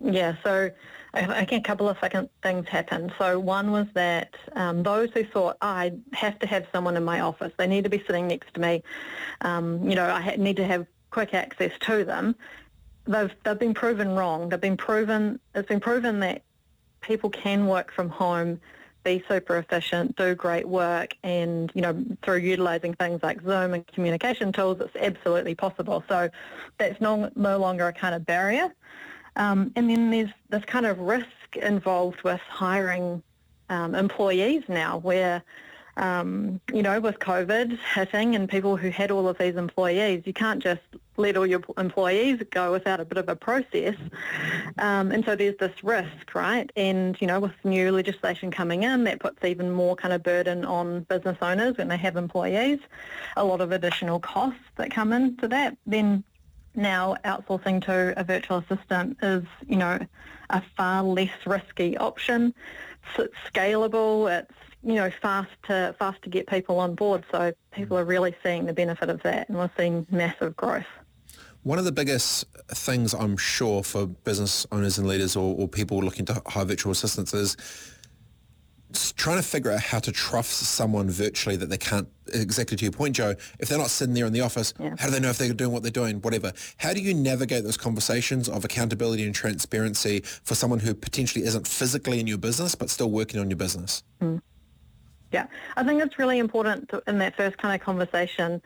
Yeah, 0.00 0.34
so 0.42 0.68
I 1.14 1.44
think 1.44 1.64
a 1.64 1.68
couple 1.68 1.88
of 1.90 1.98
second 2.00 2.30
things 2.42 2.66
happened. 2.68 3.12
So 3.18 3.38
one 3.38 3.70
was 3.70 3.86
that 3.92 4.34
um, 4.54 4.82
those 4.82 5.10
who 5.12 5.24
thought 5.24 5.58
I 5.60 5.92
have 6.14 6.38
to 6.38 6.46
have 6.46 6.66
someone 6.72 6.96
in 6.96 7.04
my 7.04 7.20
office, 7.20 7.52
they 7.58 7.66
need 7.66 7.84
to 7.84 7.90
be 7.90 8.02
sitting 8.06 8.28
next 8.28 8.54
to 8.54 8.60
me, 8.60 8.82
um, 9.42 9.88
you 9.88 9.94
know, 9.94 10.06
I 10.06 10.36
need 10.36 10.56
to 10.56 10.66
have 10.66 10.86
quick 11.10 11.34
access 11.34 11.72
to 11.80 12.04
them. 12.04 12.34
They've 13.04 13.32
they've 13.44 13.58
been 13.58 13.74
proven 13.74 14.14
wrong. 14.14 14.48
They've 14.48 14.60
been 14.60 14.76
proven. 14.76 15.38
It's 15.54 15.68
been 15.68 15.80
proven 15.80 16.20
that 16.20 16.42
people 17.02 17.28
can 17.28 17.66
work 17.66 17.92
from 17.92 18.08
home, 18.08 18.60
be 19.04 19.22
super 19.28 19.58
efficient, 19.58 20.16
do 20.16 20.34
great 20.34 20.66
work, 20.66 21.14
and 21.22 21.70
you 21.74 21.82
know 21.82 22.04
through 22.22 22.38
utilising 22.38 22.94
things 22.94 23.20
like 23.22 23.42
Zoom 23.42 23.74
and 23.74 23.86
communication 23.88 24.52
tools, 24.52 24.80
it's 24.80 24.96
absolutely 24.96 25.54
possible. 25.54 26.02
So 26.08 26.30
that's 26.78 27.00
no 27.02 27.30
no 27.36 27.58
longer 27.58 27.86
a 27.88 27.92
kind 27.92 28.14
of 28.14 28.24
barrier. 28.24 28.72
Um, 29.36 29.72
and 29.76 29.88
then 29.88 30.10
there's 30.10 30.30
this 30.50 30.64
kind 30.64 30.86
of 30.86 30.98
risk 30.98 31.56
involved 31.56 32.22
with 32.22 32.40
hiring 32.40 33.22
um, 33.68 33.94
employees 33.94 34.62
now 34.68 34.98
where, 34.98 35.42
um, 35.96 36.60
you 36.72 36.82
know, 36.82 37.00
with 37.00 37.18
COVID 37.18 37.78
hitting 37.94 38.34
and 38.34 38.48
people 38.48 38.76
who 38.76 38.90
had 38.90 39.10
all 39.10 39.28
of 39.28 39.38
these 39.38 39.56
employees, 39.56 40.22
you 40.26 40.32
can't 40.32 40.62
just 40.62 40.80
let 41.16 41.36
all 41.36 41.46
your 41.46 41.60
employees 41.76 42.42
go 42.50 42.72
without 42.72 43.00
a 43.00 43.04
bit 43.04 43.18
of 43.18 43.28
a 43.28 43.36
process. 43.36 43.94
Um, 44.78 45.12
and 45.12 45.24
so 45.24 45.36
there's 45.36 45.56
this 45.58 45.84
risk, 45.84 46.34
right? 46.34 46.70
And, 46.76 47.20
you 47.20 47.26
know, 47.26 47.40
with 47.40 47.52
new 47.64 47.92
legislation 47.92 48.50
coming 48.50 48.82
in, 48.82 49.04
that 49.04 49.20
puts 49.20 49.44
even 49.44 49.70
more 49.70 49.94
kind 49.94 50.14
of 50.14 50.22
burden 50.22 50.64
on 50.64 51.00
business 51.04 51.36
owners 51.42 51.76
when 51.76 51.88
they 51.88 51.98
have 51.98 52.16
employees, 52.16 52.78
a 53.36 53.44
lot 53.44 53.60
of 53.60 53.72
additional 53.72 54.20
costs 54.20 54.60
that 54.76 54.90
come 54.90 55.12
into 55.12 55.48
that. 55.48 55.76
Then 55.86 56.24
now 56.74 57.16
outsourcing 57.24 57.84
to 57.84 58.14
a 58.18 58.24
virtual 58.24 58.58
assistant 58.58 59.18
is, 59.22 59.44
you 59.66 59.76
know, 59.76 59.98
a 60.50 60.62
far 60.76 61.02
less 61.02 61.30
risky 61.46 61.96
option. 61.96 62.54
It's 63.18 63.34
scalable. 63.52 64.30
It's 64.30 64.52
you 64.84 64.94
know 64.94 65.10
fast 65.10 65.50
to 65.64 65.94
fast 65.98 66.22
to 66.22 66.30
get 66.30 66.46
people 66.46 66.78
on 66.78 66.94
board. 66.94 67.24
So 67.30 67.52
people 67.72 67.98
are 67.98 68.04
really 68.04 68.34
seeing 68.42 68.66
the 68.66 68.72
benefit 68.72 69.08
of 69.08 69.22
that, 69.22 69.48
and 69.48 69.58
we're 69.58 69.70
seeing 69.76 70.06
massive 70.10 70.56
growth. 70.56 70.86
One 71.62 71.78
of 71.78 71.84
the 71.84 71.92
biggest 71.92 72.44
things 72.68 73.14
I'm 73.14 73.36
sure 73.36 73.84
for 73.84 74.06
business 74.06 74.66
owners 74.72 74.98
and 74.98 75.06
leaders 75.06 75.36
or, 75.36 75.56
or 75.56 75.68
people 75.68 75.98
looking 75.98 76.24
to 76.26 76.42
hire 76.46 76.64
virtual 76.64 76.90
assistants 76.90 77.32
is 77.32 77.56
trying 79.16 79.36
to 79.36 79.42
figure 79.42 79.70
out 79.70 79.80
how 79.80 79.98
to 79.98 80.12
trust 80.12 80.52
someone 80.52 81.10
virtually 81.10 81.56
that 81.56 81.70
they 81.70 81.78
can't, 81.78 82.08
exactly 82.32 82.76
to 82.76 82.84
your 82.84 82.92
point, 82.92 83.16
Joe, 83.16 83.34
if 83.58 83.68
they're 83.68 83.78
not 83.78 83.90
sitting 83.90 84.14
there 84.14 84.26
in 84.26 84.32
the 84.32 84.40
office, 84.40 84.72
yeah. 84.78 84.94
how 84.98 85.06
do 85.06 85.12
they 85.12 85.20
know 85.20 85.30
if 85.30 85.38
they're 85.38 85.52
doing 85.52 85.72
what 85.72 85.82
they're 85.82 85.90
doing, 85.90 86.20
whatever? 86.20 86.52
How 86.78 86.92
do 86.92 87.00
you 87.00 87.14
navigate 87.14 87.64
those 87.64 87.76
conversations 87.76 88.48
of 88.48 88.64
accountability 88.64 89.24
and 89.24 89.34
transparency 89.34 90.20
for 90.20 90.54
someone 90.54 90.80
who 90.80 90.94
potentially 90.94 91.44
isn't 91.44 91.66
physically 91.66 92.20
in 92.20 92.26
your 92.26 92.38
business 92.38 92.74
but 92.74 92.90
still 92.90 93.10
working 93.10 93.40
on 93.40 93.50
your 93.50 93.58
business? 93.58 94.02
Mm. 94.20 94.40
Yeah, 95.32 95.46
I 95.76 95.84
think 95.84 96.02
it's 96.02 96.18
really 96.18 96.38
important 96.38 96.90
to, 96.90 97.02
in 97.06 97.18
that 97.18 97.36
first 97.36 97.56
kind 97.58 97.74
of 97.74 97.84
conversation 97.84 98.60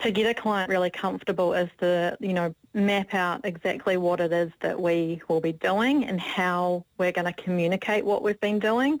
to 0.00 0.10
get 0.10 0.26
a 0.26 0.34
client 0.34 0.70
really 0.70 0.90
comfortable 0.90 1.52
is 1.52 1.68
to, 1.78 2.16
you 2.20 2.32
know, 2.32 2.54
map 2.72 3.12
out 3.14 3.40
exactly 3.44 3.96
what 3.96 4.20
it 4.20 4.32
is 4.32 4.50
that 4.60 4.80
we 4.80 5.20
will 5.28 5.40
be 5.40 5.52
doing 5.52 6.04
and 6.04 6.20
how 6.20 6.84
we're 6.98 7.12
going 7.12 7.26
to 7.26 7.32
communicate 7.32 8.04
what 8.04 8.22
we've 8.22 8.40
been 8.40 8.58
doing 8.58 9.00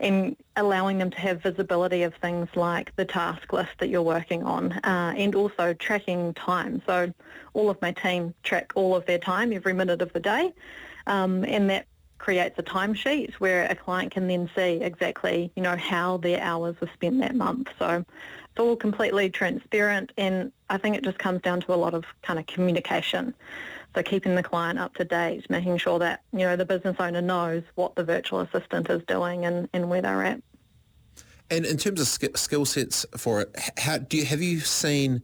and 0.00 0.36
allowing 0.56 0.98
them 0.98 1.10
to 1.10 1.18
have 1.18 1.42
visibility 1.42 2.02
of 2.02 2.14
things 2.16 2.48
like 2.54 2.94
the 2.96 3.04
task 3.04 3.52
list 3.52 3.70
that 3.78 3.88
you're 3.88 4.02
working 4.02 4.42
on 4.42 4.72
uh, 4.72 5.14
and 5.16 5.34
also 5.34 5.72
tracking 5.74 6.34
time. 6.34 6.82
So 6.86 7.12
all 7.54 7.70
of 7.70 7.80
my 7.80 7.92
team 7.92 8.34
track 8.42 8.72
all 8.74 8.94
of 8.94 9.06
their 9.06 9.18
time 9.18 9.52
every 9.52 9.72
minute 9.72 10.02
of 10.02 10.12
the 10.12 10.20
day 10.20 10.52
um, 11.06 11.44
and 11.44 11.70
that 11.70 11.86
creates 12.18 12.58
a 12.58 12.62
timesheet 12.62 13.34
where 13.34 13.66
a 13.66 13.74
client 13.74 14.10
can 14.12 14.26
then 14.26 14.50
see 14.56 14.80
exactly, 14.82 15.50
you 15.54 15.62
know, 15.62 15.76
how 15.76 16.16
their 16.16 16.40
hours 16.40 16.74
were 16.80 16.90
spent 16.94 17.20
that 17.20 17.34
month. 17.34 17.68
So 17.78 18.04
it's 18.56 18.58
all 18.58 18.76
completely 18.76 19.30
transparent 19.30 20.12
and 20.16 20.50
I 20.68 20.78
think 20.78 20.96
it 20.96 21.04
just 21.04 21.18
comes 21.18 21.42
down 21.42 21.60
to 21.62 21.74
a 21.74 21.76
lot 21.76 21.94
of 21.94 22.04
kind 22.22 22.38
of 22.38 22.46
communication. 22.46 23.34
So 23.96 24.02
keeping 24.02 24.34
the 24.34 24.42
client 24.42 24.78
up 24.78 24.94
to 24.96 25.04
date, 25.06 25.48
making 25.48 25.78
sure 25.78 25.98
that, 26.00 26.22
you 26.30 26.40
know, 26.40 26.54
the 26.54 26.66
business 26.66 26.96
owner 26.98 27.22
knows 27.22 27.62
what 27.76 27.96
the 27.96 28.04
virtual 28.04 28.40
assistant 28.40 28.90
is 28.90 29.02
doing 29.08 29.46
and, 29.46 29.70
and 29.72 29.88
where 29.88 30.02
they're 30.02 30.22
at. 30.22 30.42
And 31.48 31.64
in 31.64 31.78
terms 31.78 31.98
of 32.02 32.06
skill 32.06 32.66
sets 32.66 33.06
for 33.16 33.40
it, 33.40 33.56
how 33.78 33.96
do 33.96 34.18
you, 34.18 34.26
have 34.26 34.42
you 34.42 34.60
seen 34.60 35.22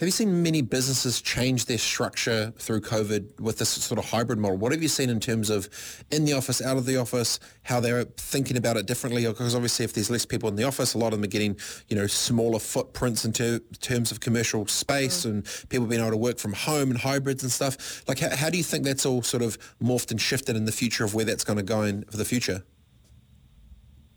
have 0.00 0.06
you 0.06 0.12
seen 0.12 0.42
many 0.42 0.62
businesses 0.62 1.20
change 1.20 1.66
their 1.66 1.76
structure 1.76 2.54
through 2.56 2.80
COVID 2.80 3.38
with 3.38 3.58
this 3.58 3.68
sort 3.68 3.98
of 3.98 4.06
hybrid 4.06 4.38
model? 4.38 4.56
What 4.56 4.72
have 4.72 4.80
you 4.82 4.88
seen 4.88 5.10
in 5.10 5.20
terms 5.20 5.50
of 5.50 5.68
in 6.10 6.24
the 6.24 6.32
office, 6.32 6.62
out 6.62 6.78
of 6.78 6.86
the 6.86 6.96
office, 6.96 7.38
how 7.64 7.80
they're 7.80 8.04
thinking 8.16 8.56
about 8.56 8.78
it 8.78 8.86
differently? 8.86 9.26
Because 9.26 9.54
obviously 9.54 9.84
if 9.84 9.92
there's 9.92 10.08
less 10.08 10.24
people 10.24 10.48
in 10.48 10.56
the 10.56 10.64
office, 10.64 10.94
a 10.94 10.98
lot 10.98 11.08
of 11.08 11.18
them 11.18 11.24
are 11.24 11.30
getting, 11.30 11.54
you 11.88 11.96
know, 11.96 12.06
smaller 12.06 12.58
footprints 12.58 13.26
in 13.26 13.34
ter- 13.34 13.60
terms 13.82 14.10
of 14.10 14.20
commercial 14.20 14.66
space 14.68 15.26
mm. 15.26 15.30
and 15.32 15.66
people 15.68 15.86
being 15.86 16.00
able 16.00 16.12
to 16.12 16.16
work 16.16 16.38
from 16.38 16.54
home 16.54 16.90
and 16.90 17.00
hybrids 17.00 17.42
and 17.42 17.52
stuff. 17.52 18.02
Like 18.08 18.20
how, 18.20 18.34
how 18.34 18.48
do 18.48 18.56
you 18.56 18.64
think 18.64 18.84
that's 18.84 19.04
all 19.04 19.20
sort 19.20 19.42
of 19.42 19.58
morphed 19.82 20.10
and 20.12 20.18
shifted 20.18 20.56
in 20.56 20.64
the 20.64 20.72
future 20.72 21.04
of 21.04 21.12
where 21.12 21.26
that's 21.26 21.44
going 21.44 21.58
to 21.58 21.62
go 21.62 21.82
in 21.82 22.04
for 22.04 22.16
the 22.16 22.24
future? 22.24 22.62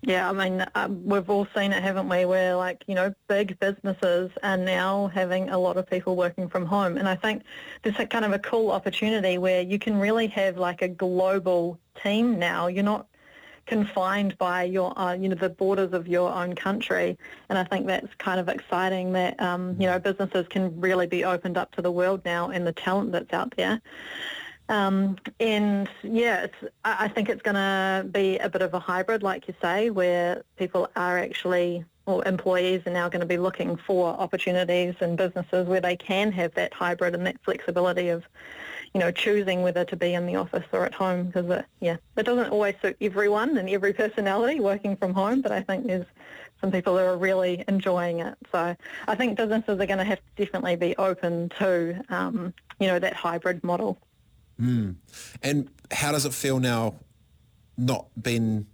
Yeah, 0.06 0.30
I 0.30 0.34
mean, 0.34 0.66
um, 0.76 1.02
we've 1.06 1.30
all 1.30 1.48
seen 1.56 1.72
it, 1.72 1.82
haven't 1.82 2.10
we? 2.10 2.26
Where 2.26 2.58
like, 2.58 2.84
you 2.88 2.96
know, 2.96 3.14
big 3.30 3.58
businesses 3.60 4.32
are 4.44 4.58
now 4.58 5.08
having 5.08 5.50
a 5.50 5.58
lot 5.58 5.78
of 5.78 5.90
people 5.90 6.18
working 6.18 6.50
from 6.50 6.66
home. 6.66 6.98
And 6.98 7.08
I 7.08 7.16
think 7.16 7.44
there's 7.84 7.98
a 7.98 8.06
kind 8.06 8.26
of 8.26 8.34
a 8.34 8.40
cool 8.40 8.72
opportunity 8.72 9.38
where 9.38 9.62
you 9.62 9.80
can 9.80 9.98
really 9.98 10.28
have 10.28 10.58
like 10.58 10.82
a 10.82 10.90
global 10.90 11.80
team 12.04 12.38
now. 12.38 12.68
You're 12.68 12.84
not 12.84 13.08
confined 13.66 14.38
by 14.38 14.64
your, 14.64 14.98
uh, 15.00 15.14
you 15.14 15.30
know, 15.30 15.36
the 15.36 15.48
borders 15.48 15.94
of 15.94 16.06
your 16.06 16.34
own 16.34 16.54
country. 16.54 17.18
And 17.48 17.58
I 17.58 17.64
think 17.64 17.88
that's 17.88 18.14
kind 18.18 18.42
of 18.42 18.50
exciting 18.50 19.14
that, 19.14 19.42
um, 19.42 19.78
you 19.80 19.88
know, 19.88 20.00
businesses 20.00 20.46
can 20.50 20.82
really 20.82 21.08
be 21.08 21.24
opened 21.24 21.58
up 21.58 21.72
to 21.76 21.82
the 21.82 21.92
world 21.92 22.26
now 22.26 22.50
and 22.50 22.68
the 22.68 22.74
talent 22.74 23.14
that's 23.14 23.32
out 23.32 23.54
there. 23.56 23.82
Um, 24.74 25.18
and 25.40 25.88
yeah, 26.02 26.48
I 26.84 27.08
think 27.08 27.30
it's 27.30 27.44
going 27.44 27.54
to 27.54 28.08
be 28.10 28.40
a 28.40 28.50
bit 28.50 28.64
of 28.64 28.74
a 28.74 28.80
hybrid, 28.80 29.22
like 29.22 29.48
you 29.48 29.54
say, 29.62 29.92
where 29.92 30.42
people 30.58 30.90
are 30.96 31.20
actually, 31.20 31.86
or 32.08 32.28
employees 32.28 32.82
are 32.88 32.92
now 32.92 33.08
going 33.08 33.20
to 33.20 33.28
be 33.28 33.38
looking 33.38 33.76
for 33.76 34.08
opportunities 34.08 34.96
and 35.00 35.16
businesses 35.16 35.68
where 35.68 35.80
they 35.80 35.96
can 35.96 36.32
have 36.32 36.56
that 36.56 36.74
hybrid 36.74 37.14
and 37.14 37.24
that 37.28 37.38
flexibility 37.44 38.10
of, 38.10 38.24
you 38.96 39.00
know, 39.00 39.12
choosing 39.12 39.62
whether 39.62 39.86
to 39.86 39.96
be 39.96 40.16
in 40.16 40.26
the 40.26 40.38
office 40.38 40.66
or 40.72 40.88
at 40.88 40.96
home 40.96 41.28
because, 41.28 41.48
it, 41.52 41.66
yeah, 41.80 41.98
it 42.18 42.24
doesn't 42.24 42.50
always 42.50 42.74
suit 42.82 42.98
everyone 43.00 43.56
and 43.60 43.70
every 43.70 43.94
personality 43.94 44.60
working 44.60 44.96
from 44.96 45.14
home, 45.14 45.42
but 45.42 45.52
I 45.52 45.62
think 45.62 45.86
there's 45.86 46.08
some 46.62 46.72
people 46.72 46.98
who 46.98 47.04
are 47.04 47.18
really 47.18 47.64
enjoying 47.68 48.22
it. 48.22 48.36
So 48.52 48.76
I 49.08 49.16
think 49.16 49.38
businesses 49.38 49.80
are 49.80 49.86
going 49.86 50.00
to 50.00 50.04
have 50.04 50.18
to 50.18 50.44
definitely 50.44 50.78
be 50.78 50.96
open 50.98 51.50
to, 51.60 52.04
um, 52.10 52.56
you 52.80 52.88
know, 52.88 52.98
that 52.98 53.14
hybrid 53.14 53.64
model. 53.64 54.00
Mm. 54.62 54.96
And 55.42 55.70
how 55.92 56.12
does 56.12 56.26
it 56.26 56.34
feel 56.34 56.60
now 56.60 56.96
not 57.78 58.08
been, 58.22 58.68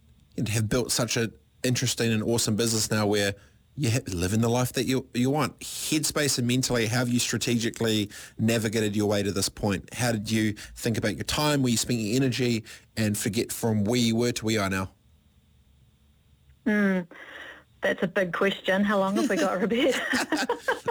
have 0.51 0.69
built 0.69 0.91
such 0.91 1.17
an 1.17 1.31
interesting 1.63 2.11
and 2.11 2.23
awesome 2.23 2.55
business 2.55 2.91
now 2.91 3.05
where 3.05 3.33
you 3.79 3.91
ha- 3.91 3.99
living 4.07 4.41
the 4.41 4.49
life 4.49 4.73
that 4.73 4.85
you 4.85 5.07
you 5.13 5.29
want. 5.29 5.57
Headspace 5.59 6.37
and 6.37 6.45
mentally, 6.45 6.87
how 6.87 6.99
have 6.99 7.09
you 7.09 7.19
strategically 7.19 8.09
navigated 8.37 8.95
your 8.95 9.07
way 9.07 9.23
to 9.23 9.31
this 9.31 9.47
point? 9.47 9.93
How 9.93 10.11
did 10.11 10.29
you 10.29 10.53
think 10.75 10.97
about 10.97 11.15
your 11.15 11.23
time, 11.23 11.61
where 11.63 11.71
you 11.71 11.77
spent 11.77 11.99
your 11.99 12.15
energy, 12.15 12.65
and 12.97 13.17
forget 13.17 13.51
from 13.51 13.85
where 13.85 13.99
you 13.99 14.15
were 14.15 14.33
to 14.33 14.45
where 14.45 14.53
you 14.53 14.61
are 14.61 14.69
now? 14.69 14.91
That's 17.81 18.03
a 18.03 18.07
big 18.07 18.33
question. 18.33 18.83
How 18.83 18.99
long 18.99 19.15
have 19.15 19.29
we 19.29 19.37
got, 19.37 19.59
Robett? 19.59 19.97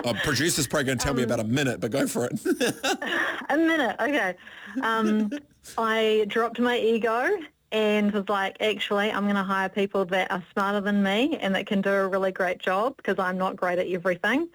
Our 0.06 0.15
producer's 0.15 0.66
probably 0.66 0.85
going 0.85 0.98
to 0.98 1.05
tell 1.05 1.15
me 1.15 1.23
about 1.23 1.40
a 1.40 1.44
minute, 1.44 1.81
but 1.81 1.90
go 1.90 2.06
for 2.06 2.24
it. 2.24 2.40
a 3.51 3.56
minute, 3.56 3.97
okay. 4.01 4.35
Um, 4.82 5.31
I 5.77 6.24
dropped 6.28 6.59
my 6.59 6.78
ego 6.78 7.28
and 7.73 8.10
was 8.12 8.28
like, 8.28 8.56
actually, 8.60 9.10
I'm 9.10 9.24
going 9.24 9.36
to 9.36 9.43
hire 9.43 9.69
people 9.69 10.06
that 10.06 10.32
are 10.32 10.43
smarter 10.52 10.81
than 10.81 11.02
me 11.02 11.36
and 11.40 11.55
that 11.55 11.66
can 11.66 11.82
do 11.82 11.90
a 11.90 12.09
really 12.09 12.32
great 12.32 12.59
job 12.59 12.97
because 12.97 13.19
I'm 13.19 13.36
not 13.36 13.56
great 13.56 13.78
at 13.78 13.86
everything. 13.89 14.48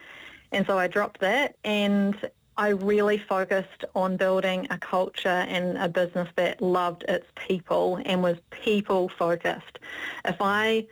And 0.51 0.65
so 0.65 0.77
I 0.77 0.87
dropped 0.87 1.19
that 1.21 1.55
and 1.63 2.15
I 2.57 2.69
really 2.69 3.17
focused 3.17 3.85
on 3.95 4.17
building 4.17 4.67
a 4.69 4.77
culture 4.77 5.27
and 5.27 5.77
a 5.77 5.87
business 5.87 6.29
that 6.35 6.61
loved 6.61 7.03
its 7.07 7.25
people 7.35 7.99
and 8.05 8.21
was 8.21 8.37
people 8.51 9.09
focused. 9.09 9.79
If 10.25 10.37
I 10.39 10.87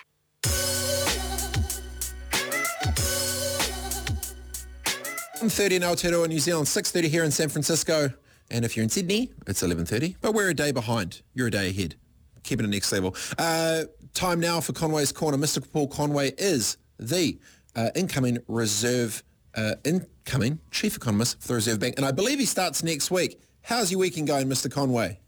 1.30 5.40 5.72
in 5.72 5.82
Aotearoa, 5.84 6.28
New 6.28 6.40
Zealand, 6.40 6.68
6.30 6.68 7.04
here 7.06 7.24
in 7.24 7.32
San 7.32 7.48
Francisco. 7.50 8.12
And 8.52 8.66
if 8.66 8.76
you're 8.76 8.84
in 8.84 8.90
Sydney, 8.90 9.32
it's 9.48 9.62
11.30. 9.64 10.16
But 10.22 10.34
we're 10.34 10.50
a 10.50 10.54
day 10.54 10.72
behind. 10.72 11.22
You're 11.34 11.48
a 11.48 11.52
day 11.52 11.70
ahead. 11.70 11.96
Keeping 12.44 12.66
it 12.66 12.70
next 12.70 12.92
level. 12.92 13.16
Uh, 13.38 13.84
time 14.14 14.40
now 14.40 14.60
for 14.60 14.74
Conway's 14.74 15.12
Corner. 15.12 15.38
Mr. 15.38 15.64
Paul 15.72 15.88
Conway 15.88 16.32
is 16.38 16.78
the 16.98 17.40
uh, 17.76 17.90
incoming 17.96 18.40
reserve, 18.48 19.24
uh, 19.56 19.76
incoming 19.84 20.60
chief 20.72 20.96
economist 20.98 21.42
for 21.42 21.50
the 21.50 21.54
Reserve 21.56 21.80
Bank. 21.80 21.96
And 21.98 22.06
I 22.06 22.12
believe 22.12 22.40
he 22.40 22.46
starts 22.46 22.84
next 22.84 23.12
week. 23.12 23.42
How's 23.64 23.92
your 23.92 24.00
weekend 24.00 24.28
going, 24.28 24.48
Mr. 24.48 24.72
Conway? 24.72 25.20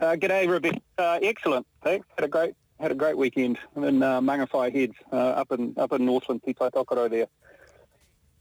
Uh, 0.00 0.12
g'day, 0.12 0.46
Robett. 0.46 0.80
Uh, 0.96 1.18
excellent. 1.22 1.66
Thanks. 1.82 2.06
Had 2.16 2.24
a 2.24 2.28
great 2.28 2.54
had 2.80 2.92
a 2.92 2.94
great 2.94 3.16
weekend 3.18 3.58
in 3.76 4.02
uh, 4.04 4.20
Mangawhai 4.20 4.72
Heads 4.72 4.94
uh, 5.12 5.16
up 5.16 5.50
in 5.52 5.74
up 5.76 5.92
in 5.92 6.04
Northland, 6.04 6.42
Te 6.44 6.54
Tai 6.54 6.70
Tokerau 6.70 7.10
there. 7.10 7.26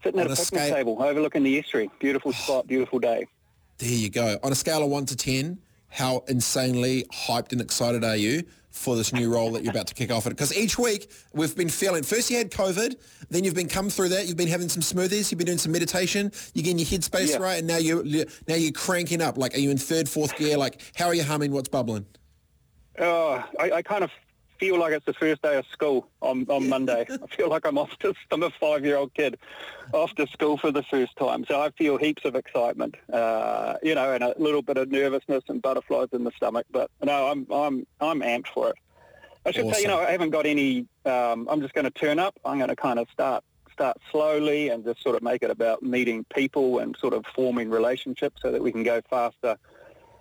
Sitting 0.03 0.19
at 0.19 0.27
On 0.27 0.31
a 0.31 0.33
a 0.33 0.35
picnic 0.35 0.61
scale- 0.61 0.75
table 0.75 1.01
overlooking 1.01 1.43
the 1.43 1.57
estuary. 1.57 1.89
Beautiful 1.99 2.31
spot, 2.43 2.67
beautiful 2.67 2.99
day. 2.99 3.25
There 3.79 3.89
you 3.89 4.09
go. 4.09 4.37
On 4.43 4.51
a 4.51 4.55
scale 4.55 4.83
of 4.83 4.89
1 4.89 5.05
to 5.07 5.15
10, 5.15 5.59
how 5.89 6.23
insanely 6.27 7.05
hyped 7.11 7.51
and 7.51 7.61
excited 7.61 8.03
are 8.03 8.15
you 8.15 8.43
for 8.77 8.95
this 8.95 9.11
new 9.11 9.33
role 9.33 9.51
that 9.51 9.63
you're 9.63 9.71
about 9.71 9.87
to 9.87 9.93
kick 9.93 10.11
off 10.11 10.25
at? 10.25 10.31
Because 10.31 10.55
each 10.55 10.77
week 10.77 11.11
we've 11.33 11.55
been 11.55 11.69
feeling, 11.69 12.03
first 12.03 12.29
you 12.29 12.37
had 12.37 12.51
COVID, 12.51 12.95
then 13.29 13.43
you've 13.43 13.55
been 13.55 13.67
come 13.67 13.89
through 13.89 14.09
that, 14.09 14.27
you've 14.27 14.37
been 14.37 14.47
having 14.47 14.69
some 14.69 14.81
smoothies, 14.81 15.31
you've 15.31 15.37
been 15.37 15.47
doing 15.47 15.57
some 15.57 15.71
meditation, 15.71 16.31
you're 16.53 16.63
getting 16.63 16.79
your 16.79 16.87
headspace 16.87 17.29
Yeah. 17.31 17.37
right, 17.37 17.59
and 17.59 17.67
now 17.67 17.77
you're, 17.77 18.03
now 18.03 18.55
you're 18.55 18.71
cranking 18.71 19.21
up. 19.21 19.37
Like, 19.37 19.55
are 19.55 19.59
you 19.59 19.71
in 19.71 19.77
third, 19.77 20.07
fourth 20.07 20.37
gear? 20.37 20.57
Like, 20.57 20.81
how 20.95 21.07
are 21.07 21.13
you 21.13 21.23
humming? 21.23 21.51
What's 21.51 21.69
bubbling? 21.69 22.05
Oh, 22.99 23.43
I, 23.59 23.71
I 23.71 23.81
kind 23.81 24.03
of 24.03 24.11
feel 24.59 24.79
like 24.79 24.93
it's 24.93 25.05
the 25.05 25.13
first 25.13 25.41
day 25.41 25.57
of 25.57 25.65
school 25.67 26.07
on, 26.21 26.45
on 26.49 26.69
Monday. 26.69 27.05
I 27.09 27.27
feel 27.27 27.49
like 27.49 27.65
I'm 27.65 27.77
off 27.77 27.97
to, 27.99 28.13
I'm 28.31 28.43
a 28.43 28.49
five-year-old 28.49 29.13
kid 29.13 29.37
off 29.93 30.13
to 30.15 30.27
school 30.27 30.57
for 30.57 30.71
the 30.71 30.83
first 30.83 31.15
time. 31.17 31.45
So 31.47 31.59
I 31.61 31.71
feel 31.71 31.97
heaps 31.97 32.25
of 32.25 32.35
excitement, 32.35 32.95
uh, 33.11 33.75
you 33.83 33.95
know, 33.95 34.13
and 34.13 34.23
a 34.23 34.33
little 34.37 34.61
bit 34.61 34.77
of 34.77 34.91
nervousness 34.91 35.43
and 35.47 35.61
butterflies 35.61 36.09
in 36.11 36.23
the 36.23 36.31
stomach. 36.31 36.65
But 36.71 36.89
no, 37.03 37.27
I'm, 37.27 37.47
I'm, 37.51 37.87
I'm 37.99 38.21
amped 38.21 38.47
for 38.47 38.69
it. 38.69 38.75
I 39.45 39.51
should 39.51 39.73
say, 39.73 39.83
you 39.83 39.87
know, 39.87 39.99
I 39.99 40.11
haven't 40.11 40.31
got 40.31 40.45
any, 40.45 40.87
um, 41.05 41.47
I'm 41.49 41.61
just 41.61 41.73
going 41.73 41.85
to 41.85 41.91
turn 41.91 42.19
up. 42.19 42.37
I'm 42.43 42.57
going 42.57 42.69
to 42.69 42.75
kind 42.75 42.99
of 42.99 43.07
start 43.11 43.43
start 43.71 43.97
slowly 44.11 44.69
and 44.69 44.83
just 44.83 45.03
sort 45.03 45.15
of 45.15 45.21
make 45.21 45.43
it 45.43 45.51
about 45.51 45.83
meeting 45.83 46.25
people 46.33 46.79
and 46.79 46.97
sort 46.97 47.13
of 47.13 47.23
forming 47.35 47.69
relationships 47.69 48.41
so 48.41 48.51
that 48.51 48.59
we 48.59 48.71
can 48.71 48.81
go 48.81 48.99
faster 49.07 49.55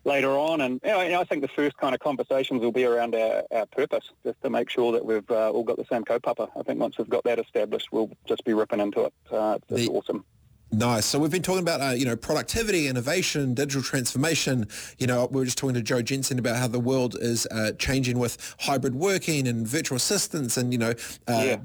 later 0.07 0.31
on. 0.31 0.61
And 0.63 0.81
you 0.85 0.91
know, 0.91 1.21
I 1.21 1.25
think 1.25 1.43
the 1.43 1.49
first 1.49 1.77
kind 1.77 1.95
of 1.95 2.01
conversations 2.01 2.63
will 2.63 2.73
be 2.73 2.85
around 2.85 3.15
our, 3.15 3.43
our 3.51 3.67
purpose, 3.67 4.11
just 4.25 4.41
to 4.43 4.51
make 4.51 4.71
sure 4.71 4.93
that 4.93 5.05
we've 5.05 5.29
uh, 5.31 5.51
all 5.51 5.65
got 5.65 5.77
the 5.77 5.85
same 5.91 6.05
kaupapa. 6.05 6.49
I 6.59 6.63
think 6.63 6.81
once 6.81 6.97
we've 6.97 7.09
got 7.09 7.25
that 7.25 7.39
established, 7.39 7.89
we'll 7.93 8.11
just 8.27 8.45
be 8.45 8.55
ripping 8.55 8.81
into 8.81 9.05
it. 9.05 9.13
Uh, 9.31 9.59
it's 9.69 9.87
The- 9.87 9.93
awesome. 9.93 10.25
Nice. 10.73 11.07
So 11.07 11.21
we've 11.21 11.31
been 11.31 11.43
talking 11.43 11.63
about, 11.63 11.81
uh, 11.81 11.95
you 11.95 12.05
know, 12.05 12.17
productivity, 12.17 12.89
innovation, 12.89 13.55
digital 13.55 13.83
transformation. 13.83 14.67
You 14.99 15.07
know, 15.07 15.27
we 15.31 15.39
were 15.39 15.45
just 15.45 15.57
talking 15.59 15.75
to 15.75 15.81
Joe 15.81 16.03
Jensen 16.03 16.41
about 16.41 16.57
how 16.57 16.67
the 16.67 16.81
world 16.81 17.17
is 17.21 17.47
uh, 17.53 17.71
changing 17.79 18.19
with 18.19 18.57
hybrid 18.59 18.97
working 18.97 19.47
and 19.47 19.67
virtual 19.67 19.95
assistants 19.97 20.57
and, 20.57 20.73
you 20.73 20.79
know, 20.79 20.91
uh, 21.29 21.43
Yeah. 21.47 21.57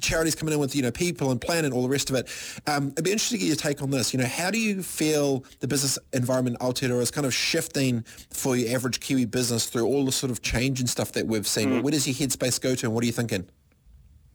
charities 0.00 0.34
coming 0.34 0.54
in 0.54 0.58
with, 0.58 0.74
you 0.74 0.80
know, 0.80 0.90
people 0.90 1.30
and 1.30 1.38
plan 1.38 1.66
and 1.66 1.74
all 1.74 1.82
the 1.82 1.88
rest 1.90 2.08
of 2.08 2.16
it. 2.16 2.28
Um, 2.66 2.88
it'd 2.92 3.04
be 3.04 3.12
interesting 3.12 3.38
to 3.38 3.44
get 3.44 3.48
your 3.48 3.56
take 3.56 3.82
on 3.82 3.90
this. 3.90 4.14
You 4.14 4.20
know, 4.20 4.26
how 4.26 4.50
do 4.50 4.58
you 4.58 4.82
feel 4.82 5.44
the 5.60 5.68
business 5.68 5.98
environment 6.14 6.56
in 6.58 6.66
Aotearoa 6.66 7.02
is 7.02 7.10
kind 7.10 7.26
of 7.26 7.34
shifting 7.34 8.04
for 8.30 8.56
your 8.56 8.74
average 8.74 9.00
Kiwi 9.00 9.26
business 9.26 9.66
through 9.66 9.84
all 9.86 10.06
the 10.06 10.12
sort 10.12 10.30
of 10.30 10.40
change 10.40 10.80
and 10.80 10.88
stuff 10.88 11.12
that 11.12 11.26
we've 11.26 11.46
seen? 11.46 11.82
Where 11.82 11.90
does 11.92 12.06
your 12.08 12.14
headspace 12.14 12.58
go 12.58 12.74
to 12.74 12.86
and 12.86 12.94
what 12.94 13.04
are 13.04 13.06
you 13.06 13.12
thinking? 13.12 13.48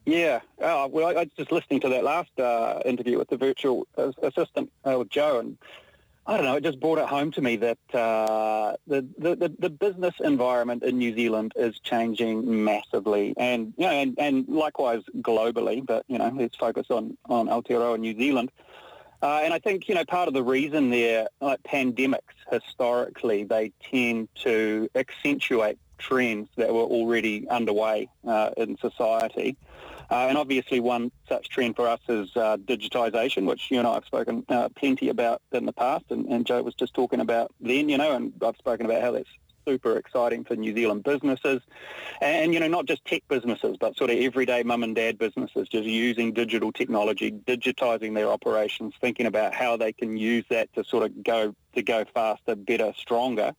Yeah, 0.05 0.39
uh, 0.59 0.87
well, 0.91 1.07
I, 1.07 1.11
I 1.11 1.23
was 1.23 1.33
just 1.37 1.51
listening 1.51 1.79
to 1.81 1.89
that 1.89 2.03
last 2.03 2.37
uh, 2.39 2.79
interview 2.85 3.17
with 3.17 3.29
the 3.29 3.37
virtual 3.37 3.87
as- 3.97 4.15
assistant 4.23 4.71
uh, 4.83 4.97
with 4.97 5.09
Joe, 5.09 5.39
and 5.39 5.57
I 6.25 6.37
don't 6.37 6.45
know, 6.45 6.55
it 6.55 6.63
just 6.63 6.79
brought 6.79 6.97
it 6.97 7.07
home 7.07 7.31
to 7.31 7.41
me 7.41 7.55
that 7.57 7.77
uh, 7.93 8.75
the, 8.87 9.07
the, 9.17 9.53
the, 9.59 9.69
business 9.69 10.13
environment 10.19 10.83
in 10.83 10.97
New 10.97 11.15
Zealand 11.15 11.53
is 11.55 11.79
changing 11.79 12.63
massively, 12.63 13.33
and 13.37 13.73
you 13.77 13.85
know, 13.85 13.91
and, 13.91 14.15
and 14.17 14.47
likewise 14.47 15.01
globally. 15.17 15.85
But 15.85 16.05
you 16.07 16.17
know, 16.17 16.31
let's 16.35 16.55
focus 16.55 16.87
on 16.89 17.17
on 17.29 17.47
Aotearoa 17.47 17.99
New 17.99 18.15
Zealand. 18.15 18.51
Uh, 19.23 19.41
and 19.43 19.53
I 19.53 19.59
think, 19.59 19.87
you 19.87 19.93
know, 19.93 20.03
part 20.03 20.27
of 20.27 20.33
the 20.33 20.41
reason 20.41 20.89
there, 20.89 21.27
like 21.41 21.61
pandemics, 21.61 22.21
historically, 22.51 23.43
they 23.43 23.71
tend 23.91 24.29
to 24.43 24.89
accentuate 24.95 25.77
trends 25.99 26.49
that 26.57 26.73
were 26.73 26.81
already 26.81 27.47
underway 27.47 28.09
uh, 28.27 28.49
in 28.57 28.77
society. 28.79 29.57
Uh, 30.11 30.27
and 30.27 30.37
obviously 30.37 30.81
one 30.81 31.09
such 31.27 31.47
trend 31.47 31.75
for 31.75 31.87
us 31.87 32.01
is 32.09 32.35
uh, 32.35 32.57
digitisation, 32.57 33.45
which 33.45 33.71
you 33.71 33.79
and 33.79 33.87
I 33.87 33.93
have 33.93 34.05
spoken 34.05 34.45
uh, 34.49 34.67
plenty 34.75 35.07
about 35.07 35.41
in 35.53 35.65
the 35.65 35.71
past, 35.71 36.05
and, 36.09 36.25
and 36.27 36.45
Joe 36.45 36.61
was 36.61 36.75
just 36.75 36.93
talking 36.93 37.21
about 37.21 37.51
then, 37.61 37.87
you 37.87 37.97
know, 37.97 38.11
and 38.11 38.33
I've 38.45 38.57
spoken 38.57 38.85
about 38.85 39.01
how 39.01 39.11
that's 39.11 39.29
super 39.65 39.95
exciting 39.95 40.43
for 40.43 40.55
New 40.55 40.73
Zealand 40.73 41.03
businesses. 41.03 41.61
And, 42.19 42.53
you 42.53 42.59
know, 42.59 42.67
not 42.67 42.87
just 42.87 43.05
tech 43.05 43.23
businesses, 43.29 43.77
but 43.79 43.95
sort 43.95 44.09
of 44.09 44.17
everyday 44.17 44.63
mum 44.63 44.83
and 44.83 44.95
dad 44.95 45.17
businesses 45.17 45.69
just 45.69 45.85
using 45.85 46.33
digital 46.33 46.71
technology, 46.71 47.31
digitising 47.31 48.13
their 48.13 48.27
operations, 48.27 48.93
thinking 48.99 49.27
about 49.27 49.53
how 49.53 49.77
they 49.77 49.93
can 49.93 50.17
use 50.17 50.45
that 50.49 50.73
to 50.73 50.83
sort 50.83 51.03
of 51.03 51.23
go 51.23 51.55
to 51.75 51.81
go 51.81 52.03
faster, 52.13 52.55
better, 52.55 52.93
stronger. 52.97 53.53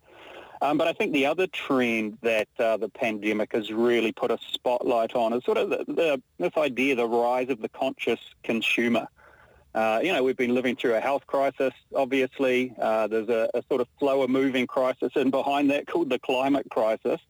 Um, 0.62 0.78
but 0.78 0.86
I 0.86 0.92
think 0.92 1.12
the 1.12 1.26
other 1.26 1.48
trend 1.48 2.18
that 2.22 2.46
uh, 2.56 2.76
the 2.76 2.88
pandemic 2.88 3.52
has 3.52 3.72
really 3.72 4.12
put 4.12 4.30
a 4.30 4.38
spotlight 4.52 5.16
on 5.16 5.32
is 5.32 5.44
sort 5.44 5.58
of 5.58 5.70
the, 5.70 5.84
the, 5.88 6.22
this 6.38 6.56
idea, 6.56 6.94
the 6.94 7.04
rise 7.04 7.50
of 7.50 7.60
the 7.60 7.68
conscious 7.68 8.20
consumer. 8.44 9.08
Uh, 9.74 9.98
you 10.04 10.12
know, 10.12 10.22
we've 10.22 10.36
been 10.36 10.54
living 10.54 10.76
through 10.76 10.94
a 10.94 11.00
health 11.00 11.26
crisis, 11.26 11.72
obviously. 11.96 12.72
Uh, 12.80 13.08
there's 13.08 13.28
a, 13.28 13.50
a, 13.54 13.64
sort 13.68 13.80
of 13.80 13.88
slower 13.98 14.28
moving 14.28 14.68
crisis 14.68 15.10
and 15.16 15.32
behind 15.32 15.68
that 15.70 15.88
called 15.88 16.10
the 16.10 16.18
climate 16.20 16.66
crisis. 16.70 17.20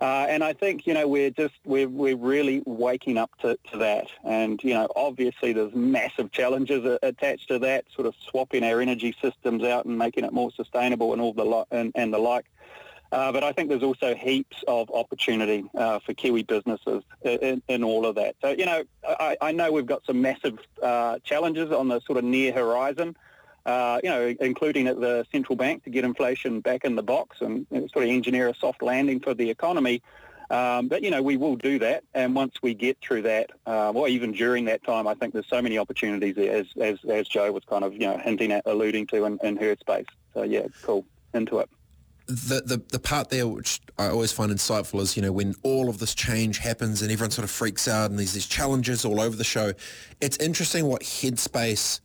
Uh, 0.00 0.26
and 0.28 0.44
I 0.44 0.52
think, 0.52 0.86
you 0.86 0.92
know, 0.92 1.08
we're 1.08 1.30
just, 1.30 1.54
we're, 1.64 1.88
we're 1.88 2.16
really 2.16 2.62
waking 2.66 3.16
up 3.16 3.30
to, 3.40 3.58
to 3.70 3.78
that. 3.78 4.08
And, 4.24 4.62
you 4.62 4.74
know, 4.74 4.88
obviously 4.94 5.52
there's 5.54 5.74
massive 5.74 6.32
challenges 6.32 6.98
attached 7.02 7.48
to 7.48 7.58
that, 7.60 7.86
sort 7.94 8.06
of 8.06 8.14
swapping 8.28 8.62
our 8.62 8.80
energy 8.80 9.16
systems 9.22 9.64
out 9.64 9.86
and 9.86 9.96
making 9.98 10.24
it 10.24 10.32
more 10.32 10.50
sustainable 10.52 11.12
and 11.14 11.22
all 11.22 11.32
the 11.32 11.64
and, 11.70 11.92
and 11.94 12.12
the 12.12 12.18
like. 12.18 12.44
Uh, 13.12 13.32
but 13.32 13.44
I 13.44 13.52
think 13.52 13.68
there's 13.68 13.84
also 13.84 14.14
heaps 14.14 14.62
of 14.66 14.90
opportunity 14.90 15.64
uh, 15.76 16.00
for 16.00 16.12
Kiwi 16.12 16.42
businesses 16.42 17.02
in, 17.22 17.62
in, 17.68 17.84
all 17.84 18.04
of 18.04 18.16
that. 18.16 18.34
So, 18.42 18.50
you 18.50 18.66
know, 18.66 18.82
I, 19.06 19.36
I 19.40 19.52
know 19.52 19.70
we've 19.70 19.86
got 19.86 20.04
some 20.04 20.20
massive 20.20 20.58
uh, 20.82 21.20
challenges 21.20 21.70
on 21.70 21.88
the 21.88 22.00
sort 22.00 22.18
of 22.18 22.24
near 22.24 22.52
horizon, 22.52 23.16
uh, 23.66 24.00
you 24.02 24.08
know, 24.08 24.34
including 24.40 24.86
at 24.86 25.00
the 25.00 25.26
central 25.32 25.56
bank 25.56 25.84
to 25.84 25.90
get 25.90 26.04
inflation 26.04 26.60
back 26.60 26.84
in 26.84 26.94
the 26.94 27.02
box 27.02 27.40
and 27.40 27.66
sort 27.70 28.04
of 28.04 28.10
engineer 28.10 28.48
a 28.48 28.54
soft 28.54 28.80
landing 28.80 29.20
for 29.20 29.34
the 29.34 29.50
economy. 29.50 30.00
Um, 30.48 30.86
but, 30.86 31.02
you 31.02 31.10
know, 31.10 31.20
we 31.20 31.36
will 31.36 31.56
do 31.56 31.80
that. 31.80 32.04
And 32.14 32.32
once 32.32 32.54
we 32.62 32.72
get 32.72 32.96
through 33.00 33.22
that, 33.22 33.50
uh, 33.66 33.90
or 33.90 34.06
even 34.06 34.30
during 34.30 34.64
that 34.66 34.84
time, 34.84 35.08
I 35.08 35.14
think 35.14 35.34
there's 35.34 35.48
so 35.48 35.60
many 35.60 35.76
opportunities 35.76 36.38
as, 36.38 36.66
as, 36.80 37.04
as 37.10 37.26
Joe 37.26 37.50
was 37.50 37.64
kind 37.64 37.82
of, 37.82 37.94
you 37.94 38.06
know, 38.06 38.16
hinting 38.16 38.52
at, 38.52 38.62
alluding 38.64 39.08
to 39.08 39.24
in, 39.24 39.38
in 39.42 39.56
her 39.56 39.76
space. 39.80 40.06
So, 40.32 40.44
yeah, 40.44 40.68
cool. 40.82 41.04
Into 41.34 41.58
it 41.58 41.68
the, 42.26 42.62
the 42.64 42.82
the 42.90 42.98
part 42.98 43.30
there 43.30 43.46
which 43.46 43.80
I 43.98 44.08
always 44.08 44.32
find 44.32 44.50
insightful 44.50 45.00
is 45.00 45.16
you 45.16 45.22
know 45.22 45.32
when 45.32 45.54
all 45.62 45.88
of 45.88 45.98
this 45.98 46.14
change 46.14 46.58
happens 46.58 47.02
and 47.02 47.10
everyone 47.12 47.30
sort 47.30 47.44
of 47.44 47.50
freaks 47.50 47.86
out 47.86 48.10
and 48.10 48.18
there's 48.18 48.32
these 48.32 48.46
challenges 48.46 49.04
all 49.04 49.20
over 49.20 49.36
the 49.36 49.44
show. 49.44 49.72
It's 50.20 50.36
interesting 50.38 50.86
what 50.86 51.02
headspace 51.02 52.00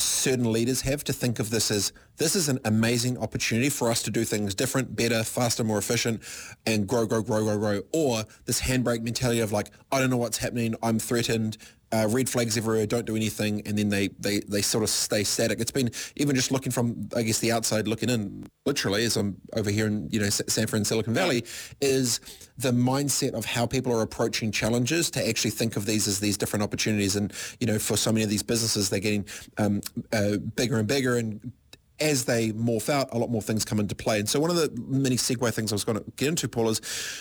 certain 0.00 0.52
leaders 0.52 0.82
have 0.82 1.04
to 1.04 1.12
think 1.12 1.38
of 1.38 1.50
this 1.50 1.70
as 1.70 1.92
this 2.16 2.34
is 2.34 2.48
an 2.48 2.58
amazing 2.64 3.18
opportunity 3.18 3.68
for 3.68 3.90
us 3.90 4.02
to 4.02 4.10
do 4.10 4.24
things 4.24 4.54
different, 4.54 4.96
better, 4.96 5.22
faster, 5.22 5.64
more 5.64 5.78
efficient, 5.78 6.22
and 6.66 6.86
grow, 6.86 7.06
grow, 7.06 7.22
grow, 7.22 7.44
grow, 7.44 7.58
grow. 7.58 7.82
Or 7.92 8.24
this 8.44 8.62
handbrake 8.62 9.02
mentality 9.02 9.40
of 9.40 9.52
like, 9.52 9.70
I 9.92 10.00
don't 10.00 10.10
know 10.10 10.16
what's 10.16 10.38
happening, 10.38 10.74
I'm 10.82 10.98
threatened, 10.98 11.58
uh, 11.92 12.06
red 12.10 12.28
flags 12.28 12.56
everywhere, 12.56 12.86
don't 12.86 13.06
do 13.06 13.16
anything, 13.16 13.62
and 13.66 13.78
then 13.78 13.88
they, 13.88 14.08
they, 14.18 14.40
they 14.40 14.62
sort 14.62 14.84
of 14.84 14.90
stay 14.90 15.24
static. 15.24 15.60
It's 15.60 15.70
been 15.70 15.90
even 16.16 16.36
just 16.36 16.52
looking 16.52 16.72
from, 16.72 17.08
I 17.16 17.22
guess, 17.22 17.38
the 17.38 17.52
outside 17.52 17.88
looking 17.88 18.10
in, 18.10 18.46
literally, 18.66 19.04
as 19.04 19.16
I'm 19.16 19.36
over 19.54 19.70
here 19.70 19.86
in, 19.86 20.08
you 20.10 20.20
know, 20.20 20.28
San 20.28 20.66
Fran, 20.66 20.84
Silicon 20.84 21.14
Valley, 21.14 21.44
is 21.80 22.20
the 22.58 22.72
mindset 22.72 23.32
of 23.32 23.44
how 23.44 23.66
people 23.66 23.92
are 23.92 24.02
approaching 24.02 24.52
challenges 24.52 25.10
to 25.12 25.26
actually 25.26 25.52
think 25.52 25.76
of 25.76 25.86
these 25.86 26.06
as 26.06 26.20
these 26.20 26.36
different 26.36 26.62
opportunities. 26.62 27.16
And, 27.16 27.32
you 27.60 27.66
know, 27.66 27.78
for 27.78 27.96
so 27.96 28.12
many 28.12 28.24
of 28.24 28.30
these 28.30 28.42
businesses, 28.42 28.90
they're 28.90 29.00
getting 29.00 29.26
um, 29.56 29.80
uh, 30.12 30.36
bigger 30.56 30.78
and 30.78 30.86
bigger 30.86 31.16
and 31.16 31.52
as 32.00 32.24
they 32.24 32.52
morph 32.52 32.88
out, 32.88 33.12
a 33.12 33.18
lot 33.18 33.30
more 33.30 33.42
things 33.42 33.64
come 33.64 33.80
into 33.80 33.94
play. 33.94 34.20
And 34.20 34.28
so 34.28 34.38
one 34.38 34.50
of 34.50 34.56
the 34.56 34.70
many 34.86 35.16
segue 35.16 35.52
things 35.52 35.72
I 35.72 35.74
was 35.74 35.84
going 35.84 35.98
to 35.98 36.04
get 36.16 36.28
into, 36.28 36.48
Paul, 36.48 36.68
is, 36.68 36.80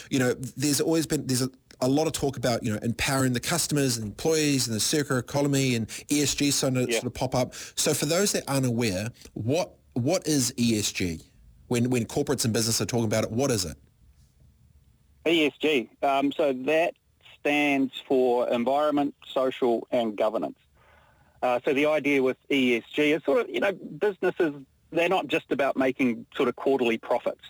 you 0.10 0.19
know, 0.19 0.34
there's 0.34 0.81
always 0.81 1.07
been, 1.07 1.26
there's 1.26 1.41
a, 1.41 1.49
a 1.82 1.88
lot 1.88 2.08
of 2.08 2.14
talk 2.14 2.38
about, 2.38 2.64
you 2.64 2.72
know, 2.72 2.80
empowering 2.82 3.34
the 3.34 3.40
customers 3.40 3.98
and 3.98 4.06
employees 4.06 4.68
and 4.68 4.76
the 4.76 4.80
circular 4.80 5.20
economy 5.20 5.76
and 5.76 5.88
ESG 5.88 6.52
starting 6.52 6.86
to 6.86 6.91
yeah. 6.91 6.99
sort 6.99 7.08
of 7.08 7.14
pop 7.14 7.36
up. 7.36 7.54
So 7.76 7.94
for 7.94 8.06
those 8.06 8.32
that 8.32 8.44
aren't 8.48 8.66
aware, 8.66 9.12
what 9.34 9.74
what 9.94 10.28
is 10.28 10.54
ESG? 10.58 11.24
When 11.68 11.90
when 11.90 12.06
corporates 12.06 12.45
and 12.45 12.54
business 12.54 12.82
are 12.82 12.86
talking 12.86 13.06
about 13.06 13.24
it, 13.24 13.32
what 13.32 13.52
is 13.52 13.66
it? 13.66 13.78
ESG. 15.26 15.90
Um, 16.04 16.32
so 16.32 16.54
that 16.54 16.94
stands 17.40 17.94
for 18.08 18.49
environment, 18.49 19.14
social, 19.26 19.88
and 19.91 20.18
governance. 20.18 20.58
Uh, 21.41 21.60
so 21.64 21.74
the 21.74 21.86
idea 21.86 22.24
with 22.24 22.38
ESG 22.49 23.16
is 23.16 23.24
sort 23.24 23.41
of, 23.41 23.49
you 23.49 23.60
know, 23.60 23.72
businesses, 23.72 24.54
they're 24.91 25.10
not 25.10 25.28
just 25.28 25.52
about 25.52 25.78
making 25.78 26.26
sort 26.36 26.49
of 26.49 26.56
quarterly 26.56 26.98
profits. 26.98 27.41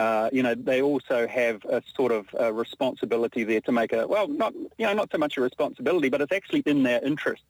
Uh, 0.00 0.30
you 0.32 0.42
know, 0.42 0.54
they 0.54 0.80
also 0.80 1.28
have 1.28 1.62
a 1.66 1.82
sort 1.94 2.10
of 2.10 2.26
a 2.38 2.50
responsibility 2.50 3.44
there 3.44 3.60
to 3.60 3.70
make 3.70 3.92
a, 3.92 4.06
well, 4.06 4.26
not, 4.28 4.54
you 4.54 4.86
know, 4.86 4.94
not 4.94 5.12
so 5.12 5.18
much 5.18 5.36
a 5.36 5.42
responsibility, 5.42 6.08
but 6.08 6.22
it's 6.22 6.32
actually 6.32 6.62
in 6.64 6.82
their 6.84 7.04
interest 7.04 7.42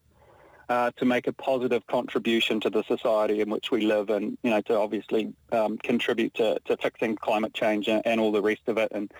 uh, 0.69 0.91
to 0.97 1.05
make 1.05 1.29
a 1.29 1.33
positive 1.33 1.87
contribution 1.87 2.59
to 2.59 2.69
the 2.69 2.83
society 2.83 3.41
in 3.41 3.51
which 3.51 3.71
we 3.71 3.83
live 3.83 4.11
and, 4.11 4.37
you 4.43 4.51
know, 4.51 4.61
to 4.63 4.77
obviously 4.77 5.33
um, 5.53 5.79
contribute 5.79 6.35
to, 6.35 6.59
to 6.65 6.77
fixing 6.79 7.15
climate 7.15 7.55
change 7.55 7.87
and, 7.87 8.03
and, 8.05 8.19
all 8.19 8.33
the 8.33 8.43
rest 8.43 8.63
of 8.67 8.79
it. 8.79 8.91
And, 8.91 9.13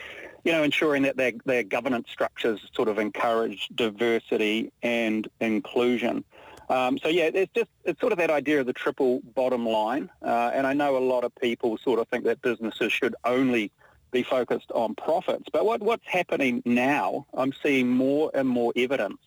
you 0.43 0.51
know, 0.51 0.65
ensuring 0.65 1.05
that 1.05 1.17
their, 1.17 1.31
their 1.45 1.63
governance 1.63 2.09
structures 2.11 2.59
sort 2.75 2.89
of 2.89 2.99
encourage 2.99 3.69
diversity 3.73 4.73
and 4.83 5.31
inclusion. 5.41 6.25
Um, 6.71 6.99
so 6.99 7.09
yeah, 7.09 7.31
it's 7.35 7.53
just 7.53 7.69
it's 7.85 7.99
sort 7.99 8.13
of 8.13 8.19
that 8.19 8.31
idea 8.31 8.61
of 8.61 8.67
the 8.67 8.73
triple 8.73 9.21
bottom 9.35 9.67
line, 9.67 10.09
uh, 10.23 10.53
and 10.55 10.69
I 10.69 10.73
know 10.73 10.97
a 10.97 11.03
lot 11.03 11.25
of 11.25 11.35
people 11.35 11.77
sort 11.79 11.99
of 11.99 12.07
think 12.07 12.25
that 12.25 12.41
businesses 12.43 12.93
should 12.93 13.17
only 13.25 13.73
be 14.13 14.23
focused 14.23 14.71
on 14.73 14.95
profits. 14.95 15.47
But 15.53 15.65
what, 15.65 15.81
what's 15.83 16.07
happening 16.07 16.63
now, 16.65 17.27
I'm 17.35 17.53
seeing 17.61 17.89
more 17.89 18.31
and 18.35 18.49
more 18.49 18.73
evidence 18.77 19.19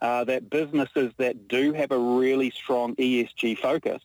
uh, 0.00 0.24
that 0.24 0.48
businesses 0.48 1.12
that 1.16 1.48
do 1.48 1.72
have 1.72 1.90
a 1.90 1.98
really 1.98 2.50
strong 2.50 2.94
ESG 2.96 3.58
focus, 3.58 4.00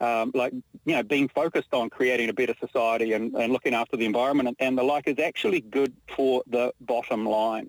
um, 0.00 0.30
like 0.34 0.54
you 0.86 0.94
know, 0.94 1.02
being 1.02 1.28
focused 1.28 1.74
on 1.74 1.90
creating 1.90 2.30
a 2.30 2.32
better 2.32 2.54
society 2.58 3.12
and, 3.12 3.34
and 3.34 3.52
looking 3.52 3.74
after 3.74 3.98
the 3.98 4.06
environment 4.06 4.48
and, 4.48 4.56
and 4.58 4.78
the 4.78 4.82
like, 4.82 5.06
is 5.06 5.18
actually 5.18 5.60
good 5.60 5.92
for 6.16 6.42
the 6.46 6.72
bottom 6.80 7.26
line. 7.26 7.68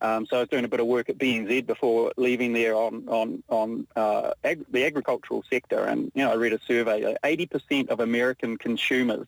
Um, 0.00 0.26
so 0.26 0.36
I 0.36 0.40
was 0.40 0.48
doing 0.48 0.64
a 0.64 0.68
bit 0.68 0.80
of 0.80 0.86
work 0.86 1.08
at 1.08 1.18
BNZ 1.18 1.66
before 1.66 2.12
leaving 2.16 2.52
there 2.52 2.74
on 2.74 3.04
on 3.08 3.42
on 3.48 3.86
uh, 3.96 4.32
ag- 4.44 4.66
the 4.70 4.84
agricultural 4.84 5.44
sector, 5.48 5.84
and 5.84 6.12
you 6.14 6.24
know 6.24 6.32
I 6.32 6.34
read 6.34 6.52
a 6.52 6.60
survey: 6.66 7.16
eighty 7.24 7.46
percent 7.46 7.88
of 7.88 8.00
American 8.00 8.58
consumers 8.58 9.26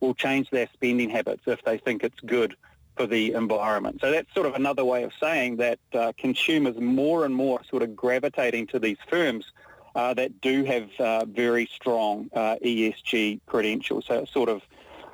will 0.00 0.14
change 0.14 0.48
their 0.50 0.68
spending 0.72 1.10
habits 1.10 1.42
if 1.46 1.62
they 1.64 1.76
think 1.76 2.04
it's 2.04 2.20
good 2.20 2.56
for 2.96 3.06
the 3.06 3.32
environment. 3.32 4.00
So 4.00 4.10
that's 4.10 4.32
sort 4.32 4.46
of 4.46 4.54
another 4.54 4.84
way 4.84 5.02
of 5.02 5.12
saying 5.20 5.56
that 5.56 5.78
uh, 5.92 6.12
consumers 6.16 6.76
more 6.76 7.24
and 7.24 7.34
more 7.34 7.60
sort 7.68 7.82
of 7.82 7.94
gravitating 7.94 8.68
to 8.68 8.78
these 8.78 8.96
firms 9.08 9.52
uh, 9.94 10.14
that 10.14 10.40
do 10.40 10.64
have 10.64 10.88
uh, 10.98 11.24
very 11.26 11.68
strong 11.74 12.30
uh, 12.32 12.56
ESG 12.64 13.40
credentials. 13.46 14.06
So 14.06 14.24
sort 14.24 14.48
of 14.48 14.62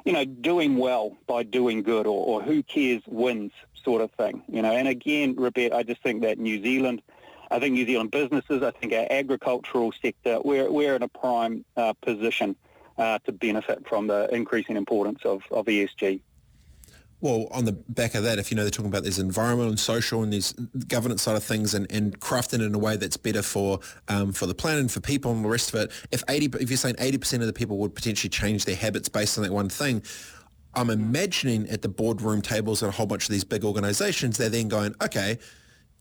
you 0.04 0.12
know, 0.12 0.24
doing 0.24 0.76
well 0.76 1.16
by 1.26 1.42
doing 1.42 1.82
good 1.82 2.06
or, 2.06 2.26
or 2.26 2.42
who 2.42 2.62
cares 2.62 3.02
wins 3.06 3.52
sort 3.84 4.02
of 4.02 4.10
thing, 4.12 4.42
you 4.48 4.62
know. 4.62 4.72
And 4.72 4.88
again, 4.88 5.34
Robett, 5.36 5.72
I 5.72 5.82
just 5.82 6.02
think 6.02 6.22
that 6.22 6.38
New 6.38 6.62
Zealand, 6.62 7.02
I 7.50 7.58
think 7.58 7.74
New 7.74 7.86
Zealand 7.86 8.10
businesses, 8.10 8.62
I 8.62 8.70
think 8.70 8.92
our 8.92 9.06
agricultural 9.10 9.92
sector, 10.00 10.40
we're, 10.44 10.70
we're 10.70 10.96
in 10.96 11.02
a 11.02 11.08
prime 11.08 11.64
uh, 11.76 11.92
position 11.94 12.56
uh, 12.98 13.18
to 13.24 13.32
benefit 13.32 13.86
from 13.88 14.06
the 14.06 14.28
increasing 14.32 14.76
importance 14.76 15.20
of, 15.24 15.42
of 15.50 15.66
ESG. 15.66 16.20
Well, 17.24 17.48
on 17.52 17.64
the 17.64 17.72
back 17.72 18.14
of 18.14 18.22
that, 18.24 18.38
if 18.38 18.50
you 18.50 18.54
know 18.54 18.64
they're 18.64 18.70
talking 18.70 18.90
about 18.90 19.02
this 19.02 19.18
environmental 19.18 19.70
and 19.70 19.80
social 19.80 20.22
and 20.22 20.30
these 20.30 20.52
governance 20.88 21.22
side 21.22 21.36
of 21.36 21.42
things, 21.42 21.72
and, 21.72 21.90
and 21.90 22.20
crafting 22.20 22.60
it 22.60 22.62
in 22.62 22.74
a 22.74 22.78
way 22.78 22.98
that's 22.98 23.16
better 23.16 23.40
for 23.40 23.80
um, 24.08 24.32
for 24.32 24.44
the 24.44 24.54
planet 24.54 24.80
and 24.80 24.92
for 24.92 25.00
people 25.00 25.32
and 25.32 25.42
the 25.42 25.48
rest 25.48 25.72
of 25.72 25.80
it. 25.80 25.92
If 26.10 26.22
eighty, 26.28 26.50
if 26.60 26.68
you're 26.68 26.76
saying 26.76 26.96
eighty 26.98 27.16
percent 27.16 27.42
of 27.42 27.46
the 27.46 27.54
people 27.54 27.78
would 27.78 27.94
potentially 27.94 28.28
change 28.28 28.66
their 28.66 28.76
habits 28.76 29.08
based 29.08 29.38
on 29.38 29.44
that 29.44 29.52
one 29.52 29.70
thing, 29.70 30.02
I'm 30.76 30.90
imagining 30.90 31.68
at 31.68 31.82
the 31.82 31.88
boardroom 31.88 32.42
tables 32.42 32.82
at 32.82 32.88
a 32.88 32.92
whole 32.92 33.06
bunch 33.06 33.24
of 33.24 33.30
these 33.30 33.44
big 33.44 33.64
organizations, 33.64 34.36
they're 34.36 34.48
then 34.48 34.68
going, 34.68 34.94
okay, 35.02 35.38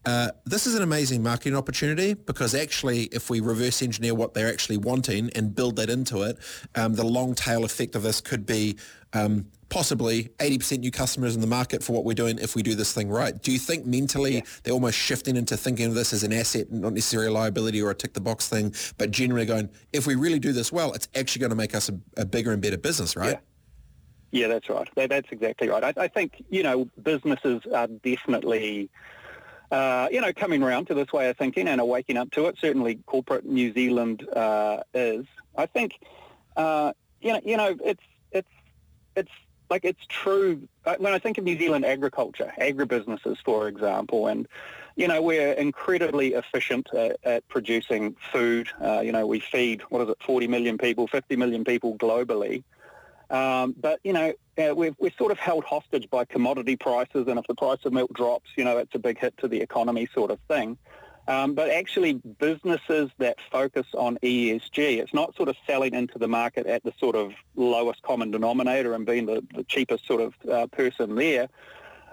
uh, 0.05 0.29
this 0.45 0.67
is 0.67 0.75
an 0.75 0.83
amazing 0.83 1.23
marketing 1.23 1.55
opportunity 1.55 2.13
because 2.13 2.53
actually 2.53 3.03
if 3.03 3.29
we 3.29 3.39
reverse 3.39 3.81
engineer 3.81 4.13
what 4.13 4.33
they're 4.33 4.49
actually 4.49 4.77
wanting 4.77 5.29
and 5.33 5.55
build 5.55 5.77
that 5.77 5.89
into 5.89 6.23
it, 6.23 6.37
um, 6.75 6.95
the 6.95 7.05
long 7.05 7.33
tail 7.33 7.63
effect 7.63 7.95
of 7.95 8.03
this 8.03 8.19
could 8.19 8.45
be 8.45 8.77
um, 9.13 9.45
possibly 9.69 10.25
80% 10.39 10.79
new 10.79 10.91
customers 10.91 11.35
in 11.35 11.41
the 11.41 11.47
market 11.47 11.81
for 11.83 11.93
what 11.93 12.03
we're 12.03 12.13
doing 12.13 12.37
if 12.39 12.53
we 12.53 12.63
do 12.63 12.75
this 12.75 12.93
thing 12.93 13.09
right. 13.09 13.41
Do 13.41 13.51
you 13.51 13.59
think 13.59 13.85
mentally 13.85 14.35
yeah. 14.35 14.41
they're 14.63 14.73
almost 14.73 14.97
shifting 14.97 15.37
into 15.37 15.55
thinking 15.55 15.85
of 15.85 15.95
this 15.95 16.11
as 16.11 16.23
an 16.23 16.33
asset, 16.33 16.71
not 16.71 16.93
necessarily 16.93 17.29
a 17.29 17.31
liability 17.31 17.81
or 17.81 17.91
a 17.91 17.95
tick 17.95 18.13
the 18.13 18.21
box 18.21 18.49
thing, 18.49 18.75
but 18.97 19.09
generally 19.11 19.45
going, 19.45 19.69
if 19.93 20.05
we 20.05 20.15
really 20.15 20.39
do 20.39 20.51
this 20.51 20.71
well, 20.71 20.91
it's 20.93 21.07
actually 21.15 21.39
going 21.39 21.51
to 21.51 21.55
make 21.55 21.73
us 21.73 21.89
a, 21.89 21.97
a 22.17 22.25
bigger 22.25 22.51
and 22.51 22.61
better 22.61 22.77
business, 22.77 23.15
right? 23.15 23.33
Yeah. 23.33 23.39
Yeah, 24.33 24.47
that's 24.47 24.67
right. 24.67 24.89
That's 24.95 25.31
exactly 25.31 25.69
right. 25.69 25.83
I, 25.83 25.93
I 25.95 26.07
think, 26.07 26.43
you 26.49 26.63
know, 26.63 26.89
businesses 27.03 27.61
are 27.71 27.85
definitely, 27.85 28.89
uh, 29.69 30.07
you 30.11 30.21
know, 30.21 30.33
coming 30.33 30.63
around 30.63 30.87
to 30.87 30.95
this 30.95 31.13
way 31.13 31.29
of 31.29 31.37
thinking 31.37 31.67
and 31.67 31.79
are 31.79 31.85
waking 31.85 32.17
up 32.17 32.31
to 32.31 32.47
it. 32.47 32.57
Certainly 32.59 32.95
corporate 33.05 33.45
New 33.45 33.71
Zealand 33.73 34.27
uh, 34.35 34.79
is. 34.91 35.27
I 35.55 35.67
think, 35.67 35.99
uh, 36.57 36.93
you 37.21 37.33
know, 37.33 37.41
you 37.45 37.57
know, 37.57 37.77
it's, 37.85 38.01
it's, 38.31 38.49
it's 39.15 39.29
like 39.69 39.85
it's 39.85 40.03
true. 40.09 40.67
Uh, 40.83 40.95
when 40.97 41.13
I 41.13 41.19
think 41.19 41.37
of 41.37 41.43
New 41.43 41.59
Zealand 41.59 41.85
agriculture, 41.85 42.51
agribusinesses, 42.59 43.37
for 43.45 43.67
example, 43.67 44.25
and, 44.25 44.47
you 44.95 45.07
know, 45.07 45.21
we're 45.21 45.53
incredibly 45.53 46.33
efficient 46.33 46.91
at, 46.95 47.17
at 47.23 47.47
producing 47.49 48.15
food. 48.31 48.67
Uh, 48.83 49.01
you 49.01 49.11
know, 49.11 49.27
we 49.27 49.41
feed, 49.41 49.81
what 49.89 50.01
is 50.01 50.09
it, 50.09 50.17
40 50.25 50.47
million 50.47 50.79
people, 50.79 51.05
50 51.07 51.35
million 51.35 51.63
people 51.63 51.95
globally. 51.99 52.63
Um, 53.33 53.73
but, 53.75 53.99
you 54.03 54.13
know, 54.13 54.33
uh, 54.59 54.75
we're, 54.75 54.95
we're 54.99 55.11
sort 55.17 55.31
of 55.31 55.39
held 55.39 55.63
hostage 55.63 56.07
by 56.11 56.23
commodity 56.23 56.75
prices, 56.75 57.27
and 57.27 57.39
if 57.39 57.47
the 57.47 57.55
price 57.55 57.79
of 57.83 57.91
milk 57.91 58.13
drops, 58.13 58.51
you 58.55 58.63
know, 58.63 58.77
it's 58.77 58.93
a 58.93 58.99
big 58.99 59.17
hit 59.17 59.35
to 59.39 59.47
the 59.47 59.59
economy 59.59 60.07
sort 60.13 60.29
of 60.29 60.39
thing. 60.47 60.77
Um, 61.27 61.55
but 61.55 61.71
actually, 61.71 62.13
businesses 62.13 63.09
that 63.17 63.37
focus 63.51 63.87
on 63.97 64.19
ESG, 64.21 64.99
it's 64.99 65.15
not 65.15 65.35
sort 65.35 65.49
of 65.49 65.55
selling 65.65 65.95
into 65.95 66.19
the 66.19 66.27
market 66.27 66.67
at 66.67 66.83
the 66.83 66.93
sort 66.99 67.15
of 67.15 67.31
lowest 67.55 68.03
common 68.03 68.29
denominator 68.29 68.93
and 68.93 69.03
being 69.03 69.25
the, 69.25 69.43
the 69.55 69.63
cheapest 69.63 70.05
sort 70.05 70.21
of 70.21 70.33
uh, 70.51 70.67
person 70.67 71.15
there. 71.15 71.47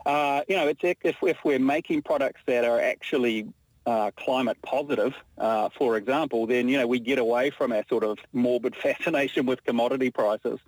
Uh, 0.07 0.43
you 0.49 0.57
know, 0.57 0.69
it's 0.69 0.81
if, 0.83 1.17
if 1.23 1.37
we're 1.45 1.59
making 1.59 2.01
products 2.01 2.41
that 2.47 2.65
are 2.65 2.81
actually 2.81 3.47
uh, 3.91 4.12
climate 4.12 4.57
positive, 4.62 5.12
uh, 5.39 5.69
for 5.77 5.97
example, 5.97 6.47
then 6.47 6.69
you 6.69 6.79
know 6.79 6.87
we 6.87 7.01
get 7.01 7.19
away 7.19 7.51
from 7.51 7.73
our 7.73 7.85
sort 7.89 8.05
of 8.05 8.19
morbid 8.33 8.77
fascination 8.87 9.47
with 9.47 9.65
commodity 9.65 10.11
prices 10.11 10.61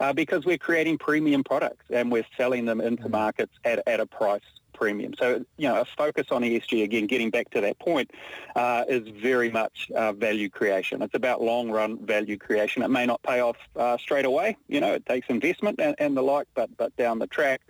uh, 0.00 0.12
because 0.12 0.44
we're 0.44 0.58
creating 0.58 0.98
premium 0.98 1.42
products 1.42 1.86
and 1.88 2.12
we're 2.12 2.26
selling 2.36 2.66
them 2.66 2.82
into 2.82 3.04
mm. 3.04 3.12
markets 3.12 3.54
at, 3.64 3.80
at 3.86 3.98
a 3.98 4.04
price 4.04 4.42
premium. 4.74 5.14
So, 5.18 5.42
you 5.56 5.68
know, 5.68 5.80
a 5.80 5.86
focus 5.86 6.26
on 6.30 6.42
ESG, 6.42 6.84
again, 6.84 7.06
getting 7.06 7.30
back 7.30 7.48
to 7.52 7.62
that 7.62 7.78
point, 7.78 8.10
uh, 8.54 8.84
is 8.86 9.08
very 9.08 9.50
much 9.50 9.90
uh, 9.96 10.12
value 10.12 10.50
creation. 10.50 11.00
It's 11.00 11.14
about 11.14 11.40
long-run 11.40 12.04
value 12.04 12.36
creation. 12.36 12.82
It 12.82 12.90
may 12.90 13.06
not 13.06 13.22
pay 13.22 13.40
off 13.40 13.56
uh, 13.74 13.96
straight 13.96 14.26
away. 14.26 14.58
You 14.68 14.82
know, 14.82 14.92
it 14.92 15.06
takes 15.06 15.30
investment 15.30 15.80
and, 15.80 15.94
and 15.98 16.14
the 16.14 16.22
like, 16.22 16.46
but, 16.54 16.68
but 16.76 16.94
down 16.96 17.20
the 17.20 17.26
track, 17.26 17.62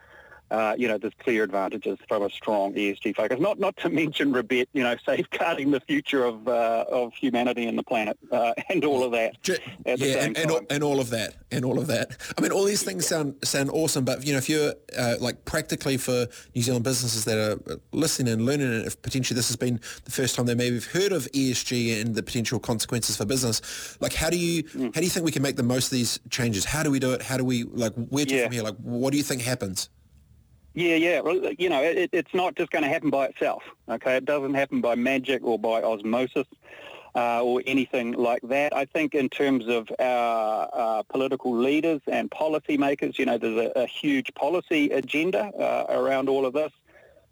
uh, 0.50 0.74
you 0.78 0.86
know, 0.86 0.96
there's 0.96 1.14
clear 1.18 1.42
advantages 1.42 1.98
from 2.08 2.22
a 2.22 2.30
strong 2.30 2.72
ESG 2.74 3.16
focus. 3.16 3.40
Not 3.40 3.58
not 3.58 3.76
to 3.78 3.88
mention, 3.88 4.32
Robett, 4.32 4.68
you 4.72 4.82
know, 4.82 4.96
safeguarding 5.06 5.70
the 5.70 5.80
future 5.80 6.24
of 6.24 6.46
uh, 6.46 6.84
of 6.90 7.12
humanity 7.14 7.66
and 7.66 7.76
the 7.76 7.82
planet 7.82 8.16
uh, 8.30 8.52
and 8.68 8.84
all 8.84 9.02
of 9.02 9.12
that. 9.12 9.36
yeah, 9.84 10.24
and, 10.24 10.36
and 10.36 10.50
all, 10.50 10.60
and, 10.70 10.84
all, 10.84 11.00
of 11.00 11.10
that, 11.10 11.34
and 11.50 11.64
all 11.64 11.78
of 11.78 11.88
that. 11.88 12.16
I 12.36 12.40
mean, 12.40 12.52
all 12.52 12.64
these 12.64 12.82
things 12.82 13.06
sound 13.06 13.34
sound 13.44 13.70
awesome, 13.70 14.04
but 14.04 14.24
you 14.24 14.32
know, 14.32 14.38
if 14.38 14.48
you're 14.48 14.74
uh, 14.96 15.16
like 15.20 15.44
practically 15.44 15.96
for 15.96 16.26
New 16.54 16.62
Zealand 16.62 16.84
businesses 16.84 17.24
that 17.24 17.38
are 17.38 17.78
listening 17.92 18.32
and 18.32 18.44
learning, 18.46 18.72
and 18.72 18.86
if 18.86 19.00
potentially 19.02 19.34
this 19.34 19.48
has 19.48 19.56
been 19.56 19.80
the 20.04 20.10
first 20.10 20.36
time 20.36 20.46
they 20.46 20.54
maybe 20.54 20.76
have 20.76 20.86
heard 20.86 21.12
of 21.12 21.24
ESG 21.32 22.00
and 22.00 22.14
the 22.14 22.22
potential 22.22 22.60
consequences 22.60 23.16
for 23.16 23.24
business, 23.24 23.96
like 24.00 24.12
how 24.12 24.30
do 24.30 24.38
you 24.38 24.62
mm. 24.62 24.94
how 24.94 25.00
do 25.00 25.04
you 25.04 25.10
think 25.10 25.24
we 25.24 25.32
can 25.32 25.42
make 25.42 25.56
the 25.56 25.62
most 25.62 25.86
of 25.86 25.90
these 25.90 26.20
changes? 26.30 26.64
How 26.64 26.84
do 26.84 26.90
we 26.90 27.00
do 27.00 27.12
it? 27.12 27.22
How 27.22 27.36
do 27.36 27.44
we 27.44 27.64
like 27.64 27.94
where 27.94 28.24
to 28.24 28.34
yeah. 28.34 28.44
from 28.44 28.52
here? 28.52 28.62
Like, 28.62 28.76
what 28.76 29.10
do 29.10 29.16
you 29.16 29.24
think 29.24 29.42
happens? 29.42 29.88
Yeah, 30.76 30.96
yeah. 30.96 31.20
Well, 31.20 31.40
you 31.58 31.70
know, 31.70 31.82
it, 31.82 32.10
it's 32.12 32.34
not 32.34 32.54
just 32.54 32.70
going 32.70 32.82
to 32.82 32.88
happen 32.88 33.08
by 33.08 33.28
itself. 33.28 33.62
Okay, 33.88 34.16
it 34.16 34.26
doesn't 34.26 34.52
happen 34.52 34.82
by 34.82 34.94
magic 34.94 35.42
or 35.42 35.58
by 35.58 35.82
osmosis. 35.82 36.46
Uh, 37.14 37.42
or 37.42 37.62
anything 37.66 38.12
like 38.12 38.42
that. 38.42 38.76
I 38.76 38.84
think 38.84 39.14
in 39.14 39.30
terms 39.30 39.68
of 39.68 39.90
our 39.98 40.68
uh, 40.70 41.02
political 41.04 41.56
leaders 41.56 42.02
and 42.06 42.30
policymakers, 42.30 43.18
you 43.18 43.24
know, 43.24 43.38
there's 43.38 43.56
a, 43.56 43.84
a 43.84 43.86
huge 43.86 44.34
policy 44.34 44.90
agenda 44.90 45.44
uh, 45.58 45.86
around 45.88 46.28
all 46.28 46.44
of 46.44 46.52
this. 46.52 46.70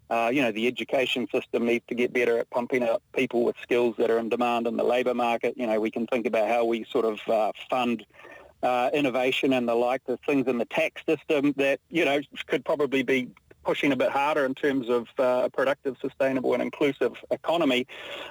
Uh, 0.09 0.31
you 0.33 0.41
know, 0.41 0.51
the 0.51 0.65
education 0.65 1.27
system 1.31 1.67
needs 1.67 1.85
to 1.89 1.93
get 1.93 2.11
better 2.11 2.39
at 2.39 2.49
pumping 2.49 2.81
out 2.81 3.03
people 3.15 3.43
with 3.43 3.55
skills 3.61 3.93
that 3.99 4.09
are 4.09 4.17
in 4.17 4.27
demand 4.27 4.65
in 4.65 4.75
the 4.75 4.83
labour 4.83 5.13
market. 5.13 5.55
You 5.55 5.67
know, 5.67 5.79
we 5.79 5.91
can 5.91 6.07
think 6.07 6.25
about 6.25 6.47
how 6.47 6.65
we 6.65 6.83
sort 6.85 7.05
of 7.05 7.19
uh, 7.27 7.51
fund 7.69 8.03
uh, 8.63 8.89
innovation 8.93 9.53
and 9.53 9.67
the 9.67 9.75
like, 9.75 10.03
the 10.05 10.17
things 10.25 10.47
in 10.47 10.57
the 10.57 10.65
tax 10.65 11.01
system 11.05 11.53
that, 11.57 11.79
you 11.89 12.05
know, 12.05 12.19
could 12.47 12.63
probably 12.65 13.03
be 13.03 13.29
pushing 13.63 13.91
a 13.91 13.95
bit 13.95 14.11
harder 14.11 14.45
in 14.45 14.53
terms 14.53 14.89
of 14.89 15.07
uh, 15.17 15.41
a 15.45 15.49
productive, 15.49 15.97
sustainable 15.99 16.53
and 16.53 16.61
inclusive 16.61 17.13
economy, 17.31 17.87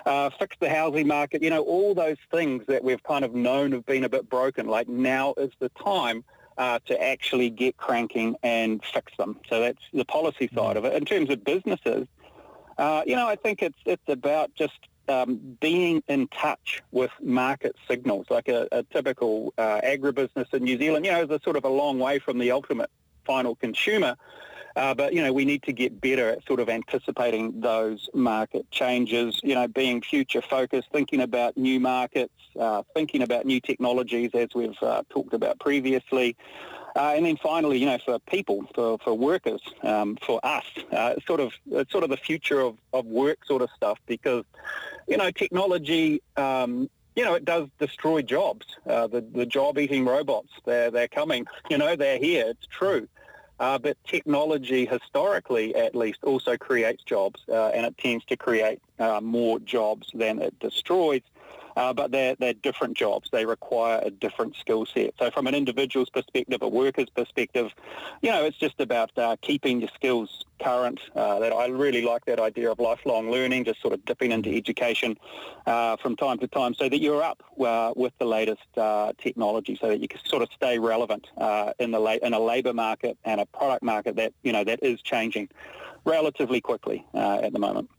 uh, 0.07 0.31
fix 0.39 0.57
the 0.61 0.69
housing 0.69 1.07
market, 1.07 1.43
you 1.43 1.51
know, 1.51 1.63
all 1.63 1.95
those 1.95 2.17
things 2.31 2.65
that 2.69 2.85
we've 2.85 3.03
kind 3.03 3.25
of 3.25 3.35
known 3.35 3.73
have 3.73 3.85
been 3.85 4.05
a 4.05 4.09
bit 4.09 4.31
broken. 4.31 4.69
Like 4.69 4.89
now 4.89 5.35
is 5.37 5.51
the 5.59 5.71
time 5.71 6.25
uh, 6.57 6.79
to 6.87 7.03
actually 7.03 7.51
get 7.51 7.77
cranking 7.77 8.37
and 8.43 8.83
fix 8.85 9.13
them. 9.17 9.41
So 9.49 9.61
that's 9.61 9.83
the 9.93 10.05
policy 10.05 10.49
side 10.55 10.77
of 10.77 10.85
it. 10.85 10.95
In 10.95 11.05
terms 11.05 11.31
of 11.31 11.45
businesses, 11.45 12.07
uh, 12.79 13.03
you 13.07 13.17
know, 13.17 13.27
I 13.27 13.37
think 13.37 13.63
it's 13.63 13.79
it's 13.85 14.09
about 14.09 14.55
just 14.55 14.79
um, 15.09 15.57
being 15.61 16.03
in 16.09 16.29
touch 16.29 16.83
with 16.91 17.11
market 17.23 17.77
signals, 17.89 18.27
like 18.31 18.49
a, 18.49 18.69
a 18.73 18.83
typical 18.85 19.53
uh, 19.59 19.81
agribusiness 19.83 20.53
in 20.53 20.65
New 20.65 20.79
Zealand, 20.79 21.05
you 21.05 21.13
know, 21.13 21.23
is 21.23 21.31
a 21.31 21.41
sort 21.43 21.57
of 21.57 21.65
a 21.65 21.69
long 21.69 21.99
way 21.99 22.19
from 22.19 22.39
the 22.39 22.51
ultimate 22.51 22.91
final 23.25 23.55
consumer. 23.55 24.17
Uh, 24.77 24.95
but, 24.95 25.13
you 25.13 25.23
know, 25.23 25.33
we 25.33 25.45
need 25.45 25.63
to 25.63 25.73
get 25.73 26.01
better 26.01 26.31
at 26.31 26.45
sort 26.47 26.59
of 26.59 26.69
anticipating 26.69 27.61
those 27.61 28.09
market 28.13 28.69
changes, 28.71 29.41
you 29.45 29.55
know, 29.55 29.69
being 29.69 30.03
future 30.03 30.43
focused, 30.43 30.89
thinking 30.93 31.21
about 31.21 31.57
new 31.57 31.79
markets, 31.79 32.35
uh, 32.59 32.83
thinking 32.95 33.23
about 33.23 33.47
new 33.47 33.61
technologies 33.61 34.31
as 34.35 34.49
we've 34.55 34.81
uh, 34.83 35.03
talked 35.11 35.33
about 35.33 35.61
previously. 35.61 36.37
Uh, 36.97 37.15
and 37.17 37.27
then 37.27 37.37
finally, 37.37 37.79
you 37.79 37.87
know, 37.87 37.99
for 38.05 38.19
people, 38.21 38.65
for, 38.75 38.99
for 38.99 39.15
workers, 39.15 39.61
um, 39.83 40.17
for 40.25 40.45
us, 40.45 40.65
uh, 40.93 41.15
it's 41.17 41.27
sort 41.27 41.41
of 41.41 41.53
it's 41.73 41.91
sort 41.91 42.05
of 42.05 42.11
the 42.11 42.17
future 42.17 42.61
of, 42.61 42.77
of 42.93 43.05
work 43.05 43.45
sort 43.47 43.63
of 43.63 43.69
stuff 43.75 43.99
because, 44.07 44.45
you 45.09 45.17
know, 45.17 45.31
technology, 45.33 46.23
um, 46.37 46.89
you 47.17 47.25
know, 47.25 47.35
it 47.35 47.45
does 47.45 47.69
destroy 47.81 48.23
jobs. 48.23 48.67
Uh, 48.89 49.07
the, 49.09 49.21
the 49.21 49.47
job-eating 49.47 50.05
robots, 50.05 50.51
they're, 50.65 50.91
they're 50.91 51.09
coming. 51.09 51.47
You 51.71 51.79
know, 51.79 51.97
they're 51.97 52.19
here. 52.19 52.45
It's 52.49 52.67
true. 52.67 53.09
Uh, 53.61 53.79
but 53.79 53.97
technology, 54.05 54.85
historically 54.85 55.75
at 55.77 55.95
least, 55.95 56.19
also 56.25 56.57
creates 56.57 57.05
jobs, 57.05 57.41
uh, 57.49 57.69
and 57.69 57.87
it 57.87 57.97
tends 57.99 58.25
to 58.25 58.37
create 58.37 58.81
uh, 58.99 59.21
more 59.21 59.61
jobs 59.61 60.11
than 60.13 60.43
it 60.43 60.59
destroys 60.59 61.23
uh, 61.77 61.93
but 61.93 62.11
they're, 62.13 62.37
they're 62.39 62.55
different 62.55 62.97
jobs. 62.97 63.29
They 63.31 63.47
require 63.47 64.01
a 64.03 64.11
different 64.11 64.57
skill 64.57 64.87
set. 64.87 65.15
So 65.19 65.31
from 65.31 65.47
an 65.47 65.55
individual's 65.55 66.11
perspective, 66.11 66.63
a 66.63 66.69
worker's 66.69 67.11
perspective, 67.11 67.71
you 68.23 68.31
know, 68.31 68.45
it's 68.45 68.57
just 68.59 68.81
about 68.81 69.17
uh, 69.19 69.37
keeping 69.43 69.81
your 69.81 69.91
skills 69.95 70.45
current. 70.63 71.01
Uh, 71.15 71.41
that 71.41 71.53
I 71.53 71.67
really 71.67 72.03
like 72.03 72.25
that 72.27 72.39
idea 72.39 72.71
of 72.71 72.79
lifelong 72.79 73.31
learning, 73.31 73.65
just 73.65 73.81
sort 73.81 73.93
of 73.93 74.05
dipping 74.05 74.33
into 74.33 74.51
education 74.51 75.17
uh, 75.67 75.97
from 75.97 76.17
time 76.17 76.39
to 76.39 76.47
time 76.47 76.75
so 76.75 76.89
that 76.89 77.01
you're 77.01 77.23
up 77.23 77.43
uh, 77.61 77.93
with 77.97 78.13
the 78.19 78.25
latest 78.25 78.63
uh, 78.77 79.13
technology 79.19 79.77
so 79.81 79.89
that 79.89 80.01
you 80.01 80.09
can 80.09 80.21
sort 80.25 80.43
of 80.43 80.49
stay 80.55 80.79
relevant 80.79 81.27
in, 81.79 81.91
the 81.91 81.99
la- 81.99 82.13
in 82.23 82.33
a 82.35 82.41
labour 82.41 82.73
market 82.73 83.19
and 83.25 83.41
a 83.41 83.47
product 83.47 83.83
market 83.83 84.17
that, 84.17 84.33
you 84.43 84.53
know, 84.53 84.65
that 84.65 84.83
is 84.83 85.01
changing 85.03 85.49
relatively 86.05 86.61
quickly 86.61 87.05
at 87.15 87.53
the 87.53 87.59
moment. 87.59 87.91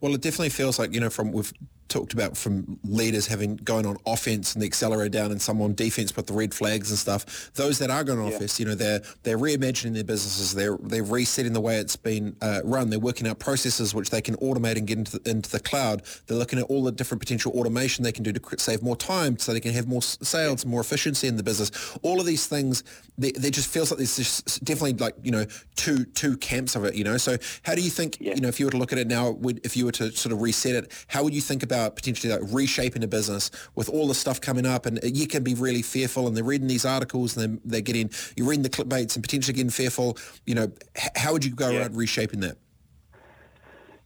Well, 0.00 0.14
it 0.14 0.22
definitely 0.22 0.50
feels 0.50 0.78
like, 0.78 0.94
you 0.94 1.00
know, 1.00 1.10
from 1.10 1.32
we've 1.32 1.52
talked 1.90 2.12
about 2.12 2.36
from 2.36 2.78
leaders 2.84 3.26
having 3.26 3.56
going 3.56 3.84
on 3.84 3.96
offense 4.06 4.54
and 4.54 4.62
the 4.62 4.66
accelerator 4.66 5.10
down 5.10 5.30
and 5.30 5.42
some 5.42 5.60
on 5.60 5.74
defense 5.74 6.12
but 6.12 6.26
the 6.26 6.32
red 6.32 6.54
flags 6.54 6.90
and 6.90 6.98
stuff. 6.98 7.50
Those 7.54 7.78
that 7.80 7.90
are 7.90 8.04
going 8.04 8.18
on 8.18 8.28
yeah. 8.28 8.36
offense, 8.36 8.58
you 8.58 8.66
know, 8.66 8.74
they're 8.74 9.02
they're 9.22 9.38
reimagining 9.38 9.94
their 9.94 10.04
businesses. 10.04 10.54
They're 10.54 10.78
they're 10.80 11.04
resetting 11.04 11.52
the 11.52 11.60
way 11.60 11.76
it's 11.76 11.96
been 11.96 12.36
uh, 12.40 12.60
run. 12.64 12.90
They're 12.90 12.98
working 12.98 13.26
out 13.26 13.38
processes 13.38 13.94
which 13.94 14.10
they 14.10 14.22
can 14.22 14.36
automate 14.36 14.76
and 14.76 14.86
get 14.86 14.98
into 14.98 15.18
the, 15.18 15.30
into 15.30 15.50
the 15.50 15.60
cloud. 15.60 16.02
They're 16.26 16.38
looking 16.38 16.58
at 16.58 16.66
all 16.66 16.84
the 16.84 16.92
different 16.92 17.20
potential 17.20 17.52
automation 17.52 18.04
they 18.04 18.12
can 18.12 18.22
do 18.22 18.32
to 18.32 18.58
save 18.58 18.82
more 18.82 18.96
time 18.96 19.38
so 19.38 19.52
they 19.52 19.60
can 19.60 19.72
have 19.72 19.88
more 19.88 20.02
sales, 20.02 20.64
more 20.64 20.80
efficiency 20.80 21.26
in 21.26 21.36
the 21.36 21.42
business. 21.42 21.70
All 22.02 22.20
of 22.20 22.26
these 22.26 22.46
things, 22.46 22.84
they, 23.18 23.32
they 23.32 23.50
just 23.50 23.68
feels 23.68 23.90
like 23.90 23.98
there's 23.98 24.16
just 24.16 24.64
definitely 24.64 24.94
like, 24.94 25.14
you 25.22 25.30
know, 25.30 25.44
two 25.76 26.04
two 26.04 26.36
camps 26.36 26.76
of 26.76 26.84
it, 26.84 26.94
you 26.94 27.04
know. 27.04 27.16
So 27.16 27.36
how 27.62 27.74
do 27.74 27.82
you 27.82 27.90
think, 27.90 28.18
yeah. 28.20 28.34
you 28.34 28.40
know, 28.40 28.48
if 28.48 28.60
you 28.60 28.66
were 28.66 28.72
to 28.72 28.78
look 28.78 28.92
at 28.92 28.98
it 28.98 29.06
now, 29.06 29.30
would, 29.30 29.60
if 29.64 29.76
you 29.76 29.84
were 29.86 29.92
to 29.92 30.10
sort 30.12 30.32
of 30.32 30.40
reset 30.42 30.74
it, 30.74 30.92
how 31.08 31.22
would 31.24 31.34
you 31.34 31.40
think 31.40 31.62
about 31.62 31.79
about 31.80 31.96
potentially 31.96 32.32
like 32.32 32.42
reshaping 32.52 33.02
a 33.02 33.08
business 33.08 33.50
with 33.74 33.88
all 33.88 34.06
the 34.06 34.14
stuff 34.14 34.40
coming 34.40 34.66
up 34.66 34.86
and 34.86 35.00
you 35.02 35.26
can 35.26 35.42
be 35.42 35.54
really 35.54 35.82
fearful 35.82 36.26
and 36.26 36.36
they're 36.36 36.44
reading 36.44 36.68
these 36.68 36.84
articles 36.84 37.36
and 37.36 37.54
they're, 37.54 37.60
they're 37.64 37.80
getting, 37.80 38.10
you're 38.36 38.46
reading 38.46 38.62
the 38.62 38.70
clickbaits 38.70 39.14
and 39.14 39.22
potentially 39.22 39.54
getting 39.54 39.70
fearful, 39.70 40.16
you 40.46 40.54
know, 40.54 40.70
how 41.16 41.32
would 41.32 41.44
you 41.44 41.54
go 41.54 41.70
yeah. 41.70 41.80
around 41.80 41.96
reshaping 41.96 42.40
that? 42.40 42.56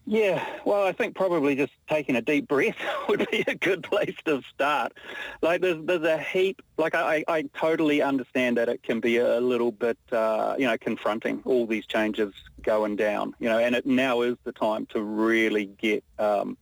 Yeah, 0.07 0.45
well, 0.67 0.85
I 0.85 0.93
think 0.93 1.17
probably 1.17 1.57
just 1.57 1.73
taking 1.89 2.15
a 2.15 2.21
deep 2.21 2.47
breath 2.47 2.77
would 3.09 3.27
be 3.31 3.43
a 3.47 3.55
good 3.55 3.83
place 3.83 4.15
to 4.27 4.43
start. 4.53 4.93
Like, 5.41 5.63
there's 5.63 5.83
there's 5.87 6.03
a 6.03 6.19
heap. 6.19 6.61
Like, 6.77 6.95
I, 6.95 7.25
I 7.27 7.45
totally 7.59 8.03
understand 8.03 8.59
that 8.59 8.69
it 8.69 8.83
can 8.83 9.01
be 9.01 9.17
a 9.17 9.41
little 9.41 9.73
bit, 9.73 9.97
uh, 10.13 10.57
you 10.59 10.67
know, 10.67 10.77
confronting 10.77 11.41
all 11.47 11.67
these 11.67 11.87
changes 11.87 12.35
going 12.61 12.97
down. 12.97 13.35
You 13.39 13.49
know, 13.49 13.59
and 13.59 13.75
it 13.75 13.87
now 13.87 14.21
is 14.21 14.37
the 14.45 14.53
time 14.53 14.85
to 14.91 15.01
really 15.01 15.67
get. 15.79 16.05
Um, 16.19 16.59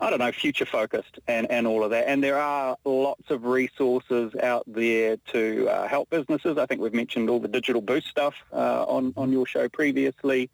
I 0.00 0.10
don't 0.10 0.20
know, 0.20 0.30
future 0.30 0.66
focused 0.66 1.18
and, 1.26 1.50
and 1.50 1.66
all 1.66 1.82
of 1.82 1.90
that. 1.90 2.08
And 2.08 2.22
there 2.22 2.38
are 2.38 2.76
lots 2.84 3.30
of 3.30 3.44
resources 3.44 4.32
out 4.40 4.62
there 4.66 5.16
to 5.32 5.68
uh, 5.68 5.88
help 5.88 6.08
businesses. 6.10 6.56
I 6.56 6.66
think 6.66 6.80
we've 6.80 6.94
mentioned 6.94 7.28
all 7.28 7.40
the 7.40 7.48
digital 7.48 7.82
boost 7.82 8.06
stuff 8.06 8.34
uh, 8.52 8.84
on, 8.84 9.12
on 9.16 9.32
your 9.32 9.46
show 9.46 9.68
previously. 9.68 10.50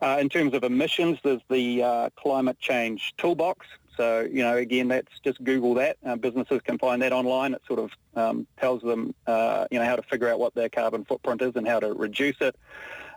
Uh, 0.00 0.18
in 0.20 0.28
terms 0.28 0.54
of 0.54 0.62
emissions, 0.62 1.18
there's 1.24 1.40
the 1.50 1.82
uh, 1.82 2.10
climate 2.16 2.58
change 2.60 3.14
toolbox. 3.16 3.66
So, 3.96 4.28
you 4.30 4.42
know, 4.42 4.56
again, 4.56 4.88
that's 4.88 5.18
just 5.24 5.42
Google 5.42 5.74
that. 5.74 5.96
Uh, 6.04 6.16
businesses 6.16 6.60
can 6.62 6.78
find 6.78 7.00
that 7.02 7.12
online. 7.12 7.54
It 7.54 7.62
sort 7.66 7.78
of 7.78 7.90
um, 8.16 8.46
tells 8.58 8.82
them, 8.82 9.14
uh, 9.26 9.66
you 9.70 9.78
know, 9.78 9.84
how 9.84 9.96
to 9.96 10.02
figure 10.02 10.28
out 10.28 10.38
what 10.38 10.54
their 10.54 10.68
carbon 10.68 11.04
footprint 11.04 11.42
is 11.42 11.52
and 11.54 11.66
how 11.66 11.80
to 11.80 11.92
reduce 11.92 12.36
it. 12.40 12.56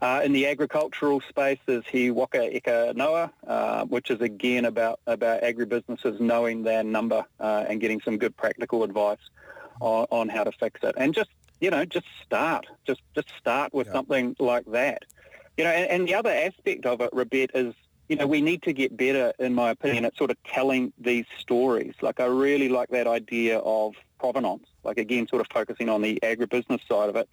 Uh, 0.01 0.21
in 0.23 0.31
the 0.31 0.45
agricultural 0.47 1.21
space, 1.21 1.57
there's 1.65 1.85
He 1.87 2.11
Waka 2.11 2.37
Eka 2.39 2.95
Noa, 2.95 3.31
uh, 3.47 3.85
which 3.85 4.09
is 4.11 4.21
again 4.21 4.65
about, 4.65 4.99
about 5.07 5.41
agribusinesses 5.41 6.19
knowing 6.19 6.63
their 6.63 6.83
number 6.83 7.25
uh, 7.39 7.65
and 7.67 7.81
getting 7.81 7.99
some 8.01 8.17
good 8.17 8.35
practical 8.37 8.83
advice 8.83 9.17
on, 9.81 10.05
on 10.11 10.29
how 10.29 10.43
to 10.43 10.51
fix 10.51 10.79
it. 10.83 10.95
And 10.97 11.13
just 11.13 11.29
you 11.59 11.71
know, 11.71 11.85
just 11.85 12.05
start. 12.23 12.67
Just 12.85 13.01
just 13.15 13.29
start 13.39 13.73
with 13.73 13.87
Yeah. 13.87 13.93
something 13.93 14.35
like 14.39 14.65
that. 14.71 15.03
You 15.57 15.63
know, 15.63 15.71
and, 15.71 15.89
and 15.89 16.07
the 16.07 16.13
other 16.13 16.29
aspect 16.29 16.85
of 16.85 17.01
it, 17.01 17.11
Robett, 17.11 17.49
is 17.55 17.73
you 18.09 18.15
know 18.15 18.27
we 18.27 18.41
need 18.41 18.61
to 18.63 18.73
get 18.73 18.95
better, 18.95 19.33
in 19.39 19.55
my 19.55 19.71
opinion, 19.71 20.05
at 20.05 20.15
sort 20.15 20.29
of 20.29 20.37
telling 20.43 20.93
these 20.99 21.25
stories. 21.39 21.95
Like 22.01 22.19
I 22.19 22.25
really 22.25 22.69
like 22.69 22.89
that 22.89 23.07
idea 23.07 23.57
of 23.59 23.95
provenance. 24.17 24.65
Like 24.83 24.97
again, 24.97 25.27
sort 25.27 25.41
of 25.41 25.47
focusing 25.53 25.89
on 25.89 26.01
the 26.01 26.19
agribusiness 26.23 26.87
side 26.87 27.09
of 27.09 27.15
it. 27.15 27.29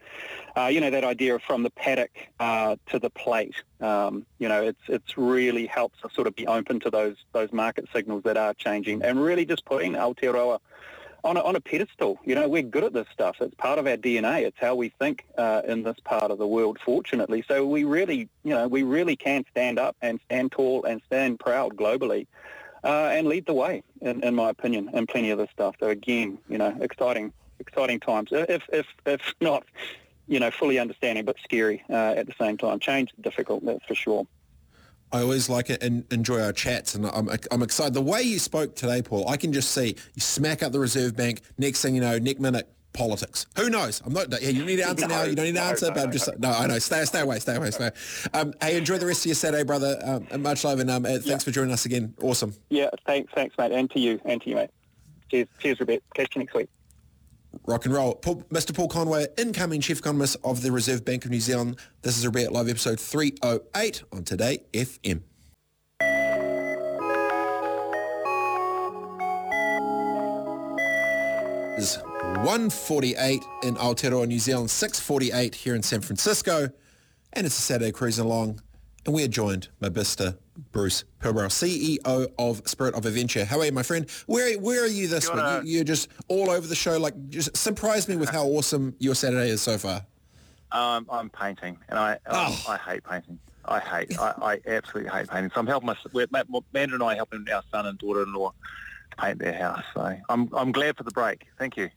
Uh, 0.56 0.66
you 0.66 0.80
know, 0.80 0.90
that 0.90 1.04
idea 1.04 1.34
of 1.34 1.42
from 1.42 1.62
the 1.62 1.70
paddock 1.70 2.10
uh, 2.40 2.76
to 2.90 2.98
the 2.98 3.10
plate. 3.10 3.54
Um, 3.80 4.26
you 4.38 4.48
know, 4.48 4.62
it's 4.62 4.80
it's 4.88 5.16
really 5.16 5.66
helps 5.66 6.04
us 6.04 6.12
sort 6.14 6.26
of 6.26 6.34
be 6.34 6.46
open 6.46 6.80
to 6.80 6.90
those 6.90 7.16
those 7.32 7.52
market 7.52 7.88
signals 7.92 8.22
that 8.24 8.36
are 8.36 8.54
changing, 8.54 9.02
and 9.02 9.22
really 9.22 9.44
just 9.44 9.64
putting 9.64 9.92
Aotearoa 9.92 10.60
on 11.24 11.36
a, 11.38 11.40
on 11.40 11.56
a 11.56 11.60
pedestal. 11.60 12.18
You 12.24 12.34
know, 12.34 12.48
we're 12.48 12.62
good 12.62 12.84
at 12.84 12.92
this 12.92 13.06
stuff. 13.12 13.36
It's 13.40 13.54
part 13.54 13.78
of 13.78 13.86
our 13.86 13.96
DNA. 13.96 14.42
It's 14.42 14.58
how 14.60 14.74
we 14.74 14.90
think 14.90 15.24
uh, 15.38 15.62
in 15.66 15.82
this 15.82 15.96
part 16.04 16.30
of 16.30 16.38
the 16.38 16.46
world, 16.46 16.78
fortunately. 16.84 17.42
So 17.48 17.66
we 17.66 17.84
really, 17.84 18.28
you 18.44 18.50
know, 18.50 18.68
we 18.68 18.82
really 18.82 19.16
can 19.16 19.44
stand 19.50 19.78
up 19.78 19.96
and 20.02 20.20
stand 20.26 20.52
tall 20.52 20.84
and 20.84 21.00
stand 21.06 21.40
proud 21.40 21.76
globally 21.76 22.26
uh, 22.84 23.10
and 23.12 23.26
lead 23.26 23.46
the 23.46 23.54
way, 23.54 23.82
in, 24.00 24.22
in 24.22 24.34
my 24.34 24.50
opinion, 24.50 24.90
and 24.92 25.08
plenty 25.08 25.30
of 25.30 25.38
this 25.38 25.50
stuff. 25.50 25.74
So 25.80 25.88
again, 25.88 26.38
you 26.48 26.58
know, 26.58 26.76
exciting, 26.80 27.32
exciting 27.58 28.00
times. 28.00 28.28
If, 28.32 28.62
if, 28.72 28.86
if 29.06 29.20
not, 29.40 29.64
you 30.28 30.40
know, 30.40 30.50
fully 30.50 30.78
understanding, 30.78 31.24
but 31.24 31.36
scary 31.42 31.82
uh, 31.90 32.14
at 32.16 32.26
the 32.26 32.34
same 32.38 32.56
time. 32.56 32.78
Change 32.78 33.10
is 33.16 33.22
difficult, 33.22 33.64
that's 33.64 33.84
for 33.86 33.94
sure. 33.94 34.26
I 35.12 35.20
always 35.20 35.48
like 35.48 35.70
it 35.70 35.82
and 35.82 36.04
enjoy 36.12 36.42
our 36.42 36.52
chats, 36.52 36.94
and 36.94 37.06
I'm, 37.06 37.28
I'm 37.50 37.62
excited. 37.62 37.94
The 37.94 38.02
way 38.02 38.22
you 38.22 38.38
spoke 38.38 38.74
today, 38.74 39.00
Paul, 39.00 39.28
I 39.28 39.36
can 39.36 39.52
just 39.52 39.70
see 39.70 39.96
you 40.14 40.20
smack 40.20 40.62
up 40.62 40.72
the 40.72 40.80
Reserve 40.80 41.14
Bank. 41.14 41.42
Next 41.56 41.82
thing 41.82 41.94
you 41.94 42.00
know, 42.00 42.18
Nick 42.18 42.40
Minute, 42.40 42.68
politics. 42.94 43.46
Who 43.56 43.68
knows? 43.68 44.00
I'm 44.04 44.12
not. 44.12 44.30
Yeah, 44.40 44.48
you 44.48 44.64
need 44.64 44.76
to 44.76 44.88
answer 44.88 45.06
No, 45.08 45.14
now. 45.14 45.22
You 45.24 45.34
don't 45.34 45.44
need 45.44 45.56
to 45.56 45.60
no, 45.60 45.66
answer, 45.66 45.88
no, 45.88 45.94
but 45.94 46.04
I'm 46.04 46.12
just 46.12 46.38
no. 46.38 46.50
I 46.50 46.66
know. 46.66 46.78
Stay, 46.78 47.04
stay 47.04 47.20
away. 47.20 47.38
Stay 47.40 47.56
away. 47.56 47.70
Stay. 47.70 47.84
Away. 47.84 47.92
Um, 48.32 48.54
hey, 48.62 48.78
enjoy 48.78 48.98
the 48.98 49.06
rest 49.06 49.20
of 49.20 49.26
your 49.26 49.34
Saturday, 49.34 49.64
brother. 49.64 49.98
Um, 50.02 50.42
much 50.42 50.64
love, 50.64 50.80
and 50.80 50.90
um, 50.90 51.04
uh, 51.04 51.18
thanks 51.18 51.44
for 51.44 51.50
joining 51.50 51.72
us 51.72 51.84
again. 51.84 52.14
Awesome. 52.22 52.54
Yeah, 52.70 52.88
thanks, 53.06 53.30
thanks, 53.34 53.56
mate, 53.58 53.72
and 53.72 53.90
to 53.90 54.00
you, 54.00 54.20
and 54.24 54.40
to 54.42 54.48
you, 54.48 54.56
mate. 54.56 54.70
Cheers, 55.30 55.48
cheers, 55.58 55.78
Robett. 55.78 56.00
Catch 56.14 56.36
you 56.36 56.40
next 56.40 56.54
week. 56.54 56.68
Rock 57.66 57.84
and 57.84 57.94
roll. 57.94 58.14
Paul, 58.16 58.42
Mr. 58.50 58.74
Paul 58.74 58.88
Conway, 58.88 59.26
incoming 59.38 59.80
Chief 59.80 59.98
Economist 59.98 60.36
of 60.42 60.62
the 60.62 60.72
Reserve 60.72 61.04
Bank 61.04 61.24
of 61.24 61.30
New 61.30 61.40
Zealand. 61.40 61.78
This 62.02 62.16
is 62.16 62.24
a 62.24 62.30
Robett 62.30 62.50
Live 62.50 62.68
episode 62.68 62.98
308 62.98 64.02
on 64.12 64.24
Today 64.24 64.64
FM. 64.72 65.22
is 71.76 71.98
148 72.44 73.42
in 73.62 73.74
Aotearoa, 73.76 74.26
New 74.28 74.38
Zealand, 74.38 74.70
648 74.70 75.54
here 75.54 75.74
in 75.74 75.82
San 75.82 76.02
Francisco, 76.02 76.68
and 77.32 77.46
it's 77.46 77.56
a 77.58 77.62
Saturday 77.62 77.90
cruising 77.90 78.26
along, 78.26 78.60
and 79.06 79.14
we 79.14 79.24
are 79.24 79.28
joined 79.28 79.68
by 79.80 79.88
Mr. 79.88 80.36
Bruce 80.70 81.04
Pilbrow, 81.22 81.46
CEO 81.46 82.28
of 82.38 82.60
Spirit 82.68 82.96
of 82.96 83.06
Adventure. 83.06 83.46
How 83.46 83.60
are 83.60 83.64
you, 83.64 83.72
my 83.72 83.82
friend? 83.82 84.06
Where 84.26 84.58
where 84.58 84.84
are 84.84 84.88
you 84.88 85.08
this 85.08 85.32
week? 85.32 85.42
You, 85.42 85.62
you're 85.64 85.84
just 85.84 86.08
all 86.28 86.50
over 86.50 86.66
the 86.66 86.74
show. 86.74 86.98
Like, 86.98 87.14
just 87.30 87.56
surprise 87.56 88.08
me 88.08 88.16
with 88.16 88.28
how 88.28 88.44
awesome 88.48 88.94
your 88.98 89.14
Saturday 89.14 89.48
is 89.48 89.62
so 89.62 89.78
far. 89.78 90.04
Um, 90.70 91.06
I'm 91.10 91.30
painting, 91.30 91.78
and 91.88 91.98
I 91.98 92.12
um, 92.12 92.18
Oh. 92.26 92.64
I 92.68 92.76
hate 92.76 93.04
painting. 93.04 93.38
I 93.64 93.80
hate. 93.80 94.18
I, 94.18 94.34
I 94.42 94.70
absolutely 94.70 95.10
hate 95.10 95.28
painting. 95.30 95.50
So 95.54 95.60
I'm 95.60 95.66
helping 95.66 95.86
my 95.86 95.96
Ma- 96.30 96.60
Amanda 96.74 96.96
and 96.96 97.02
I 97.02 97.14
are 97.14 97.16
helping 97.16 97.46
our 97.50 97.62
son 97.70 97.86
and 97.86 97.96
daughter-in-law 97.98 98.52
paint 99.18 99.38
their 99.38 99.54
house. 99.54 99.82
So 99.94 100.14
I'm 100.28 100.50
I'm 100.52 100.72
glad 100.72 100.98
for 100.98 101.04
the 101.04 101.10
break. 101.12 101.46
Thank 101.58 101.78
you. 101.78 101.88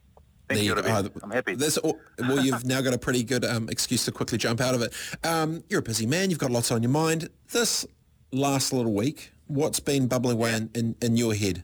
Thank 0.48 0.62
you. 0.62 0.74
you 0.74 0.74
go. 0.74 0.82
Robett. 0.82 1.06
Uh, 1.06 1.20
I'm 1.22 1.30
happy. 1.30 1.54
This, 1.54 1.78
well, 1.82 2.44
you've 2.44 2.64
now 2.64 2.80
got 2.80 2.94
a 2.94 2.98
pretty 2.98 3.22
good 3.22 3.44
um, 3.44 3.68
excuse 3.68 4.04
to 4.06 4.12
quickly 4.12 4.38
jump 4.38 4.60
out 4.60 4.74
of 4.74 4.82
it. 4.82 4.92
Um, 5.24 5.62
you're 5.68 5.80
a 5.80 5.82
busy 5.82 6.06
man. 6.06 6.30
You've 6.30 6.38
got 6.38 6.50
lots 6.50 6.70
on 6.70 6.82
your 6.82 6.90
mind. 6.90 7.28
This 7.52 7.86
last 8.32 8.72
little 8.72 8.92
week, 8.94 9.32
what's 9.46 9.80
been 9.80 10.06
bubbling 10.06 10.36
away 10.36 10.54
in, 10.54 10.70
in, 10.74 10.96
in 11.02 11.16
your 11.16 11.34
head? 11.34 11.62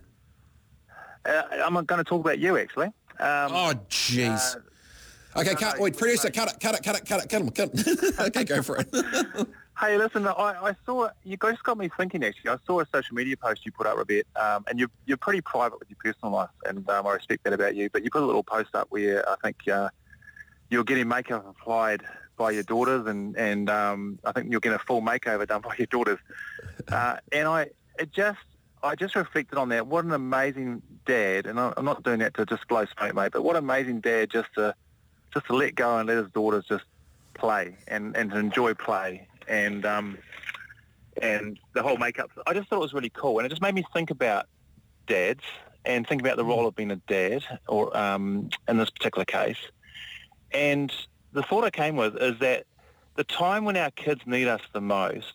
Uh, 1.25 1.43
I'm 1.65 1.73
going 1.75 1.99
to 1.99 2.05
talk 2.05 2.21
about 2.21 2.39
you 2.39 2.59
actually. 2.59 2.87
Um, 2.87 3.53
Oh, 3.53 3.73
jeez. 3.89 4.57
okay, 5.37 5.51
no, 5.53 5.57
cut. 5.57 5.77
no, 5.77 5.83
Wait, 5.85 5.97
producer, 5.97 6.31
cut 6.31 6.53
it, 6.53 6.61
cut 6.61 6.75
it, 6.75 6.83
cut 6.83 6.97
it, 6.97 7.07
cut 7.07 7.23
it, 7.23 7.29
cut 7.29 7.43
it, 7.43 7.55
cut 7.55 7.71
it. 7.73 8.21
okay, 8.29 8.45
go 8.45 8.61
for 8.63 8.79
it. 8.81 8.89
Hey, 9.81 9.99
listen, 9.99 10.25
I, 10.27 10.31
I 10.31 10.77
saw 10.87 11.09
you 11.25 11.37
guys 11.37 11.57
got 11.63 11.77
me 11.77 11.91
thinking. 11.97 12.23
Actually, 12.23 12.53
I 12.53 12.59
saw 12.65 12.81
a 12.81 12.87
social 12.95 13.17
media 13.17 13.37
post 13.37 13.67
you 13.67 13.73
put 13.73 13.89
up, 13.89 13.97
Robert, 13.97 14.25
um, 14.37 14.65
and 14.69 14.79
you're 14.79 14.91
you're 15.05 15.17
pretty 15.17 15.41
private 15.41 15.81
with 15.81 15.91
your 15.91 15.97
personal 16.03 16.33
life, 16.33 16.51
and 16.65 16.89
um, 16.89 17.07
I 17.07 17.13
respect 17.15 17.43
that 17.43 17.53
about 17.53 17.75
you. 17.75 17.91
But 17.91 18.05
you 18.05 18.11
put 18.11 18.23
a 18.23 18.27
little 18.27 18.45
post 18.45 18.75
up 18.75 18.87
where 18.91 19.29
I 19.29 19.35
think 19.43 19.67
uh, 19.67 19.89
you're 20.71 20.85
getting 20.85 21.09
makeup 21.09 21.45
applied 21.49 22.03
by 22.37 22.53
your 22.53 22.63
daughters, 22.63 23.07
and 23.09 23.37
and 23.37 23.69
um, 23.69 24.21
I 24.25 24.31
think 24.31 24.53
you're 24.53 24.61
getting 24.61 24.77
a 24.77 24.79
full 24.79 25.03
makeover 25.03 25.47
done 25.47 25.63
by 25.63 25.75
your 25.79 25.89
daughters. 25.89 26.19
Uh, 26.89 27.17
and 27.33 27.49
I 27.49 27.71
it 27.99 28.13
just 28.13 28.39
I 28.83 28.95
just 28.95 29.15
reflected 29.15 29.59
on 29.59 29.71
that. 29.71 29.87
What 29.87 30.05
an 30.05 30.13
amazing 30.13 30.83
dad, 31.07 31.47
and 31.47 31.59
I'm 31.59 31.85
not 31.85 32.03
doing 32.03 32.19
that 32.19 32.35
to 32.35 32.45
just 32.45 32.67
blow 32.69 32.85
smoke, 32.85 33.15
mate, 33.15 33.33
but 33.33 33.43
what 33.43 33.57
an 33.57 33.65
amazing 33.65 34.01
dad 34.01 34.31
just 34.31 34.49
to 34.57 34.75
just 35.33 35.47
to 35.47 35.55
let 35.55 35.75
go 35.75 35.99
and 35.99 36.09
let 36.09 36.19
his 36.19 36.31
daughters 36.33 36.65
just 36.69 36.85
play 37.35 37.77
and, 37.89 38.17
and 38.17 38.31
to 38.31 38.39
enjoy 38.39 38.75
play 38.75 39.27
and 39.49 39.85
um, 39.87 40.19
and 41.21 41.59
the 41.75 41.83
whole 41.83 41.97
makeup. 41.97 42.31
I 42.47 42.55
just 42.55 42.69
thought 42.69 42.77
it 42.77 42.81
was 42.81 42.95
really 42.95 43.11
cool, 43.11 43.39
and 43.39 43.47
it 43.47 43.51
just 43.51 43.63
made 43.63 43.75
me 43.75 43.85
think 43.93 44.11
about 44.11 44.47
dads 45.07 45.43
and 45.85 46.07
think 46.07 46.21
about 46.23 46.37
the 46.37 46.45
role 46.45 46.67
of 46.67 46.75
being 46.75 46.91
a 46.91 46.97
dad, 46.97 47.45
or 47.69 47.95
um, 47.97 48.49
in 48.69 48.79
this 48.79 48.91
particular 48.91 49.25
case. 49.25 49.59
And 50.53 50.93
the 51.33 51.43
thought 51.43 51.65
I 51.65 51.71
came 51.71 51.97
with 51.97 52.17
is 52.17 52.39
that 52.41 52.65
the 53.17 53.25
time 53.25 53.65
when 53.65 53.77
our 53.77 53.91
kids 53.91 54.23
need 54.27 54.49
us 54.49 54.61
the 54.73 54.81
most 54.81 55.35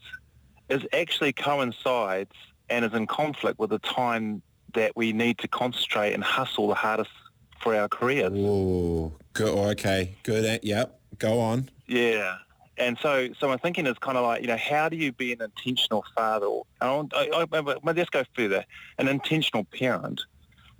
is 0.69 0.85
actually 0.93 1.33
coincides 1.33 2.31
and 2.69 2.85
is 2.85 2.93
in 2.93 3.07
conflict 3.07 3.59
with 3.59 3.69
the 3.71 3.79
time 3.79 4.41
that 4.73 4.95
we 4.95 5.13
need 5.13 5.37
to 5.39 5.47
concentrate 5.47 6.13
and 6.13 6.23
hustle 6.23 6.67
the 6.67 6.75
hardest 6.75 7.09
for 7.61 7.75
our 7.75 7.87
careers. 7.87 8.31
Ooh, 8.33 9.11
good. 9.33 9.49
Okay, 9.71 10.15
good. 10.23 10.45
eh, 10.45 10.59
Yep, 10.61 10.99
go 11.17 11.39
on. 11.39 11.69
Yeah. 11.87 12.37
And 12.79 12.97
so, 13.01 13.29
so 13.37 13.47
my 13.49 13.57
thinking 13.57 13.85
is 13.85 13.97
kind 13.99 14.17
of 14.17 14.23
like, 14.23 14.41
you 14.41 14.47
know, 14.47 14.57
how 14.57 14.87
do 14.89 14.95
you 14.95 15.11
be 15.11 15.33
an 15.33 15.41
intentional 15.41 16.05
father? 16.15 16.45
Or, 16.45 16.63
I 16.81 16.87
I, 17.21 17.45
I, 17.51 17.75
let's 17.83 18.09
go 18.09 18.23
further. 18.35 18.65
An 18.97 19.07
intentional 19.07 19.65
parent, 19.65 20.21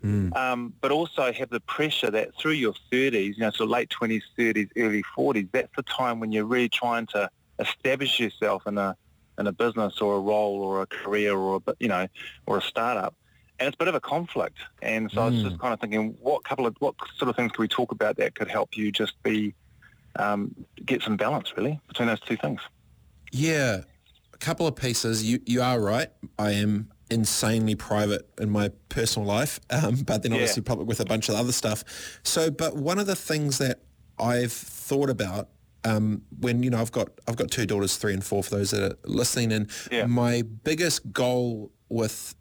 Mm. 0.04 0.34
um, 0.34 0.74
but 0.80 0.92
also 0.92 1.34
have 1.34 1.50
the 1.50 1.60
pressure 1.60 2.10
that 2.10 2.34
through 2.40 2.54
your 2.54 2.74
30s, 2.90 3.36
you 3.36 3.42
know, 3.42 3.52
so 3.52 3.66
late 3.66 3.90
20s, 3.90 4.22
30s, 4.38 4.70
early 4.78 5.04
40s, 5.18 5.50
that's 5.52 5.76
the 5.76 5.84
time 5.84 6.22
when 6.22 6.32
you're 6.32 6.46
really 6.46 6.70
trying 6.70 7.06
to 7.08 7.30
establish 7.60 8.18
yourself 8.18 8.66
in 8.66 8.78
a 8.78 8.96
in 9.38 9.48
a 9.48 9.52
business 9.52 10.00
or 10.00 10.16
a 10.16 10.20
role 10.20 10.62
or 10.62 10.82
a 10.82 10.88
career 10.88 11.38
or 11.38 11.62
a, 11.68 11.74
you 11.80 11.90
know, 11.90 12.08
or 12.46 12.58
a 12.58 12.62
startup. 12.62 13.14
And 13.60 13.68
it's 13.68 13.76
a 13.76 13.78
bit 13.78 13.90
of 13.90 13.96
a 13.96 14.00
conflict. 14.00 14.58
And 14.82 15.12
so 15.12 15.22
I 15.22 15.26
was 15.30 15.44
just 15.44 15.60
kind 15.60 15.74
of 15.74 15.82
thinking, 15.82 16.16
what 16.22 16.46
couple 16.46 16.66
of 16.66 16.78
what 16.80 16.96
sort 17.18 17.28
of 17.28 17.36
things 17.36 17.52
can 17.52 17.62
we 17.62 17.68
talk 17.68 17.92
about 17.92 18.16
that 18.18 18.36
could 18.36 18.48
help 18.48 18.78
you 18.78 18.94
just 18.94 19.22
be 19.24 19.54
um, 20.20 20.54
get 20.86 21.02
some 21.02 21.18
balance 21.18 21.54
really 21.58 21.80
between 21.88 22.08
those 22.08 22.20
two 22.20 22.38
things. 22.38 22.62
Yeah, 23.32 23.82
a 24.34 24.38
couple 24.38 24.68
of 24.68 24.76
pieces. 24.76 25.24
You 25.24 25.40
you 25.46 25.62
are 25.62 25.80
right. 25.80 26.10
I 26.38 26.52
am 26.52 26.92
insanely 27.12 27.74
private 27.76 28.30
in 28.40 28.50
my 28.52 28.70
personal 28.90 29.28
life, 29.28 29.60
um, 29.72 29.96
but 30.06 30.22
then 30.24 30.32
Yeah. 30.32 30.38
obviously 30.38 30.62
public 30.64 30.88
with 30.88 31.00
a 31.00 31.06
bunch 31.06 31.30
of 31.30 31.36
other 31.36 31.52
stuff. 31.52 31.84
So, 32.24 32.52
but 32.52 32.76
one 32.76 33.00
of 33.00 33.08
the 33.08 33.16
things 33.16 33.58
that 33.60 33.82
I've 34.20 34.52
thought 34.52 35.10
about 35.10 35.50
um, 35.86 36.24
when 36.40 36.62
you 36.62 36.70
know 36.70 36.80
I've 36.82 36.92
got 36.92 37.08
I've 37.28 37.38
got 37.38 37.50
two 37.50 37.66
daughters, 37.66 37.96
three 37.96 38.14
and 38.14 38.24
four, 38.24 38.44
for 38.44 38.52
those 38.58 38.72
that 38.72 38.84
are 38.92 38.96
listening, 39.06 39.52
and 39.54 39.70
Yeah. 39.92 40.06
my 40.08 40.42
biggest 40.42 41.12
goal 41.14 41.72
with 41.88 42.36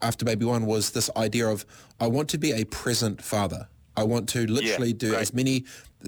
after 0.00 0.24
baby 0.24 0.44
one 0.44 0.66
was 0.66 0.90
this 0.90 1.10
idea 1.16 1.48
of 1.48 1.66
I 2.00 2.06
want 2.06 2.28
to 2.30 2.38
be 2.38 2.52
a 2.52 2.64
present 2.64 3.20
father. 3.22 3.68
I 3.96 4.04
want 4.04 4.28
to 4.30 4.46
literally 4.46 4.92
do 4.92 5.10
great. 5.10 5.20
as 5.20 5.34
many 5.34 5.64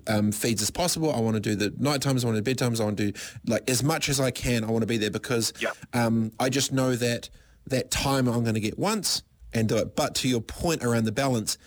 um, 0.06 0.32
feeds 0.32 0.62
as 0.62 0.70
possible. 0.70 1.14
I 1.14 1.20
want 1.20 1.34
to 1.34 1.40
do 1.40 1.54
the 1.54 1.72
night 1.78 2.00
times. 2.00 2.24
I 2.24 2.28
want 2.28 2.42
to 2.42 2.42
do 2.42 2.54
bedtimes. 2.54 2.80
I 2.80 2.84
want 2.84 2.96
to 2.98 3.12
do 3.12 3.18
like 3.46 3.68
as 3.70 3.82
much 3.82 4.08
as 4.08 4.20
I 4.20 4.30
can. 4.30 4.64
I 4.64 4.70
want 4.70 4.82
to 4.82 4.86
be 4.86 4.96
there 4.96 5.10
because 5.10 5.52
Yeah. 5.60 5.70
um, 5.92 6.32
I 6.40 6.48
just 6.48 6.72
know 6.72 6.96
that 6.96 7.28
that 7.68 7.90
time 7.90 8.26
I'm 8.28 8.42
going 8.42 8.54
to 8.54 8.60
get 8.60 8.78
once 8.78 9.22
and 9.52 9.68
do 9.68 9.76
it. 9.76 9.94
But 9.96 10.14
to 10.16 10.28
your 10.28 10.40
point 10.40 10.82
around 10.84 11.04
the 11.04 11.12
balance, 11.12 11.58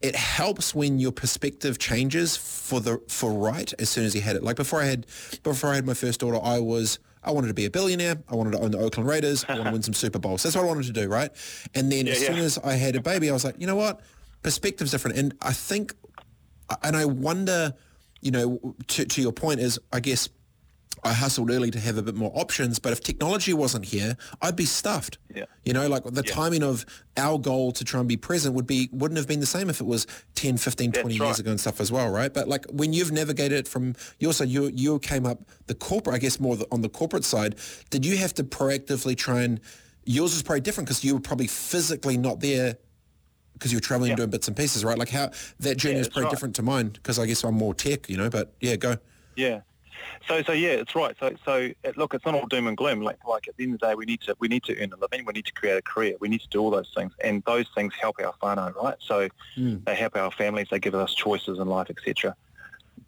it 0.00 0.14
helps 0.14 0.74
when 0.74 1.00
your 1.00 1.10
perspective 1.10 1.78
changes 1.78 2.36
for 2.36 2.80
the 2.80 3.00
for 3.08 3.32
right 3.32 3.72
as 3.80 3.90
soon 3.90 4.04
as 4.04 4.14
you 4.14 4.20
had 4.20 4.36
it. 4.36 4.44
Like 4.44 4.56
before 4.56 4.80
I 4.80 4.84
had 4.84 5.06
before 5.42 5.70
I 5.70 5.74
had 5.74 5.84
my 5.86 5.94
first 5.94 6.20
daughter, 6.20 6.38
I 6.40 6.60
was 6.60 7.00
I 7.24 7.32
wanted 7.32 7.48
to 7.48 7.54
be 7.54 7.64
a 7.64 7.70
billionaire. 7.70 8.16
I 8.28 8.36
wanted 8.36 8.52
to 8.52 8.60
own 8.60 8.70
the 8.70 8.78
Oakland 8.78 9.08
Raiders. 9.08 9.44
I 9.48 9.54
want 9.54 9.64
to 9.66 9.72
win 9.72 9.82
some 9.82 9.94
Super 9.94 10.20
Bowls. 10.20 10.44
That's 10.44 10.54
what 10.54 10.62
I 10.64 10.68
wanted 10.68 10.84
to 10.86 10.92
do, 10.92 11.08
right? 11.08 11.30
And 11.74 11.90
then 11.90 12.06
as 12.06 12.22
yeah. 12.22 12.28
soon 12.28 12.38
as 12.38 12.58
I 12.58 12.74
had 12.74 12.94
a 12.94 13.00
baby, 13.00 13.28
I 13.28 13.32
was 13.32 13.44
like, 13.44 13.56
you 13.58 13.66
know 13.66 13.74
what? 13.76 14.00
Perspective's 14.42 14.90
different. 14.90 15.16
And 15.18 15.34
I 15.42 15.52
think, 15.52 15.94
and 16.82 16.96
I 16.96 17.04
wonder, 17.04 17.74
you 18.20 18.30
know, 18.30 18.74
to, 18.88 19.04
to 19.04 19.22
your 19.22 19.32
point 19.32 19.60
is, 19.60 19.78
I 19.92 20.00
guess 20.00 20.28
I 21.04 21.12
hustled 21.12 21.50
early 21.50 21.70
to 21.70 21.78
have 21.78 21.96
a 21.96 22.02
bit 22.02 22.16
more 22.16 22.32
options, 22.34 22.80
but 22.80 22.92
if 22.92 23.00
technology 23.00 23.52
wasn't 23.54 23.84
here, 23.84 24.16
I'd 24.42 24.56
be 24.56 24.64
stuffed. 24.64 25.18
Yeah. 25.32 25.44
You 25.64 25.72
know, 25.72 25.86
like 25.86 26.02
the 26.04 26.24
Yeah. 26.26 26.32
timing 26.34 26.64
of 26.64 26.84
our 27.16 27.38
goal 27.38 27.70
to 27.72 27.84
try 27.84 28.00
and 28.00 28.08
be 28.08 28.16
present 28.16 28.54
would 28.56 28.66
be 28.66 28.88
wouldn't 28.92 29.16
have 29.16 29.28
been 29.28 29.38
the 29.38 29.46
same 29.46 29.70
if 29.70 29.80
it 29.80 29.86
was 29.86 30.08
10, 30.34 30.56
15, 30.56 30.90
20 30.90 31.04
That's 31.06 31.14
years 31.14 31.20
right. 31.20 31.38
ago 31.38 31.50
and 31.52 31.60
stuff 31.60 31.80
as 31.80 31.92
well, 31.92 32.08
right? 32.10 32.34
But 32.34 32.48
like 32.48 32.66
when 32.66 32.92
you've 32.92 33.12
navigated 33.12 33.58
it 33.60 33.68
from 33.68 33.94
your 34.18 34.32
side, 34.32 34.48
you 34.48 34.72
you 34.74 34.98
came 34.98 35.24
up 35.24 35.38
the 35.68 35.74
corporate, 35.74 36.16
I 36.16 36.18
guess 36.18 36.40
more 36.40 36.56
the, 36.56 36.66
on 36.72 36.80
the 36.82 36.88
corporate 36.88 37.24
side, 37.24 37.54
did 37.90 38.04
you 38.04 38.16
have 38.16 38.34
to 38.34 38.42
proactively 38.44 39.16
try 39.16 39.42
and 39.42 39.60
yours 40.04 40.32
was 40.32 40.42
probably 40.42 40.62
different 40.62 40.88
because 40.88 41.04
you 41.04 41.14
were 41.14 41.20
probably 41.20 41.46
physically 41.46 42.16
not 42.16 42.40
there 42.40 42.76
because 43.58 43.72
you're 43.72 43.80
traveling 43.80 44.10
and 44.12 44.18
Yeah. 44.18 44.24
doing 44.24 44.30
bits 44.30 44.48
and 44.48 44.56
pieces, 44.56 44.84
right? 44.84 44.96
Like 44.98 45.10
how 45.10 45.30
that 45.60 45.76
journey 45.76 45.96
Yeah, 45.96 46.00
is 46.02 46.08
pretty 46.08 46.24
right. 46.26 46.30
different 46.30 46.54
to 46.56 46.62
mine 46.62 46.90
because 46.90 47.18
I 47.18 47.26
guess 47.26 47.44
I'm 47.44 47.54
more 47.54 47.74
tech, 47.74 48.08
you 48.08 48.16
know, 48.16 48.30
but 48.30 48.54
yeah, 48.60 48.76
go. 48.76 48.96
Yeah. 49.36 49.60
So 50.28 50.42
so 50.42 50.52
yeah, 50.52 50.70
it's 50.70 50.94
right. 50.94 51.16
So 51.18 51.34
so 51.44 51.70
it, 51.82 51.96
look, 51.96 52.14
it's 52.14 52.24
not 52.24 52.34
all 52.34 52.46
doom 52.46 52.68
and 52.68 52.76
gloom. 52.76 53.00
Like 53.00 53.18
like 53.26 53.48
at 53.48 53.56
the 53.56 53.64
end 53.64 53.74
of 53.74 53.80
the 53.80 53.88
day, 53.88 53.94
we 53.94 54.04
need 54.04 54.20
to 54.22 54.36
we 54.38 54.48
need 54.48 54.62
to 54.64 54.80
earn 54.80 54.92
a 54.92 54.96
living. 54.96 55.26
We 55.26 55.32
need 55.32 55.46
to 55.46 55.52
create 55.52 55.76
a 55.76 55.82
career. 55.82 56.14
We 56.20 56.28
need 56.28 56.40
to 56.40 56.48
do 56.48 56.60
all 56.60 56.70
those 56.70 56.90
things, 56.96 57.12
and 57.22 57.42
those 57.46 57.66
things 57.74 57.94
help 58.00 58.16
our 58.24 58.32
whānau, 58.42 58.74
right? 58.76 58.96
So 59.00 59.28
Mm. 59.58 59.84
they 59.84 59.94
help 59.96 60.16
our 60.16 60.30
families. 60.30 60.68
They 60.70 60.78
give 60.78 60.94
us 60.94 61.14
choices 61.14 61.58
in 61.58 61.66
life, 61.66 61.90
etc. 61.90 62.36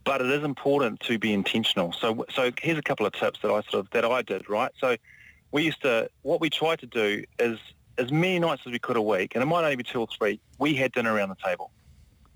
But 0.05 0.21
it 0.21 0.31
is 0.31 0.43
important 0.43 1.01
to 1.01 1.19
be 1.19 1.33
intentional. 1.33 1.93
So 1.93 2.25
so 2.35 2.51
here's 2.61 2.79
a 2.79 2.83
couple 2.83 3.07
of 3.07 3.13
tips 3.13 3.39
that 3.43 3.51
I 3.51 3.63
sort 3.71 3.75
of 3.75 3.91
that 3.91 4.05
I 4.05 4.23
did, 4.23 4.49
right? 4.51 4.73
So 4.79 4.97
we 5.53 5.63
used 5.63 5.83
to 5.83 6.09
what 6.23 6.41
we 6.41 6.51
tried 6.51 6.81
to 6.81 6.87
do 6.87 7.25
is 7.39 7.59
as 8.01 8.11
many 8.11 8.39
nights 8.39 8.63
as 8.67 8.73
we 8.73 8.79
could 8.79 8.97
a 8.97 9.03
week, 9.03 9.35
and 9.35 9.43
it 9.43 9.47
might 9.47 9.63
only 9.63 9.77
be 9.77 9.83
two 9.83 10.01
or 10.01 10.09
three. 10.19 10.41
We 10.59 10.75
had 10.75 10.93
dinner 10.93 11.13
around 11.13 11.29
the 11.29 11.37
table. 11.37 11.71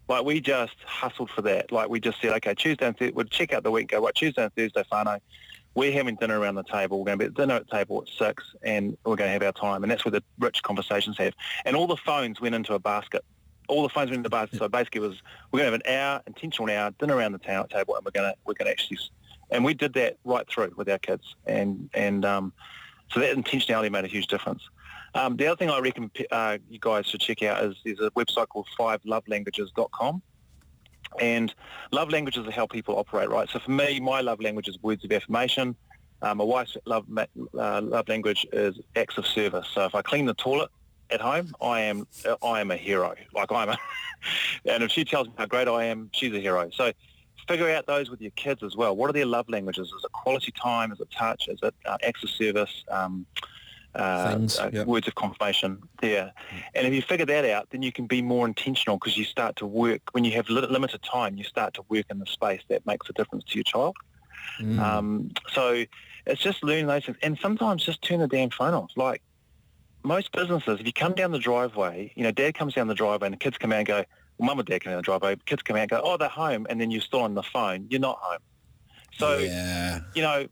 Like 0.09 0.25
we 0.25 0.41
just 0.41 0.75
hustled 0.85 1.31
for 1.31 1.41
that. 1.43 1.73
Like 1.73 1.89
we 1.89 1.99
just 1.99 2.21
said, 2.21 2.33
okay, 2.33 2.55
Tuesday 2.55 2.87
and 2.87 2.97
Thursday, 2.97 3.15
we'd 3.15 3.31
check 3.31 3.55
out 3.55 3.63
the 3.63 3.71
week, 3.71 3.89
go, 3.89 4.03
right, 4.03 4.15
Tuesday 4.15 4.43
and 4.45 4.55
Thursday, 4.55 4.85
whānau, 4.93 5.19
we're 5.75 5.93
having 5.93 6.17
dinner 6.17 6.39
around 6.39 6.57
the 6.57 6.63
table. 6.63 6.99
We're 6.99 7.07
going 7.07 7.19
to 7.19 7.25
be 7.25 7.29
at 7.29 7.35
dinner 7.35 7.55
at 7.55 7.67
the 7.69 7.77
table 7.77 8.05
at 8.07 8.09
six 8.17 8.45
and 8.63 8.97
we're 9.05 9.17
going 9.17 9.29
to 9.29 9.33
have 9.33 9.43
our 9.43 9.53
time. 9.53 9.83
And 9.83 9.91
that's 9.91 10.05
where 10.05 10.13
the 10.13 10.23
rich 10.39 10.63
conversations 10.63 11.17
have. 11.17 11.33
And 11.65 11.75
all 11.75 11.87
the 11.87 11.97
phones 11.97 12.41
went 12.41 12.55
into 12.55 12.75
a 12.75 12.79
basket. 12.79 13.25
All 13.67 13.83
the 13.83 13.89
phones 13.89 14.11
went 14.11 14.19
into 14.19 14.29
a 14.29 14.31
basket. 14.31 14.59
So 14.59 14.69
basically 14.69 15.01
it 15.05 15.09
was, 15.09 15.23
we're 15.51 15.61
going 15.61 15.73
to 15.73 15.73
have 15.73 15.81
an 15.87 15.93
hour, 15.93 16.23
intentional 16.27 16.71
hour, 16.71 16.93
dinner 17.01 17.17
around 17.17 17.33
the 17.33 17.39
ta- 17.39 17.65
table 17.65 17.97
and 17.97 18.05
we're 18.05 18.13
going 18.13 18.31
to, 18.31 18.37
we're 18.45 18.55
going 18.55 18.67
to 18.67 18.73
actually, 18.73 18.99
and 19.51 19.65
we 19.65 19.73
did 19.73 19.95
that 19.95 20.19
right 20.25 20.47
through 20.49 20.75
with 20.77 20.89
our 20.89 20.99
kids. 20.99 21.35
And, 21.47 21.89
and, 21.95 22.25
um, 22.25 22.53
so 23.11 23.21
that 23.21 23.37
intentionality 23.37 23.91
made 23.91 24.05
a 24.05 24.09
huge 24.09 24.27
difference. 24.27 24.63
Um, 25.15 25.37
the 25.37 25.47
other 25.47 25.57
thing 25.57 25.71
I 25.71 25.79
reckon 25.79 26.11
uh, 26.31 26.59
you 26.69 26.79
guys 26.81 27.07
should 27.07 27.21
check 27.21 27.43
out 27.43 27.65
is 27.65 27.77
there's 27.85 28.01
a 28.01 28.11
website 28.11 28.49
called 28.49 28.67
fivelovelanguages.com. 28.79 30.23
And 31.21 31.55
love 31.93 32.11
languages 32.11 32.47
are 32.47 32.51
how 32.51 32.67
people 32.67 32.99
operate, 32.99 33.31
right? 33.31 33.49
So 33.49 33.61
for 33.61 33.71
me, 33.71 34.01
my 34.01 34.21
love 34.21 34.41
language 34.41 34.69
is 34.69 34.79
words 34.83 35.05
of 35.05 35.13
affirmation. 35.13 35.77
Uh, 36.23 36.35
my 36.35 36.45
wife's 36.45 36.77
love 36.87 37.07
uh, 37.17 37.81
love 37.83 38.09
language 38.09 38.47
is 38.53 38.77
acts 38.97 39.19
of 39.19 39.27
service. 39.27 39.69
So 39.75 39.85
if 39.85 39.95
I 39.95 40.03
clean 40.03 40.27
the 40.27 40.35
toilet 40.35 40.71
at 41.11 41.21
home, 41.21 41.55
I 41.61 41.83
am 41.83 42.07
I 42.43 42.61
am 42.61 42.71
a 42.71 42.77
hero. 42.77 43.15
Like 43.33 43.53
I'm 43.53 43.69
a, 43.69 43.79
and 44.65 44.83
if 44.83 44.91
she 44.91 45.05
tells 45.05 45.29
me 45.29 45.35
how 45.37 45.47
great 45.47 45.69
I 45.69 45.85
am, 45.85 46.11
she's 46.13 46.33
a 46.33 46.41
hero. 46.41 46.71
So 46.73 46.93
figure 47.47 47.71
out 47.71 47.87
those 47.87 48.11
with 48.11 48.21
your 48.21 48.31
kids 48.33 48.63
as 48.63 48.75
well. 48.75 48.97
What 48.97 49.11
are 49.11 49.13
their 49.13 49.27
love 49.27 49.49
languages? 49.49 49.89
Is 49.89 50.05
it 50.05 50.13
quality 50.13 50.53
time? 50.53 50.91
Is 50.93 51.01
it 51.01 51.11
touch? 51.11 51.49
Is 51.49 51.59
it 51.63 51.75
uh, 51.85 51.99
acts 52.03 52.25
of 52.25 52.31
service? 52.31 52.85
Um, 52.91 53.27
uh, 53.95 54.33
Things, 54.33 54.59
yep. 54.73 54.87
words 54.87 55.07
of 55.07 55.15
confirmation 55.15 55.81
there. 56.01 56.33
And 56.75 56.87
if 56.87 56.93
you 56.93 57.03
figure 57.03 57.27
that 57.27 57.45
out, 57.45 57.69
then 57.71 57.83
you 57.83 57.93
can 57.93 58.07
be 58.07 58.23
more 58.23 58.47
intentional 58.47 58.99
because 58.99 59.17
you 59.17 59.25
start 59.25 59.57
to 59.57 59.67
work, 59.67 60.03
when 60.13 60.25
you 60.25 60.33
have 60.33 60.49
li- 60.49 60.67
limited 60.69 61.03
time, 61.03 61.37
you 61.37 61.45
start 61.45 61.75
to 61.75 61.85
work 61.89 62.07
in 62.11 62.19
the 62.19 62.27
space 62.27 62.63
that 62.69 62.85
makes 62.87 63.09
a 63.09 63.13
difference 63.13 63.45
to 63.45 63.55
your 63.55 63.65
child. 63.65 63.97
Mm. 64.61 64.79
Um, 64.79 65.31
so 65.53 65.85
it's 66.27 66.41
just 66.41 66.63
learning 66.63 66.87
those 66.87 67.05
things. 67.05 67.19
And 67.23 67.39
sometimes 67.39 67.85
just 67.85 68.03
turn 68.03 68.21
the 68.21 68.29
damn 68.29 68.51
phone 68.51 68.75
off. 68.75 68.91
Like 68.97 69.23
most 70.03 70.33
businesses, 70.33 70.81
if 70.81 70.87
you 70.87 70.93
come 70.93 71.13
down 71.13 71.33
the 71.33 71.39
driveway, 71.39 72.13
you 72.15 72.23
know, 72.23 72.31
dad 72.31 72.55
comes 72.55 72.75
down 72.75 72.89
the 72.89 72.95
driveway 72.95 73.27
and 73.29 73.35
the 73.35 73.39
kids 73.39 73.59
come 73.59 73.73
out 73.73 73.79
and 73.79 73.87
go, 73.87 74.05
well, 74.39 74.47
mum 74.49 74.59
and 74.59 74.67
dad 74.67 74.83
come 74.83 74.93
down 74.93 74.99
the 74.99 75.03
driveway, 75.03 75.37
kids 75.47 75.63
come 75.63 75.77
out 75.77 75.83
and 75.83 75.91
go, 75.91 76.01
oh, 76.03 76.17
they're 76.17 76.29
home. 76.29 76.67
And 76.69 76.81
then 76.81 76.91
you're 76.91 77.01
still 77.01 77.21
on 77.21 77.35
the 77.35 77.43
phone. 77.43 77.87
You're 77.91 78.01
not 78.01 78.19
home. 78.21 78.41
So, 79.17 79.39
yeah. 79.39 80.01
you 80.15 80.23
know, 80.23 80.49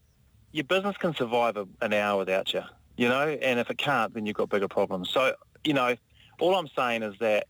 your 0.53 0.65
business 0.65 0.97
can 0.97 1.15
survive 1.15 1.57
a, 1.57 1.67
an 1.81 1.93
hour 1.93 2.19
without 2.19 2.53
you, 2.53 2.63
you 2.97 3.09
know, 3.09 3.29
and 3.29 3.59
if 3.59 3.71
it 3.71 3.79
can't, 3.79 4.13
then 4.15 4.27
you've 4.27 4.37
got 4.37 4.49
bigger 4.49 4.69
problems. 4.69 5.11
So, 5.11 5.35
you 5.65 5.75
know, 5.75 5.97
all 6.41 6.55
I'm 6.57 6.69
saying 6.69 7.03
is 7.03 7.15
that 7.21 7.47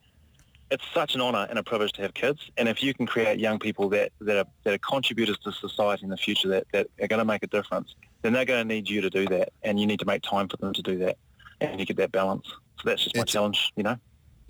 it's 0.70 0.84
such 0.94 1.14
an 1.14 1.20
honour 1.20 1.46
and 1.50 1.58
a 1.58 1.62
privilege 1.62 1.92
to 1.92 2.02
have 2.02 2.14
kids, 2.14 2.50
and 2.56 2.68
if 2.68 2.82
you 2.82 2.94
can 2.94 3.06
create 3.06 3.38
young 3.38 3.58
people 3.58 3.88
that, 3.90 4.10
that, 4.20 4.38
are, 4.38 4.50
that 4.64 4.74
are 4.74 4.78
contributors 4.78 5.38
to 5.44 5.52
society 5.52 6.04
in 6.04 6.10
the 6.10 6.16
future 6.16 6.48
that, 6.48 6.66
that 6.72 6.86
are 7.00 7.08
going 7.08 7.18
to 7.18 7.24
make 7.24 7.42
a 7.42 7.46
difference, 7.46 7.94
then 8.22 8.32
they're 8.32 8.44
going 8.46 8.66
to 8.66 8.74
need 8.74 8.88
you 8.88 9.00
to 9.02 9.10
do 9.10 9.26
that, 9.26 9.50
and 9.62 9.78
you 9.78 9.86
need 9.86 9.98
to 9.98 10.06
make 10.06 10.22
time 10.22 10.48
for 10.48 10.56
them 10.56 10.72
to 10.72 10.82
do 10.82 10.96
that, 10.98 11.18
and 11.60 11.78
you 11.78 11.84
get 11.84 11.96
that 11.98 12.12
balance. 12.12 12.46
So 12.48 12.84
that's 12.88 13.02
just 13.04 13.14
my 13.16 13.22
It's- 13.22 13.32
challenge, 13.32 13.72
you 13.76 13.82
know. 13.82 13.96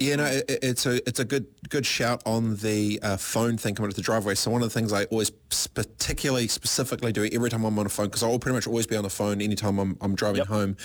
Yeah, 0.03 0.17
no, 0.17 0.25
it, 0.25 0.45
it's 0.63 0.87
a 0.87 1.07
it's 1.09 1.21
a 1.21 1.25
good 1.25 1.47
good 1.69 1.87
shout 1.87 2.23
on 2.27 2.57
the 2.57 2.99
uh, 3.03 3.17
phone 3.17 3.57
thing 3.57 3.75
coming 3.75 3.91
to 3.91 3.97
the 3.97 4.03
driveway. 4.03 4.35
So 4.35 4.51
one 4.51 4.63
of 4.63 4.69
the 4.73 4.79
things 4.79 4.93
I 4.93 5.05
always 5.05 5.31
particularly 5.31 6.49
specifically 6.49 7.13
do 7.13 7.29
every 7.33 7.51
time 7.51 7.65
I'm 7.65 7.79
on 7.79 7.87
a 7.87 7.89
phone 7.89 8.07
because 8.07 8.23
I'll 8.23 8.39
pretty 8.39 8.55
much 8.55 8.67
always 8.67 8.87
be 8.87 8.97
on 8.97 9.03
the 9.05 9.11
phone 9.11 9.41
anytime 9.41 9.79
I'm 9.79 9.97
I'm 10.01 10.15
driving 10.15 10.39
Yep. 10.39 10.47
home, 10.49 10.77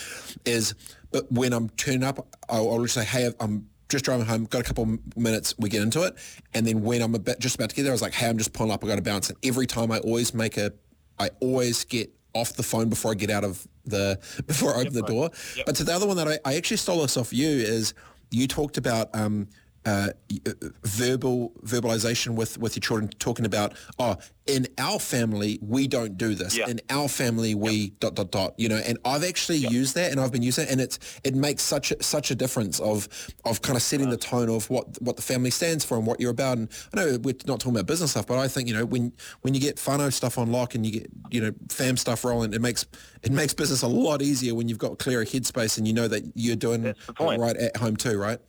is 0.46 0.76
but 1.12 1.32
when 1.32 1.54
I'm 1.54 1.70
turning 1.70 2.04
up, 2.04 2.28
I'll, 2.50 2.70
I'll 2.70 2.82
just 2.84 2.94
say, 2.96 3.06
hey, 3.06 3.32
I'm 3.40 3.70
just 3.90 4.04
driving 4.04 4.26
home, 4.26 4.44
got 4.46 4.62
a 4.62 4.64
couple 4.66 4.98
minutes, 5.16 5.56
we 5.58 5.70
get 5.70 5.82
into 5.82 6.04
it, 6.04 6.16
and 6.54 6.68
then 6.68 6.82
when 6.84 7.02
I'm 7.02 7.16
a 7.16 7.20
bit 7.20 7.40
just 7.40 7.56
about 7.56 7.70
to 7.70 7.76
get 7.76 7.84
there, 7.84 7.92
I 7.92 7.96
was 7.96 8.02
like, 8.02 8.14
hey, 8.14 8.28
I'm 8.28 8.38
just 8.38 8.52
pulling 8.52 8.72
up, 8.72 8.84
I 8.84 8.88
got 8.88 8.98
to 8.98 9.02
bounce, 9.02 9.30
and 9.30 9.38
every 9.44 9.66
time 9.66 9.92
I 9.92 10.00
always 10.00 10.34
make 10.34 10.58
a, 10.58 10.74
I 11.18 11.30
always 11.40 11.86
get 11.86 12.12
off 12.34 12.54
the 12.54 12.64
phone 12.64 12.90
before 12.90 13.12
I 13.12 13.16
get 13.16 13.30
out 13.30 13.44
of 13.46 13.66
the 13.86 14.20
before 14.48 14.76
I 14.76 14.82
open 14.82 14.94
the 14.94 15.02
door. 15.04 15.30
But 15.66 15.76
to 15.78 15.84
the 15.86 15.94
other 15.94 16.06
one 16.06 16.18
that 16.18 16.28
I, 16.28 16.40
I 16.44 16.56
actually 16.56 16.78
stole 16.78 17.02
this 17.02 17.16
off 17.18 17.32
you 17.34 17.48
is 17.48 17.94
you 18.32 18.48
talked 18.48 18.78
about 18.78 19.10
um, 19.14 19.48
uh, 19.88 20.10
uh, 20.46 20.52
verbal 20.84 21.54
verbalization 21.64 22.36
with, 22.36 22.58
with 22.58 22.76
your 22.76 22.82
children, 22.82 23.10
talking 23.20 23.46
about 23.46 23.74
oh, 24.00 24.18
in 24.46 24.68
our 24.78 25.00
family 25.00 25.60
we 25.62 25.88
don't 25.88 26.18
do 26.18 26.36
this. 26.36 26.58
Yeah. 26.58 26.68
In 26.68 26.82
our 26.90 27.08
family 27.08 27.56
we 27.56 27.92
dot 28.02 28.16
dot 28.16 28.30
dot. 28.32 28.54
You 28.58 28.68
know, 28.68 28.82
and 28.86 28.98
I've 29.06 29.24
actually 29.24 29.60
used 29.60 29.96
that, 29.96 30.12
and 30.12 30.20
I've 30.20 30.32
been 30.34 30.44
using 30.44 30.66
it, 30.66 30.72
and 30.72 30.82
it's 30.82 31.00
it 31.24 31.36
makes 31.36 31.64
such 31.64 31.92
a, 31.92 32.04
such 32.04 32.32
a 32.32 32.36
difference 32.36 32.82
of 32.82 33.08
of 33.46 33.62
kind 33.62 33.78
of 33.78 33.82
setting 33.82 34.10
the 34.10 34.18
tone 34.18 34.50
of 34.50 34.70
what 34.70 35.02
what 35.02 35.16
the 35.16 35.22
family 35.22 35.52
stands 35.52 35.86
for 35.86 35.98
and 35.98 36.06
what 36.06 36.20
you're 36.20 36.32
about. 36.32 36.58
And 36.58 36.70
I 36.94 36.98
know 36.98 37.18
we're 37.22 37.36
not 37.46 37.62
talking 37.62 37.72
about 37.72 37.86
business 37.86 38.12
stuff, 38.12 38.28
but 38.28 38.38
I 38.40 38.50
think 38.50 38.68
you 38.68 38.74
know 38.74 38.86
when 38.86 39.14
when 39.44 39.54
you 39.54 39.62
get 39.62 39.78
whānau 39.78 40.12
stuff 40.12 40.38
on 40.38 40.52
lock 40.52 40.76
and 40.76 40.86
you 40.86 40.92
get 41.00 41.10
you 41.32 41.40
know 41.40 41.54
fam 41.70 41.96
stuff 41.96 42.26
rolling, 42.26 42.52
it 42.52 42.60
makes 42.60 42.86
it 43.24 43.32
makes 43.32 43.54
business 43.54 43.84
a 43.84 43.88
lot 43.88 44.22
easier 44.22 44.54
when 44.54 44.68
you've 44.68 44.80
got 44.80 45.00
clearer 45.00 45.24
headspace 45.24 45.78
and 45.78 45.88
you 45.88 45.94
know 45.94 46.10
that 46.10 46.30
you're 46.36 46.58
doing 46.58 46.94
right 47.20 47.56
at 47.56 47.78
home 47.78 47.96
too, 47.96 48.20
right? 48.20 48.40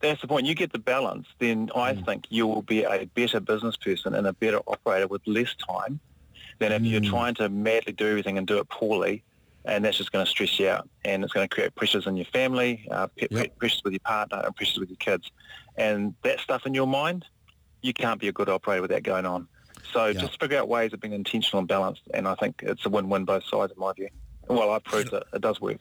That's 0.00 0.20
the 0.20 0.28
point. 0.28 0.46
You 0.46 0.54
get 0.54 0.72
the 0.72 0.78
balance, 0.78 1.26
then 1.40 1.70
I 1.74 1.94
think 1.94 2.26
you 2.30 2.46
will 2.46 2.62
be 2.62 2.84
a 2.84 3.06
better 3.14 3.40
business 3.40 3.76
person 3.76 4.14
and 4.14 4.26
a 4.26 4.32
better 4.32 4.60
operator 4.66 5.08
with 5.08 5.22
less 5.26 5.54
time 5.56 6.00
than 6.60 6.72
if 6.72 6.82
you're 6.84 7.00
trying 7.00 7.34
to 7.36 7.48
madly 7.48 7.92
do 7.92 8.06
everything 8.08 8.38
and 8.38 8.46
do 8.46 8.58
it 8.58 8.68
poorly, 8.68 9.24
and 9.64 9.84
that's 9.84 9.96
just 9.96 10.12
going 10.12 10.24
to 10.24 10.30
stress 10.30 10.58
you 10.58 10.68
out, 10.68 10.88
and 11.04 11.24
it's 11.24 11.32
going 11.32 11.48
to 11.48 11.54
create 11.54 11.74
pressures 11.74 12.06
in 12.06 12.16
your 12.16 12.26
family, 12.26 12.86
uh, 12.90 13.08
pe- 13.16 13.28
Yep. 13.30 13.58
pressures 13.58 13.82
with 13.84 13.92
your 13.92 14.00
partner, 14.00 14.40
and 14.44 14.54
pressures 14.54 14.78
with 14.78 14.88
your 14.88 14.96
kids, 14.96 15.30
and 15.76 16.14
that 16.22 16.40
stuff 16.40 16.64
in 16.64 16.74
your 16.74 16.86
mind, 16.86 17.24
you 17.82 17.92
can't 17.92 18.20
be 18.20 18.28
a 18.28 18.32
good 18.32 18.48
operator 18.48 18.82
with 18.82 18.90
that 18.90 19.02
going 19.02 19.26
on. 19.26 19.48
So 19.92 20.06
Yeah. 20.06 20.20
just 20.20 20.40
figure 20.40 20.58
out 20.58 20.68
ways 20.68 20.92
of 20.92 21.00
being 21.00 21.14
intentional 21.14 21.58
and 21.60 21.68
balanced, 21.68 22.02
and 22.14 22.26
I 22.28 22.34
think 22.36 22.62
it's 22.62 22.86
a 22.86 22.88
win-win 22.88 23.24
both 23.24 23.44
sides, 23.44 23.72
in 23.72 23.78
my 23.78 23.92
view. 23.92 24.08
Well, 24.48 24.70
I've 24.70 24.84
proved 24.84 25.12
it. 25.12 25.24
It 25.32 25.40
does 25.40 25.60
work. 25.60 25.78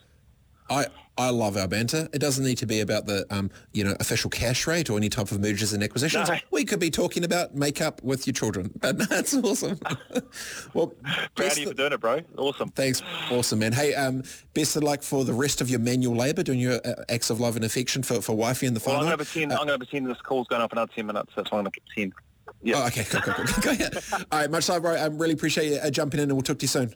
I, 0.69 0.87
I 1.17 1.29
love 1.31 1.57
our 1.57 1.67
banter. 1.67 2.07
It 2.13 2.19
doesn't 2.19 2.43
need 2.43 2.57
to 2.59 2.65
be 2.65 2.79
about 2.81 3.07
the 3.07 3.25
um, 3.29 3.49
you 3.73 3.83
know 3.83 3.95
official 3.99 4.29
cash 4.29 4.67
rate 4.67 4.89
or 4.89 4.97
any 4.97 5.09
type 5.09 5.31
of 5.31 5.39
mergers 5.39 5.73
and 5.73 5.83
acquisitions. 5.83 6.29
No. 6.29 6.37
We 6.51 6.65
could 6.65 6.79
be 6.79 6.91
talking 6.91 7.23
about 7.23 7.55
makeup 7.55 8.01
with 8.03 8.27
your 8.27 8.33
children. 8.33 8.71
But 8.79 9.09
that's 9.09 9.35
awesome. 9.35 9.79
well, 10.73 10.93
Proud 11.35 11.51
of 11.51 11.57
you 11.57 11.67
for 11.67 11.73
doing 11.73 11.93
it, 11.93 11.99
bro. 11.99 12.21
Awesome. 12.37 12.69
Thanks, 12.69 13.01
awesome 13.31 13.59
man. 13.59 13.73
Hey, 13.73 13.95
um, 13.95 14.23
best 14.53 14.75
of 14.75 14.83
luck 14.83 15.01
for 15.01 15.25
the 15.25 15.33
rest 15.33 15.61
of 15.61 15.69
your 15.69 15.79
manual 15.79 16.15
labour, 16.15 16.43
doing 16.43 16.59
your 16.59 16.79
uh, 16.85 17.03
acts 17.09 17.29
of 17.29 17.39
love 17.39 17.55
and 17.55 17.65
affection 17.65 18.03
for 18.03 18.21
for 18.21 18.35
wifey 18.35 18.67
and 18.67 18.75
the 18.75 18.83
Well, 18.85 18.97
I'm 18.97 19.05
going 19.05 19.17
to 19.17 19.17
pretend. 19.17 19.53
I'm 19.53 19.65
going 19.65 19.79
to 19.79 19.85
pretend 19.85 20.07
this 20.07 20.21
call's 20.21 20.47
going 20.47 20.61
up 20.61 20.71
another 20.71 20.91
ten 20.93 21.07
minutes. 21.07 21.31
That's 21.35 21.51
why 21.51 21.59
I'm 21.59 21.63
going 21.63 21.71
to 21.71 21.81
pretend. 21.81 22.13
Yeah. 22.61 22.75
Oh, 22.77 22.87
okay, 22.87 23.03
cool, 23.03 23.21
cool, 23.21 23.33
cool. 23.33 23.45
Go 23.61 23.71
ahead. 23.71 23.97
All 24.31 24.39
right, 24.39 24.49
much 24.49 24.69
love, 24.69 24.81
bro. 24.81 24.95
I 24.95 25.05
really 25.07 25.33
appreciate 25.33 25.71
you 25.71 25.77
uh, 25.77 25.89
jumping 25.89 26.19
in, 26.19 26.25
and 26.25 26.33
we'll 26.33 26.43
talk 26.43 26.59
to 26.59 26.63
you 26.63 26.67
soon. 26.67 26.93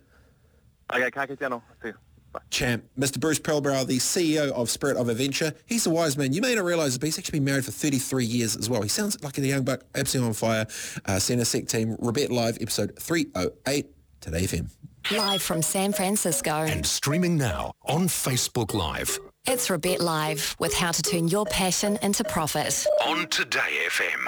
Okay, 0.93 1.09
kake 1.11 1.39
tēnā. 1.39 1.61
See 1.81 1.89
you. 1.89 1.93
Bye. 2.31 2.39
Champ, 2.49 2.85
Mr. 2.97 3.19
Bruce 3.19 3.39
Perlbrow, 3.39 3.85
the 3.85 3.97
CEO 3.97 4.51
of 4.51 4.69
Spirit 4.69 4.97
of 4.97 5.09
Adventure. 5.09 5.53
He's 5.65 5.85
a 5.85 5.89
wise 5.89 6.17
man. 6.17 6.33
You 6.33 6.41
may 6.41 6.55
not 6.55 6.63
realise 6.63 6.95
it, 6.95 6.99
but 6.99 7.07
he's 7.07 7.19
actually 7.19 7.39
been 7.39 7.45
married 7.45 7.65
for 7.65 7.71
33 7.71 8.23
years 8.25 8.55
as 8.55 8.69
well. 8.69 8.81
He 8.81 8.89
sounds 8.89 9.21
like 9.23 9.37
a 9.37 9.41
young 9.41 9.63
buck, 9.63 9.81
absolutely 9.95 10.29
on 10.29 10.33
fire. 10.33 10.65
Uh, 11.05 11.19
Centre 11.19 11.45
Sec 11.45 11.67
Team, 11.67 11.97
Robett 11.97 12.29
Live, 12.29 12.57
episode 12.61 12.97
308, 12.99 13.87
Today 14.21 14.43
FM. 14.43 14.69
Live 15.11 15.41
from 15.41 15.61
San 15.61 15.91
Francisco. 15.93 16.51
And 16.51 16.85
streaming 16.85 17.35
now 17.37 17.71
on 17.85 18.07
Facebook 18.07 18.73
Live. 18.73 19.17
It's 19.47 19.67
Robett 19.67 19.99
Live 19.99 20.55
with 20.59 20.73
how 20.75 20.91
to 20.91 21.01
turn 21.01 21.27
your 21.27 21.45
passion 21.45 21.97
into 22.03 22.23
profit. 22.23 22.85
On 23.07 23.27
Today 23.27 23.59
FM. 23.87 24.27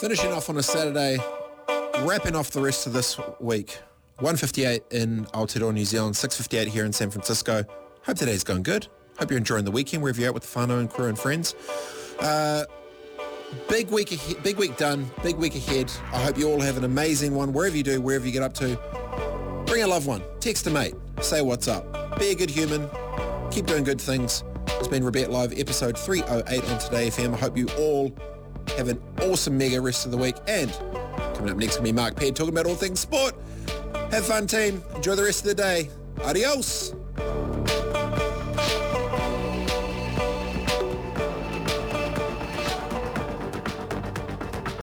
Finishing 0.00 0.32
off 0.32 0.50
on 0.50 0.56
a 0.56 0.62
Saturday, 0.64 1.18
wrapping 2.06 2.34
off 2.34 2.50
the 2.50 2.60
rest 2.60 2.86
of 2.86 2.92
this 2.92 3.18
week. 3.40 3.78
158 4.16 4.82
in 4.90 5.24
Aotearoa, 5.26 5.72
New 5.72 5.84
Zealand, 5.84 6.16
658 6.16 6.72
here 6.72 6.84
in 6.84 6.92
San 6.92 7.10
Francisco. 7.10 7.64
Hope 8.02 8.16
today's 8.16 8.44
going 8.44 8.62
good. 8.62 8.88
Hope 9.18 9.30
you're 9.30 9.38
enjoying 9.38 9.64
the 9.64 9.70
weekend 9.70 10.02
wherever 10.02 10.20
you're 10.20 10.28
at 10.28 10.34
with 10.34 10.42
the 10.42 10.58
whānau 10.58 10.80
and 10.80 10.90
crew 10.90 11.06
and 11.06 11.18
friends. 11.18 11.54
Uh, 12.18 12.64
big 13.68 13.90
week 13.90 14.12
ahead, 14.12 14.42
big 14.42 14.58
week 14.58 14.76
done, 14.76 15.10
big 15.22 15.36
week 15.36 15.54
ahead. 15.54 15.90
I 16.12 16.22
hope 16.22 16.38
you 16.38 16.48
all 16.48 16.60
have 16.60 16.76
an 16.76 16.84
amazing 16.84 17.34
one 17.34 17.52
wherever 17.52 17.76
you 17.76 17.82
do, 17.82 18.00
wherever 18.00 18.26
you 18.26 18.32
get 18.32 18.42
up 18.42 18.54
to. 18.54 18.76
Bring 19.66 19.82
a 19.82 19.86
loved 19.86 20.06
one, 20.06 20.22
text 20.40 20.66
a 20.66 20.70
mate, 20.70 20.94
say 21.20 21.42
what's 21.42 21.68
up. 21.68 22.18
Be 22.18 22.30
a 22.30 22.34
good 22.34 22.50
human, 22.50 22.88
keep 23.50 23.66
doing 23.66 23.84
good 23.84 24.00
things. 24.00 24.44
It's 24.78 24.88
been 24.88 25.02
Robett 25.02 25.28
Live 25.28 25.58
episode 25.58 25.98
308 25.98 26.70
on 26.70 26.78
Today 26.78 27.08
FM. 27.08 27.34
I 27.34 27.36
hope 27.36 27.56
you 27.56 27.68
all 27.78 28.12
have 28.76 28.88
an 28.88 29.00
awesome 29.22 29.56
mega 29.56 29.80
rest 29.80 30.04
of 30.04 30.10
the 30.10 30.18
week. 30.18 30.36
And 30.46 30.70
coming 31.42 31.54
up 31.54 31.58
next 31.58 31.76
will 31.76 31.84
be 31.84 31.92
Mark 31.92 32.14
Pead 32.14 32.36
talking 32.36 32.52
about 32.52 32.66
all 32.66 32.76
things 32.76 33.00
sport. 33.00 33.34
Have 34.12 34.26
fun, 34.26 34.46
team. 34.46 34.82
Enjoy 34.94 35.16
the 35.16 35.24
rest 35.24 35.40
of 35.40 35.48
the 35.48 35.54
day. 35.54 35.90
Adios. 36.22 36.94